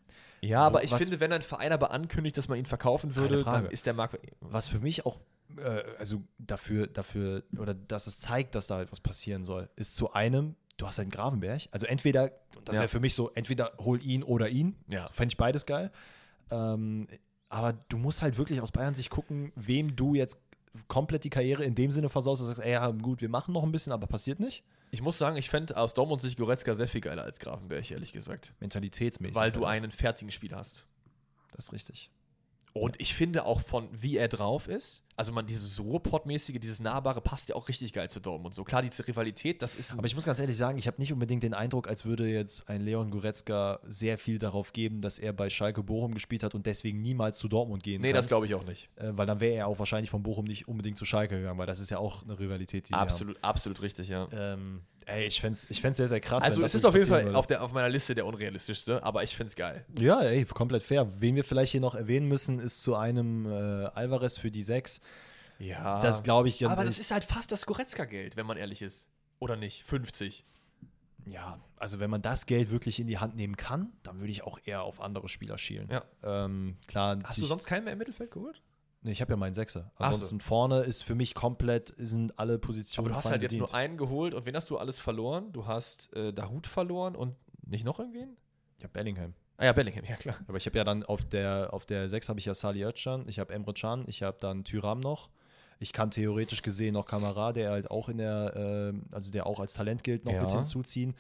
Ja, 0.42 0.60
aber 0.62 0.82
ich 0.84 0.90
was- 0.90 1.02
finde, 1.02 1.20
wenn 1.20 1.32
ein 1.32 1.42
Verein 1.42 1.72
aber 1.72 1.92
ankündigt, 1.92 2.36
dass 2.36 2.48
man 2.48 2.58
ihn 2.58 2.66
verkaufen 2.66 3.14
würde, 3.14 3.42
dann 3.44 3.66
ist 3.66 3.86
der 3.86 3.94
Markt. 3.94 4.18
Was 4.40 4.68
für 4.68 4.80
mich 4.80 5.06
auch, 5.06 5.20
äh, 5.59 5.82
also 5.98 6.22
dafür, 6.38 6.86
dafür, 6.86 7.42
oder 7.59 7.74
dass 7.74 8.07
es 8.07 8.18
zeigt, 8.18 8.55
dass 8.55 8.66
da 8.66 8.76
halt 8.76 8.90
was 8.92 9.00
passieren 9.00 9.44
soll, 9.44 9.68
ist 9.76 9.96
zu 9.96 10.12
einem, 10.12 10.57
du 10.76 10.86
hast 10.86 10.98
halt 10.98 11.07
einen 11.07 11.11
Gravenberg. 11.12 11.62
Also 11.70 11.86
entweder, 11.86 12.30
das 12.64 12.76
Ja. 12.76 12.82
wäre 12.82 12.88
für 12.88 13.00
mich 13.00 13.14
so, 13.14 13.30
entweder 13.34 13.72
hol 13.78 14.03
ihn 14.03 14.22
oder 14.22 14.48
ihn. 14.48 14.76
Ja. 14.88 15.09
Fände 15.11 15.32
ich 15.32 15.36
beides 15.36 15.66
geil. 15.66 15.90
Ähm, 16.50 17.07
aber 17.48 17.72
du 17.88 17.98
musst 17.98 18.22
halt 18.22 18.38
wirklich 18.38 18.61
aus 18.61 18.72
Bayern 18.72 18.94
sich 18.94 19.11
gucken, 19.11 19.53
wem 19.55 19.94
du 19.96 20.14
jetzt 20.14 20.38
komplett 20.88 21.24
die 21.24 21.30
Karriere 21.30 21.64
in 21.64 21.74
dem 21.74 21.90
Sinne 21.90 22.09
versaust, 22.09 22.40
dass 22.40 22.48
du 22.48 22.55
sagst, 22.55 22.66
ey, 22.66 22.72
ja, 22.72 22.90
gut, 22.90 23.20
wir 23.20 23.28
machen 23.28 23.53
noch 23.53 23.62
ein 23.62 23.72
bisschen, 23.72 23.92
aber 23.92 24.07
passiert 24.07 24.40
nicht. 24.40 24.64
Ich 24.90 25.03
muss 25.03 25.18
sagen, 25.18 25.36
ich 25.36 25.48
fände 25.50 25.76
aus 25.76 25.94
Dortmund 25.94 26.20
sich 26.20 26.36
Goretzka 26.36 26.74
sehr 26.74 26.88
viel 26.88 27.00
geiler 27.00 27.22
als 27.24 27.38
Grafenberg, 27.38 27.90
ehrlich 27.90 28.12
gesagt. 28.12 28.55
Mentalitätsmäßig. 28.61 29.34
Weil 29.36 29.53
du 29.53 29.66
halt. 29.66 29.82
einen 29.82 29.90
fertigen 29.90 30.30
Spieler 30.30 30.59
hast. 30.59 30.86
Das 31.53 31.66
ist 31.66 31.72
richtig. 31.72 32.11
Und 32.74 32.98
ich 33.00 33.14
finde 33.14 33.44
auch 33.44 33.60
von 33.60 33.88
wie 33.92 34.16
er 34.16 34.28
drauf 34.28 34.66
ist, 34.66 35.04
also 35.14 35.30
man 35.30 35.46
dieses 35.46 35.78
Ruhrpott-mäßige, 35.78 36.58
dieses 36.58 36.80
Nahbare 36.80 37.20
passt 37.20 37.50
ja 37.50 37.54
auch 37.54 37.68
richtig 37.68 37.92
geil 37.92 38.08
zu 38.08 38.18
Dortmund. 38.18 38.54
So 38.54 38.64
klar, 38.64 38.80
diese 38.80 39.06
Rivalität, 39.06 39.60
das 39.60 39.74
ist 39.74 39.92
Aber 39.92 40.06
ich 40.06 40.14
muss 40.14 40.24
ganz 40.24 40.40
ehrlich 40.40 40.56
sagen, 40.56 40.78
ich 40.78 40.86
habe 40.86 40.98
nicht 40.98 41.12
unbedingt 41.12 41.42
den 41.42 41.52
Eindruck, 41.52 41.86
als 41.86 42.06
würde 42.06 42.26
jetzt 42.26 42.70
ein 42.70 42.80
Leon 42.80 43.10
Goretzka 43.10 43.78
sehr 43.84 44.16
viel 44.16 44.38
darauf 44.38 44.72
geben, 44.72 45.02
dass 45.02 45.18
er 45.18 45.34
bei 45.34 45.50
Schalke 45.50 45.82
Bochum 45.82 46.14
gespielt 46.14 46.42
hat 46.42 46.54
und 46.54 46.64
deswegen 46.64 47.02
niemals 47.02 47.36
zu 47.38 47.48
Dortmund 47.48 47.82
gehen 47.82 48.00
Nee, 48.00 48.08
kann. 48.08 48.16
das 48.16 48.26
glaube 48.26 48.46
ich 48.46 48.54
auch 48.54 48.64
nicht. 48.64 48.88
äh, 48.96 49.10
weil 49.12 49.26
dann 49.26 49.40
wäre 49.40 49.54
er 49.54 49.66
auch 49.66 49.78
wahrscheinlich 49.78 50.10
von 50.10 50.22
Bochum 50.22 50.46
nicht 50.46 50.66
unbedingt 50.66 50.96
zu 50.96 51.04
Schalke 51.04 51.36
gegangen, 51.38 51.58
weil 51.58 51.66
das 51.66 51.78
ist 51.78 51.90
ja 51.90 51.98
auch 51.98 52.22
eine 52.22 52.38
Rivalität, 52.38 52.88
die 52.88 52.94
Absolut, 52.94 53.36
absolut 53.44 53.82
richtig, 53.82 54.08
ja. 54.08 54.26
Ähm, 54.32 54.80
ey, 55.07 55.26
ich 55.26 55.40
fände 55.40 55.57
es 55.57 55.70
ich 55.70 55.80
fänd's 55.80 55.96
sehr, 55.98 56.09
sehr 56.09 56.20
krass. 56.20 56.42
Also 56.42 56.62
es 56.62 56.74
ist 56.74 56.84
auf 56.84 56.94
jeden 56.94 57.09
Fall 57.09 57.24
würde. 57.24 57.36
auf, 57.36 57.46
der, 57.46 57.62
auf 57.62 57.72
meiner 57.72 57.88
Liste 57.88 58.14
der 58.14 58.26
unrealistischste, 58.26 59.03
aber 59.03 59.22
ich 59.22 59.36
finde 59.36 59.48
es 59.48 59.57
geil. 59.57 59.84
Ja, 59.98 60.20
ey, 60.22 60.44
komplett 60.44 60.82
fair. 60.82 61.09
Wen 61.20 61.36
wir 61.36 61.44
vielleicht 61.44 61.72
hier 61.72 61.80
noch 61.80 61.94
erwähnen 61.94 62.26
müssen, 62.26 62.59
ist 62.59 62.82
zu 62.82 62.94
einem 62.96 63.46
äh, 63.46 63.50
Alvarez 63.86 64.38
für 64.38 64.50
die 64.50 64.62
6. 64.62 65.00
Ja. 65.59 66.00
Das 66.00 66.22
glaube 66.22 66.48
ich 66.48 66.59
ganz 66.59 66.72
aber 66.72 66.84
das 66.84 66.98
ist 66.98 67.11
halt 67.11 67.24
fast 67.24 67.53
das 67.53 67.66
Goretzka-Geld, 67.66 68.36
wenn 68.36 68.46
man 68.46 68.57
ehrlich 68.57 68.82
ist. 68.82 69.09
Oder 69.38 69.57
nicht? 69.57 69.84
50. 69.84 70.44
Ja, 71.26 71.61
also 71.76 72.00
wenn 72.00 72.11
man 72.11 72.22
das 72.22 72.46
Geld 72.46 72.70
wirklich 72.70 72.98
in 72.98 73.07
die 73.07 73.18
Hand 73.18 73.36
nehmen 73.36 73.57
kann, 73.57 73.92
dann 74.03 74.18
würde 74.18 74.32
ich 74.32 74.42
auch 74.42 74.59
eher 74.64 74.82
auf 74.82 75.00
andere 75.00 75.28
Spieler 75.28 75.59
schielen. 75.59 75.88
Ja. 75.90 76.05
Ähm, 76.22 76.76
klar, 76.88 77.18
Hast 77.24 77.38
du 77.38 77.46
sonst 77.46 77.66
keinen 77.66 77.84
mehr 77.84 77.92
im 77.92 77.98
Mittelfeld 77.98 78.30
geholt? 78.30 78.61
Nee, 79.05 79.11
ich 79.12 79.20
habe 79.20 79.32
ja 79.32 79.36
meinen 79.36 79.55
Sechser. 79.55 79.90
Ach 79.96 80.09
so. 80.09 80.14
Ansonsten 80.14 80.40
vorne 80.40 80.80
ist 80.80 81.03
für 81.03 81.14
mich 81.16 81.34
komplett, 81.34 81.92
sind 81.96 82.38
alle 82.38 82.55
Aber 82.55 82.61
Positionen 82.61 83.09
du 83.09 83.14
hast 83.14 83.24
halt 83.26 83.42
jetzt 83.42 83.50
bedient. 83.53 83.70
nur 83.70 83.74
einen 83.74 83.96
geholt 83.96 84.32
und 84.34 84.46
wen 84.46 84.55
hast 84.55 84.70
du 84.70 84.78
alles 84.78 85.00
verloren? 85.00 85.53
Du 85.53 85.66
hast 85.66 86.14
äh, 86.14 86.32
Dahut 86.32 86.66
verloren 86.66 87.16
und 87.16 87.34
nicht 87.66 87.84
noch 87.84 87.98
irgendwen? 87.98 88.36
Ich 88.78 88.84
habe 88.84 88.92
Bellingham. 88.92 89.34
Ah 89.57 89.64
ja, 89.66 89.72
Bellingham, 89.72 90.05
ja 90.09 90.16
klar. 90.16 90.36
Aber 90.46 90.57
ich 90.57 90.66
habe 90.66 90.78
ja 90.78 90.84
dann 90.84 91.03
auf 91.03 91.24
der, 91.24 91.70
auf 91.72 91.84
der 91.84 92.09
6 92.09 92.28
habe 92.28 92.38
ich 92.38 92.46
ja 92.46 92.55
Salih 92.55 92.84
Özcan, 92.84 93.24
ich 93.28 93.38
habe 93.40 93.53
Emre 93.53 93.74
Can, 93.74 94.05
ich 94.07 94.22
habe 94.22 94.36
dann 94.40 94.64
Tyram 94.64 95.00
noch. 95.00 95.30
Ich 95.80 95.92
kann 95.92 96.12
theoretisch 96.12 96.62
gesehen 96.62 96.94
noch 96.94 97.07
Kamara, 97.07 97.53
der 97.53 97.72
halt 97.72 97.90
auch 97.90 98.09
in 98.09 98.18
der, 98.18 98.53
ähm, 98.55 99.07
also 99.12 99.32
der 99.32 99.46
auch 99.48 99.59
als 99.59 99.72
Talent 99.72 100.05
gilt, 100.05 100.24
noch 100.24 100.32
Ja. 100.32 100.42
mit 100.42 100.53
hinzuziehen. 100.53 101.16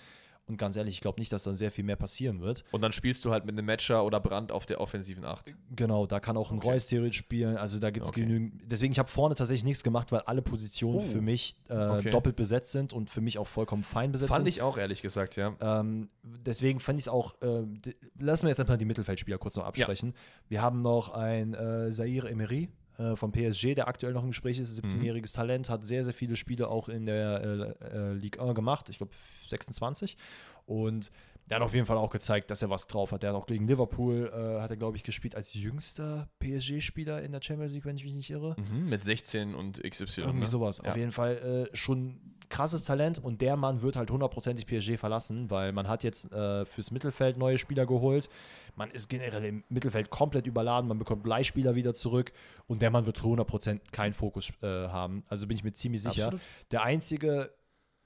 Und 0.52 0.58
ganz 0.58 0.76
ehrlich, 0.76 0.94
ich 0.96 1.00
glaube 1.00 1.18
nicht, 1.20 1.32
dass 1.32 1.42
dann 1.44 1.54
sehr 1.54 1.70
viel 1.70 1.82
mehr 1.84 1.96
passieren 1.96 2.40
wird. 2.40 2.62
Und 2.72 2.82
dann 2.82 2.92
spielst 2.92 3.24
du 3.24 3.30
halt 3.32 3.44
mit 3.46 3.54
einem 3.56 3.64
Matcher 3.66 4.04
oder 4.04 4.20
Brand 4.20 4.52
auf 4.52 4.66
der 4.66 4.80
offensiven 4.80 5.24
Acht. 5.24 5.54
Genau, 5.74 6.06
da 6.06 6.20
kann 6.20 6.36
auch 6.36 6.50
ein 6.50 6.58
Okay. 6.58 6.68
Reus 6.72 6.86
theoretisch 6.86 7.16
spielen. 7.18 7.56
Also 7.56 7.78
da 7.78 7.90
gibt 7.90 8.04
es 8.06 8.10
Okay. 8.12 8.20
genügend. 8.22 8.60
Deswegen, 8.66 8.92
ich 8.92 8.98
habe 8.98 9.08
vorne 9.08 9.34
tatsächlich 9.34 9.64
nichts 9.64 9.82
gemacht, 9.82 10.12
weil 10.12 10.20
alle 10.20 10.42
Positionen 10.42 10.98
Oh. 10.98 11.00
für 11.00 11.20
mich 11.20 11.56
äh, 11.68 11.74
Okay. 11.74 12.10
doppelt 12.10 12.36
besetzt 12.36 12.70
sind 12.72 12.92
und 12.92 13.08
für 13.10 13.20
mich 13.20 13.38
auch 13.38 13.46
vollkommen 13.46 13.82
fein 13.82 14.12
besetzt 14.12 14.28
Fand 14.28 14.40
sind. 14.40 14.48
ich 14.48 14.62
auch, 14.62 14.76
ehrlich 14.78 15.00
gesagt, 15.02 15.36
ja. 15.36 15.54
Ähm, 15.60 16.10
deswegen 16.22 16.78
fand 16.80 16.98
ich 16.98 17.04
es 17.06 17.08
auch, 17.08 17.34
äh, 17.40 17.62
lassen 18.18 18.42
wir 18.44 18.50
jetzt 18.50 18.60
einfach 18.60 18.76
die 18.76 18.84
Mittelfeldspieler 18.84 19.38
kurz 19.38 19.56
noch 19.56 19.64
absprechen. 19.64 20.12
Wir 20.48 20.60
haben 20.60 20.82
noch 20.82 21.08
ein 21.14 21.54
äh, 21.54 21.90
Zaire 21.90 22.28
Emery 22.30 22.68
äh, 23.02 23.16
vom 23.16 23.32
PSG, 23.32 23.74
der 23.74 23.88
aktuell 23.88 24.12
noch 24.12 24.22
im 24.22 24.28
Gespräch 24.28 24.58
ist, 24.58 24.82
17-jähriges 24.82 25.34
Talent, 25.34 25.68
hat 25.70 25.84
sehr, 25.84 26.04
sehr 26.04 26.14
viele 26.14 26.36
Spiele 26.36 26.68
auch 26.68 26.88
in 26.88 27.06
der 27.06 27.76
äh, 27.82 28.10
äh, 28.10 28.12
Ligue 28.12 28.42
1 28.42 28.54
gemacht, 28.54 28.88
ich 28.88 28.98
glaube 28.98 29.12
26. 29.46 30.16
Und 30.66 31.10
der 31.48 31.56
hat 31.56 31.62
auf 31.64 31.74
jeden 31.74 31.86
Fall 31.86 31.98
auch 31.98 32.10
gezeigt, 32.10 32.50
dass 32.50 32.62
er 32.62 32.70
was 32.70 32.86
drauf 32.86 33.12
hat. 33.12 33.22
Der 33.22 33.30
hat 33.30 33.36
auch 33.36 33.46
gegen 33.46 33.66
Liverpool, 33.66 34.30
äh, 34.32 34.60
hat 34.60 34.70
er, 34.70 34.76
glaube 34.76 34.96
ich, 34.96 35.02
gespielt 35.02 35.34
als 35.34 35.54
jüngster 35.54 36.28
PSG-Spieler 36.38 37.22
in 37.22 37.32
der 37.32 37.42
Champions 37.42 37.74
League, 37.74 37.84
wenn 37.84 37.96
ich 37.96 38.04
mich 38.04 38.14
nicht 38.14 38.30
irre. 38.30 38.56
Mhm, 38.58 38.88
mit 38.88 39.02
16 39.02 39.54
und 39.54 39.82
XY. 39.82 40.20
Irgendwie 40.20 40.40
ne? 40.40 40.46
sowas. 40.46 40.80
Ja. 40.82 40.90
Auf 40.90 40.96
jeden 40.96 41.12
Fall 41.12 41.68
äh, 41.72 41.76
schon 41.76 42.20
krasses 42.52 42.84
Talent 42.84 43.18
und 43.18 43.40
der 43.40 43.56
Mann 43.56 43.80
wird 43.80 43.96
halt 43.96 44.10
hundertprozentig 44.10 44.66
PSG 44.66 44.98
verlassen, 44.98 45.50
weil 45.50 45.72
man 45.72 45.88
hat 45.88 46.04
jetzt 46.04 46.30
äh, 46.32 46.66
fürs 46.66 46.90
Mittelfeld 46.90 47.38
neue 47.38 47.56
Spieler 47.56 47.86
geholt. 47.86 48.28
Man 48.76 48.90
ist 48.90 49.08
generell 49.08 49.44
im 49.44 49.64
Mittelfeld 49.70 50.10
komplett 50.10 50.46
überladen, 50.46 50.86
man 50.86 50.98
bekommt 50.98 51.26
Leihspieler 51.26 51.74
wieder 51.74 51.94
zurück 51.94 52.30
und 52.66 52.82
der 52.82 52.90
Mann 52.90 53.06
wird 53.06 53.16
zu 53.16 53.24
100% 53.24 53.80
keinen 53.90 54.12
Fokus 54.12 54.50
äh, 54.62 54.66
haben. 54.66 55.22
Also 55.30 55.46
bin 55.46 55.56
ich 55.56 55.64
mir 55.64 55.72
ziemlich 55.72 56.02
sicher. 56.02 56.26
Absolut. 56.26 56.42
Der 56.70 56.82
einzige 56.82 57.50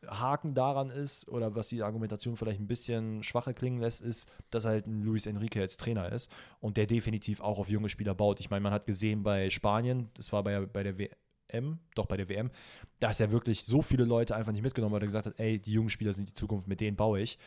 Haken 0.07 0.55
daran 0.55 0.91
ist, 0.91 1.29
oder 1.29 1.57
was 1.57 1.69
die 1.69 1.83
Argumentation 1.83 2.37
vielleicht 2.37 2.61
ein 2.61 2.69
bisschen 2.69 3.25
schwacher 3.25 3.53
klingen 3.53 3.81
lässt, 3.81 4.01
ist, 4.01 4.31
dass 4.51 4.65
halt 4.65 4.87
ein 4.87 5.03
Luis 5.03 5.27
Enrique 5.27 5.57
jetzt 5.57 5.81
Trainer 5.81 6.13
ist 6.13 6.31
und 6.61 6.77
der 6.77 6.87
definitiv 6.87 7.41
auch 7.41 7.59
auf 7.59 7.69
junge 7.69 7.89
Spieler 7.89 8.15
baut. 8.15 8.39
Ich 8.39 8.51
meine, 8.51 8.61
man 8.61 8.73
hat 8.73 8.87
gesehen 8.87 9.25
bei 9.25 9.51
Spanien, 9.51 10.11
das 10.15 10.33
war 10.33 10.45
bei, 10.45 10.67
bei 10.67 10.85
der 10.85 10.95
WM, 11.49 11.79
doch 11.95 12.07
bei 12.07 12.17
der 12.17 12.29
WM, 12.29 12.51
da 13.01 13.11
ist 13.11 13.21
ja 13.21 13.31
wirklich 13.31 13.65
so 13.65 13.83
viele 13.83 14.05
Leute 14.05 14.35
einfach 14.37 14.53
nicht 14.53 14.63
mitgenommen, 14.63 14.95
weil 14.95 15.03
er 15.03 15.07
gesagt 15.07 15.27
hat, 15.27 15.39
ey, 15.39 15.59
die 15.59 15.73
jungen 15.73 15.91
Spieler 15.91 16.13
sind 16.13 16.29
die 16.29 16.35
Zukunft, 16.35 16.69
mit 16.69 16.81
denen 16.81 16.97
baue 16.97 17.21
ich. 17.21 17.39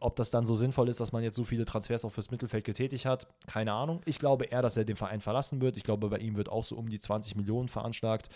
Ob 0.00 0.16
das 0.16 0.30
dann 0.30 0.44
so 0.44 0.54
sinnvoll 0.54 0.88
ist, 0.88 1.00
dass 1.00 1.12
man 1.12 1.22
jetzt 1.22 1.36
so 1.36 1.44
viele 1.44 1.64
Transfers 1.64 2.04
auch 2.04 2.10
fürs 2.10 2.30
Mittelfeld 2.30 2.64
getätigt 2.64 3.06
hat, 3.06 3.26
keine 3.46 3.72
Ahnung. 3.72 4.00
Ich 4.04 4.18
glaube 4.18 4.44
eher, 4.44 4.60
dass 4.60 4.76
er 4.76 4.84
den 4.84 4.96
Verein 4.96 5.20
verlassen 5.20 5.60
wird. 5.60 5.76
Ich 5.76 5.84
glaube, 5.84 6.08
bei 6.08 6.18
ihm 6.18 6.36
wird 6.36 6.48
auch 6.48 6.64
so 6.64 6.76
um 6.76 6.88
die 6.88 6.98
20 6.98 7.36
Millionen 7.36 7.68
veranschlagt. 7.68 8.28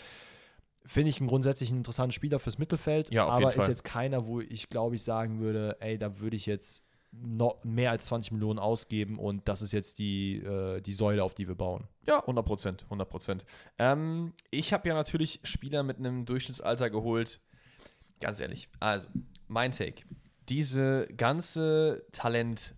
Finde 0.87 1.11
ich 1.11 1.21
einen 1.21 1.29
grundsätzlich 1.29 1.69
einen 1.71 1.81
interessanten 1.81 2.13
Spieler 2.13 2.39
fürs 2.39 2.59
Mittelfeld, 2.59 3.11
Ja, 3.13 3.27
aber 3.27 3.55
ist 3.55 3.69
jetzt 3.69 3.85
keiner, 3.85 4.27
wo 4.27 4.41
ich 4.41 4.71
glaube 4.71 4.95
ich 4.95 5.03
sagen 5.03 5.41
würde, 5.41 5.77
ey, 5.81 5.99
da 5.99 6.21
würde 6.21 6.37
ich 6.37 6.47
jetzt 6.47 6.85
noch 7.13 7.63
mehr 7.65 7.91
als 7.91 8.07
20 8.07 8.33
Millionen 8.33 8.59
ausgeben 8.59 9.19
und 9.19 9.49
das 9.49 9.63
ist 9.63 9.73
jetzt 9.73 9.99
die, 9.99 10.37
äh, 10.37 10.81
die 10.81 10.93
Säule, 10.93 11.25
auf 11.25 11.35
die 11.35 11.49
wir 11.49 11.55
bauen. 11.55 11.89
Ja, 12.07 12.21
100 12.21 12.45
Prozent, 12.45 12.85
100 12.85 13.09
Prozent. 13.09 13.47
Ähm, 13.79 14.35
ich 14.51 14.73
habe 14.73 14.89
ja 14.89 14.95
natürlich 14.95 15.41
Spieler 15.43 15.83
mit 15.83 15.99
einem 15.99 16.25
Durchschnittsalter 16.25 16.91
geholt. 16.91 17.41
Ganz 18.21 18.41
ehrlich, 18.41 18.69
also, 18.81 19.09
mein 19.47 19.73
Take. 19.73 20.03
Diese 20.49 21.07
ganze 21.17 22.05
Talent- 22.13 22.75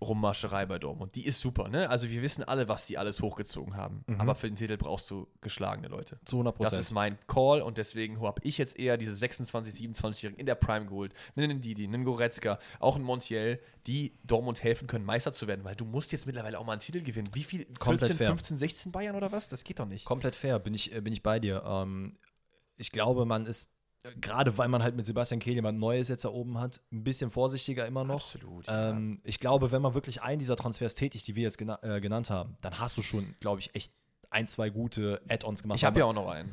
Rummascherei 0.00 0.66
bei 0.66 0.78
Dortmund, 0.78 1.14
die 1.14 1.24
ist 1.26 1.40
super, 1.40 1.68
ne? 1.68 1.88
Also 1.88 2.08
wir 2.10 2.20
wissen 2.22 2.44
alle, 2.44 2.68
was 2.68 2.86
die 2.86 2.98
alles 2.98 3.22
hochgezogen 3.22 3.76
haben. 3.76 4.04
Aber 4.18 4.34
für 4.34 4.46
den 4.48 4.56
Titel 4.56 4.76
brauchst 4.76 5.10
du 5.10 5.26
geschlagene 5.40 5.88
Leute. 5.88 6.18
Zu 6.24 6.36
100 6.36 6.54
Das 6.54 6.58
Prozent. 6.58 6.80
ist 6.80 6.90
mein 6.90 7.18
Call 7.26 7.62
und 7.62 7.78
deswegen 7.78 8.20
habe 8.20 8.40
ich 8.44 8.58
jetzt 8.58 8.78
eher 8.78 8.96
diese 8.98 9.14
26, 9.16 9.74
27-Jährigen 9.88 10.38
in 10.38 10.46
der 10.46 10.54
Prime 10.54 10.86
geholt. 10.86 11.14
Einen 11.34 11.60
Didi, 11.60 11.84
einen 11.84 12.04
Goretzka, 12.04 12.58
auch 12.78 12.96
einen 12.96 13.04
Montiel, 13.04 13.60
die 13.86 14.18
Dortmund 14.24 14.62
helfen 14.62 14.86
können, 14.86 15.04
Meister 15.04 15.32
zu 15.32 15.46
werden, 15.46 15.64
weil 15.64 15.76
du 15.76 15.84
musst 15.84 16.12
jetzt 16.12 16.26
mittlerweile 16.26 16.58
auch 16.58 16.66
mal 16.66 16.72
einen 16.72 16.80
Titel 16.80 17.02
gewinnen. 17.02 17.28
Wie 17.32 17.44
viel? 17.44 17.64
Komplett 17.78 18.00
14, 18.00 18.16
fair. 18.16 18.28
15, 18.28 18.56
16 18.58 18.92
Bayern 18.92 19.16
oder 19.16 19.32
was? 19.32 19.48
Das 19.48 19.64
geht 19.64 19.78
doch 19.78 19.86
nicht. 19.86 20.04
Komplett 20.04 20.36
fair, 20.36 20.58
bin 20.58 20.74
ich, 20.74 20.94
äh, 20.94 21.00
bin 21.00 21.12
ich 21.12 21.22
bei 21.22 21.40
dir. 21.40 21.62
Ähm, 21.66 22.14
ich 22.76 22.92
glaube, 22.92 23.24
man 23.24 23.46
ist, 23.46 23.70
gerade 24.20 24.56
weil 24.58 24.68
man 24.68 24.82
halt 24.82 24.96
mit 24.96 25.06
Sebastian 25.06 25.40
Kehl 25.40 25.54
jemand 25.54 25.78
Neues 25.78 26.08
jetzt 26.08 26.24
da 26.24 26.28
oben 26.28 26.58
hat, 26.58 26.80
ein 26.92 27.04
bisschen 27.04 27.30
vorsichtiger 27.30 27.86
immer 27.86 28.04
noch. 28.04 28.16
Absolut, 28.16 28.66
ja. 28.66 28.90
Ähm, 28.90 29.20
ich 29.24 29.40
glaube, 29.40 29.72
wenn 29.72 29.82
man 29.82 29.94
wirklich 29.94 30.22
einen 30.22 30.38
dieser 30.38 30.56
Transfers 30.56 30.94
tätigt, 30.94 31.26
die 31.26 31.36
wir 31.36 31.44
jetzt 31.44 31.58
gena 31.58 31.78
äh, 31.82 32.00
genannt 32.00 32.30
haben, 32.30 32.56
dann 32.60 32.78
hast 32.78 32.96
du 32.96 33.02
schon, 33.02 33.34
glaube 33.40 33.60
ich, 33.60 33.74
echt 33.74 33.92
ein, 34.30 34.46
zwei 34.46 34.70
gute 34.70 35.20
Add-ons 35.28 35.62
gemacht. 35.62 35.76
Ich 35.76 35.84
habe 35.84 36.00
ja 36.00 36.04
auch 36.04 36.12
noch 36.12 36.28
einen. 36.28 36.52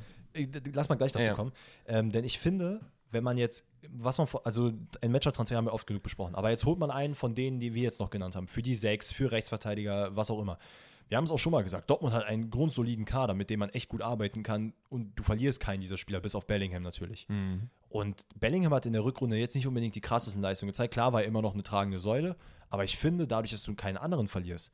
Lass 0.74 0.90
mal 0.90 0.96
gleich 0.96 1.12
dazu 1.12 1.24
Ja, 1.24 1.30
ja. 1.30 1.36
kommen. 1.36 1.52
Ähm, 1.86 2.12
denn 2.12 2.24
ich 2.24 2.40
finde, 2.40 2.82
wenn 3.12 3.24
man 3.24 3.38
jetzt, 3.38 3.66
was 3.90 4.18
man, 4.18 4.28
also 4.44 4.72
ein 5.02 5.12
Matcher-Transfer 5.12 5.56
haben 5.56 5.66
wir 5.66 5.74
oft 5.74 5.88
genug 5.88 6.04
besprochen, 6.04 6.36
aber 6.36 6.50
jetzt 6.50 6.66
holt 6.66 6.80
man 6.80 6.92
einen 6.92 7.16
von 7.16 7.36
denen, 7.36 7.60
die 7.60 7.74
wir 7.74 7.84
jetzt 7.84 8.00
noch 8.00 8.10
genannt 8.10 8.36
haben, 8.36 8.48
für 8.48 8.62
die 8.62 8.76
sechs, 8.76 9.12
für 9.12 9.32
Rechtsverteidiger, 9.32 10.16
was 10.16 10.32
auch 10.32 10.40
immer. 10.42 10.58
Wir 11.10 11.18
haben 11.18 11.26
es 11.26 11.32
auch 11.32 11.40
schon 11.40 11.52
mal 11.52 11.64
gesagt, 11.64 11.90
Dortmund 11.90 12.14
hat 12.14 12.26
einen 12.26 12.50
grundsoliden 12.50 13.06
Kader, 13.06 13.34
mit 13.34 13.50
dem 13.50 13.60
man 13.60 13.70
echt 13.70 13.90
gut 13.90 14.02
arbeiten 14.02 14.44
kann 14.44 14.74
und 14.90 15.14
du 15.16 15.24
verlierst 15.24 15.60
keinen 15.60 15.82
dieser 15.82 15.98
Spieler, 15.98 16.20
bis 16.20 16.36
auf 16.36 16.48
Bellingham 16.48 16.84
natürlich. 16.84 17.28
Mhm. 17.30 17.70
Und 17.90 18.26
Bellingham 18.40 18.74
hat 18.74 18.86
in 18.86 18.94
der 18.94 19.04
Rückrunde 19.04 19.38
jetzt 19.38 19.56
nicht 19.56 19.68
unbedingt 19.68 19.96
die 19.96 20.02
krassesten 20.02 20.42
Leistungen 20.42 20.72
gezeigt. 20.72 20.94
Klar 20.94 21.14
war 21.14 21.22
er 21.22 21.28
immer 21.28 21.42
noch 21.42 21.54
eine 21.54 21.64
tragende 21.64 22.00
Säule, 22.00 22.36
aber 22.70 22.84
ich 22.84 22.98
finde, 22.98 23.28
dadurch, 23.28 23.52
dass 23.52 23.64
du 23.64 23.76
keinen 23.76 23.98
anderen 23.98 24.28
verlierst, 24.28 24.72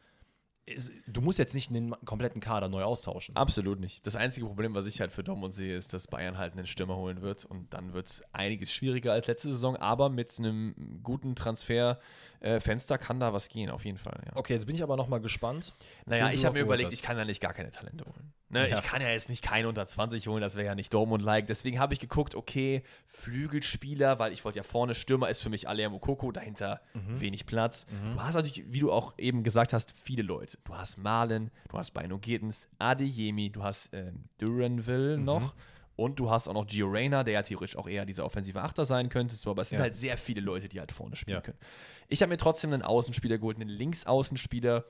ist, 0.70 0.92
du 1.08 1.22
musst 1.22 1.40
jetzt 1.40 1.56
nicht 1.56 1.74
den 1.74 1.96
kompletten 2.06 2.42
Kader 2.42 2.70
neu 2.70 2.84
austauschen. 2.84 3.36
Absolut 3.36 3.80
nicht. 3.80 4.06
Das 4.06 4.16
einzige 4.16 4.46
Problem, 4.46 4.74
was 4.74 4.86
ich 4.86 5.02
halt 5.02 5.12
für 5.12 5.24
Dortmund 5.24 5.54
sehe, 5.54 5.76
ist, 5.76 5.94
dass 5.94 6.08
Bayern 6.08 6.38
halt 6.38 6.54
einen 6.54 6.68
Stürmer 6.68 6.96
holen 6.96 7.22
wird 7.22 7.46
und 7.46 7.74
dann 7.74 7.94
wird 7.94 8.08
es 8.08 8.24
einiges 8.34 8.72
schwieriger 8.72 9.14
als 9.14 9.28
letzte 9.28 9.50
Saison, 9.50 9.76
aber 9.76 10.10
mit 10.10 10.34
einem 10.38 11.00
guten 11.04 11.36
Transfer 11.36 12.00
äh, 12.42 12.60
Fenster 12.60 12.98
kann 12.98 13.20
da 13.20 13.34
was 13.34 13.50
gehen, 13.50 13.70
auf 13.70 13.84
jeden 13.86 13.98
Fall. 13.98 14.20
Ja. 14.26 14.36
Okay, 14.36 14.54
jetzt 14.54 14.66
bin 14.66 14.76
ich 14.76 14.84
aber 14.84 14.96
noch 14.98 15.08
mal 15.08 15.20
gespannt. 15.20 15.74
Naja, 16.06 16.30
ich 16.32 16.46
habe 16.46 16.58
mir 16.58 16.62
überlegt, 16.66 16.94
ich 16.94 17.02
kann 17.02 17.18
ja 17.18 17.26
nicht 17.26 17.42
gar 17.42 17.54
keine 17.54 17.72
Talente 17.72 18.06
holen. 18.06 18.34
Ne? 18.52 18.68
Ja. 18.68 18.76
Ich 18.78 18.82
kann 18.84 19.02
ja 19.02 19.10
jetzt 19.10 19.30
nicht 19.30 19.44
keinen 19.44 19.68
unter 19.68 19.86
20 19.86 20.28
holen, 20.28 20.42
das 20.42 20.56
wäre 20.56 20.66
ja 20.66 20.74
nicht 20.76 20.92
Dortmund-like. 20.94 21.46
Deswegen 21.48 21.80
habe 21.80 21.94
ich 21.94 22.00
geguckt, 22.00 22.34
okay, 22.34 22.82
Flügelspieler, 23.34 24.20
weil 24.20 24.32
ich 24.34 24.44
wollte 24.44 24.58
ja 24.58 24.64
vorne 24.64 24.96
Stürmer 24.96 25.30
ist 25.30 25.42
für 25.42 25.50
mich 25.50 25.68
Alea 25.70 25.90
Mokoko, 25.90 26.32
dahinter 26.32 26.82
Mhm. 26.94 27.22
wenig 27.22 27.46
Platz. 27.46 27.86
Du 28.16 28.22
hast 28.22 28.34
natürlich, 28.36 28.64
wie 28.72 28.80
du 28.80 28.92
auch 28.92 29.14
eben 29.18 29.44
gesagt 29.44 29.72
hast, 29.74 29.92
viele 29.96 30.24
Leute. 30.24 30.58
Du 30.64 30.76
hast 30.76 30.98
Malen, 30.98 31.52
du 31.70 31.78
hast 31.78 31.92
Bino 31.92 32.18
Gittens, 32.18 32.68
Adeyemi, 32.80 33.50
du 33.52 33.64
hast 33.64 33.94
ähm, 33.94 34.26
Duranville 34.40 35.18
Mhm. 35.18 35.26
noch. 35.26 35.54
Und 36.00 36.20
du 36.20 36.30
hast 36.30 36.48
auch 36.48 36.54
noch 36.54 36.66
Gio 36.66 36.88
Reyna, 36.88 37.24
der 37.24 37.34
ja 37.34 37.42
theoretisch 37.44 37.76
auch 37.76 37.88
eher 37.88 38.06
dieser 38.06 38.26
offensive 38.26 38.62
Achter 38.62 38.86
sein 38.86 39.10
könnte. 39.10 39.36
So, 39.36 39.52
aber 39.52 39.62
es 39.64 39.70
sind 39.70 39.80
Ja. 39.80 39.84
halt 39.84 39.96
sehr 39.96 40.18
viele 40.18 40.42
Leute, 40.42 40.70
die 40.70 40.80
halt 40.80 40.92
vorne 40.92 41.16
spielen 41.16 41.36
Ja. 41.38 41.42
können. 41.42 41.58
Ich 42.08 42.22
habe 42.22 42.30
mir 42.30 42.38
trotzdem 42.38 42.72
einen 42.74 42.82
Außenspieler 42.84 43.38
geholt, 43.38 43.58
einen 43.60 43.70
Linksaußenspieler. 43.70 44.86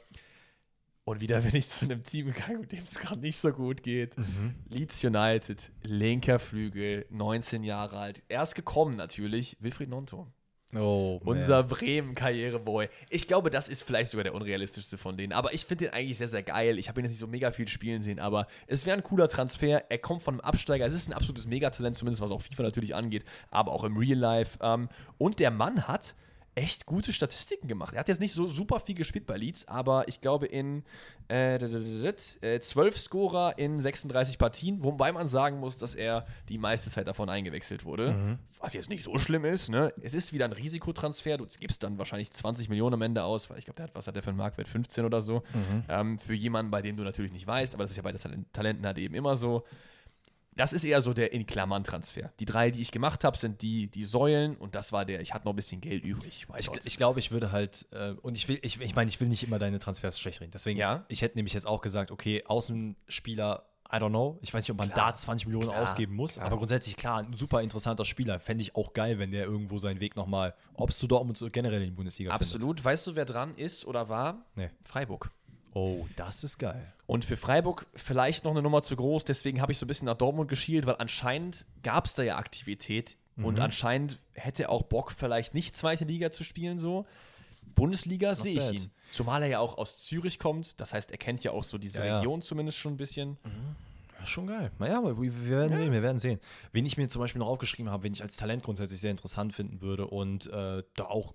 Und 1.05 1.21
wieder 1.21 1.41
bin 1.41 1.55
ich 1.55 1.67
zu 1.67 1.85
einem 1.85 2.03
Team 2.03 2.27
gegangen, 2.27 2.61
mit 2.61 2.71
dem 2.71 2.83
es 2.83 2.99
gerade 2.99 3.19
nicht 3.21 3.37
so 3.39 3.51
gut 3.51 3.81
geht. 3.81 4.15
Mhm. 4.17 4.53
Leeds 4.69 5.03
United, 5.03 5.71
linker 5.81 6.37
Flügel, 6.37 7.05
19 7.09 7.63
Jahre 7.63 7.97
alt. 7.97 8.21
Erst 8.29 8.53
gekommen 8.53 8.95
natürlich, 8.95 9.57
Wilfried 9.59 9.89
Nonto. 9.89 10.27
Oh, 10.75 11.19
man. 11.23 11.37
Unser 11.37 11.63
Bremen-Karriereboy. 11.63 12.89
Ich 13.09 13.27
glaube, 13.27 13.49
das 13.49 13.67
ist 13.69 13.83
vielleicht 13.83 14.11
sogar 14.11 14.23
der 14.23 14.35
unrealistischste 14.35 14.97
von 14.97 15.17
denen. 15.17 15.33
Aber 15.33 15.53
ich 15.53 15.65
finde 15.65 15.85
den 15.85 15.93
eigentlich 15.93 16.17
sehr, 16.17 16.27
sehr 16.27 16.43
geil. 16.43 16.77
Ich 16.77 16.89
habe 16.89 17.01
ihn 17.01 17.05
jetzt 17.05 17.13
nicht 17.13 17.19
so 17.19 17.27
mega 17.27 17.51
viel 17.51 17.67
spielen 17.67 18.03
sehen, 18.03 18.19
aber 18.19 18.45
es 18.67 18.85
wäre 18.85 18.95
ein 18.95 19.03
cooler 19.03 19.27
Transfer. 19.27 19.89
Er 19.89 19.97
kommt 19.97 20.21
von 20.21 20.35
einem 20.35 20.41
Absteiger. 20.41 20.85
Es 20.85 20.93
ist 20.93 21.09
ein 21.09 21.13
absolutes 21.13 21.47
Megatalent, 21.47 21.95
zumindest 21.95 22.21
was 22.21 22.31
auch 22.31 22.41
FIFA 22.41 22.63
natürlich 22.63 22.93
angeht, 22.93 23.23
aber 23.49 23.71
auch 23.71 23.83
im 23.83 23.97
Real 23.97 24.17
Life. 24.17 24.59
Ähm, 24.61 24.89
und 25.17 25.39
der 25.39 25.51
Mann 25.51 25.87
hat 25.87 26.15
echt 26.59 26.85
gute 26.85 27.13
Statistiken 27.13 27.67
gemacht. 27.67 27.93
Er 27.93 28.01
hat 28.01 28.09
jetzt 28.09 28.19
nicht 28.19 28.33
so 28.33 28.45
super 28.45 28.81
viel 28.81 28.95
gespielt 28.95 29.25
bei 29.25 29.37
Leeds, 29.37 29.67
aber 29.67 30.07
ich 30.07 30.19
glaube 30.19 30.45
in 30.45 30.83
äh, 31.29 31.55
äh, 31.55 32.59
12 32.59 32.97
Scorer 32.97 33.57
in 33.57 33.79
36 33.79 34.37
Partien, 34.37 34.83
wobei 34.83 35.11
man 35.13 35.29
sagen 35.29 35.59
muss, 35.59 35.77
dass 35.77 35.95
er 35.95 36.25
die 36.49 36.57
meiste 36.57 36.89
Zeit 36.89 37.07
davon 37.07 37.29
eingewechselt 37.29 37.85
wurde. 37.85 38.37
Was 38.59 38.73
jetzt 38.73 38.89
nicht 38.89 39.03
so 39.03 39.17
schlimm 39.17 39.45
ist. 39.45 39.69
Ne? 39.69 39.93
Es 40.01 40.13
ist 40.13 40.33
wieder 40.33 40.45
ein 40.45 40.51
Risikotransfer. 40.51 41.37
Du 41.37 41.45
gibst 41.45 41.81
dann 41.83 41.97
wahrscheinlich 41.97 42.31
20 42.31 42.67
Millionen 42.67 42.95
am 42.95 43.01
Ende 43.03 43.23
aus, 43.23 43.49
weil 43.49 43.57
ich 43.57 43.65
glaube, 43.65 43.77
der 43.77 43.85
hat, 43.85 43.95
was 43.95 44.07
hat 44.07 44.15
der 44.15 44.23
für 44.23 44.31
einen 44.31 44.37
Marktwert? 44.37 44.67
15 44.67 45.05
oder 45.05 45.21
so. 45.21 45.43
Ähm, 45.87 46.19
für 46.19 46.33
jemanden, 46.33 46.71
bei 46.71 46.81
dem 46.81 46.97
du 46.97 47.03
natürlich 47.03 47.31
nicht 47.31 47.47
weißt, 47.47 47.73
aber 47.73 47.83
das 47.83 47.91
ist 47.91 47.97
ja 47.97 48.03
bei 48.03 48.11
den 48.11 48.19
Talent 48.19 48.51
Talenten 48.51 48.85
halt 48.85 48.97
eben 48.97 49.15
immer 49.15 49.35
so. 49.35 49.63
Das 50.59 50.73
ist 50.73 50.83
eher 50.83 51.01
so 51.01 51.13
der 51.13 51.31
in 51.31 51.47
Klammern 51.47 51.85
Transfer. 51.85 52.33
Die 52.39 52.45
drei, 52.45 52.69
die 52.69 52.81
ich 52.81 52.91
gemacht 52.91 53.23
habe, 53.23 53.37
sind 53.37 53.61
die, 53.61 53.87
die 53.87 54.03
Säulen 54.03 54.57
und 54.57 54.75
das 54.75 54.91
war 54.91 55.05
der, 55.05 55.21
ich 55.21 55.33
hatte 55.33 55.45
noch 55.45 55.53
ein 55.53 55.55
bisschen 55.55 55.79
Geld 55.79 56.03
übrig. 56.03 56.47
Ich, 56.57 56.69
ich 56.85 56.97
glaube, 56.97 57.19
ich 57.21 57.31
würde 57.31 57.53
halt, 57.53 57.87
äh, 57.91 58.11
und 58.21 58.35
ich 58.35 58.47
will, 58.49 58.59
ich, 58.61 58.79
ich 58.81 58.93
meine, 58.93 59.07
ich 59.07 59.21
will 59.21 59.29
nicht 59.29 59.43
immer 59.43 59.57
deine 59.57 59.79
Transfers 59.79 60.19
schlecht 60.19 60.41
reden. 60.41 60.51
Deswegen, 60.51 60.77
Ja. 60.77 61.05
ich 61.07 61.21
hätte 61.21 61.37
nämlich 61.37 61.53
jetzt 61.53 61.65
auch 61.65 61.79
gesagt, 61.79 62.11
okay, 62.11 62.43
Außenspieler, 62.45 63.63
I 63.91 63.95
don't 63.95 64.09
know. 64.09 64.37
Ich 64.41 64.53
weiß 64.53 64.63
nicht, 64.63 64.71
ob 64.71 64.77
man 64.77 64.91
Klar, 64.91 65.11
da 65.13 65.15
20 65.15 65.47
Millionen 65.47 65.69
klar, 65.69 65.81
ausgeben 65.81 66.13
muss, 66.13 66.33
klar. 66.33 66.45
aber 66.45 66.57
grundsätzlich 66.57 66.95
klar, 66.95 67.19
ein 67.23 67.33
super 67.33 67.61
interessanter 67.63 68.05
Spieler. 68.05 68.39
Fände 68.39 68.61
ich 68.61 68.75
auch 68.75 68.93
geil, 68.93 69.17
wenn 69.17 69.31
der 69.31 69.45
irgendwo 69.45 69.79
seinen 69.79 69.99
Weg 69.99 70.15
nochmal, 70.15 70.53
ob 70.75 70.89
es 70.89 70.97
zu 70.97 71.07
Dortmund 71.07 71.37
so 71.37 71.49
generell 71.49 71.79
in 71.81 71.85
die 71.89 71.95
Bundesliga 71.95 72.31
Absolut. 72.31 72.83
Weißt 72.83 73.07
du, 73.07 73.15
wer 73.15 73.25
dran 73.25 73.55
ist 73.55 73.85
oder 73.85 74.09
war? 74.09 74.45
findet. 74.53 74.73
Freiburg. 74.83 75.31
Oh, 75.73 76.05
das 76.15 76.43
ist 76.43 76.57
geil. 76.57 76.93
Und 77.05 77.25
für 77.25 77.37
Freiburg 77.37 77.85
vielleicht 77.95 78.43
noch 78.43 78.51
eine 78.51 78.61
Nummer 78.61 78.81
zu 78.81 78.95
groß, 78.95 79.23
deswegen 79.25 79.61
habe 79.61 79.71
ich 79.71 79.77
so 79.77 79.85
ein 79.85 79.87
bisschen 79.87 80.05
nach 80.07 80.17
Dortmund 80.17 80.49
geschielt, 80.49 80.85
weil 80.85 80.95
anscheinend 80.99 81.65
gab 81.83 82.05
es 82.05 82.15
da 82.15 82.23
ja 82.23 82.37
Aktivität 82.37 83.17
und 83.37 83.59
anscheinend 83.61 84.19
hätte 84.33 84.69
auch 84.69 84.83
Bock, 84.83 85.11
vielleicht 85.13 85.53
nicht 85.53 85.75
zweite 85.77 86.03
Liga 86.03 86.29
zu 86.31 86.43
spielen 86.43 86.77
so. 86.77 87.05
Bundesliga 87.75 88.35
sehe 88.35 88.53
ich 88.53 88.59
bad. 88.59 88.73
ihn. 88.73 88.91
Zumal 89.11 89.43
er 89.43 89.47
ja 89.47 89.59
auch 89.59 89.77
aus 89.77 90.03
Zürich 90.03 90.39
kommt, 90.39 90.79
das 90.81 90.93
heißt, 90.93 91.11
er 91.11 91.17
kennt 91.17 91.43
ja 91.45 91.51
auch 91.51 91.63
so 91.63 91.77
diese 91.77 91.99
Ja, 91.99 92.05
ja. 92.05 92.17
Region 92.19 92.41
zumindest 92.41 92.77
schon 92.77 92.93
ein 92.93 92.97
bisschen. 92.97 93.37
Ja, 94.19 94.25
schon 94.25 94.47
geil. 94.47 94.71
Naja, 94.79 94.97
aber 94.97 95.21
wir 95.21 95.49
werden 95.49 95.77
sehen, 95.77 95.91
wir 95.93 96.01
werden 96.01 96.19
sehen. 96.19 96.39
Wen 96.73 96.85
ich 96.85 96.97
mir 96.97 97.07
zum 97.07 97.21
Beispiel 97.21 97.39
noch 97.39 97.47
aufgeschrieben 97.47 97.89
habe, 97.89 98.03
wen 98.03 98.11
ich 98.13 98.21
als 98.21 98.35
Talent 98.35 98.63
grundsätzlich 98.63 98.99
sehr 98.99 99.11
interessant 99.11 99.53
finden 99.53 99.81
würde 99.81 100.07
und 100.07 100.47
äh, 100.47 100.83
da 100.95 101.05
auch, 101.05 101.33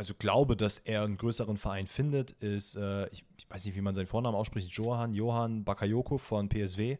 also 0.00 0.14
glaube, 0.14 0.56
dass 0.56 0.78
er 0.78 1.02
einen 1.02 1.18
größeren 1.18 1.58
Verein 1.58 1.86
findet, 1.86 2.30
ist, 2.32 2.74
äh, 2.74 3.06
ich, 3.08 3.22
ich 3.36 3.50
weiß 3.50 3.66
nicht, 3.66 3.76
wie 3.76 3.82
man 3.82 3.94
seinen 3.94 4.06
Vornamen 4.06 4.34
ausspricht, 4.34 4.70
Johann, 4.72 5.12
Johann 5.12 5.62
Bakayoko 5.62 6.16
von 6.16 6.48
PSW. 6.48 6.96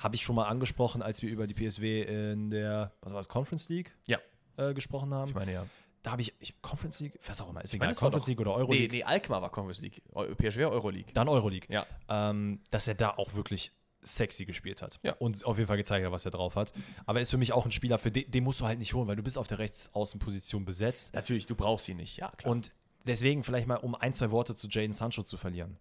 Habe 0.00 0.14
ich 0.16 0.22
schon 0.22 0.34
mal 0.34 0.46
angesprochen, 0.48 1.02
als 1.02 1.22
wir 1.22 1.30
über 1.30 1.46
die 1.46 1.54
PSW 1.54 2.02
in 2.32 2.50
der, 2.50 2.92
was 3.00 3.12
war 3.12 3.20
das, 3.20 3.28
Conference 3.28 3.68
League 3.68 3.94
Ja, 4.06 4.18
äh, 4.56 4.74
gesprochen 4.74 5.14
haben. 5.14 5.28
ich 5.28 5.34
meine 5.36 5.52
ja. 5.52 5.66
da 6.02 6.10
habe 6.10 6.22
ich, 6.22 6.34
ich, 6.40 6.60
Conference 6.62 6.98
League, 6.98 7.16
was 7.24 7.40
auch 7.40 7.48
immer, 7.50 7.62
ist 7.62 7.72
meine, 7.74 7.84
egal, 7.84 7.90
es 7.92 8.02
war 8.02 8.10
Conference 8.10 8.26
League 8.26 8.40
oder 8.40 8.50
Nee, 8.50 8.56
Euroleague. 8.56 8.88
nee, 8.90 9.04
Alkmaar 9.04 9.40
war 9.42 9.50
Conference 9.50 9.80
League. 9.80 10.02
Eu- 10.12 10.34
PSV 10.34 10.58
Euroleague. 10.62 11.12
Dann 11.14 11.28
Euroleague. 11.28 11.68
Ja. 11.72 11.86
ähm, 12.08 12.58
dass 12.72 12.88
er 12.88 12.96
da 12.96 13.10
auch 13.10 13.34
wirklich 13.34 13.70
sexy 14.02 14.44
gespielt 14.44 14.82
hat. 14.82 14.98
Ja. 15.02 15.14
Und 15.14 15.44
auf 15.44 15.56
jeden 15.56 15.68
Fall 15.68 15.76
gezeigt 15.76 16.04
hat, 16.04 16.12
was 16.12 16.24
er 16.24 16.30
drauf 16.30 16.56
hat. 16.56 16.72
Aber 17.06 17.18
er 17.18 17.22
ist 17.22 17.30
für 17.30 17.38
mich 17.38 17.52
auch 17.52 17.64
ein 17.64 17.70
Spieler, 17.70 17.98
für 17.98 18.10
den, 18.10 18.30
den 18.30 18.44
musst 18.44 18.60
du 18.60 18.66
halt 18.66 18.78
nicht 18.78 18.94
holen, 18.94 19.08
weil 19.08 19.16
du 19.16 19.22
bist 19.22 19.38
auf 19.38 19.46
der 19.46 19.58
Rechtsaußenposition 19.58 20.64
besetzt. 20.64 21.14
Natürlich, 21.14 21.46
du 21.46 21.54
brauchst 21.54 21.88
ihn 21.88 21.96
nicht, 21.96 22.16
ja, 22.16 22.30
klar. 22.36 22.52
Und 22.52 22.72
deswegen 23.06 23.44
vielleicht 23.44 23.66
mal, 23.66 23.76
um 23.76 23.94
ein, 23.94 24.14
zwei 24.14 24.30
Worte 24.30 24.54
zu 24.54 24.68
Jaden 24.68 24.92
Sancho 24.92 25.22
zu 25.22 25.36
verlieren. 25.36 25.78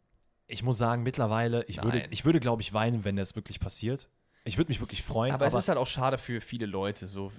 Ich 0.48 0.64
muss 0.64 0.78
sagen, 0.78 1.04
mittlerweile, 1.04 1.64
ich 1.68 1.82
würde, 1.82 2.00
Nein. 2.00 2.08
ich 2.12 2.26
würde, 2.26 2.40
glaube 2.40 2.62
ich, 2.62 2.74
weinen, 2.74 3.06
wenn 3.06 3.16
das 3.16 3.36
wirklich 3.36 3.60
passiert. 3.60 4.10
Ich 4.44 4.58
würde 4.58 4.70
mich 4.70 4.80
wirklich 4.80 5.04
freuen, 5.04 5.34
aber, 5.34 5.46
aber, 5.46 5.58
es 5.58 5.64
ist 5.64 5.70
halt 5.70 5.78
auch 5.78 5.88
schade 5.88 6.18
für 6.18 6.42
viele 6.42 6.66
Leute. 6.66 7.08
So, 7.08 7.32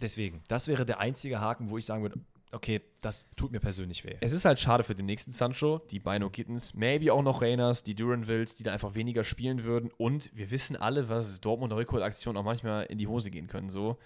deswegen, 0.00 0.42
das 0.48 0.66
wäre 0.66 0.84
der 0.84 0.98
einzige 0.98 1.40
Haken, 1.40 1.70
wo 1.70 1.78
ich 1.78 1.86
sagen 1.86 2.02
würde, 2.02 2.18
okay, 2.52 2.80
das 3.00 3.28
tut 3.36 3.52
mir 3.52 3.60
persönlich 3.60 4.04
weh. 4.04 4.16
Es 4.20 4.32
ist 4.32 4.44
halt 4.44 4.58
schade 4.58 4.84
für 4.84 4.94
den 4.94 5.06
nächsten 5.06 5.32
Sancho, 5.32 5.78
die 5.90 6.00
Bino 6.00 6.30
Kittens, 6.30 6.74
maybe 6.74 7.12
auch 7.12 7.22
noch 7.22 7.42
Reyners, 7.42 7.82
die 7.82 7.94
Duranvilles, 7.94 8.54
die 8.54 8.62
da 8.62 8.72
einfach 8.72 8.94
weniger 8.94 9.24
spielen 9.24 9.64
würden. 9.64 9.90
Und 9.96 10.30
wir 10.34 10.50
wissen 10.50 10.76
alle, 10.76 11.08
was 11.08 11.40
Dortmunder 11.40 11.76
Rückholaktionen 11.76 12.40
auch 12.40 12.44
manchmal 12.44 12.84
in 12.84 12.98
die 12.98 13.06
Hose 13.06 13.30
gehen 13.30 13.46
können. 13.46 13.70
So, 13.70 13.98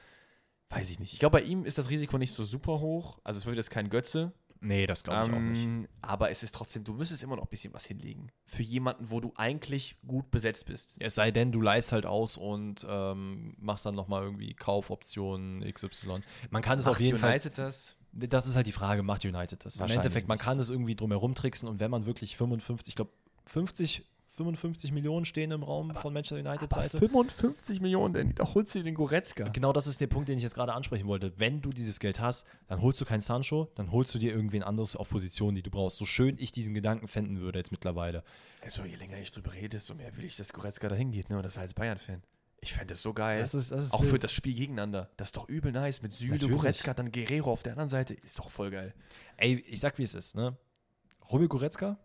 weiß 0.71 0.91
ich 0.91 0.99
nicht. 0.99 1.13
Ich 1.13 1.19
glaube, 1.19 1.39
bei 1.39 1.45
ihm 1.45 1.65
ist 1.65 1.79
das 1.79 1.91
Risiko 1.91 2.19
nicht 2.19 2.33
so 2.33 2.45
super 2.45 2.81
hoch. 2.81 3.19
Also 3.25 3.39
es 3.39 3.47
wird 3.47 3.57
jetzt 3.57 3.71
kein 3.71 3.89
Götze. 3.89 4.33
Nee, 4.61 4.87
das 4.87 5.05
glaube 5.05 5.29
ich 5.29 5.35
auch 5.35 5.41
nicht. 5.41 5.63
Ähm, 5.63 5.89
aber 6.01 6.31
es 6.31 6.43
ist 6.43 6.55
trotzdem, 6.55 6.85
du 6.85 6.95
müsstest 6.95 7.23
immer 7.23 7.37
noch 7.37 7.43
ein 7.43 7.51
bisschen 7.51 7.75
was 7.75 7.85
hinlegen. 7.85 8.31
Für 8.47 8.63
jemanden, 8.63 9.11
wo 9.11 9.21
du 9.21 9.33
eigentlich 9.37 9.99
gut 10.07 10.31
besetzt 10.31 10.65
bist. 10.65 10.97
Es 11.01 11.17
sei 11.17 11.31
denn, 11.31 11.53
du 11.53 11.61
leist 11.61 11.93
halt 11.93 12.07
aus 12.07 12.39
und 12.39 12.87
ähm, 12.89 13.55
machst 13.59 13.85
dann 13.85 13.95
nochmal 13.95 14.23
irgendwie 14.23 14.55
Kaufoptionen 14.55 15.61
XY. 15.71 16.21
Man 16.49 16.63
kann 16.63 16.79
es 16.79 16.89
auf 16.89 16.99
jeden 16.99 17.19
Fall. 17.19 17.39
Das? 17.39 17.97
Das 18.17 18.47
ist 18.47 18.57
halt 18.57 18.67
die 18.67 18.73
Frage, 18.73 19.03
macht 19.03 19.25
United 19.25 19.65
das? 19.65 19.81
Im 19.81 19.91
Endeffekt, 19.91 20.29
man 20.29 20.39
kann 20.39 20.59
das 20.59 20.71
irgendwie 20.71 20.95
drumherum 20.95 21.35
tricksen 21.35 21.69
und 21.69 21.81
wenn 21.81 21.91
man 21.91 22.07
wirklich 22.07 22.37
55, 22.37 22.89
ich 22.89 22.97
glaube 22.97 23.11
50, 23.47 24.05
55 24.37 24.93
Millionen 24.93 25.25
stehen 25.25 25.51
im 25.51 25.63
Raum 25.63 25.95
von 25.95 26.13
Manchester 26.13 26.37
United 26.37 26.73
Seite. 26.73 26.99
55 26.99 27.81
Millionen, 27.81 28.15
denn 28.15 28.35
da 28.35 28.53
holst 28.55 28.75
du 28.75 28.81
dir 28.81 28.85
den 28.85 28.95
Goretzka. 28.95 29.45
Genau 29.45 29.73
das 29.73 29.87
ist 29.87 30.01
der 30.01 30.07
Punkt, 30.07 30.29
den 30.29 30.39
ich 30.39 30.43
jetzt 30.43 30.55
gerade 30.55 30.73
ansprechen 30.73 31.07
wollte. 31.07 31.33
Wenn 31.39 31.61
du 31.61 31.71
dieses 31.71 32.01
Geld 32.01 32.21
hast, 32.21 32.47
dann 32.67 32.81
holst 32.83 33.01
du 33.01 33.05
kein 33.05 33.21
Sancho, 33.21 33.69
dann 33.77 33.93
holst 33.93 34.15
du 34.15 34.19
dir 34.19 34.33
irgendwen 34.33 34.63
anderes 34.63 34.97
auf 34.97 35.09
Position, 35.09 35.55
die 35.55 35.63
du 35.63 35.71
brauchst. 35.71 35.99
So 35.99 36.05
schön 36.05 36.37
ich 36.39 36.53
diesen 36.53 36.75
Gedanken 36.75 37.07
fänden 37.07 37.41
würde 37.41 37.59
jetzt 37.61 37.71
mittlerweile. 37.71 38.25
Also, 38.63 38.85
je 38.85 38.97
länger 38.97 39.19
ich 39.19 39.31
drüber 39.31 39.53
rede, 39.53 39.71
desto 39.71 39.95
mehr 39.95 40.17
will 40.17 40.25
ich, 40.25 40.37
dass 40.37 40.53
Goretzka 40.53 40.89
da 40.89 40.95
hingeht, 40.95 41.31
ne? 41.31 41.37
Und 41.37 41.43
das 41.45 41.57
als 41.57 41.75
Bayern-Fan. 41.75 42.23
Ich 42.65 42.73
fände 42.73 42.95
das 42.95 43.03
so 43.03 43.13
geil. 43.13 43.39
Das 43.41 43.55
ist- 43.55 43.71
das 43.71 43.85
ist 43.85 43.93
auch 43.95 44.03
für 44.03 44.13
wild. 44.13 44.25
das 44.25 44.33
Spiel 44.33 44.55
gegeneinander. 44.55 45.11
Das 45.19 45.29
ist 45.29 45.37
doch 45.37 45.49
übel 45.49 45.71
nice. 45.71 46.01
Mit 46.03 46.13
Süle, 46.15 46.33
Natürlich. 46.33 46.57
Goretzka, 46.57 46.95
dann 46.95 47.13
Guerrero 47.13 47.53
auf 47.53 47.63
der 47.63 47.73
anderen 47.73 47.91
Seite. 47.91 48.15
Ist 48.15 48.39
doch 48.39 48.51
voll 48.51 48.71
geil. 48.71 48.95
Ey, 49.37 49.57
ich 49.69 49.81
sag 49.81 49.99
wie 49.99 50.03
es 50.03 50.15
ist, 50.15 50.35
ne? 50.35 50.57
Rubio 51.31 51.49
Goretzka 51.49 51.99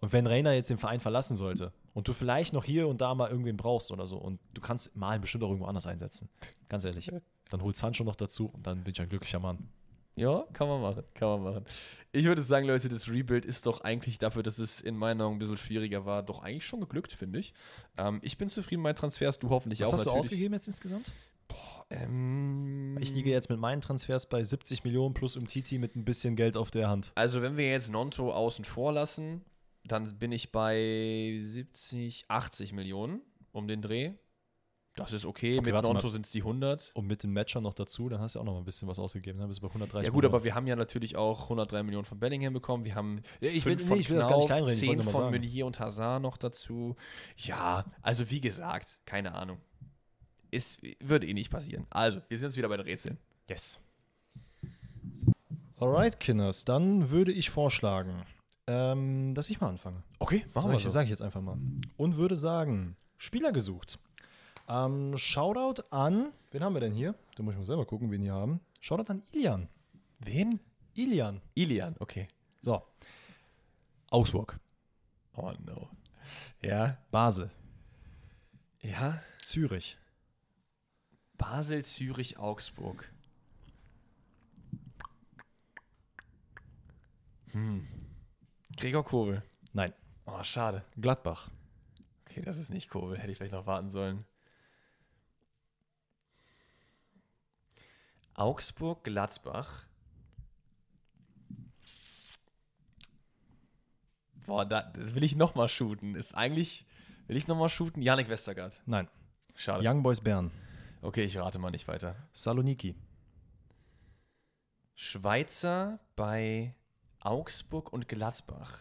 und 0.00 0.12
wenn 0.12 0.26
Reiner 0.26 0.52
jetzt 0.52 0.70
den 0.70 0.78
Verein 0.78 1.00
verlassen 1.00 1.36
sollte 1.36 1.72
und 1.94 2.08
du 2.08 2.12
vielleicht 2.12 2.52
noch 2.52 2.64
hier 2.64 2.88
und 2.88 3.00
da 3.00 3.14
mal 3.14 3.30
irgendwen 3.30 3.56
brauchst 3.56 3.90
oder 3.90 4.06
so 4.06 4.16
und 4.18 4.38
du 4.54 4.60
kannst 4.60 4.94
mal 4.96 5.18
bestimmt 5.18 5.44
auch 5.44 5.48
irgendwo 5.48 5.66
anders 5.66 5.86
einsetzen. 5.86 6.28
Ganz 6.68 6.84
ehrlich. 6.84 7.10
Dann 7.50 7.62
holt 7.62 7.76
Sancho 7.76 8.04
noch 8.04 8.16
dazu 8.16 8.46
und 8.48 8.66
dann 8.66 8.82
bin 8.82 8.92
ich 8.94 9.00
ein 9.02 9.08
glücklicher 9.10 9.38
Mann. 9.38 9.68
Ja, 10.14 10.44
kann 10.52 10.68
man 10.68 10.80
machen. 10.82 11.04
Kann 11.14 11.28
man 11.28 11.42
machen. 11.54 11.64
Ich 12.12 12.26
würde 12.26 12.42
sagen, 12.42 12.66
Leute, 12.66 12.88
das 12.90 13.08
Rebuild 13.08 13.46
ist 13.46 13.64
doch 13.64 13.80
eigentlich 13.80 14.18
dafür, 14.18 14.42
dass 14.42 14.58
es 14.58 14.80
in 14.80 14.96
meiner 14.96 15.24
Meinung 15.24 15.36
ein 15.36 15.38
bisschen 15.38 15.56
schwieriger 15.56 16.04
war, 16.04 16.22
doch 16.22 16.42
eigentlich 16.42 16.66
schon 16.66 16.80
geglückt, 16.80 17.12
finde 17.12 17.38
ich. 17.38 17.54
Ähm, 17.96 18.20
ich 18.22 18.36
bin 18.36 18.48
zufrieden 18.48 18.82
mit 18.82 18.90
meinen 18.90 18.96
Transfers, 18.96 19.38
du 19.38 19.48
hoffentlich 19.48 19.80
Was 19.80 19.88
auch. 19.88 19.92
hast 19.94 20.00
du 20.04 20.10
natürlich. 20.10 20.24
ausgegeben 20.26 20.54
jetzt 20.54 20.66
insgesamt? 20.68 21.12
Ähm, 21.90 22.96
Ich 23.00 23.14
liege 23.14 23.30
jetzt 23.30 23.50
mit 23.50 23.58
meinen 23.58 23.80
Transfers 23.80 24.26
bei 24.28 24.42
70 24.42 24.84
Millionen 24.84 25.14
plus 25.14 25.36
Umtiti 25.36 25.78
mit 25.78 25.96
ein 25.96 26.04
bisschen 26.04 26.36
Geld 26.36 26.56
auf 26.56 26.70
der 26.70 26.88
Hand. 26.88 27.12
Also, 27.14 27.42
wenn 27.42 27.56
wir 27.56 27.68
jetzt 27.70 27.90
Nonto 27.90 28.32
außen 28.32 28.64
vor 28.64 28.92
lassen, 28.92 29.42
dann 29.84 30.18
bin 30.18 30.32
ich 30.32 30.52
bei 30.52 31.38
70, 31.40 32.26
80 32.28 32.72
Millionen 32.72 33.20
um 33.52 33.66
den 33.68 33.82
Dreh. 33.82 34.12
Das 34.94 35.12
ist 35.14 35.24
okay. 35.24 35.58
Okay, 35.58 35.72
Mit. 35.72 35.82
Nonto 35.84 36.08
sind 36.08 36.26
es 36.26 36.32
die 36.32 36.40
100. 36.40 36.90
Und 36.94 37.06
mit 37.06 37.22
dem 37.22 37.32
Matcher 37.32 37.62
noch 37.62 37.72
dazu, 37.72 38.10
dann 38.10 38.20
hast 38.20 38.34
du 38.34 38.40
auch 38.40 38.44
noch 38.44 38.52
mal 38.52 38.58
ein 38.58 38.64
bisschen 38.64 38.88
was 38.88 38.98
ausgegeben. 38.98 39.38
Dann 39.38 39.48
bist 39.48 39.60
du 39.60 39.62
bei 39.62 39.68
130 39.68 40.06
Ja 40.06 40.12
gut, 40.12 40.24
aber 40.26 40.44
wir 40.44 40.54
haben 40.54 40.66
ja 40.66 40.76
natürlich 40.76 41.16
auch 41.16 41.44
103 41.44 41.82
Millionen 41.82 42.04
von 42.04 42.18
Bellingham 42.20 42.52
bekommen. 42.52 42.84
Wir 42.84 42.94
haben 42.94 43.22
Ja, 43.40 43.48
ich 43.48 43.64
will- 43.64 43.78
fünf 43.78 43.90
nee, 43.90 43.96
ich 44.00 44.10
will 44.10 44.18
das 44.18 44.28
gar 44.28 44.36
nicht 44.36 44.46
Knauf, 44.48 44.58
kleinreden, 44.58 44.82
ich 44.82 44.88
wollte 44.88 44.96
10 45.02 45.04
nur 45.04 45.20
mal 45.20 45.30
von. 45.30 45.30
Meunier 45.30 45.66
und 45.66 45.80
Hazard 45.80 46.20
noch 46.22 46.36
dazu. 46.36 46.94
Ja, 47.38 47.84
also 48.02 48.28
wie 48.30 48.40
gesagt, 48.42 48.98
keine 49.06 49.34
Ahnung. 49.34 49.58
Ist, 50.50 50.78
wird 51.00 51.24
eh 51.24 51.32
nicht 51.32 51.50
passieren. 51.50 51.86
Also, 51.88 52.20
wir 52.28 52.36
sind 52.38 52.48
jetzt 52.48 52.58
wieder 52.58 52.68
bei 52.68 52.76
den 52.76 52.84
Rätseln. 52.84 53.16
Yes. 53.48 53.80
Alright, 55.80 56.20
Kinders, 56.20 56.64
dann 56.64 57.10
würde 57.10 57.32
ich 57.32 57.50
vorschlagen, 57.50 58.22
ähm, 58.66 59.34
dass 59.34 59.50
ich 59.50 59.60
mal 59.60 59.68
anfange. 59.70 60.02
Okay, 60.18 60.44
machen 60.54 60.64
Sag 60.66 60.70
wir 60.72 60.76
ich, 60.76 60.82
so. 60.84 60.88
sag 60.90 61.04
ich 61.04 61.10
jetzt 61.10 61.22
einfach 61.22 61.40
mal. 61.40 61.56
Und 61.96 62.16
würde 62.16 62.36
sagen, 62.36 62.96
Spieler 63.16 63.50
gesucht. 63.52 63.98
Ähm, 64.72 65.18
Shoutout 65.18 65.82
an, 65.90 66.32
wen 66.50 66.64
haben 66.64 66.72
wir 66.72 66.80
denn 66.80 66.94
hier? 66.94 67.14
Da 67.36 67.42
muss 67.42 67.52
ich 67.52 67.58
mal 67.58 67.66
selber 67.66 67.84
gucken, 67.84 68.10
wen 68.10 68.24
wir 68.24 68.32
haben. 68.32 68.60
Shoutout 68.80 69.10
an 69.10 69.22
Ilian. 69.32 69.68
Wen? 70.20 70.60
Ilian. 70.94 71.42
Ilian, 71.54 71.94
okay. 71.98 72.26
So. 72.62 72.82
Augsburg. 74.10 74.58
Oh 75.36 75.52
no. 75.66 75.90
Ja. 76.62 76.96
Basel. 77.10 77.50
Ja. 78.80 79.20
Zürich. 79.44 79.98
Basel, 81.36 81.84
Zürich, 81.84 82.38
Augsburg. 82.38 83.12
Hm. 87.50 87.86
Gregor 88.78 89.04
Kobel. 89.04 89.42
Nein. 89.74 89.92
Oh, 90.24 90.42
schade. 90.42 90.82
Gladbach. 90.98 91.50
Okay, 92.22 92.40
das 92.40 92.56
ist 92.56 92.70
nicht 92.70 92.88
Kobel. 92.88 93.18
Hätte 93.18 93.32
ich 93.32 93.36
vielleicht 93.36 93.52
noch 93.52 93.66
warten 93.66 93.90
sollen. 93.90 94.24
Augsburg, 98.42 99.04
Gladbach. 99.04 99.86
Boah, 104.46 104.64
da, 104.64 104.82
das 104.82 105.14
will 105.14 105.22
ich 105.22 105.36
nochmal 105.36 105.68
shooten. 105.68 106.16
Ist 106.16 106.34
eigentlich, 106.34 106.84
will 107.28 107.36
ich 107.36 107.46
nochmal 107.46 107.68
shooten? 107.68 108.02
Janik 108.02 108.28
Westergaard. 108.28 108.82
Nein. 108.84 109.08
Schade. 109.54 109.88
Young 109.88 110.02
Boys 110.02 110.20
Bern. 110.20 110.50
Okay, 111.02 111.22
ich 111.22 111.38
rate 111.38 111.60
mal 111.60 111.70
nicht 111.70 111.86
weiter. 111.86 112.16
Saloniki. 112.32 112.96
Schweizer 114.96 116.00
bei 116.16 116.74
Augsburg 117.20 117.92
und 117.92 118.08
Gladbach. 118.08 118.80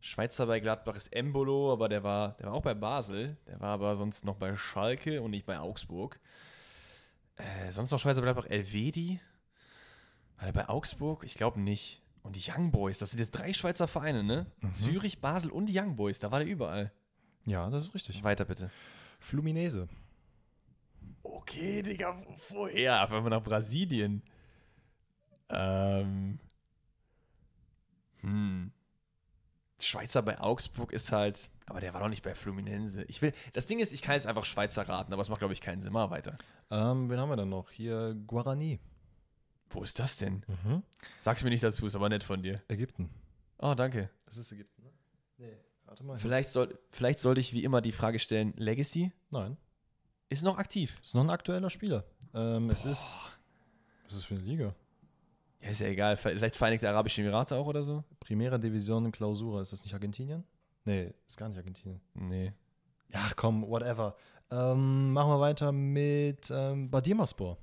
Schweizer 0.00 0.44
bei 0.46 0.60
Gladbach 0.60 0.96
ist 0.96 1.10
Embolo, 1.14 1.72
aber 1.72 1.88
der 1.88 2.02
war, 2.02 2.32
der 2.32 2.48
war 2.48 2.52
auch 2.52 2.62
bei 2.62 2.74
Basel. 2.74 3.38
Der 3.46 3.60
war 3.60 3.70
aber 3.70 3.96
sonst 3.96 4.26
noch 4.26 4.36
bei 4.36 4.54
Schalke 4.56 5.22
und 5.22 5.30
nicht 5.30 5.46
bei 5.46 5.58
Augsburg. 5.58 6.20
Äh, 7.42 7.72
sonst 7.72 7.90
noch 7.90 7.98
Schweizer 7.98 8.22
Gladbach. 8.22 8.46
Elvedi? 8.46 9.20
War 10.36 10.46
der 10.46 10.52
bei 10.52 10.68
Augsburg? 10.68 11.24
Ich 11.24 11.34
glaube 11.34 11.60
nicht. 11.60 12.02
Und 12.22 12.36
die 12.36 12.50
Young 12.50 12.70
Boys, 12.70 12.98
das 12.98 13.10
sind 13.10 13.18
jetzt 13.18 13.32
drei 13.32 13.52
Schweizer 13.52 13.88
Vereine, 13.88 14.22
ne? 14.22 14.46
Zürich, 14.70 15.20
Basel 15.20 15.50
und 15.50 15.66
die 15.66 15.78
Young 15.78 15.96
Boys, 15.96 16.20
da 16.20 16.30
war 16.30 16.38
der 16.38 16.48
überall. 16.48 16.92
Ja, 17.46 17.68
das 17.70 17.84
ist 17.84 17.94
richtig. 17.94 18.22
Weiter 18.22 18.44
bitte. 18.44 18.70
Fluminese. 19.18 19.88
Okay, 21.24 21.82
Digga, 21.82 22.16
wo- 22.16 22.36
woher? 22.50 23.02
Auf 23.02 23.10
einmal 23.10 23.30
nach 23.30 23.42
Brasilien. 23.42 24.22
Ähm. 25.48 26.38
Hm. 28.20 28.72
Schweizer 29.80 30.22
bei 30.22 30.38
Augsburg 30.40 30.92
ist 30.92 31.10
halt. 31.10 31.50
Aber 31.66 31.80
der 31.80 31.94
war 31.94 32.00
doch 32.00 32.08
nicht 32.08 32.22
bei 32.22 32.34
Fluminense. 32.34 33.04
Ich 33.04 33.22
will. 33.22 33.32
Das 33.52 33.66
Ding 33.66 33.78
ist, 33.78 33.92
ich 33.92 34.02
kann 34.02 34.14
jetzt 34.14 34.26
einfach 34.26 34.44
Schweizer 34.44 34.88
raten, 34.88 35.12
aber 35.12 35.22
es 35.22 35.28
macht, 35.28 35.38
glaube 35.38 35.54
ich, 35.54 35.60
keinen 35.60 35.80
Sinn. 35.80 35.92
Mal 35.92 36.10
weiter. 36.10 36.36
Ähm, 36.70 37.08
wen 37.10 37.18
haben 37.18 37.28
wir 37.28 37.36
denn 37.36 37.48
noch? 37.48 37.70
Hier 37.70 38.14
Guarani. 38.26 38.80
Wo 39.70 39.82
ist 39.82 39.98
das 39.98 40.16
denn? 40.18 40.44
Mhm. 40.64 40.82
Sag's 41.18 41.42
mir 41.44 41.50
nicht 41.50 41.62
dazu, 41.62 41.86
ist 41.86 41.94
aber 41.94 42.08
nett 42.08 42.24
von 42.24 42.42
dir. 42.42 42.62
Ägypten. 42.68 43.08
Oh, 43.58 43.74
danke. 43.74 44.10
Das 44.26 44.36
ist 44.36 44.52
Ägypten, 44.52 44.82
ne? 44.82 44.90
Nee. 45.38 45.56
Warte 45.86 46.04
mal. 46.04 46.18
Vielleicht, 46.18 46.48
soll, 46.48 46.78
vielleicht 46.90 47.18
sollte 47.18 47.40
ich 47.40 47.52
wie 47.52 47.64
immer 47.64 47.80
die 47.80 47.92
Frage 47.92 48.18
stellen: 48.18 48.52
Legacy 48.56 49.12
Nein. 49.30 49.56
ist 50.28 50.42
noch 50.42 50.58
aktiv. 50.58 50.98
Ist 51.00 51.14
noch 51.14 51.22
ein 51.22 51.30
aktueller 51.30 51.70
Spieler. 51.70 52.04
Ähm, 52.34 52.70
es 52.70 52.84
ist. 52.84 53.16
Was 54.04 54.14
ist 54.14 54.18
das 54.18 54.24
für 54.24 54.34
eine 54.34 54.44
Liga? 54.44 54.74
Ja, 55.60 55.68
ist 55.70 55.80
ja 55.80 55.86
egal. 55.86 56.16
Vielleicht 56.16 56.56
Vereinigte 56.56 56.88
Arabische 56.88 57.22
Emirate 57.22 57.56
auch 57.56 57.66
oder 57.66 57.82
so? 57.82 58.04
Primera 58.20 58.58
Division 58.58 59.10
Clausura. 59.12 59.60
Ist 59.60 59.72
das 59.72 59.84
nicht 59.84 59.94
Argentinien? 59.94 60.44
Nee, 60.84 61.12
ist 61.28 61.36
gar 61.38 61.48
nicht 61.48 61.58
Argentinien. 61.58 62.00
Nee. 62.14 62.52
Ja, 63.08 63.30
komm, 63.36 63.66
whatever. 63.68 64.16
Ähm, 64.50 65.12
machen 65.12 65.30
wir 65.30 65.40
weiter 65.40 65.70
mit 65.72 66.50
ähm, 66.50 66.90
Badiermaspor. 66.90 67.58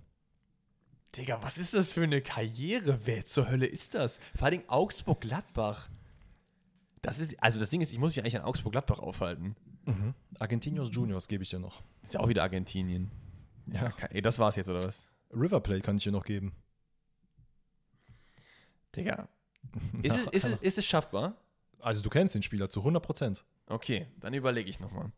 Digga, 1.15 1.41
was 1.41 1.57
ist 1.57 1.73
das 1.73 1.93
für 1.93 2.03
eine 2.03 2.21
Karriere? 2.21 2.99
Wer 3.05 3.25
zur 3.25 3.49
Hölle 3.49 3.65
ist 3.65 3.95
das? 3.95 4.19
Vor 4.35 4.45
allem 4.47 4.63
Augsburg-Gladbach. 4.67 5.89
Das 7.01 7.17
ist, 7.19 7.41
also 7.41 7.59
das 7.59 7.69
Ding 7.69 7.81
ist, 7.81 7.91
ich 7.91 7.99
muss 7.99 8.11
mich 8.11 8.19
eigentlich 8.19 8.37
an 8.37 8.43
Augsburg-Gladbach 8.43 8.99
aufhalten. 8.99 9.55
Mhm. 9.85 10.13
Argentinos 10.39 10.89
Juniors 10.91 11.27
gebe 11.27 11.43
ich 11.43 11.49
dir 11.49 11.59
noch. 11.59 11.81
Ist 12.03 12.13
ja 12.13 12.19
auch 12.19 12.27
wieder 12.27 12.43
Argentinien. 12.43 13.09
Ja, 13.67 13.83
Ja. 13.83 13.89
ke- 13.91 14.11
ey, 14.13 14.21
das 14.21 14.37
war's 14.39 14.55
jetzt, 14.55 14.69
oder 14.69 14.83
was? 14.83 15.07
River 15.31 15.59
Plate 15.61 15.81
kann 15.81 15.97
ich 15.97 16.03
dir 16.03 16.11
noch 16.11 16.25
geben. 16.25 16.53
Digga. 18.95 19.27
Ist 20.03 20.15
es, 20.17 20.27
ist, 20.27 20.45
es, 20.47 20.57
ist 20.57 20.77
es 20.79 20.85
schaffbar? 20.85 21.35
Also 21.81 22.01
du 22.01 22.09
kennst 22.09 22.35
den 22.35 22.43
Spieler 22.43 22.69
zu 22.69 22.81
100 22.81 23.03
Prozent. 23.03 23.45
Okay, 23.67 24.07
dann 24.19 24.33
überlege 24.33 24.69
ich 24.69 24.79
nochmal. 24.79 25.11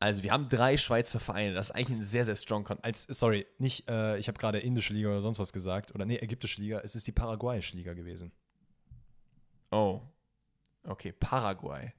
Also, 0.00 0.22
wir 0.22 0.30
haben 0.30 0.48
drei 0.48 0.76
Schweizer 0.76 1.18
Vereine. 1.18 1.54
Das 1.54 1.70
ist 1.70 1.74
eigentlich 1.74 1.98
ein 1.98 2.02
sehr, 2.02 2.24
sehr 2.24 2.36
strong 2.36 2.62
Kon 2.62 2.78
Als, 2.82 3.02
sorry, 3.02 3.46
nicht, 3.58 3.90
äh, 3.90 4.16
ich 4.18 4.28
habe 4.28 4.38
gerade 4.38 4.60
indische 4.60 4.92
Liga 4.94 5.08
oder 5.08 5.22
sonst 5.22 5.40
was 5.40 5.52
gesagt. 5.52 5.92
Oder 5.92 6.04
nee, 6.04 6.18
ägyptische 6.18 6.60
Liga. 6.60 6.80
Es 6.84 6.94
ist 6.94 7.06
die 7.08 7.12
paraguayische 7.12 7.76
Liga 7.76 7.94
gewesen. 7.94 8.30
Oh. 9.72 10.00
Okay, 10.84 11.12
Paraguay. 11.12 11.92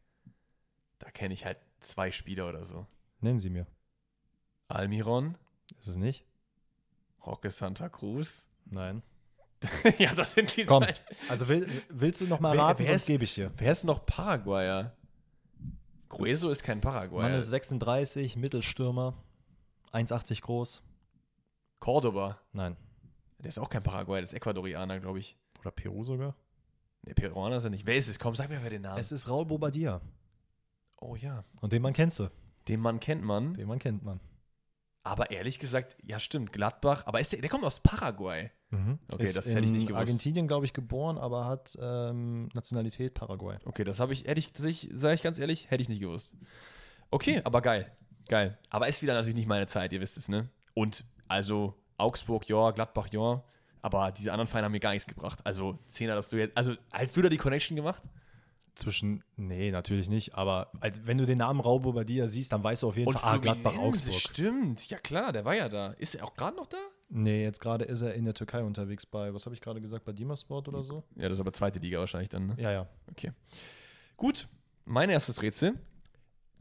Da 0.97 1.11
kenne 1.11 1.33
ich 1.33 1.45
halt 1.45 1.57
zwei 1.79 2.11
Spieler 2.11 2.47
oder 2.47 2.63
so. 2.63 2.87
Nennen 3.19 3.39
sie 3.39 3.49
mir. 3.49 3.67
Almiron, 4.69 5.37
Ist 5.79 5.89
es 5.89 5.97
nicht? 5.97 6.25
Roque 7.25 7.49
Santa 7.49 7.89
Cruz. 7.89 8.47
Nein. 8.65 9.03
ja, 9.97 10.13
das 10.15 10.33
sind 10.33 10.55
die 10.55 10.63
Komm. 10.65 10.83
zwei. 10.83 10.93
Also 11.27 11.47
will, 11.47 11.67
willst 11.89 12.21
du 12.21 12.25
noch 12.27 12.39
mal 12.39 12.55
Wer- 12.55 12.63
raten, 12.63 12.79
wer 12.79 12.85
sonst 12.87 13.01
ist- 13.01 13.07
gebe 13.07 13.23
ich 13.25 13.33
dir. 13.35 13.51
Wer 13.57 13.71
ist 13.71 13.83
noch 13.83 14.05
Paraguayer? 14.05 14.95
Grueso 16.07 16.49
ist 16.49 16.63
kein 16.63 16.81
Paraguayer. 16.81 17.23
Mann 17.29 17.33
ist 17.37 17.49
36, 17.49 18.35
Mittelstürmer, 18.35 19.13
1,80 19.91 20.41
groß. 20.41 20.81
Cordoba. 21.79 22.39
Nein. 22.51 22.75
Der 23.39 23.49
ist 23.49 23.59
auch 23.59 23.69
kein 23.69 23.83
Paraguayer, 23.83 24.21
der 24.21 24.27
ist 24.29 24.33
Ecuadorianer, 24.33 24.99
glaube 24.99 25.19
ich. 25.19 25.37
Oder 25.59 25.71
Peru 25.71 26.03
sogar. 26.03 26.35
Ne, 27.03 27.13
Peruaner 27.13 27.57
ist 27.57 27.63
er 27.65 27.69
nicht. 27.69 27.85
Wer 27.85 27.95
ist 27.95 28.07
es? 28.09 28.19
Komm, 28.19 28.35
sag 28.35 28.49
mir 28.49 28.61
wer 28.61 28.69
den 28.69 28.81
Namen. 28.81 28.99
Es 28.99 29.11
ist 29.11 29.29
Raul 29.29 29.45
Bobadilla. 29.45 30.01
oh 30.97 31.15
ja. 31.15 31.43
Und 31.61 31.71
den 31.71 31.81
Mann 31.81 31.93
kennst 31.93 32.19
du. 32.19 32.29
Den 32.67 32.79
Mann 32.81 32.99
kennt 32.99 33.23
man. 33.23 33.53
Den 33.53 33.67
Mann 33.67 33.79
kennt 33.79 34.03
man. 34.03 34.19
Aber 35.03 35.31
ehrlich 35.31 35.59
gesagt, 35.59 35.95
ja 36.03 36.19
stimmt, 36.19 36.51
Gladbach. 36.51 37.03
Aber 37.05 37.19
ist 37.19 37.31
der, 37.31 37.39
der 37.41 37.49
kommt 37.49 37.63
aus 37.63 37.79
Paraguay. 37.79 38.51
Okay, 38.71 39.23
ist 39.23 39.37
das 39.37 39.47
hätte 39.47 39.61
ich 39.61 39.67
in 39.67 39.73
nicht 39.73 39.87
gewusst. 39.87 39.99
Argentinien, 39.99 40.47
glaube 40.47 40.65
ich, 40.65 40.73
geboren, 40.73 41.17
aber 41.17 41.45
hat 41.45 41.77
ähm, 41.81 42.49
Nationalität 42.53 43.15
Paraguay. 43.15 43.57
Okay, 43.65 43.83
das 43.83 43.99
habe 43.99 44.13
ich, 44.13 44.25
hätte 44.25 44.39
ich, 44.39 44.89
sage 44.91 45.15
ich 45.15 45.23
ganz 45.23 45.39
ehrlich, 45.39 45.71
hätte 45.71 45.81
ich 45.81 45.89
nicht 45.89 46.01
gewusst. 46.01 46.35
Okay, 47.09 47.41
aber 47.43 47.61
geil. 47.61 47.91
Geil. 48.27 48.59
Aber 48.69 48.87
ist 48.87 49.01
wieder 49.01 49.13
natürlich 49.13 49.35
nicht 49.35 49.47
meine 49.47 49.65
Zeit, 49.65 49.91
ihr 49.91 50.01
wisst 50.01 50.17
es, 50.17 50.29
ne? 50.29 50.49
Und 50.75 51.03
also 51.27 51.73
Augsburg, 51.97 52.47
ja, 52.47 52.71
Gladbach, 52.71 53.07
ja. 53.11 53.43
Aber 53.81 54.11
diese 54.11 54.31
anderen 54.31 54.47
Vereine 54.47 54.65
haben 54.65 54.73
mir 54.73 54.79
gar 54.79 54.91
nichts 54.91 55.07
gebracht. 55.07 55.39
Also, 55.45 55.79
Zehner, 55.87 56.15
dass 56.15 56.29
du 56.29 56.37
jetzt. 56.37 56.55
Also, 56.55 56.75
hast 56.91 57.17
du 57.17 57.21
da 57.21 57.29
die 57.29 57.37
Connection 57.37 57.75
gemacht? 57.75 58.03
Zwischen, 58.75 59.23
nee, 59.35 59.71
natürlich 59.71 60.09
nicht, 60.09 60.35
aber 60.35 60.71
als, 60.79 61.05
wenn 61.05 61.17
du 61.17 61.25
den 61.25 61.39
Namen 61.39 61.59
Raul 61.59 61.81
Bobadilla 61.81 62.27
siehst, 62.27 62.53
dann 62.53 62.63
weißt 62.63 62.83
du 62.83 62.87
auf 62.87 62.97
jeden 62.97 63.11
Fall, 63.11 63.33
ah, 63.33 63.37
Gladbach, 63.37 63.77
Augsburg. 63.77 64.13
Stimmt, 64.13 64.89
ja 64.89 64.97
klar, 64.99 65.33
der 65.33 65.43
war 65.43 65.55
ja 65.55 65.67
da. 65.67 65.87
Ist 65.93 66.15
er 66.15 66.23
auch 66.23 66.33
gerade 66.33 66.55
noch 66.55 66.67
da? 66.67 66.77
Nee, 67.11 67.43
jetzt 67.43 67.59
gerade 67.59 67.85
ist 67.85 68.01
er 68.01 68.13
in 68.13 68.25
der 68.25 68.33
Türkei 68.35 68.63
unterwegs 68.63 69.05
bei, 69.05 69.33
was 69.33 69.45
habe 69.45 69.55
ich 69.55 69.61
gerade 69.61 69.81
gesagt, 69.81 70.05
bei 70.05 70.11
Dimasport 70.13 70.67
oder 70.67 70.83
so? 70.83 71.03
Ja, 71.15 71.23
das 71.27 71.37
ist 71.37 71.41
aber 71.41 71.53
zweite 71.53 71.79
Liga 71.79 71.99
wahrscheinlich 71.99 72.29
dann, 72.29 72.45
ne? 72.47 72.55
Ja, 72.59 72.71
ja. 72.71 72.87
Okay. 73.09 73.31
Gut, 74.15 74.47
mein 74.85 75.09
erstes 75.09 75.41
Rätsel. 75.41 75.73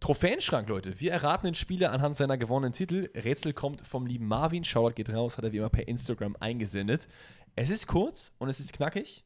Trophäenschrank, 0.00 0.68
Leute. 0.68 1.00
Wir 1.00 1.12
erraten 1.12 1.46
den 1.46 1.54
Spieler 1.56 1.90
anhand 1.92 2.14
seiner 2.16 2.38
gewonnenen 2.38 2.72
Titel. 2.72 3.10
Rätsel 3.14 3.52
kommt 3.52 3.80
vom 3.86 4.06
lieben 4.06 4.26
Marvin. 4.28 4.62
Shoutout 4.64 4.94
geht 4.94 5.10
raus, 5.10 5.36
hat 5.36 5.44
er 5.44 5.52
wie 5.52 5.56
immer 5.58 5.70
per 5.70 5.88
Instagram 5.88 6.36
eingesendet. 6.38 7.08
Es 7.56 7.68
ist 7.70 7.88
kurz 7.88 8.32
und 8.38 8.48
es 8.48 8.60
ist 8.60 8.72
knackig. 8.72 9.24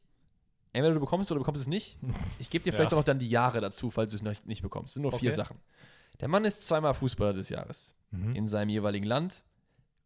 Entweder 0.73 0.95
du 0.95 1.01
bekommst 1.01 1.27
es 1.27 1.31
oder 1.31 1.39
du 1.41 1.43
bekommst 1.45 1.61
es 1.61 1.69
nicht. 1.69 1.99
Ich 2.39 2.49
gebe 2.49 2.65
dir 2.65 2.71
Ja. 2.71 2.77
vielleicht 2.77 2.95
auch 2.95 2.99
noch 2.99 3.05
dann 3.05 3.19
die 3.19 3.29
Jahre 3.29 3.61
dazu, 3.61 3.91
falls 3.91 4.11
du 4.13 4.17
es 4.17 4.23
noch 4.23 4.33
nicht 4.47 4.63
bekommst. 4.63 4.91
Es 4.91 4.95
sind 4.95 5.03
nur 5.03 5.13
vier 5.13 5.29
Okay. 5.31 5.37
Sachen. 5.37 5.59
Der 6.21 6.29
Mann 6.29 6.45
ist 6.47 6.63
zweimal 6.67 6.95
Fußballer 6.95 7.35
des 7.35 7.51
Jahres. 7.51 7.95
Mhm. 8.11 8.35
In 8.35 8.47
seinem 8.47 8.71
jeweiligen 8.71 9.05
Land. 9.07 9.43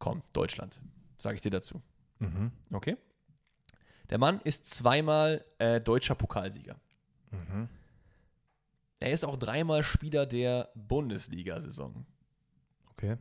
Komm, 0.01 0.23
Deutschland. 0.33 0.81
Sage 1.19 1.37
ich 1.37 1.41
dir 1.41 1.51
dazu. 1.51 1.81
Mhm. 2.19 2.53
Okay? 2.73 2.97
Der 4.11 4.19
Mann 4.19 4.41
ist 4.45 4.67
zweimal 4.67 5.45
äh, 5.59 5.81
deutscher 5.81 6.15
Pokalsieger. 6.15 6.77
Mhm. 7.31 7.69
Er 9.01 9.11
ist 9.11 9.25
auch 9.25 9.37
dreimal 9.37 9.83
Spieler 9.83 10.27
der 10.27 10.71
Bundesliga-Saison. 10.75 12.07
Okay. 12.93 13.17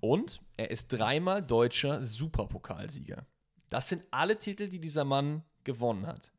Und 0.00 0.42
er 0.56 0.70
ist 0.70 0.88
dreimal 0.88 1.42
deutscher 1.42 2.02
Superpokalsieger. 2.02 3.26
Das 3.68 3.88
sind 3.88 4.04
alle 4.10 4.38
Titel, 4.38 4.68
die 4.68 4.80
dieser 4.80 5.04
Mann 5.04 5.42
gewonnen 5.64 6.06
hat. 6.06 6.32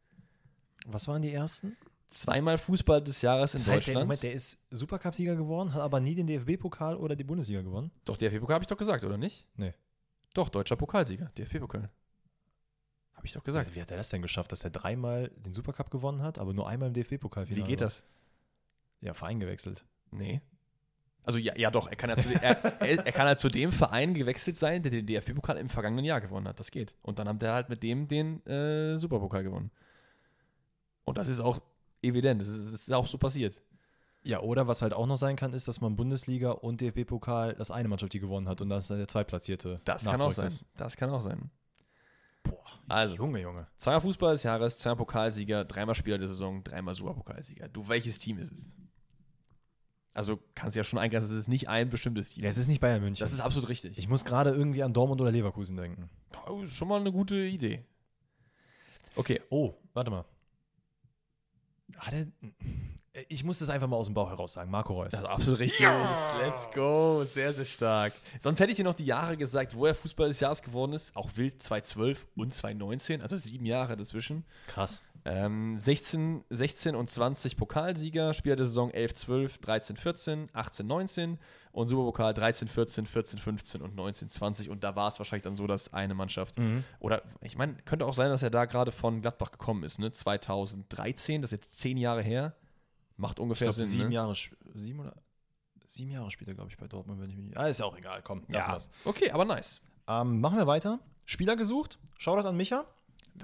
Was 0.85 1.07
waren 1.07 1.21
die 1.21 1.33
ersten? 1.33 1.77
Zweimal 2.09 2.59
Fußball 2.59 3.01
des 3.01 3.23
Jahres 3.23 3.55
in 3.55 3.61
Das 3.61 3.69
heißt, 3.69 3.87
der, 3.87 3.93
Deutschland. 3.95 4.07
Moment, 4.07 4.21
der 4.21 4.33
ist 4.33 4.61
Supercup-Sieger 4.69 5.35
geworden, 5.35 5.73
hat 5.73 5.81
aber 5.81 5.99
nie 5.99 6.13
den 6.13 6.27
DFB-Pokal 6.27 6.95
oder 6.97 7.15
die 7.15 7.23
Bundesliga 7.23 7.61
gewonnen. 7.61 7.89
doch, 8.05 8.17
DFB-Pokal 8.17 8.55
habe 8.55 8.63
ich 8.63 8.67
doch 8.67 8.77
gesagt, 8.77 9.03
oder 9.03 9.17
nicht? 9.17 9.47
Nee. 9.55 9.73
Doch, 10.33 10.49
deutscher 10.49 10.75
Pokalsieger, 10.75 11.31
DFB-Pokal. 11.37 11.89
Habe 13.13 13.27
ich 13.27 13.33
doch 13.33 13.43
gesagt. 13.43 13.75
Wie 13.75 13.81
hat 13.81 13.91
er 13.91 13.97
das 13.97 14.09
denn 14.09 14.21
geschafft, 14.21 14.51
dass 14.51 14.63
er 14.63 14.71
dreimal 14.71 15.29
den 15.37 15.53
Supercup 15.53 15.91
gewonnen 15.91 16.21
hat, 16.21 16.39
aber 16.39 16.53
nur 16.53 16.67
einmal 16.67 16.87
im 16.87 16.93
DFB-Pokalfinale? 16.93 17.63
Wie 17.63 17.69
geht 17.69 17.81
das? 17.81 18.03
Ja, 19.01 19.13
Verein 19.13 19.39
gewechselt. 19.39 19.85
Nee. 20.11 20.41
Also 21.23 21.39
ja, 21.39 21.55
ja 21.55 21.71
doch, 21.71 21.87
er 21.87 21.95
kann 21.95 22.09
ja, 22.09 22.17
zu, 22.17 22.29
er, 22.29 22.81
er, 22.81 23.05
er 23.05 23.11
kann 23.11 23.27
ja 23.27 23.37
zu 23.37 23.47
dem 23.47 23.71
Verein 23.71 24.13
gewechselt 24.13 24.57
sein, 24.57 24.83
der 24.83 24.91
den 24.91 25.05
DFB-Pokal 25.05 25.57
im 25.57 25.69
vergangenen 25.69 26.03
Jahr 26.03 26.19
gewonnen 26.19 26.47
hat. 26.47 26.59
Das 26.59 26.71
geht. 26.71 26.95
Und 27.01 27.19
dann 27.19 27.27
hat 27.29 27.41
er 27.43 27.53
halt 27.53 27.69
mit 27.69 27.81
dem 27.83 28.07
den 28.07 28.45
äh, 28.45 28.97
Superpokal 28.97 29.43
gewonnen. 29.43 29.71
Und 31.05 31.17
das 31.17 31.27
ist 31.27 31.39
auch 31.39 31.61
evident. 32.01 32.41
Das 32.41 32.47
ist, 32.47 32.73
das 32.73 32.81
ist 32.81 32.93
auch 32.93 33.07
so 33.07 33.17
passiert. 33.17 33.61
Ja, 34.25 34.39
oder 34.39 34.67
was 34.67 34.81
halt 34.81 34.93
auch 34.93 35.05
noch 35.05 35.17
sein 35.17 35.35
kann, 35.35 35.53
ist, 35.53 35.67
dass 35.67 35.81
man 35.81 35.95
Bundesliga 35.97 36.51
und 36.51 36.79
DFB-Pokal 36.79 37.55
das 37.55 37.71
eine 37.71 37.89
Mannschaft, 37.89 38.13
die 38.13 38.19
gewonnen 38.21 38.47
hat 38.47 38.61
und 38.61 38.69
dann 38.69 38.79
ist 38.79 38.89
der 38.89 39.07
Zweitplatzierte. 39.07 39.81
Das 39.83 40.05
kann 40.05 40.21
auch 40.21 40.31
sein. 40.31 40.51
Das 40.77 40.95
kann 40.95 41.09
auch 41.09 41.19
sein. 41.21 41.51
Boah, 42.43 42.63
Also, 42.87 43.15
Junge, 43.15 43.41
Junge. 43.41 43.67
zweimal 43.77 44.01
Fußball 44.01 44.33
des 44.33 44.43
Jahres, 44.43 44.77
zweimal 44.77 44.97
Pokalsieger, 44.97 45.65
dreimal 45.65 45.95
Spieler 45.95 46.17
der 46.17 46.27
Saison, 46.27 46.63
dreimal 46.63 46.95
Superpokalsieger. 46.95 47.67
Du, 47.69 47.87
welches 47.87 48.19
Team 48.19 48.37
ist 48.37 48.51
es? 48.53 48.75
Also 50.13 50.39
kannst 50.53 50.75
du 50.75 50.79
ja 50.79 50.83
schon 50.83 50.99
eingrenzen, 50.99 51.31
es 51.33 51.39
ist 51.39 51.47
nicht 51.47 51.67
ein 51.67 51.89
bestimmtes 51.89 52.29
Team. 52.29 52.43
Ja, 52.43 52.49
es 52.49 52.57
ist 52.57 52.67
nicht 52.67 52.79
Bayern 52.79 53.01
München. 53.01 53.23
Das 53.23 53.33
ist 53.33 53.39
absolut 53.39 53.67
richtig. 53.69 53.97
ich 53.97 54.07
muss 54.07 54.23
gerade 54.25 54.51
irgendwie 54.51 54.83
an 54.83 54.93
Dortmund 54.93 55.19
oder 55.21 55.31
Leverkusen 55.31 55.75
denken. 55.75 56.09
Oh, 56.47 56.63
schon 56.65 56.87
mal 56.87 56.99
eine 56.99 57.11
gute 57.11 57.35
Idee. 57.35 57.83
Okay, 59.15 59.41
Oh, 59.49 59.73
warte 59.93 60.11
mal. 60.11 60.25
Hat 61.97 62.13
er, 62.13 62.27
ich 63.29 63.43
muss 63.43 63.59
das 63.59 63.69
einfach 63.69 63.87
mal 63.87 63.95
aus 63.97 64.07
dem 64.07 64.15
Bauch 64.15 64.29
heraus 64.29 64.53
sagen. 64.53 64.71
Marco 64.71 64.93
Reus. 64.93 65.11
Das 65.11 65.19
ist 65.21 65.25
absolut 65.27 65.59
richtig. 65.59 65.85
Let's 66.39 66.69
go. 66.73 67.23
Sehr, 67.25 67.53
sehr 67.53 67.65
stark. 67.65 68.13
Sonst 68.41 68.59
hätte 68.59 68.71
ich 68.71 68.77
dir 68.77 68.83
noch 68.83 68.95
die 68.95 69.05
Jahre 69.05 69.37
gesagt, 69.37 69.75
wo 69.75 69.85
er 69.85 69.93
Fußball 69.93 70.27
des 70.29 70.39
Jahres 70.39 70.61
geworden 70.63 70.93
ist. 70.93 71.15
Auch 71.15 71.29
wild 71.35 71.61
2012 71.61 72.25
und 72.35 72.53
2019, 72.53 73.21
also 73.21 73.35
sieben 73.35 73.65
Jahre 73.65 73.95
dazwischen. 73.95 74.45
Krass. 74.67 75.03
Ähm, 75.25 75.79
16, 75.79 76.43
16 76.49 76.95
und 76.95 77.09
20 77.09 77.55
Pokalsieger, 77.55 78.33
Spieler 78.33 78.57
der 78.57 78.65
Saison 78.65 78.89
11, 78.91 79.13
12, 79.13 79.57
13, 79.59 79.95
14, 79.95 80.49
18, 80.51 80.85
19 80.85 81.37
und 81.71 81.87
Superpokal 81.87 82.33
13, 82.33 82.67
14, 82.67 83.05
14, 83.05 83.39
15 83.39 83.81
und 83.81 83.95
19, 83.95 84.27
20. 84.29 84.69
Und 84.69 84.83
da 84.83 84.95
war 84.97 85.07
es 85.07 85.19
wahrscheinlich 85.19 85.43
dann 85.43 85.55
so, 85.55 85.65
dass 85.65 85.93
eine 85.93 86.13
Mannschaft, 86.13 86.57
Mhm. 86.59 86.83
oder 86.99 87.21
ich 87.41 87.57
meine, 87.57 87.75
könnte 87.85 88.05
auch 88.05 88.13
sein, 88.13 88.29
dass 88.29 88.43
er 88.43 88.49
da 88.49 88.65
gerade 88.65 88.91
von 88.91 89.21
Gladbach 89.21 89.51
gekommen 89.51 89.83
ist, 89.83 89.97
ne? 89.99 90.11
2013, 90.11 91.41
das 91.41 91.51
ist 91.53 91.63
jetzt 91.63 91.77
zehn 91.79 91.97
Jahre 91.97 92.21
her. 92.21 92.53
Macht 93.17 93.37
Ich 93.39 93.43
ungefähr 93.43 93.67
glaube, 93.67 93.81
Sinn. 93.81 93.87
sieben 93.89 94.09
ne? 94.09 94.15
Jahre, 94.15 94.35
sieben 94.75 94.99
oder 94.99 95.15
sieben 95.87 96.11
Jahre 96.11 96.31
später, 96.31 96.53
glaube 96.53 96.69
ich, 96.71 96.77
bei 96.77 96.87
Dortmund, 96.87 97.21
wenn 97.21 97.29
ich 97.29 97.37
mich. 97.37 97.57
Ah, 97.57 97.67
ist 97.67 97.79
ja 97.79 97.85
auch 97.85 97.97
egal. 97.97 98.21
Komm, 98.23 98.43
lass 98.47 98.67
Ja, 98.67 98.73
was. 98.73 98.89
okay, 99.05 99.29
aber 99.31 99.45
nice. 99.45 99.81
Ähm, 100.07 100.41
machen 100.41 100.57
wir 100.57 100.67
weiter. 100.67 100.99
Spieler 101.25 101.55
gesucht. 101.55 101.99
Shoutout 102.17 102.47
an 102.47 102.57
Micha. 102.57 102.85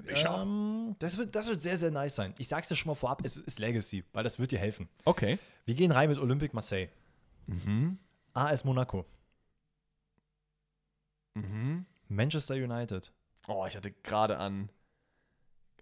Micha. 0.03 0.41
Ähm, 0.43 0.95
das, 0.99 1.17
wird, 1.17 1.33
das 1.35 1.47
wird 1.47 1.61
sehr, 1.61 1.77
sehr 1.77 1.91
nice 1.91 2.15
sein. 2.15 2.33
Ich 2.37 2.47
sag's 2.47 2.67
dir 2.67 2.75
schon 2.75 2.89
mal 2.89 2.95
vorab, 2.95 3.23
es 3.25 3.37
ist 3.37 3.59
Legacy, 3.59 4.03
weil 4.13 4.23
das 4.23 4.37
wird 4.39 4.51
dir 4.51 4.59
helfen. 4.59 4.89
Okay. 5.05 5.39
Wir 5.65 5.75
gehen 5.75 5.91
rein 5.91 6.09
mit 6.09 6.17
Olympique 6.19 6.53
Marseille. 6.53 6.89
Mhm. 7.47 7.97
AS 8.33 8.63
Monaco. 8.65 9.05
Mhm. 11.35 11.85
Manchester 12.07 12.55
United. 12.55 13.11
Oh, 13.47 13.65
ich 13.67 13.75
hatte 13.75 13.91
gerade 13.91 14.37
an, 14.37 14.69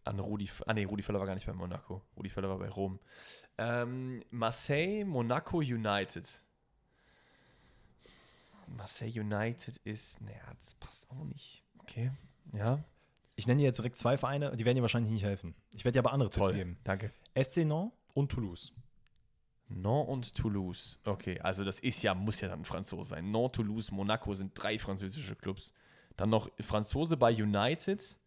an 0.07 0.19
Rudi, 0.19 0.49
ah 0.65 0.73
nee, 0.73 0.85
Rudi 0.85 1.03
Völler 1.03 1.19
war 1.19 1.27
gar 1.27 1.35
nicht 1.35 1.45
bei 1.45 1.53
Monaco. 1.53 2.01
Rudi 2.15 2.29
Völler 2.29 2.49
war 2.49 2.57
bei 2.57 2.69
Rom. 2.69 2.99
Ähm, 3.57 4.23
Marseille, 4.31 5.05
Monaco 5.05 5.57
United. 5.57 6.41
Marseille 8.67 9.21
United 9.21 9.77
ist, 9.84 10.21
naja, 10.21 10.41
das 10.57 10.75
passt 10.75 11.09
auch 11.09 11.23
nicht. 11.23 11.63
Okay, 11.79 12.11
ja. 12.53 12.84
Ich 13.35 13.47
nenne 13.47 13.59
dir 13.59 13.65
jetzt 13.65 13.77
direkt 13.77 13.97
zwei 13.97 14.17
Vereine, 14.17 14.55
die 14.55 14.65
werden 14.65 14.75
dir 14.75 14.81
wahrscheinlich 14.81 15.11
nicht 15.11 15.23
helfen. 15.23 15.55
Ich 15.73 15.85
werde 15.85 15.93
dir 15.93 15.99
aber 15.99 16.11
andere 16.11 16.29
Tipps 16.29 16.47
Toll, 16.47 16.55
geben. 16.55 16.77
danke. 16.84 17.11
FC 17.35 17.57
Nantes 17.65 17.91
und 18.13 18.31
Toulouse. 18.31 18.73
Nantes 19.69 20.09
und 20.09 20.35
Toulouse. 20.35 20.99
Okay, 21.05 21.39
also 21.41 21.63
das 21.63 21.79
ist 21.79 22.01
ja, 22.03 22.13
muss 22.15 22.41
ja 22.41 22.47
dann 22.47 22.61
ein 22.61 22.65
Franzose 22.65 23.09
sein. 23.09 23.31
Nantes, 23.31 23.57
Toulouse, 23.57 23.91
Monaco 23.91 24.34
sind 24.34 24.51
drei 24.55 24.79
französische 24.79 25.35
Clubs. 25.35 25.71
Dann 26.15 26.29
noch 26.29 26.49
Franzose 26.59 27.15
bei 27.15 27.31
United 27.31 28.17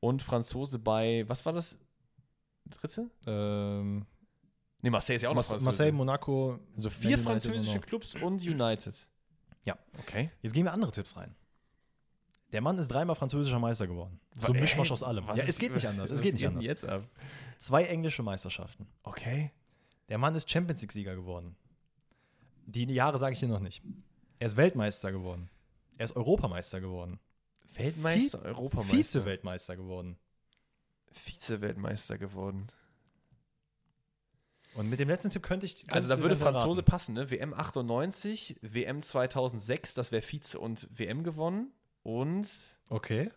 und 0.00 0.22
Franzose 0.22 0.78
bei, 0.78 1.24
was 1.28 1.44
war 1.46 1.52
das? 1.52 1.78
Dritte? 2.66 3.10
Ähm, 3.26 4.06
Nee, 4.80 4.90
Marseille 4.90 5.16
ist 5.16 5.22
ja 5.22 5.30
auch 5.30 5.34
noch 5.34 5.42
Franzose. 5.44 5.64
Marseille, 5.64 5.92
Monaco. 5.92 6.58
Also 6.76 6.88
vier 6.90 7.10
United 7.16 7.24
französische. 7.24 7.80
Clubs 7.80 8.14
und 8.14 8.40
United. 8.46 9.08
Ja. 9.64 9.76
Okay. 9.98 10.30
Jetzt 10.40 10.52
gehen 10.52 10.64
wir 10.64 10.72
andere 10.72 10.92
Tipps 10.92 11.16
rein. 11.16 11.34
Der 12.52 12.60
Mann 12.60 12.78
ist 12.78 12.88
dreimal 12.88 13.16
französischer 13.16 13.58
Meister 13.58 13.86
geworden. 13.88 14.20
So 14.38 14.52
ein 14.52 14.60
Mischmasch 14.60 14.90
aus 14.92 15.02
allem. 15.02 15.26
was 15.26 15.36
Ja, 15.38 15.44
es 15.44 15.58
geht 15.58 15.74
nicht 15.74 15.86
anders. 15.86 16.10
Es 16.10 16.20
geht 16.20 16.34
nicht 16.34 16.46
anders. 16.46 16.64
jetzt 16.64 16.84
ab? 16.86 17.02
Zwei 17.58 17.84
englische 17.84 18.22
Meisterschaften. 18.22 18.86
Okay. 19.02 19.50
Der 20.08 20.16
Mann 20.16 20.34
ist 20.36 20.48
Champions 20.48 20.80
League-Sieger 20.80 21.16
geworden. 21.16 21.56
Die 22.66 22.84
Jahre 22.84 23.18
sage 23.18 23.32
ich 23.32 23.40
hier 23.40 23.48
noch 23.48 23.60
nicht. 23.60 23.82
Er 24.38 24.46
ist 24.46 24.56
Weltmeister 24.56 25.10
geworden. 25.10 25.50
Er 25.96 26.04
ist 26.04 26.14
Europameister 26.16 26.80
geworden. 26.80 27.18
Weltmeister, 27.74 28.38
Vize- 28.38 28.44
Europameister. 28.46 28.96
Vize-Weltmeister 28.96 29.76
geworden. 29.76 30.18
Vize-Weltmeister 31.12 32.18
geworden. 32.18 32.66
Und 34.74 34.90
mit 34.90 35.00
dem 35.00 35.08
letzten 35.08 35.30
Tipp 35.30 35.42
könnte 35.42 35.66
ich. 35.66 35.90
Also 35.92 36.08
da 36.08 36.20
würde 36.20 36.36
Franzose 36.36 36.80
raten. 36.80 36.90
passen, 36.90 37.14
ne? 37.14 37.30
WM 37.30 37.52
98, 37.54 38.56
WM 38.62 39.02
2006, 39.02 39.94
das 39.94 40.12
wäre 40.12 40.22
Vize 40.22 40.58
und 40.58 40.88
WM 40.96 41.24
gewonnen. 41.24 41.72
Und. 42.02 42.78
Okay. 42.88 43.30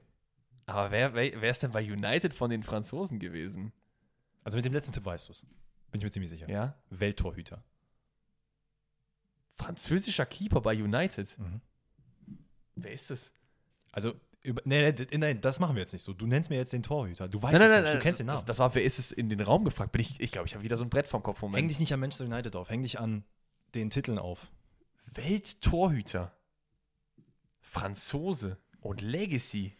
Aber 0.67 0.91
wer, 0.91 1.13
wer, 1.15 1.41
wer 1.41 1.49
ist 1.51 1.63
denn 1.63 1.71
bei 1.71 1.83
United 1.83 2.33
von 2.33 2.49
den 2.49 2.63
Franzosen 2.63 3.19
gewesen? 3.19 3.73
Also 4.43 4.57
mit 4.57 4.65
dem 4.65 4.73
letzten 4.73 4.93
Tipp 4.93 5.05
weißt 5.05 5.27
du 5.29 5.31
es. 5.31 5.41
Bin 5.91 5.99
ich 5.99 6.03
mir 6.03 6.11
ziemlich 6.11 6.29
sicher. 6.31 6.49
Ja? 6.49 6.75
Welttorhüter. 6.89 7.63
Französischer 9.55 10.25
Keeper 10.25 10.61
bei 10.61 10.73
United. 10.75 11.37
Mhm. 11.37 11.61
Wer 12.75 12.91
ist 12.93 13.09
das? 13.09 13.33
Also, 13.91 14.13
über, 14.43 14.61
nee, 14.65 14.91
nee, 14.91 15.17
nein, 15.17 15.41
das 15.41 15.59
machen 15.59 15.75
wir 15.75 15.81
jetzt 15.81 15.93
nicht 15.93 16.03
so. 16.03 16.13
Du 16.13 16.25
nennst 16.25 16.49
mir 16.49 16.55
jetzt 16.55 16.73
den 16.73 16.81
Torhüter. 16.81 17.27
Du 17.27 17.41
weißt 17.41 17.53
Nein, 17.53 17.61
es 17.61 17.69
nein, 17.69 17.81
nicht. 17.81 17.83
nein, 17.89 17.97
du 17.97 18.01
kennst 18.01 18.19
den 18.19 18.27
Namen. 18.27 18.37
Das, 18.37 18.45
das 18.45 18.59
war, 18.59 18.73
wer 18.73 18.83
ist 18.83 18.97
es 18.97 19.11
in 19.11 19.29
den 19.29 19.39
Raum 19.41 19.63
gefragt? 19.63 19.91
Bin 19.91 20.01
ich, 20.01 20.19
ich 20.19 20.31
glaube, 20.31 20.47
ich 20.47 20.55
habe 20.55 20.63
wieder 20.63 20.77
so 20.77 20.83
ein 20.83 20.89
Brett 20.89 21.07
vom 21.07 21.21
Kopf. 21.21 21.41
Moment. 21.41 21.59
Häng 21.59 21.67
dich 21.67 21.79
nicht 21.79 21.93
an 21.93 21.99
Manchester 21.99 22.25
United 22.25 22.55
auf. 22.55 22.69
Häng 22.69 22.81
dich 22.81 22.99
an 22.99 23.23
den 23.75 23.89
Titeln 23.91 24.17
auf. 24.17 24.49
Welttorhüter. 25.13 26.33
Franzose 27.59 28.57
und 28.81 29.01
Legacy. 29.01 29.73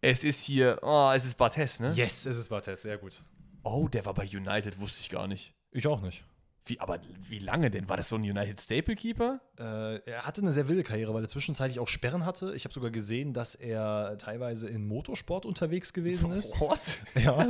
Es 0.00 0.22
ist 0.22 0.44
hier, 0.44 0.78
oh, 0.82 1.10
es 1.14 1.24
ist 1.24 1.36
Barthes, 1.36 1.80
ne? 1.80 1.92
Yes, 1.94 2.26
es 2.26 2.36
ist 2.36 2.48
Barthez. 2.50 2.82
Sehr 2.82 2.98
gut. 2.98 3.24
Oh, 3.62 3.88
der 3.88 4.04
war 4.04 4.14
bei 4.14 4.24
United, 4.24 4.78
wusste 4.78 5.00
ich 5.00 5.10
gar 5.10 5.26
nicht. 5.26 5.54
Ich 5.72 5.86
auch 5.86 6.00
nicht. 6.02 6.24
Wie, 6.66 6.80
aber 6.80 6.98
wie 7.28 7.40
lange 7.40 7.70
denn? 7.70 7.88
War 7.88 7.98
das 7.98 8.08
so 8.08 8.16
ein 8.16 8.22
United 8.22 8.58
Staple 8.58 8.96
Keeper? 8.96 9.40
Äh, 9.58 9.98
er 10.10 10.26
hatte 10.26 10.40
eine 10.40 10.52
sehr 10.52 10.66
wilde 10.66 10.82
Karriere, 10.82 11.12
weil 11.12 11.22
er 11.22 11.28
zwischenzeitlich 11.28 11.78
auch 11.78 11.88
Sperren 11.88 12.24
hatte. 12.24 12.54
Ich 12.54 12.64
habe 12.64 12.72
sogar 12.72 12.90
gesehen, 12.90 13.34
dass 13.34 13.54
er 13.54 14.16
teilweise 14.18 14.68
in 14.68 14.86
Motorsport 14.86 15.44
unterwegs 15.44 15.92
gewesen 15.92 16.32
ist. 16.32 16.58
What? 16.60 17.00
ja, 17.22 17.46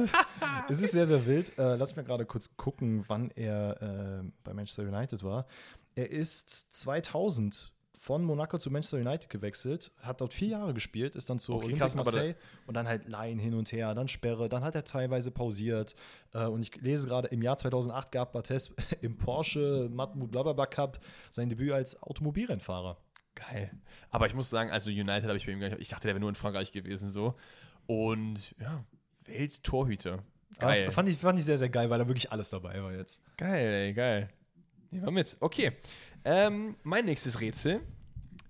es 0.69 0.81
ist 0.81 0.93
sehr, 0.93 1.07
sehr 1.07 1.27
wild. 1.27 1.57
Äh, 1.59 1.77
lass 1.77 1.95
mich 1.95 2.07
gerade 2.07 2.27
kurz 2.27 2.57
gucken, 2.57 3.05
wann 3.07 3.31
er 3.31 4.23
äh, 4.23 4.31
bei 4.43 4.53
Manchester 4.53 4.83
United 4.83 5.23
war. 5.23 5.47
Er 5.95 6.11
ist 6.11 6.75
2000 6.75 7.74
von 8.05 8.23
Monaco 8.23 8.59
zu 8.59 8.71
Manchester 8.71 8.99
United 8.99 9.31
gewechselt, 9.31 9.91
hat 10.03 10.21
dort 10.21 10.35
vier 10.35 10.49
Jahre 10.49 10.75
gespielt, 10.75 11.17
ist 11.17 11.31
dann 11.31 11.39
zu 11.39 11.55
Okay, 11.55 11.73
Olympique 11.73 11.97
Marseille 11.97 12.35
und 12.67 12.75
dann 12.75 12.87
halt 12.87 13.09
Laien 13.09 13.39
hin 13.39 13.55
und 13.55 13.73
her, 13.73 13.95
dann 13.95 14.09
Sperre, 14.09 14.51
dann 14.51 14.63
hat 14.63 14.75
er 14.75 14.85
teilweise 14.85 15.31
pausiert. 15.31 15.95
Äh, 16.35 16.47
und 16.47 16.61
ich 16.61 16.77
lese 16.83 17.09
gerade, 17.09 17.29
im 17.29 17.41
Jahr 17.41 17.57
2008 17.57 18.13
gab 18.13 18.33
Barthez 18.35 18.71
im 19.01 19.17
Porsche 19.17 19.89
Matmut 19.91 20.31
Blablabla 20.31 20.67
Cup 20.67 21.01
sein 21.31 21.49
Debüt 21.49 21.73
als 21.73 22.03
Automobilrennfahrer. 22.03 22.99
Geil. 23.35 23.71
Aber 24.11 24.27
ich 24.27 24.35
muss 24.35 24.51
sagen, 24.51 24.71
also 24.71 24.91
United 24.91 25.25
habe 25.25 25.39
ich 25.39 25.47
bei 25.47 25.53
ihm 25.53 25.61
gar 25.61 25.71
nicht, 25.71 25.81
ich 25.81 25.89
dachte, 25.89 26.07
der 26.07 26.15
wäre 26.15 26.21
nur 26.21 26.29
in 26.29 26.35
Frankreich 26.35 26.73
gewesen 26.73 27.09
so. 27.09 27.37
Und 27.87 28.55
ja, 28.61 28.85
Welttorhüter. 29.25 30.23
Geil. 30.59 30.91
Fand 30.91 31.09
ich, 31.09 31.17
fand 31.17 31.39
ich 31.39 31.47
sehr, 31.47 31.57
sehr 31.57 31.71
geil, 31.71 31.89
weil 31.89 31.99
da 31.99 32.07
wirklich 32.07 32.31
alles 32.31 32.51
dabei 32.51 32.83
war 32.83 32.93
jetzt. 32.93 33.23
Geil, 33.39 33.67
ey, 33.67 33.95
geil. 33.95 34.29
Nehmen 34.91 35.07
wir 35.07 35.11
mit. 35.11 35.39
Okay. 35.41 35.73
Ähm, 36.25 36.77
mein 36.83 37.05
nächstes 37.05 37.41
Rätsel. 37.41 37.81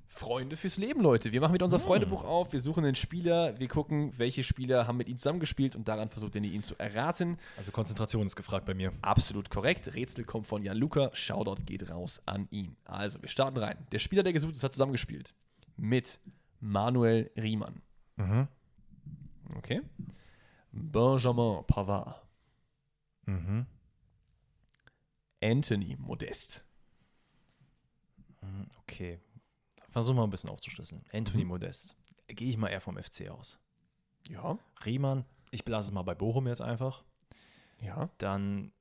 Freunde 0.06 0.56
fürs 0.56 0.76
Leben, 0.76 1.00
Leute. 1.00 1.32
Wir 1.32 1.40
machen 1.40 1.54
wieder 1.54 1.64
unser 1.64 1.80
Freundebuch 1.80 2.22
auf. 2.22 2.52
Wir 2.52 2.60
suchen 2.60 2.84
einen 2.84 2.94
Spieler. 2.94 3.58
Wir 3.58 3.66
gucken, 3.66 4.12
welche 4.16 4.44
Spieler 4.44 4.86
haben 4.86 4.96
mit 4.96 5.08
ihm 5.08 5.16
zusammengespielt 5.16 5.74
und 5.74 5.88
daran 5.88 6.08
versucht 6.08 6.36
ihr 6.36 6.42
ihn 6.44 6.62
zu 6.62 6.76
erraten. 6.78 7.36
Also 7.56 7.72
Konzentration 7.72 8.24
ist 8.24 8.36
gefragt 8.36 8.64
bei 8.64 8.74
mir. 8.74 8.92
Absolut 9.02 9.50
korrekt. 9.50 9.92
Rätsel 9.92 10.22
kommt 10.24 10.46
von 10.46 10.62
Jan 10.62 10.76
Luca. 10.76 11.10
Shoutout 11.14 11.64
geht 11.66 11.90
raus 11.90 12.22
an 12.26 12.46
ihn. 12.52 12.76
Also, 12.84 13.20
wir 13.22 13.28
starten 13.28 13.58
rein. 13.58 13.76
Der 13.90 13.98
Spieler, 13.98 14.22
der 14.22 14.32
gesucht 14.32 14.54
ist, 14.54 14.62
hat 14.62 14.72
zusammengespielt 14.72 15.34
mit 15.76 16.20
Manuel 16.60 17.32
Riemann. 17.36 17.82
Mhm. 18.14 18.46
Okay. 19.56 19.82
Benjamin 20.70 21.64
Pavard. 21.66 22.22
Mhm. 23.26 23.66
Anthony 25.42 25.96
Modest. 25.98 26.64
Okay. 28.80 29.20
Versuchen 29.88 30.16
wir 30.16 30.24
ein 30.24 30.30
bisschen 30.30 30.50
aufzuschlüsseln. 30.50 31.04
Anthony 31.12 31.44
Mhm. 31.44 31.48
Modest. 31.50 31.96
Gehe 32.26 32.48
ich 32.48 32.56
mal 32.56 32.68
eher 32.68 32.80
vom 32.80 32.96
FC 32.96 33.28
aus. 33.30 33.58
Ja. 34.28 34.58
Riemann, 34.84 35.24
ich 35.50 35.64
belasse 35.64 35.88
es 35.88 35.92
mal 35.92 36.02
bei 36.02 36.14
Bochum 36.14 36.46
jetzt 36.48 36.60
einfach. 36.62 37.04
Ja. 37.80 38.08
Dann 38.18 38.72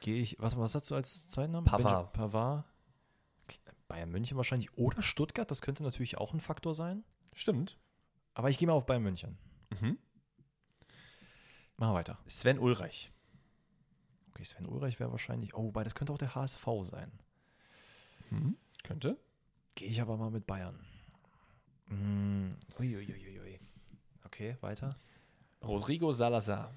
gehe 0.00 0.20
ich, 0.22 0.36
was, 0.40 0.58
was 0.58 0.74
hast 0.74 0.90
du 0.90 0.94
als 0.94 1.28
zweiten 1.28 1.52
Namen? 1.52 1.66
Pavard. 1.66 2.12
Pavard. 2.12 2.64
Bayern 3.88 4.10
München 4.10 4.36
wahrscheinlich 4.38 4.76
oder 4.78 5.02
Stuttgart, 5.02 5.50
das 5.50 5.60
könnte 5.60 5.82
natürlich 5.82 6.16
auch 6.16 6.32
ein 6.32 6.40
Faktor 6.40 6.74
sein. 6.74 7.04
Stimmt. 7.34 7.78
Aber 8.32 8.48
ich 8.50 8.56
gehe 8.58 8.66
mal 8.66 8.72
auf 8.74 8.86
Bayern 8.86 9.02
München. 9.02 9.38
Mhm. 9.70 9.98
Machen 11.76 11.92
wir 11.92 11.94
weiter. 11.94 12.18
Sven 12.26 12.58
Ulreich. 12.58 13.12
Okay, 14.30 14.44
Sven 14.44 14.66
Ulreich 14.66 14.98
wäre 14.98 15.12
wahrscheinlich, 15.12 15.54
oh, 15.54 15.64
wobei 15.64 15.84
das 15.84 15.94
könnte 15.94 16.12
auch 16.12 16.18
der 16.18 16.34
HSV 16.34 16.66
sein. 16.82 17.12
Mhm. 18.30 18.56
Könnte. 18.82 19.18
Gehe 19.74 19.88
ich 19.88 20.00
aber 20.00 20.16
mal 20.16 20.30
mit 20.30 20.46
Bayern. 20.46 20.78
Mm, 21.86 22.52
Uiuiuiui. 22.78 23.58
Okay, 24.24 24.56
weiter. 24.60 24.96
Rodrigo 25.62 26.12
Salazar. 26.12 26.72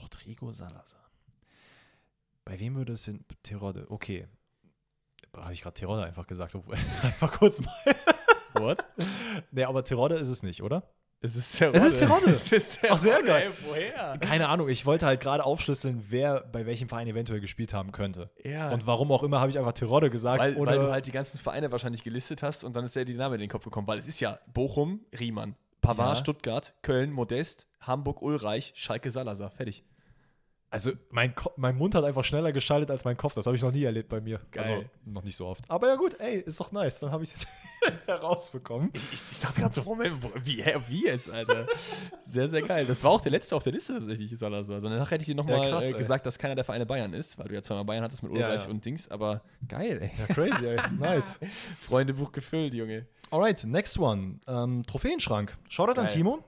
Rodrigo 0.00 0.52
Salazar. 0.52 1.10
Bei 2.44 2.58
wem 2.60 2.76
würde 2.76 2.92
es 2.92 3.04
hin? 3.04 3.24
Terodde. 3.42 3.90
Okay. 3.90 4.26
Habe 5.36 5.52
ich 5.52 5.62
gerade 5.62 5.74
Terodde 5.74 6.04
einfach 6.04 6.26
gesagt? 6.26 6.54
einfach 7.02 7.32
kurz 7.32 7.60
mal. 7.60 7.96
What? 8.54 8.78
Nee, 9.52 9.64
aber 9.64 9.84
Terodde 9.84 10.16
ist 10.16 10.28
es 10.28 10.42
nicht, 10.42 10.62
oder? 10.62 10.82
Es 11.20 11.34
ist 11.34 11.58
Terodde. 11.58 11.78
Es 11.78 11.84
ist 11.84 11.98
Terodde. 11.98 12.30
Es 12.30 12.52
ist 12.52 12.80
Terodde. 12.80 12.94
Ach, 12.94 12.98
sehr 12.98 13.22
geil. 13.22 13.50
Ey, 13.50 13.68
woher? 13.68 14.18
Keine 14.20 14.48
Ahnung, 14.48 14.68
ich 14.68 14.86
wollte 14.86 15.04
halt 15.06 15.20
gerade 15.20 15.44
aufschlüsseln, 15.44 16.04
wer 16.10 16.42
bei 16.52 16.64
welchem 16.64 16.88
Verein 16.88 17.08
eventuell 17.08 17.40
gespielt 17.40 17.74
haben 17.74 17.90
könnte. 17.90 18.30
Ja. 18.44 18.70
Und 18.70 18.86
warum 18.86 19.10
auch 19.10 19.22
immer 19.24 19.40
habe 19.40 19.50
ich 19.50 19.58
einfach 19.58 19.72
Terodde 19.72 20.10
gesagt. 20.10 20.40
weil, 20.40 20.56
weil 20.58 20.78
du 20.78 20.92
halt 20.92 21.06
die 21.06 21.12
ganzen 21.12 21.38
Vereine 21.38 21.72
wahrscheinlich 21.72 22.04
gelistet 22.04 22.42
hast 22.44 22.62
und 22.62 22.76
dann 22.76 22.84
ist 22.84 22.94
dir 22.94 23.04
die 23.04 23.14
Name 23.14 23.34
in 23.34 23.40
den 23.40 23.50
Kopf 23.50 23.64
gekommen. 23.64 23.86
Weil 23.88 23.98
es 23.98 24.06
ist 24.06 24.20
ja 24.20 24.38
Bochum, 24.54 25.00
Riemann, 25.18 25.56
Pavard, 25.80 26.10
Ja. 26.10 26.22
Stuttgart, 26.22 26.74
Köln, 26.82 27.10
Modest, 27.10 27.66
Hamburg, 27.80 28.22
Ulreich, 28.22 28.72
Schalke, 28.76 29.10
Salazar. 29.10 29.50
Fertig. 29.50 29.82
Also 30.70 30.92
mein, 31.10 31.34
Ko 31.34 31.50
mein 31.56 31.76
Mund 31.76 31.94
hat 31.94 32.04
einfach 32.04 32.24
schneller 32.24 32.52
geschaltet 32.52 32.90
als 32.90 33.04
mein 33.04 33.16
Kopf. 33.16 33.34
Das 33.34 33.46
habe 33.46 33.56
ich 33.56 33.62
noch 33.62 33.72
nie 33.72 33.84
erlebt 33.84 34.08
bei 34.10 34.20
mir. 34.20 34.38
Geil. 34.50 34.62
Also 34.62 34.84
noch 35.06 35.22
nicht 35.24 35.36
so 35.36 35.46
oft. 35.46 35.64
Aber 35.68 35.88
ja 35.88 35.96
gut, 35.96 36.20
ey, 36.20 36.40
ist 36.40 36.60
doch 36.60 36.72
nice. 36.72 37.00
Dann 37.00 37.10
habe 37.10 37.22
ich 37.24 37.32
es 37.34 37.42
jetzt 37.42 37.48
herausbekommen. 38.06 38.90
Ich, 38.92 39.12
ich, 39.14 39.32
ich 39.32 39.40
dachte 39.40 39.60
gerade 39.62 39.74
so, 39.74 39.82
Moment, 39.82 40.22
wie, 40.44 40.62
wie 40.88 41.04
jetzt, 41.06 41.30
Alter? 41.30 41.66
Sehr, 42.22 42.48
sehr 42.48 42.60
geil. 42.62 42.84
Das 42.84 43.02
war 43.02 43.12
auch 43.12 43.20
der 43.22 43.32
letzte 43.32 43.56
auf 43.56 43.62
der 43.64 43.72
Liste 43.72 43.94
tatsächlich, 43.94 44.38
Salazar. 44.38 44.80
Sondern 44.80 44.98
nachher 44.98 45.12
hätte 45.12 45.22
ich 45.22 45.26
dir 45.26 45.32
Ja, 45.32 45.36
nochmal 45.42 45.70
krass, 45.70 45.90
äh, 45.90 45.94
gesagt, 45.94 46.26
dass 46.26 46.38
keiner 46.38 46.54
der 46.54 46.64
Vereine 46.64 46.84
Bayern 46.84 47.14
ist, 47.14 47.38
weil 47.38 47.48
du 47.48 47.54
ja 47.54 47.62
zweimal 47.62 47.84
Bayern 47.86 48.04
hattest 48.04 48.22
mit 48.22 48.32
Ja, 48.36 48.48
Ulreich 48.48 48.64
ja. 48.64 48.70
und 48.70 48.84
Dings. 48.84 49.08
Aber 49.10 49.40
geil, 49.66 49.98
ey. 50.02 50.10
Ja, 50.18 50.34
crazy, 50.34 50.66
ey. 50.66 50.76
Nice. 50.98 51.40
Freundebuch 51.80 52.30
gefüllt, 52.30 52.74
Junge. 52.74 53.06
Alright, 53.30 53.64
next 53.64 53.98
one. 53.98 54.38
Ähm, 54.46 54.82
Trophäenschrank. 54.86 55.54
Shoutout 55.70 55.98
an. 55.98 56.08
Timo. 56.08 56.44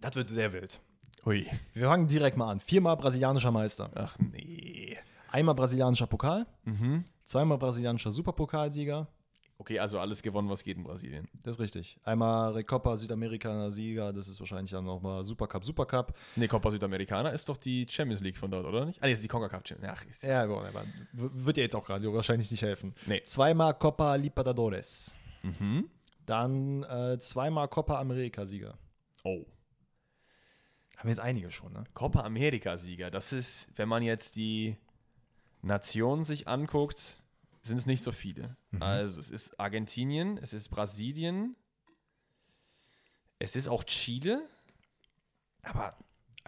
Das 0.00 0.14
wird 0.14 0.28
sehr 0.30 0.52
wild. 0.52 0.80
Ui. 1.26 1.46
Wir 1.72 1.88
fangen 1.88 2.06
direkt 2.06 2.36
mal 2.36 2.50
an. 2.50 2.60
Viermal 2.60 2.96
brasilianischer 2.96 3.50
Meister. 3.50 3.90
Ach 3.94 4.16
nee. 4.18 4.96
Einmal 5.30 5.54
brasilianischer 5.54 6.06
Pokal. 6.06 6.46
Mhm. 6.64 7.04
Zweimal 7.24 7.58
brasilianischer 7.58 8.12
Superpokalsieger. 8.12 9.08
Okay, 9.56 9.78
also 9.78 10.00
alles 10.00 10.20
gewonnen, 10.20 10.48
was 10.50 10.64
geht 10.64 10.76
in 10.76 10.82
Brasilien. 10.82 11.28
Das 11.44 11.54
ist 11.54 11.60
richtig. 11.60 11.98
Einmal 12.02 12.52
Recopa 12.52 12.96
Südamerikaner 12.96 13.70
Sieger. 13.70 14.12
Das 14.12 14.26
ist 14.26 14.40
wahrscheinlich 14.40 14.72
dann 14.72 14.84
nochmal 14.84 15.22
Supercup, 15.22 15.64
Supercup. 15.64 16.12
Nee, 16.34 16.48
Copa 16.48 16.70
Südamericana 16.70 17.30
ist 17.30 17.48
doch 17.48 17.56
die 17.56 17.86
Champions 17.88 18.20
League 18.20 18.36
von 18.36 18.50
dort, 18.50 18.66
oder 18.66 18.84
nicht? 18.84 19.00
Ah, 19.00 19.06
nee, 19.06 19.12
ist 19.12 19.22
die 19.22 19.28
CONCACAF 19.28 19.62
Champions 19.66 19.94
Ach, 19.96 20.04
ist 20.06 20.22
Ja, 20.24 20.44
gut, 20.44 20.58
aber 20.58 20.84
wird 21.12 21.56
dir 21.56 21.62
jetzt 21.62 21.76
auch 21.76 21.84
gerade 21.84 22.12
wahrscheinlich 22.12 22.50
nicht 22.50 22.62
helfen. 22.62 22.94
Nee. 23.06 23.22
Zweimal 23.24 23.74
Copa 23.74 24.16
Libertadores. 24.16 25.14
Mhm. 25.42 25.88
Dann 26.26 26.82
äh, 26.82 27.18
zweimal 27.20 27.68
Copa 27.68 28.00
America 28.00 28.44
Sieger. 28.44 28.76
Oh. 29.22 29.44
Haben 31.04 31.10
jetzt 31.10 31.20
einige 31.20 31.50
schon, 31.50 31.70
ne? 31.74 31.84
Copa 31.92 32.20
America-Sieger. 32.20 33.10
Das 33.10 33.34
ist, 33.34 33.68
wenn 33.76 33.90
man 33.90 34.02
jetzt 34.02 34.36
die 34.36 34.78
Nationen 35.60 36.24
sich 36.24 36.48
anguckt, 36.48 37.22
sind 37.60 37.76
es 37.76 37.84
nicht 37.84 38.00
so 38.00 38.10
viele. 38.10 38.56
Also 38.80 39.20
es 39.20 39.28
ist 39.28 39.60
Argentinien, 39.60 40.38
es 40.38 40.54
ist 40.54 40.70
Brasilien, 40.70 41.56
es 43.38 43.54
ist 43.54 43.68
auch 43.68 43.84
Chile. 43.84 44.48
Aber 45.62 45.94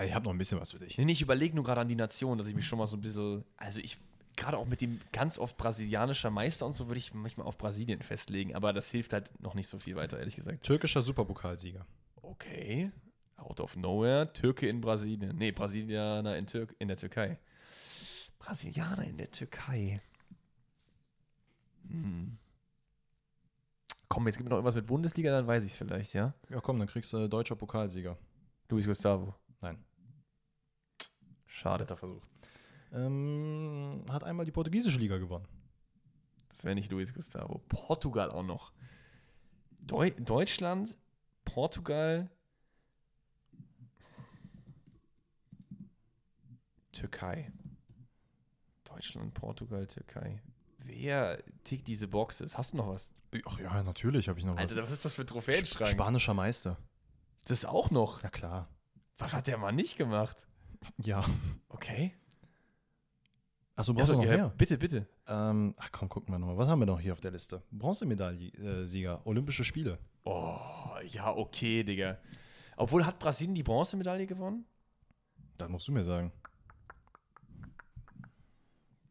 Ich 0.02 0.14
habe 0.14 0.24
noch 0.24 0.32
ein 0.32 0.38
bisschen 0.38 0.58
was 0.58 0.70
für 0.70 0.78
dich. 0.78 0.96
nee, 0.96 1.12
ich 1.12 1.20
überlege 1.20 1.54
nur 1.54 1.64
gerade 1.64 1.82
an 1.82 1.88
die 1.88 1.94
Nation, 1.94 2.38
dass 2.38 2.46
ich 2.46 2.54
mich 2.54 2.64
schon 2.64 2.78
mal 2.78 2.86
so 2.86 2.96
ein 2.96 3.02
bisschen, 3.02 3.44
also 3.58 3.78
ich, 3.80 3.98
gerade 4.36 4.56
auch 4.56 4.66
mit 4.66 4.80
dem 4.80 5.02
ganz 5.12 5.38
oft 5.38 5.58
brasilianischer 5.58 6.30
Meister 6.30 6.64
und 6.64 6.72
so, 6.72 6.86
würde 6.86 6.98
ich 6.98 7.12
mich 7.12 7.36
mal 7.36 7.44
auf 7.44 7.58
Brasilien 7.58 8.00
festlegen. 8.00 8.54
Aber 8.54 8.72
das 8.72 8.88
hilft 8.88 9.12
halt 9.12 9.38
noch 9.42 9.52
nicht 9.52 9.68
so 9.68 9.78
viel 9.78 9.96
weiter, 9.96 10.18
ehrlich 10.18 10.36
gesagt. 10.36 10.64
Türkischer 10.64 11.02
Superpokalsieger. 11.02 11.84
Okay. 12.22 12.90
Out 13.36 13.60
of 13.60 13.76
nowhere. 13.76 14.32
Türke 14.32 14.68
in 14.68 14.80
Brasilien. 14.80 15.36
Nee, 15.36 15.52
Brasilianer 15.52 16.36
in, 16.36 16.46
Tür 16.46 16.68
in 16.78 16.88
der 16.88 16.96
Türkei. 16.96 17.38
Brasilianer 18.38 19.04
in 19.04 19.18
der 19.18 19.30
Türkei. 19.30 20.00
Hm. 21.88 22.38
Komm, 24.08 24.26
jetzt 24.26 24.36
gibt 24.36 24.44
mir 24.44 24.50
noch 24.50 24.58
irgendwas 24.58 24.76
mit 24.76 24.86
Bundesliga, 24.86 25.30
dann 25.30 25.46
weiß 25.46 25.64
ich 25.64 25.72
es 25.72 25.76
vielleicht, 25.76 26.14
ja? 26.14 26.32
Ja, 26.48 26.60
komm, 26.60 26.78
dann 26.78 26.88
kriegst 26.88 27.12
du 27.12 27.28
deutscher 27.28 27.56
Pokalsieger. 27.56 28.16
Luis 28.68 28.86
Gustavo. 28.86 29.34
Nein. 29.60 29.84
Schade. 31.44 31.82
Netter 31.82 31.96
Versuch. 31.96 32.22
Ähm, 32.92 34.04
hat 34.10 34.24
einmal 34.24 34.46
die 34.46 34.52
portugiesische 34.52 34.98
Liga 34.98 35.18
gewonnen. 35.18 35.46
Das 36.50 36.64
wäre 36.64 36.74
nicht 36.74 36.90
Luis 36.90 37.12
Gustavo. 37.12 37.60
Portugal 37.68 38.30
auch 38.30 38.42
noch. 38.42 38.72
Deu 39.80 40.10
Deutschland, 40.10 40.96
Portugal, 41.44 42.30
Türkei. 46.96 47.52
Deutschland, 48.84 49.34
Portugal, 49.34 49.86
Türkei. 49.86 50.40
Wer 50.78 51.42
tickt 51.64 51.88
diese 51.88 52.08
Boxes? 52.08 52.56
Hast 52.56 52.72
du 52.72 52.76
noch 52.78 52.88
was? 52.88 53.10
Ach 53.44 53.58
ja, 53.58 53.82
natürlich 53.82 54.28
habe 54.28 54.38
ich 54.38 54.44
noch 54.44 54.56
Alter, 54.56 54.82
was 54.84 54.92
ist 54.92 55.04
das 55.04 55.14
für 55.16 55.26
Trophäenschrank? 55.26 55.90
Spanischer 55.90 56.32
Meister. 56.34 56.78
Das 57.46 57.64
auch 57.64 57.90
noch. 57.90 58.22
Ja, 58.22 58.30
klar. 58.30 58.68
Was 59.18 59.34
hat 59.34 59.46
der 59.46 59.58
Mann 59.58 59.74
nicht 59.76 59.96
gemacht? 59.96 60.46
Ja. 61.02 61.24
Okay. 61.68 62.14
Achso, 63.74 63.92
Ja, 63.92 63.96
brauchst 63.96 64.06
so, 64.08 64.12
du 64.14 64.18
noch 64.20 64.24
ja, 64.30 64.36
mehr? 64.36 64.48
bitte, 64.50 64.78
bitte. 64.78 65.06
Ähm, 65.26 65.74
ach 65.76 65.90
komm, 65.92 66.08
gucken 66.08 66.32
wir 66.32 66.38
nochmal. 66.38 66.56
Was 66.56 66.68
haben 66.68 66.78
wir 66.78 66.86
noch 66.86 67.00
hier 67.00 67.12
auf 67.12 67.20
der 67.20 67.32
Liste? 67.32 67.62
Bronzemedaille-Sieger, 67.72 69.26
Olympische 69.26 69.64
Spiele. 69.64 69.98
Oh, 70.24 70.58
ja, 71.08 71.34
okay, 71.34 71.82
Digga. 71.84 72.18
Obwohl, 72.76 73.04
hat 73.04 73.18
Brasilien 73.18 73.54
die 73.54 73.62
Bronzemedaille 73.62 74.26
gewonnen? 74.26 74.64
Das 75.56 75.68
musst 75.68 75.88
du 75.88 75.92
mir 75.92 76.04
sagen. 76.04 76.32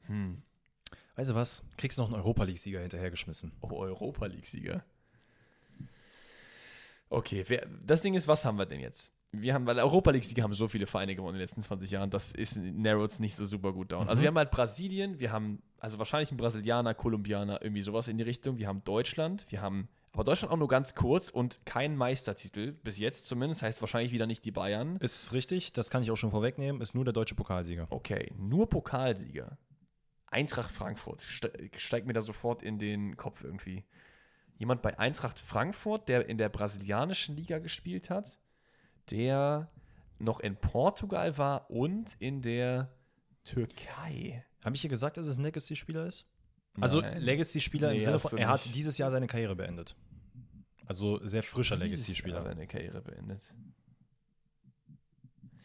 Hm. 0.07 0.41
Weißt 1.15 1.30
du 1.30 1.36
was? 1.36 1.64
Kriegst 1.77 1.98
noch 1.98 2.06
einen 2.07 2.15
Europa 2.15 2.44
League-Sieger 2.44 2.82
hinterhergeschmissen. 2.82 3.53
Oh, 3.61 3.72
Europa 3.77 4.26
League-Sieger. 4.26 4.84
Okay, 7.10 7.44
wer, 7.48 7.65
das 7.86 8.02
Ding 8.02 8.15
ist, 8.15 8.27
was 8.27 8.44
haben 8.45 8.57
wir 8.57 8.65
denn 8.65 8.80
jetzt? 8.80 9.11
Wir 9.32 9.53
haben, 9.53 9.65
weil 9.65 9.77
Europa 9.80 10.11
League-Sieger 10.11 10.44
haben 10.44 10.53
so 10.53 10.68
viele 10.68 10.88
Vereine 10.88 11.15
gewonnen 11.15 11.36
in 11.36 11.40
den 11.40 11.44
letzten 11.48 11.61
20 11.61 11.91
Jahren, 11.91 12.10
das 12.10 12.32
ist 12.32 12.57
narrows 12.57 13.19
nicht 13.19 13.36
so 13.36 13.45
super 13.45 13.73
gut 13.73 13.91
down. 13.91 14.07
Also 14.07 14.19
Mhm. 14.19 14.23
wir 14.23 14.27
haben 14.30 14.38
halt 14.38 14.52
Brasilien, 14.52 15.19
wir 15.19 15.32
haben 15.32 15.61
also 15.80 15.98
wahrscheinlich 15.99 16.32
einen 16.32 16.38
Brasilianer, 16.38 16.94
Kolumbianer, 16.94 17.61
irgendwie 17.61 17.82
sowas 17.82 18.07
in 18.07 18.18
die 18.18 18.23
Richtung. 18.23 18.57
Wir 18.57 18.68
haben 18.68 18.84
Deutschland, 18.84 19.45
wir 19.49 19.61
haben 19.61 19.88
aber 20.14 20.23
Deutschland 20.23 20.53
auch 20.53 20.57
nur 20.57 20.69
ganz 20.69 20.95
kurz 20.95 21.30
und 21.30 21.60
kein 21.65 21.95
Meistertitel, 21.98 22.72
bis 22.72 22.98
jetzt 22.98 23.26
zumindest, 23.26 23.61
heißt 23.61 23.82
wahrscheinlich 23.82 24.14
wieder 24.14 24.26
nicht 24.26 24.45
die 24.45 24.52
Bayern. 24.52 24.95
Ist 24.98 25.34
richtig, 25.34 25.73
das 25.73 25.90
kann 25.90 26.02
ich 26.02 26.10
auch 26.11 26.15
schon 26.15 26.32
vorwegnehmen, 26.32 26.82
ist 26.82 26.95
nur 26.95 27.03
der 27.03 27.14
deutsche 27.14 27.36
Pokalsieger. 27.36 27.88
Okay, 27.90 28.32
nur 28.38 28.69
Pokalsieger. 28.69 29.57
Eintracht 30.27 30.72
Frankfurt 30.72 31.22
ste 31.22 31.52
steigt 31.77 32.07
mir 32.07 32.14
da 32.14 32.22
sofort 32.22 32.61
in 32.64 32.80
den 32.80 33.15
Kopf 33.18 33.43
irgendwie. 33.43 33.84
Jemand 34.57 34.81
bei 34.81 34.97
Eintracht 34.97 35.39
Frankfurt, 35.39 36.07
der 36.10 36.27
in 36.30 36.38
der 36.38 36.49
brasilianischen 36.49 37.35
Liga 37.35 37.60
gespielt 37.60 38.10
hat, 38.10 38.38
der 39.11 39.69
noch 40.18 40.39
in 40.39 40.56
Portugal 40.56 41.38
war 41.38 41.69
und 41.69 42.15
in 42.19 42.41
der 42.41 42.91
Türkei. 43.43 44.45
Habe 44.64 44.76
ich 44.76 44.81
dir 44.81 44.89
gesagt, 44.89 45.18
dass 45.18 45.27
es 45.27 45.38
ein 45.38 45.43
Legacy-Spieler 45.43 46.06
ist? 46.07 46.26
Also 46.80 47.02
Nein. 47.02 47.22
Legacy-Spieler 47.22 47.89
im 47.91 47.97
Nee, 47.97 48.03
Sinne 48.03 48.14
hast 48.15 48.30
von, 48.30 48.38
er 48.39 48.47
hat 48.49 48.65
nicht. 48.65 48.76
dieses 48.76 48.97
Jahr 48.97 49.11
seine 49.11 49.27
Karriere 49.27 49.56
beendet. 49.56 49.95
Also 50.85 51.19
sehr 51.26 51.43
frischer 51.43 51.76
Legacy-Spieler. 51.76 52.41
Seine 52.41 52.68
Karriere 52.68 53.02
beendet. 53.02 53.53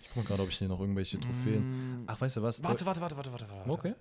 Ich 0.02 0.08
gucke 0.08 0.20
mal 0.20 0.24
gerade, 0.26 0.42
ob 0.42 0.48
ich 0.48 0.58
hier 0.58 0.68
noch 0.68 0.80
irgendwelche 0.80 1.18
Trophäen. 1.20 2.02
Mm, 2.02 2.04
Ach, 2.08 2.20
weißt 2.20 2.36
du 2.38 2.42
was? 2.42 2.62
warte, 2.62 2.84
warte, 2.86 3.00
warte, 3.00 3.16
warte, 3.16 3.32
warte, 3.32 3.48
warte. 3.48 3.70
Okay. 3.70 3.94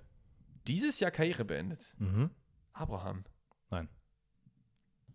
Dieses 0.70 1.00
Jahr 1.00 1.12
Karriere 1.12 1.44
beendet. 1.46 1.94
Mhm. 1.98 2.30
Abraham. 2.74 3.26
Nein. 3.70 3.90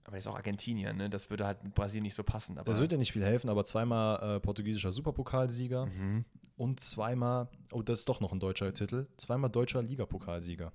Aber 0.04 0.16
er 0.16 0.18
ist 0.18 0.26
auch 0.26 0.36
Argentinier, 0.36 0.92
ne? 0.92 1.08
Das 1.08 1.30
würde 1.30 1.46
halt 1.46 1.64
mit 1.64 1.74
Brasilien 1.74 2.02
nicht 2.02 2.14
so 2.14 2.22
passen. 2.24 2.58
Aber 2.58 2.70
Das 2.70 2.78
wird 2.80 2.92
dir 2.92 2.98
nicht 2.98 3.12
viel 3.12 3.24
helfen, 3.24 3.48
aber 3.48 3.64
zweimal 3.64 4.36
äh, 4.36 4.40
portugiesischer 4.40 4.92
Superpokalsieger 4.92 5.86
Mhm. 5.86 6.24
und 6.56 6.80
zweimal, 6.80 7.48
oh, 7.72 7.80
das 7.82 8.00
ist 8.00 8.08
doch 8.08 8.20
noch 8.20 8.32
ein 8.32 8.40
deutscher 8.40 8.72
Titel, 8.74 9.06
zweimal 9.16 9.48
deutscher 9.50 9.80
Ligapokalsieger. 9.82 10.72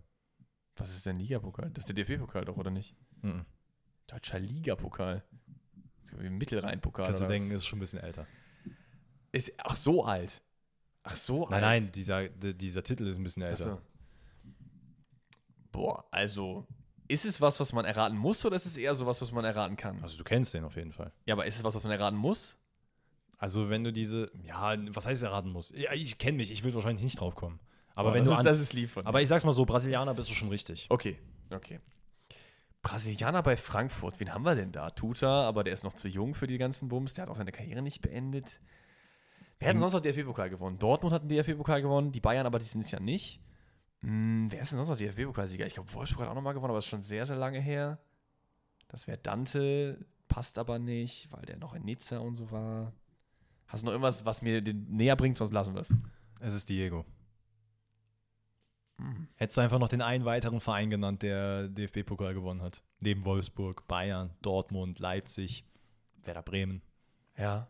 Was 0.78 0.96
ist 0.96 1.06
denn 1.06 1.18
Ligapokal? 1.18 1.70
Das 1.72 1.84
ist 1.84 1.90
der 1.90 1.96
DFB-Pokal 2.06 2.46
doch, 2.46 2.58
oder 2.58 2.72
nicht? 2.72 2.96
Mhm. 3.22 3.46
Deutscher 4.08 4.40
Ligapokal. 4.40 5.24
Mittelrhein-Pokal. 6.18 7.06
Kannst 7.06 7.22
du 7.22 7.28
denken, 7.28 7.52
ist 7.52 7.66
schon 7.66 7.78
ein 7.78 7.82
bisschen 7.82 8.00
älter. 8.00 8.26
Ist, 9.32 9.52
ach, 9.58 9.76
so 9.76 10.04
alt. 10.06 10.42
Ach, 11.04 11.16
so 11.16 11.48
Nein, 11.50 11.64
alt. 11.64 11.84
nein, 11.84 11.92
dieser, 11.92 12.30
dieser 12.30 12.84
Titel 12.84 13.06
ist 13.08 13.18
ein 13.20 13.24
bisschen 13.24 13.44
Ach 13.44 13.50
älter. 13.50 13.64
so. 13.64 13.82
Boah, 15.72 16.06
also, 16.12 16.68
ist 17.08 17.26
es 17.26 17.42
was, 17.42 17.60
was 17.60 17.74
man 17.74 17.86
erraten 17.86 18.18
muss 18.18 18.46
oder 18.46 18.56
ist 18.56 18.66
es 18.66 18.78
eher 18.78 18.94
so 18.96 19.06
was, 19.06 19.22
was 19.22 19.32
man 19.32 19.44
erraten 19.46 19.78
kann? 19.78 20.02
Also 20.02 20.18
du 20.18 20.24
kennst 20.24 20.54
den 20.54 20.64
auf 20.64 20.76
jeden 20.76 20.92
Fall. 20.94 21.12
Ja, 21.26 21.34
aber 21.36 21.46
ist 21.46 21.58
es 21.58 21.64
was, 21.64 21.76
was 21.76 21.84
man 21.84 21.92
erraten 21.92 22.18
muss? 22.18 22.58
Also 23.38 23.70
wenn 23.70 23.84
du 23.84 23.92
diese, 23.92 24.32
ja, 24.44 24.76
was 24.94 25.06
heißt 25.06 25.24
erraten 25.24 25.52
musst? 25.52 25.76
Ja, 25.76 25.94
ich 25.94 26.18
kenne 26.18 26.38
mich, 26.38 26.52
ich 26.52 26.64
würde 26.64 26.76
wahrscheinlich 26.76 27.04
nicht 27.04 27.20
drauf 27.20 27.36
kommen. 27.36 27.60
Aber 27.96 28.12
Oh, 28.12 28.14
wenn 28.14 28.20
das 28.20 28.28
du 28.28 28.34
ist, 28.34 28.40
an, 28.40 28.46
das 28.46 28.60
ist 28.60 28.74
lieb 28.74 28.90
von 28.90 29.06
aber 29.06 29.22
ich 29.22 29.28
sag's 29.28 29.44
mal 29.44 29.54
so, 29.54 29.66
Brasilianer 29.66 30.14
bist 30.14 30.30
du 30.30 30.34
schon 30.34 30.50
richtig. 30.50 30.88
Okay, 30.90 31.18
okay. 31.52 31.80
Brasilianer 32.82 33.42
bei 33.44 33.58
Frankfurt, 33.58 34.20
wen 34.20 34.34
haben 34.34 34.44
wir 34.44 34.56
denn 34.56 34.72
da? 34.72 34.90
Tuta, 34.92 35.44
aber 35.48 35.64
der 35.64 35.74
ist 35.74 35.84
noch 35.84 35.94
zu 35.94 36.08
jung 36.08 36.34
für 36.34 36.48
die 36.48 36.58
ganzen 36.58 36.88
Bums, 36.90 37.16
der 37.16 37.24
hat 37.24 37.30
auch 37.30 37.36
seine 37.36 37.52
Karriere 37.52 37.82
nicht 37.82 38.02
beendet. 38.02 38.62
Wer 39.60 39.70
hat 39.70 39.74
denn 39.74 39.80
sonst 39.82 39.94
noch 39.94 40.00
DFB-Pokal 40.00 40.50
gewonnen? 40.50 40.80
Dortmund 40.80 41.14
hat 41.14 41.22
einen 41.24 41.30
DFB-Pokal 41.30 41.82
gewonnen, 41.82 42.12
die 42.14 42.22
Bayern 42.22 42.46
aber 42.46 42.60
dieses 42.60 42.90
Jahr 42.92 43.02
nicht. 43.02 43.42
Hm, 44.02 44.48
wer 44.50 44.62
ist 44.62 44.72
denn 44.72 44.78
sonst 44.78 44.90
noch 44.90 44.96
DFB-Pokalsieger? 44.96 45.66
Ich 45.66 45.74
glaube, 45.74 45.94
Wolfsburg 45.94 46.22
hat 46.22 46.30
auch 46.30 46.36
nochmal 46.36 46.54
gewonnen, 46.54 46.72
aber 46.72 46.78
das 46.78 46.86
ist 46.86 46.90
schon 46.90 47.02
sehr, 47.02 47.26
sehr 47.26 47.36
lange 47.36 47.60
her. 47.60 48.00
Das 48.88 49.08
wäre 49.08 49.18
Dante, 49.18 50.06
passt 50.28 50.58
aber 50.58 50.80
nicht, 50.80 51.32
weil 51.32 51.44
der 51.44 51.58
noch 51.58 51.74
in 51.74 51.84
Nizza 51.84 52.20
und 52.20 52.36
so 52.36 52.52
war. 52.52 52.94
Hast 53.68 53.84
du 53.84 53.86
noch 53.86 53.92
irgendwas, 53.92 54.26
was 54.26 54.42
mir 54.42 54.62
den 54.62 54.86
näher 54.90 55.16
bringt, 55.16 55.38
sonst 55.38 55.52
lassen 55.52 55.76
wir 55.76 55.82
es. 55.82 55.94
Es 56.40 56.54
ist 56.54 56.70
Diego. 56.70 57.06
Hm. 58.98 59.28
Hättest 59.36 59.58
du 59.58 59.62
einfach 59.62 59.80
noch 59.80 59.90
den 59.90 60.02
einen 60.02 60.26
weiteren 60.26 60.60
Verein 60.62 60.90
genannt, 60.90 61.22
der 61.22 61.68
DFB-Pokal 61.70 62.34
gewonnen 62.34 62.62
hat. 62.62 62.84
Neben 63.00 63.26
Wolfsburg, 63.26 63.88
Bayern, 63.88 64.32
Dortmund, 64.42 65.00
Leipzig, 65.00 65.66
Werder 66.24 66.44
Bremen. 66.44 66.82
Ja. 67.38 67.70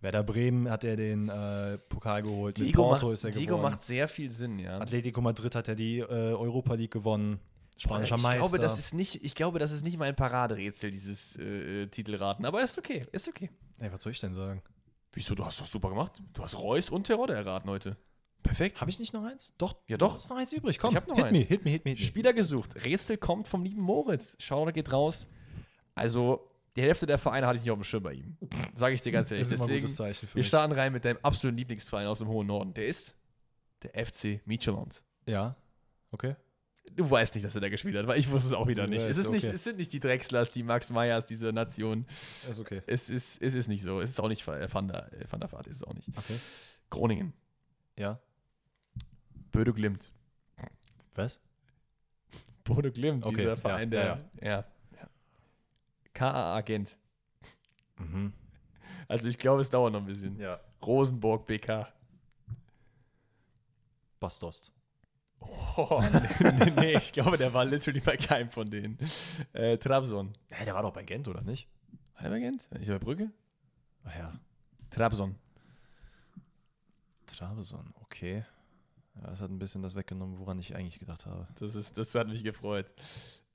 Werder 0.00 0.22
Bremen 0.22 0.70
hat 0.70 0.84
er 0.84 0.96
den 0.96 1.28
äh, 1.28 1.78
Pokal 1.88 2.22
geholt. 2.22 2.58
Mit 2.58 2.68
Diego, 2.68 2.82
Porto 2.88 3.06
macht, 3.06 3.14
ist 3.14 3.24
er 3.24 3.30
Diego 3.30 3.56
gewonnen. 3.56 3.62
macht 3.62 3.82
sehr 3.82 4.08
viel 4.08 4.30
Sinn, 4.30 4.58
ja. 4.58 4.78
Atletico 4.78 5.20
Madrid 5.20 5.54
hat 5.54 5.68
er 5.68 5.74
die 5.74 5.98
äh, 6.00 6.04
Europa 6.04 6.74
League 6.74 6.90
gewonnen. 6.92 7.40
Spanischer 7.78 8.16
ich 8.16 8.22
Meister. 8.22 8.40
Glaube, 8.40 8.58
das 8.58 8.78
ist 8.78 8.94
nicht, 8.94 9.24
ich 9.24 9.34
glaube, 9.34 9.58
das 9.58 9.70
ist 9.70 9.82
nicht 9.84 9.98
mein 9.98 10.14
Paraderätsel, 10.16 10.90
dieses 10.90 11.36
äh, 11.36 11.82
äh, 11.82 11.86
Titelraten. 11.88 12.44
Aber 12.46 12.62
ist 12.62 12.78
okay, 12.78 13.06
ist 13.12 13.28
okay. 13.28 13.50
Ey, 13.78 13.92
was 13.92 14.02
soll 14.02 14.12
ich 14.12 14.20
denn 14.20 14.34
sagen? 14.34 14.62
Wieso? 15.12 15.34
Du 15.34 15.44
hast 15.44 15.60
doch 15.60 15.66
super 15.66 15.88
gemacht. 15.90 16.12
Du 16.34 16.42
hast 16.42 16.58
Reus 16.58 16.90
und 16.90 17.04
Terodde 17.06 17.34
erraten 17.34 17.68
heute. 17.70 17.96
Perfekt. 18.42 18.80
Habe 18.80 18.90
ich 18.90 18.98
nicht 18.98 19.12
noch 19.12 19.24
eins? 19.24 19.54
Doch. 19.58 19.76
Ja, 19.88 19.96
doch. 19.96 20.16
Ist 20.16 20.30
noch 20.30 20.36
eins 20.36 20.52
übrig. 20.52 20.78
Komm, 20.78 20.90
Ich 20.90 20.96
hab 20.96 21.08
noch 21.08 21.16
hit 21.16 21.24
eins. 21.24 21.32
me, 21.32 21.44
hit 21.44 21.64
me, 21.64 21.70
hit 21.70 21.84
me, 21.84 21.90
hit 21.92 21.98
me. 22.00 22.04
Spieler 22.06 22.32
gesucht. 22.32 22.84
Rätsel 22.84 23.16
kommt 23.16 23.48
vom 23.48 23.64
lieben 23.64 23.80
Moritz. 23.82 24.36
Schau, 24.38 24.64
da 24.64 24.70
geht 24.70 24.92
raus. 24.92 25.26
Also, 25.94 26.48
die 26.76 26.82
Hälfte 26.82 27.06
der 27.06 27.18
Vereine 27.18 27.46
hatte 27.46 27.56
ich 27.56 27.62
nicht 27.62 27.70
auf 27.70 27.78
dem 27.78 27.84
Schirm 27.84 28.02
bei 28.02 28.12
ihm. 28.12 28.36
Sage 28.74 28.94
ich 28.94 29.00
dir 29.00 29.12
ganz 29.12 29.30
ehrlich. 29.30 29.46
Das 29.46 29.48
ist 29.48 29.54
immer 29.54 29.64
ein 29.64 29.68
Deswegen, 29.68 29.80
gutes 29.80 29.96
Zeichen 29.96 30.26
für 30.28 30.36
wir 30.36 30.44
starten 30.44 30.72
rein 30.72 30.92
mit 30.92 31.04
deinem 31.04 31.18
absoluten 31.22 31.56
Lieblingsverein 31.56 32.06
aus 32.06 32.18
dem 32.18 32.28
hohen 32.28 32.46
Norden. 32.46 32.74
Der 32.74 32.86
ist 32.86 33.14
der 33.82 34.06
FC 34.06 34.40
Midtjylland. 34.44 35.02
Ja. 35.26 35.56
Okay. 36.10 36.36
Du 36.94 37.10
weißt 37.10 37.34
nicht, 37.34 37.44
dass 37.44 37.54
er 37.54 37.60
da 37.60 37.68
gespielt 37.68 37.96
hat, 37.96 38.06
weil 38.06 38.18
ich 38.18 38.30
wusste 38.30 38.48
es 38.48 38.54
auch 38.54 38.68
wieder 38.68 38.86
nicht. 38.86 39.04
Es, 39.04 39.18
ist 39.18 39.30
nicht 39.30 39.44
okay. 39.44 39.54
es 39.54 39.64
sind 39.64 39.76
nicht 39.78 39.92
die 39.92 40.00
Drechslers, 40.00 40.52
die 40.52 40.62
Max 40.62 40.90
Meyers 40.90 41.26
dieser 41.26 41.52
Nation. 41.52 42.06
Ist 42.48 42.60
okay. 42.60 42.82
Es 42.86 43.10
ist, 43.10 43.42
es 43.42 43.54
ist 43.54 43.68
nicht 43.68 43.82
so. 43.82 44.00
Es 44.00 44.10
ist 44.10 44.20
auch 44.20 44.28
nicht 44.28 44.46
Van 44.46 44.88
der, 44.88 45.10
Van 45.28 45.40
der 45.40 45.50
Vaart, 45.50 45.66
ist 45.66 45.76
es 45.76 45.84
auch 45.84 45.94
nicht. 45.94 46.08
Okay. 46.16 46.38
Groningen. 46.90 47.32
Ja. 47.98 48.20
Böde 49.50 49.72
Glimt. 49.72 50.12
Was? 51.14 51.40
Böde 52.64 52.92
Glimt, 52.92 53.24
Okay, 53.24 53.36
dieser 53.36 53.56
Verein, 53.56 53.90
ja, 53.92 54.00
der. 54.00 54.30
Ja. 54.40 54.48
ja. 54.48 54.64
KA 56.16 56.56
Agent. 56.56 56.96
Mhm. 57.98 58.32
Also 59.06 59.28
ich 59.28 59.36
glaube, 59.36 59.60
es 59.60 59.70
dauert 59.70 59.92
noch 59.92 60.00
ein 60.00 60.06
bisschen. 60.06 60.38
Ja. 60.38 60.58
Rosenborg 60.82 61.46
BK. 61.46 61.92
Bastost. 64.18 64.72
Oh, 65.40 66.02
nee, 66.42 66.70
nee, 66.70 66.96
ich 66.96 67.12
glaube, 67.12 67.36
der 67.36 67.52
war 67.52 67.66
literally 67.66 68.00
bei 68.00 68.16
keinem 68.16 68.50
von 68.50 68.68
denen. 68.68 68.98
Äh, 69.52 69.76
Trabzon. 69.76 70.32
Hey, 70.50 70.64
der 70.64 70.74
war 70.74 70.82
doch 70.82 70.92
bei 70.92 71.02
Gent, 71.02 71.28
oder 71.28 71.42
nicht? 71.42 71.68
War 72.14 72.22
der 72.22 72.30
bei 72.30 72.40
Gent? 72.40 72.68
Ist 72.80 72.88
er 72.88 72.98
bei 72.98 73.04
Brücke? 73.04 73.30
Ach 74.04 74.16
ja. 74.16 74.40
Trabzon. 74.88 75.36
Trabeson, 77.26 77.92
okay. 78.00 78.44
Ja, 79.16 79.30
das 79.30 79.42
hat 79.42 79.50
ein 79.50 79.58
bisschen 79.58 79.82
das 79.82 79.94
weggenommen, 79.94 80.38
woran 80.38 80.58
ich 80.58 80.74
eigentlich 80.74 80.98
gedacht 80.98 81.26
habe. 81.26 81.46
Das, 81.58 81.74
ist, 81.74 81.98
das 81.98 82.14
hat 82.14 82.28
mich 82.28 82.42
gefreut. 82.42 82.92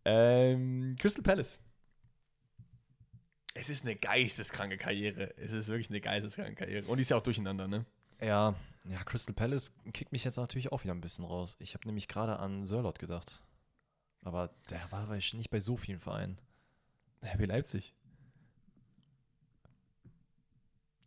Ähm, 0.05 0.95
Crystal 0.99 1.23
Palace. 1.23 1.59
Es 3.53 3.69
ist 3.69 3.83
eine 3.83 3.95
geisteskranke 3.95 4.77
Karriere. 4.77 5.35
Es 5.37 5.51
ist 5.51 5.67
wirklich 5.67 5.89
eine 5.89 6.01
geisteskranke 6.01 6.55
Karriere. 6.55 6.87
Und 6.87 6.97
die 6.97 7.01
ist 7.01 7.09
ja 7.09 7.17
auch 7.17 7.23
durcheinander, 7.23 7.67
ne? 7.67 7.85
Ja, 8.21 8.55
ja, 8.85 9.03
Crystal 9.03 9.33
Palace 9.33 9.73
kickt 9.93 10.11
mich 10.11 10.23
jetzt 10.23 10.37
natürlich 10.37 10.71
auch 10.71 10.83
wieder 10.83 10.93
ein 10.93 11.01
bisschen 11.01 11.25
raus. 11.25 11.57
Ich 11.59 11.73
habe 11.73 11.87
nämlich 11.87 12.07
gerade 12.07 12.37
an 12.39 12.65
Sörlot 12.65 12.99
gedacht. 12.99 13.43
Aber 14.23 14.53
der 14.69 14.91
war 14.91 15.09
wahrscheinlich 15.09 15.33
nicht 15.33 15.49
bei 15.49 15.59
so 15.59 15.77
vielen 15.77 15.99
Vereinen. 15.99 16.39
RB 17.23 17.45
Leipzig. 17.45 17.93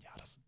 Ja, 0.03 0.11
das. 0.17 0.41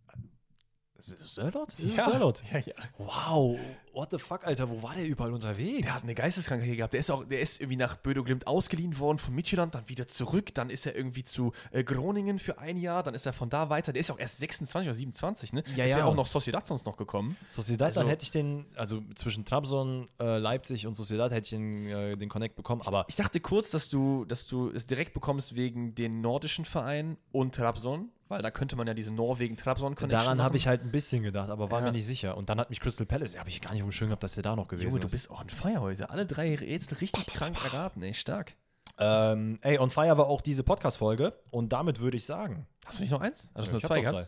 Sörlot? 1.24 1.74
Ist 1.78 1.96
Ja. 1.96 2.04
Sörlot? 2.04 2.42
Ja, 2.52 2.58
ja. 2.58 2.74
Wow, 2.98 3.58
what 3.92 4.10
the 4.10 4.18
fuck, 4.18 4.44
Alter, 4.46 4.68
wo 4.68 4.82
war 4.82 4.94
der 4.94 5.06
überall 5.06 5.32
unterwegs? 5.32 5.86
Der 5.86 5.94
hat 5.94 6.02
eine 6.02 6.14
geisteskranke 6.14 6.62
Karriere 6.62 6.76
gehabt. 6.78 6.92
Der 6.92 7.00
ist, 7.00 7.10
auch, 7.10 7.24
der 7.24 7.40
ist 7.40 7.60
irgendwie 7.60 7.76
nach 7.76 7.96
Bödo 7.96 8.24
Glimt 8.24 8.46
ausgeliehen 8.46 8.98
worden 8.98 9.18
von 9.18 9.34
Midtjylland, 9.34 9.74
dann 9.74 9.88
wieder 9.88 10.06
zurück. 10.08 10.54
Dann 10.54 10.70
ist 10.70 10.86
er 10.86 10.94
irgendwie 10.96 11.24
zu 11.24 11.52
äh, 11.70 11.84
Groningen 11.84 12.38
für 12.38 12.58
ein 12.58 12.76
Jahr. 12.78 13.02
Dann 13.02 13.14
ist 13.14 13.26
er 13.26 13.32
von 13.32 13.48
da 13.50 13.68
weiter. 13.70 13.92
Der 13.92 14.00
ist 14.00 14.08
ja 14.08 14.14
auch 14.14 14.18
erst 14.18 14.38
26 14.38 14.88
oder 14.88 14.94
27, 14.94 15.52
ne? 15.52 15.62
Ja, 15.76 15.84
ist 15.84 15.90
ja 15.92 15.98
ja. 15.98 16.04
auch 16.06 16.14
noch 16.14 16.26
Sociedad 16.26 16.66
sonst 16.66 16.84
noch 16.86 16.96
gekommen. 16.96 17.36
Sociedad, 17.48 17.94
dann 17.94 18.02
Also- 18.02 18.10
hätte 18.10 18.24
ich 18.24 18.30
den, 18.30 18.66
also 18.76 19.00
zwischen 19.14 19.44
Trabzon, 19.44 20.08
äh, 20.20 20.38
Leipzig 20.38 20.86
und 20.86 20.94
Sociedad 20.94 21.30
hätte 21.32 21.44
ich 21.44 21.50
den, 21.50 21.86
äh, 21.86 22.16
den 22.16 22.28
Connect 22.28 22.56
bekommen, 22.56 22.82
aber 22.84 23.04
Ich 23.08 23.16
dachte 23.16 23.40
kurz, 23.40 23.70
dass 23.70 23.88
du, 23.88 24.24
dass 24.24 24.46
du 24.46 24.70
es 24.70 24.86
direkt 24.86 25.14
bekommst 25.14 25.54
wegen 25.54 25.94
den 25.94 26.20
nordischen 26.20 26.64
Vereinen 26.64 27.16
und 27.32 27.54
Trabzon, 27.54 28.10
weil 28.28 28.42
da 28.42 28.50
könnte 28.50 28.76
man 28.76 28.86
ja 28.86 28.94
diese 28.94 29.12
Norwegen-Trabzon-Connection 29.12 30.08
daran 30.08 30.42
habe 30.42 30.56
ich 30.56 30.66
halt 30.66 30.82
ein 30.82 30.90
bisschen 30.90 31.22
gedacht, 31.22 31.50
aber 31.50 31.70
war 31.70 31.80
Ja. 31.80 31.86
mir 31.86 31.92
nicht 31.92 32.06
sicher. 32.06 32.36
Und 32.36 32.48
dann 32.48 32.58
hat 32.60 32.70
mich 32.70 32.80
Crystal 32.80 33.06
Palace, 33.06 33.38
habe 33.38 33.48
ich 33.48 33.60
gar 33.60 33.72
nicht 33.72 33.94
Schirm 33.94 34.08
gehabt, 34.08 34.22
dass 34.22 34.34
der 34.34 34.42
da 34.42 34.56
noch 34.56 34.68
gewesen 34.68 34.88
Junge, 34.88 35.00
du 35.00 35.06
ist. 35.06 35.12
bist 35.12 35.30
on 35.30 35.48
fire 35.48 35.80
heute. 35.80 36.10
Alle 36.10 36.26
drei 36.26 36.54
Rätsel 36.54 36.98
richtig 36.98 37.26
krank 37.28 37.56
erraten, 37.64 38.02
ey, 38.02 38.14
stark. 38.14 38.54
Ähm, 38.98 39.58
ey, 39.62 39.78
On 39.78 39.90
Fire 39.90 40.16
war 40.16 40.26
auch 40.26 40.40
diese 40.40 40.62
Podcast-Folge 40.62 41.34
und 41.50 41.72
damit 41.72 42.00
würde 42.00 42.16
ich 42.16 42.24
sagen. 42.24 42.66
Hast 42.86 42.98
du 42.98 43.02
nicht 43.02 43.10
noch 43.12 43.20
eins? 43.20 43.50
Hast 43.54 43.56
du 43.56 43.62
ich 43.64 43.72
nur 43.72 43.82
zwei 43.82 44.00
gehabt? 44.00 44.16
drei. 44.18 44.22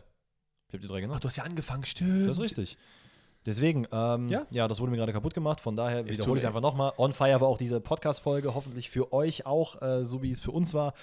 Ich 0.67 0.73
habe 0.73 0.81
die 0.81 0.87
drei 0.87 0.97
Ach, 0.97 1.01
genannt. 1.01 1.23
du 1.23 1.27
hast 1.27 1.35
ja 1.37 1.43
angefangen, 1.43 1.85
stimmt. 1.85 2.29
Das 2.29 2.37
ist 2.37 2.43
richtig. 2.43 2.77
Deswegen, 3.45 3.87
ähm, 3.91 4.27
Ja. 4.29 4.45
ja. 4.51 4.67
das 4.67 4.79
wurde 4.79 4.91
mir 4.91 4.97
gerade 4.97 5.13
kaputt 5.13 5.33
gemacht, 5.33 5.59
von 5.61 5.75
daher 5.75 6.05
Ist 6.05 6.19
wiederhole 6.19 6.37
ich 6.37 6.43
es 6.43 6.47
einfach 6.47 6.61
nochmal. 6.61 6.91
On 6.97 7.13
Fire 7.13 7.41
war 7.41 7.47
auch 7.47 7.57
diese 7.57 7.79
Podcast-Folge, 7.81 8.53
hoffentlich 8.53 8.89
für 8.89 9.11
euch 9.13 9.45
auch, 9.47 9.81
äh, 9.81 10.03
so 10.05 10.21
wie 10.21 10.29
es 10.29 10.39
für 10.39 10.51
uns 10.51 10.73
war. 10.75 10.93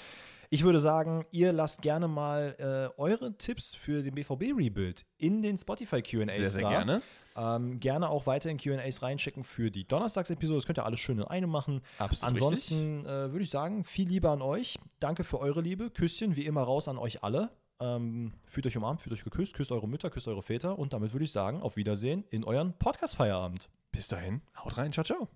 Ich 0.51 0.65
würde 0.65 0.81
sagen, 0.81 1.25
ihr 1.31 1.53
lasst 1.53 1.83
gerne 1.83 2.09
mal 2.09 2.57
äh, 2.59 3.01
eure 3.01 3.37
Tipps 3.37 3.75
für 3.75 4.03
den 4.03 4.15
BVB-Rebuild 4.15 5.05
in 5.19 5.43
den 5.43 5.59
Spotify 5.59 6.03
QAs 6.03 6.37
Sehr, 6.37 6.47
sehr 6.47 6.63
da. 6.63 6.69
gerne. 6.71 7.03
Ähm, 7.37 7.81
gerne 7.81 8.09
auch 8.09 8.27
weiterhin 8.27 8.57
QAs 8.57 9.03
reinschicken 9.03 9.45
für 9.45 9.71
die 9.71 9.87
Donnerstagsepisode. 9.87 10.59
Das 10.59 10.67
könnt 10.67 10.79
ihr 10.79 10.87
alles 10.87 11.01
schön 11.01 11.19
in 11.19 11.25
eine 11.25 11.47
machen. 11.47 11.83
Absolut 11.99 12.31
Ansonsten 12.33 13.05
äh, 13.05 13.31
würde 13.31 13.43
ich 13.43 13.51
sagen, 13.51 13.85
viel 13.85 14.09
Liebe 14.09 14.31
an 14.31 14.41
euch. 14.41 14.79
Danke 15.01 15.23
für 15.23 15.39
eure 15.39 15.61
Liebe. 15.61 15.91
Küsschen 15.91 16.37
wie 16.37 16.47
immer 16.47 16.63
raus 16.63 16.89
an 16.89 16.97
euch 16.97 17.23
alle. 17.23 17.51
Ähm, 17.79 18.33
fühlt 18.47 18.67
euch 18.67 18.77
umarmt, 18.77 19.03
fühlt 19.03 19.13
euch 19.13 19.25
geküsst, 19.25 19.53
küsst 19.53 19.71
eure 19.71 19.87
Mütter, 19.87 20.09
küsst 20.09 20.29
eure 20.29 20.43
Väter. 20.43 20.79
Und 20.79 20.95
damit 20.95 21.13
würde 21.13 21.25
ich 21.25 21.33
sagen, 21.33 21.61
auf 21.61 21.77
Wiedersehen 21.77 22.25
in 22.31 22.43
euren 22.43 22.73
Podcast-Feierabend. 22.79 23.69
Bis 23.93 24.09
dahin, 24.09 24.41
haut 24.65 24.79
rein, 24.79 24.93
ciao, 24.93 25.05
ciao. 25.05 25.29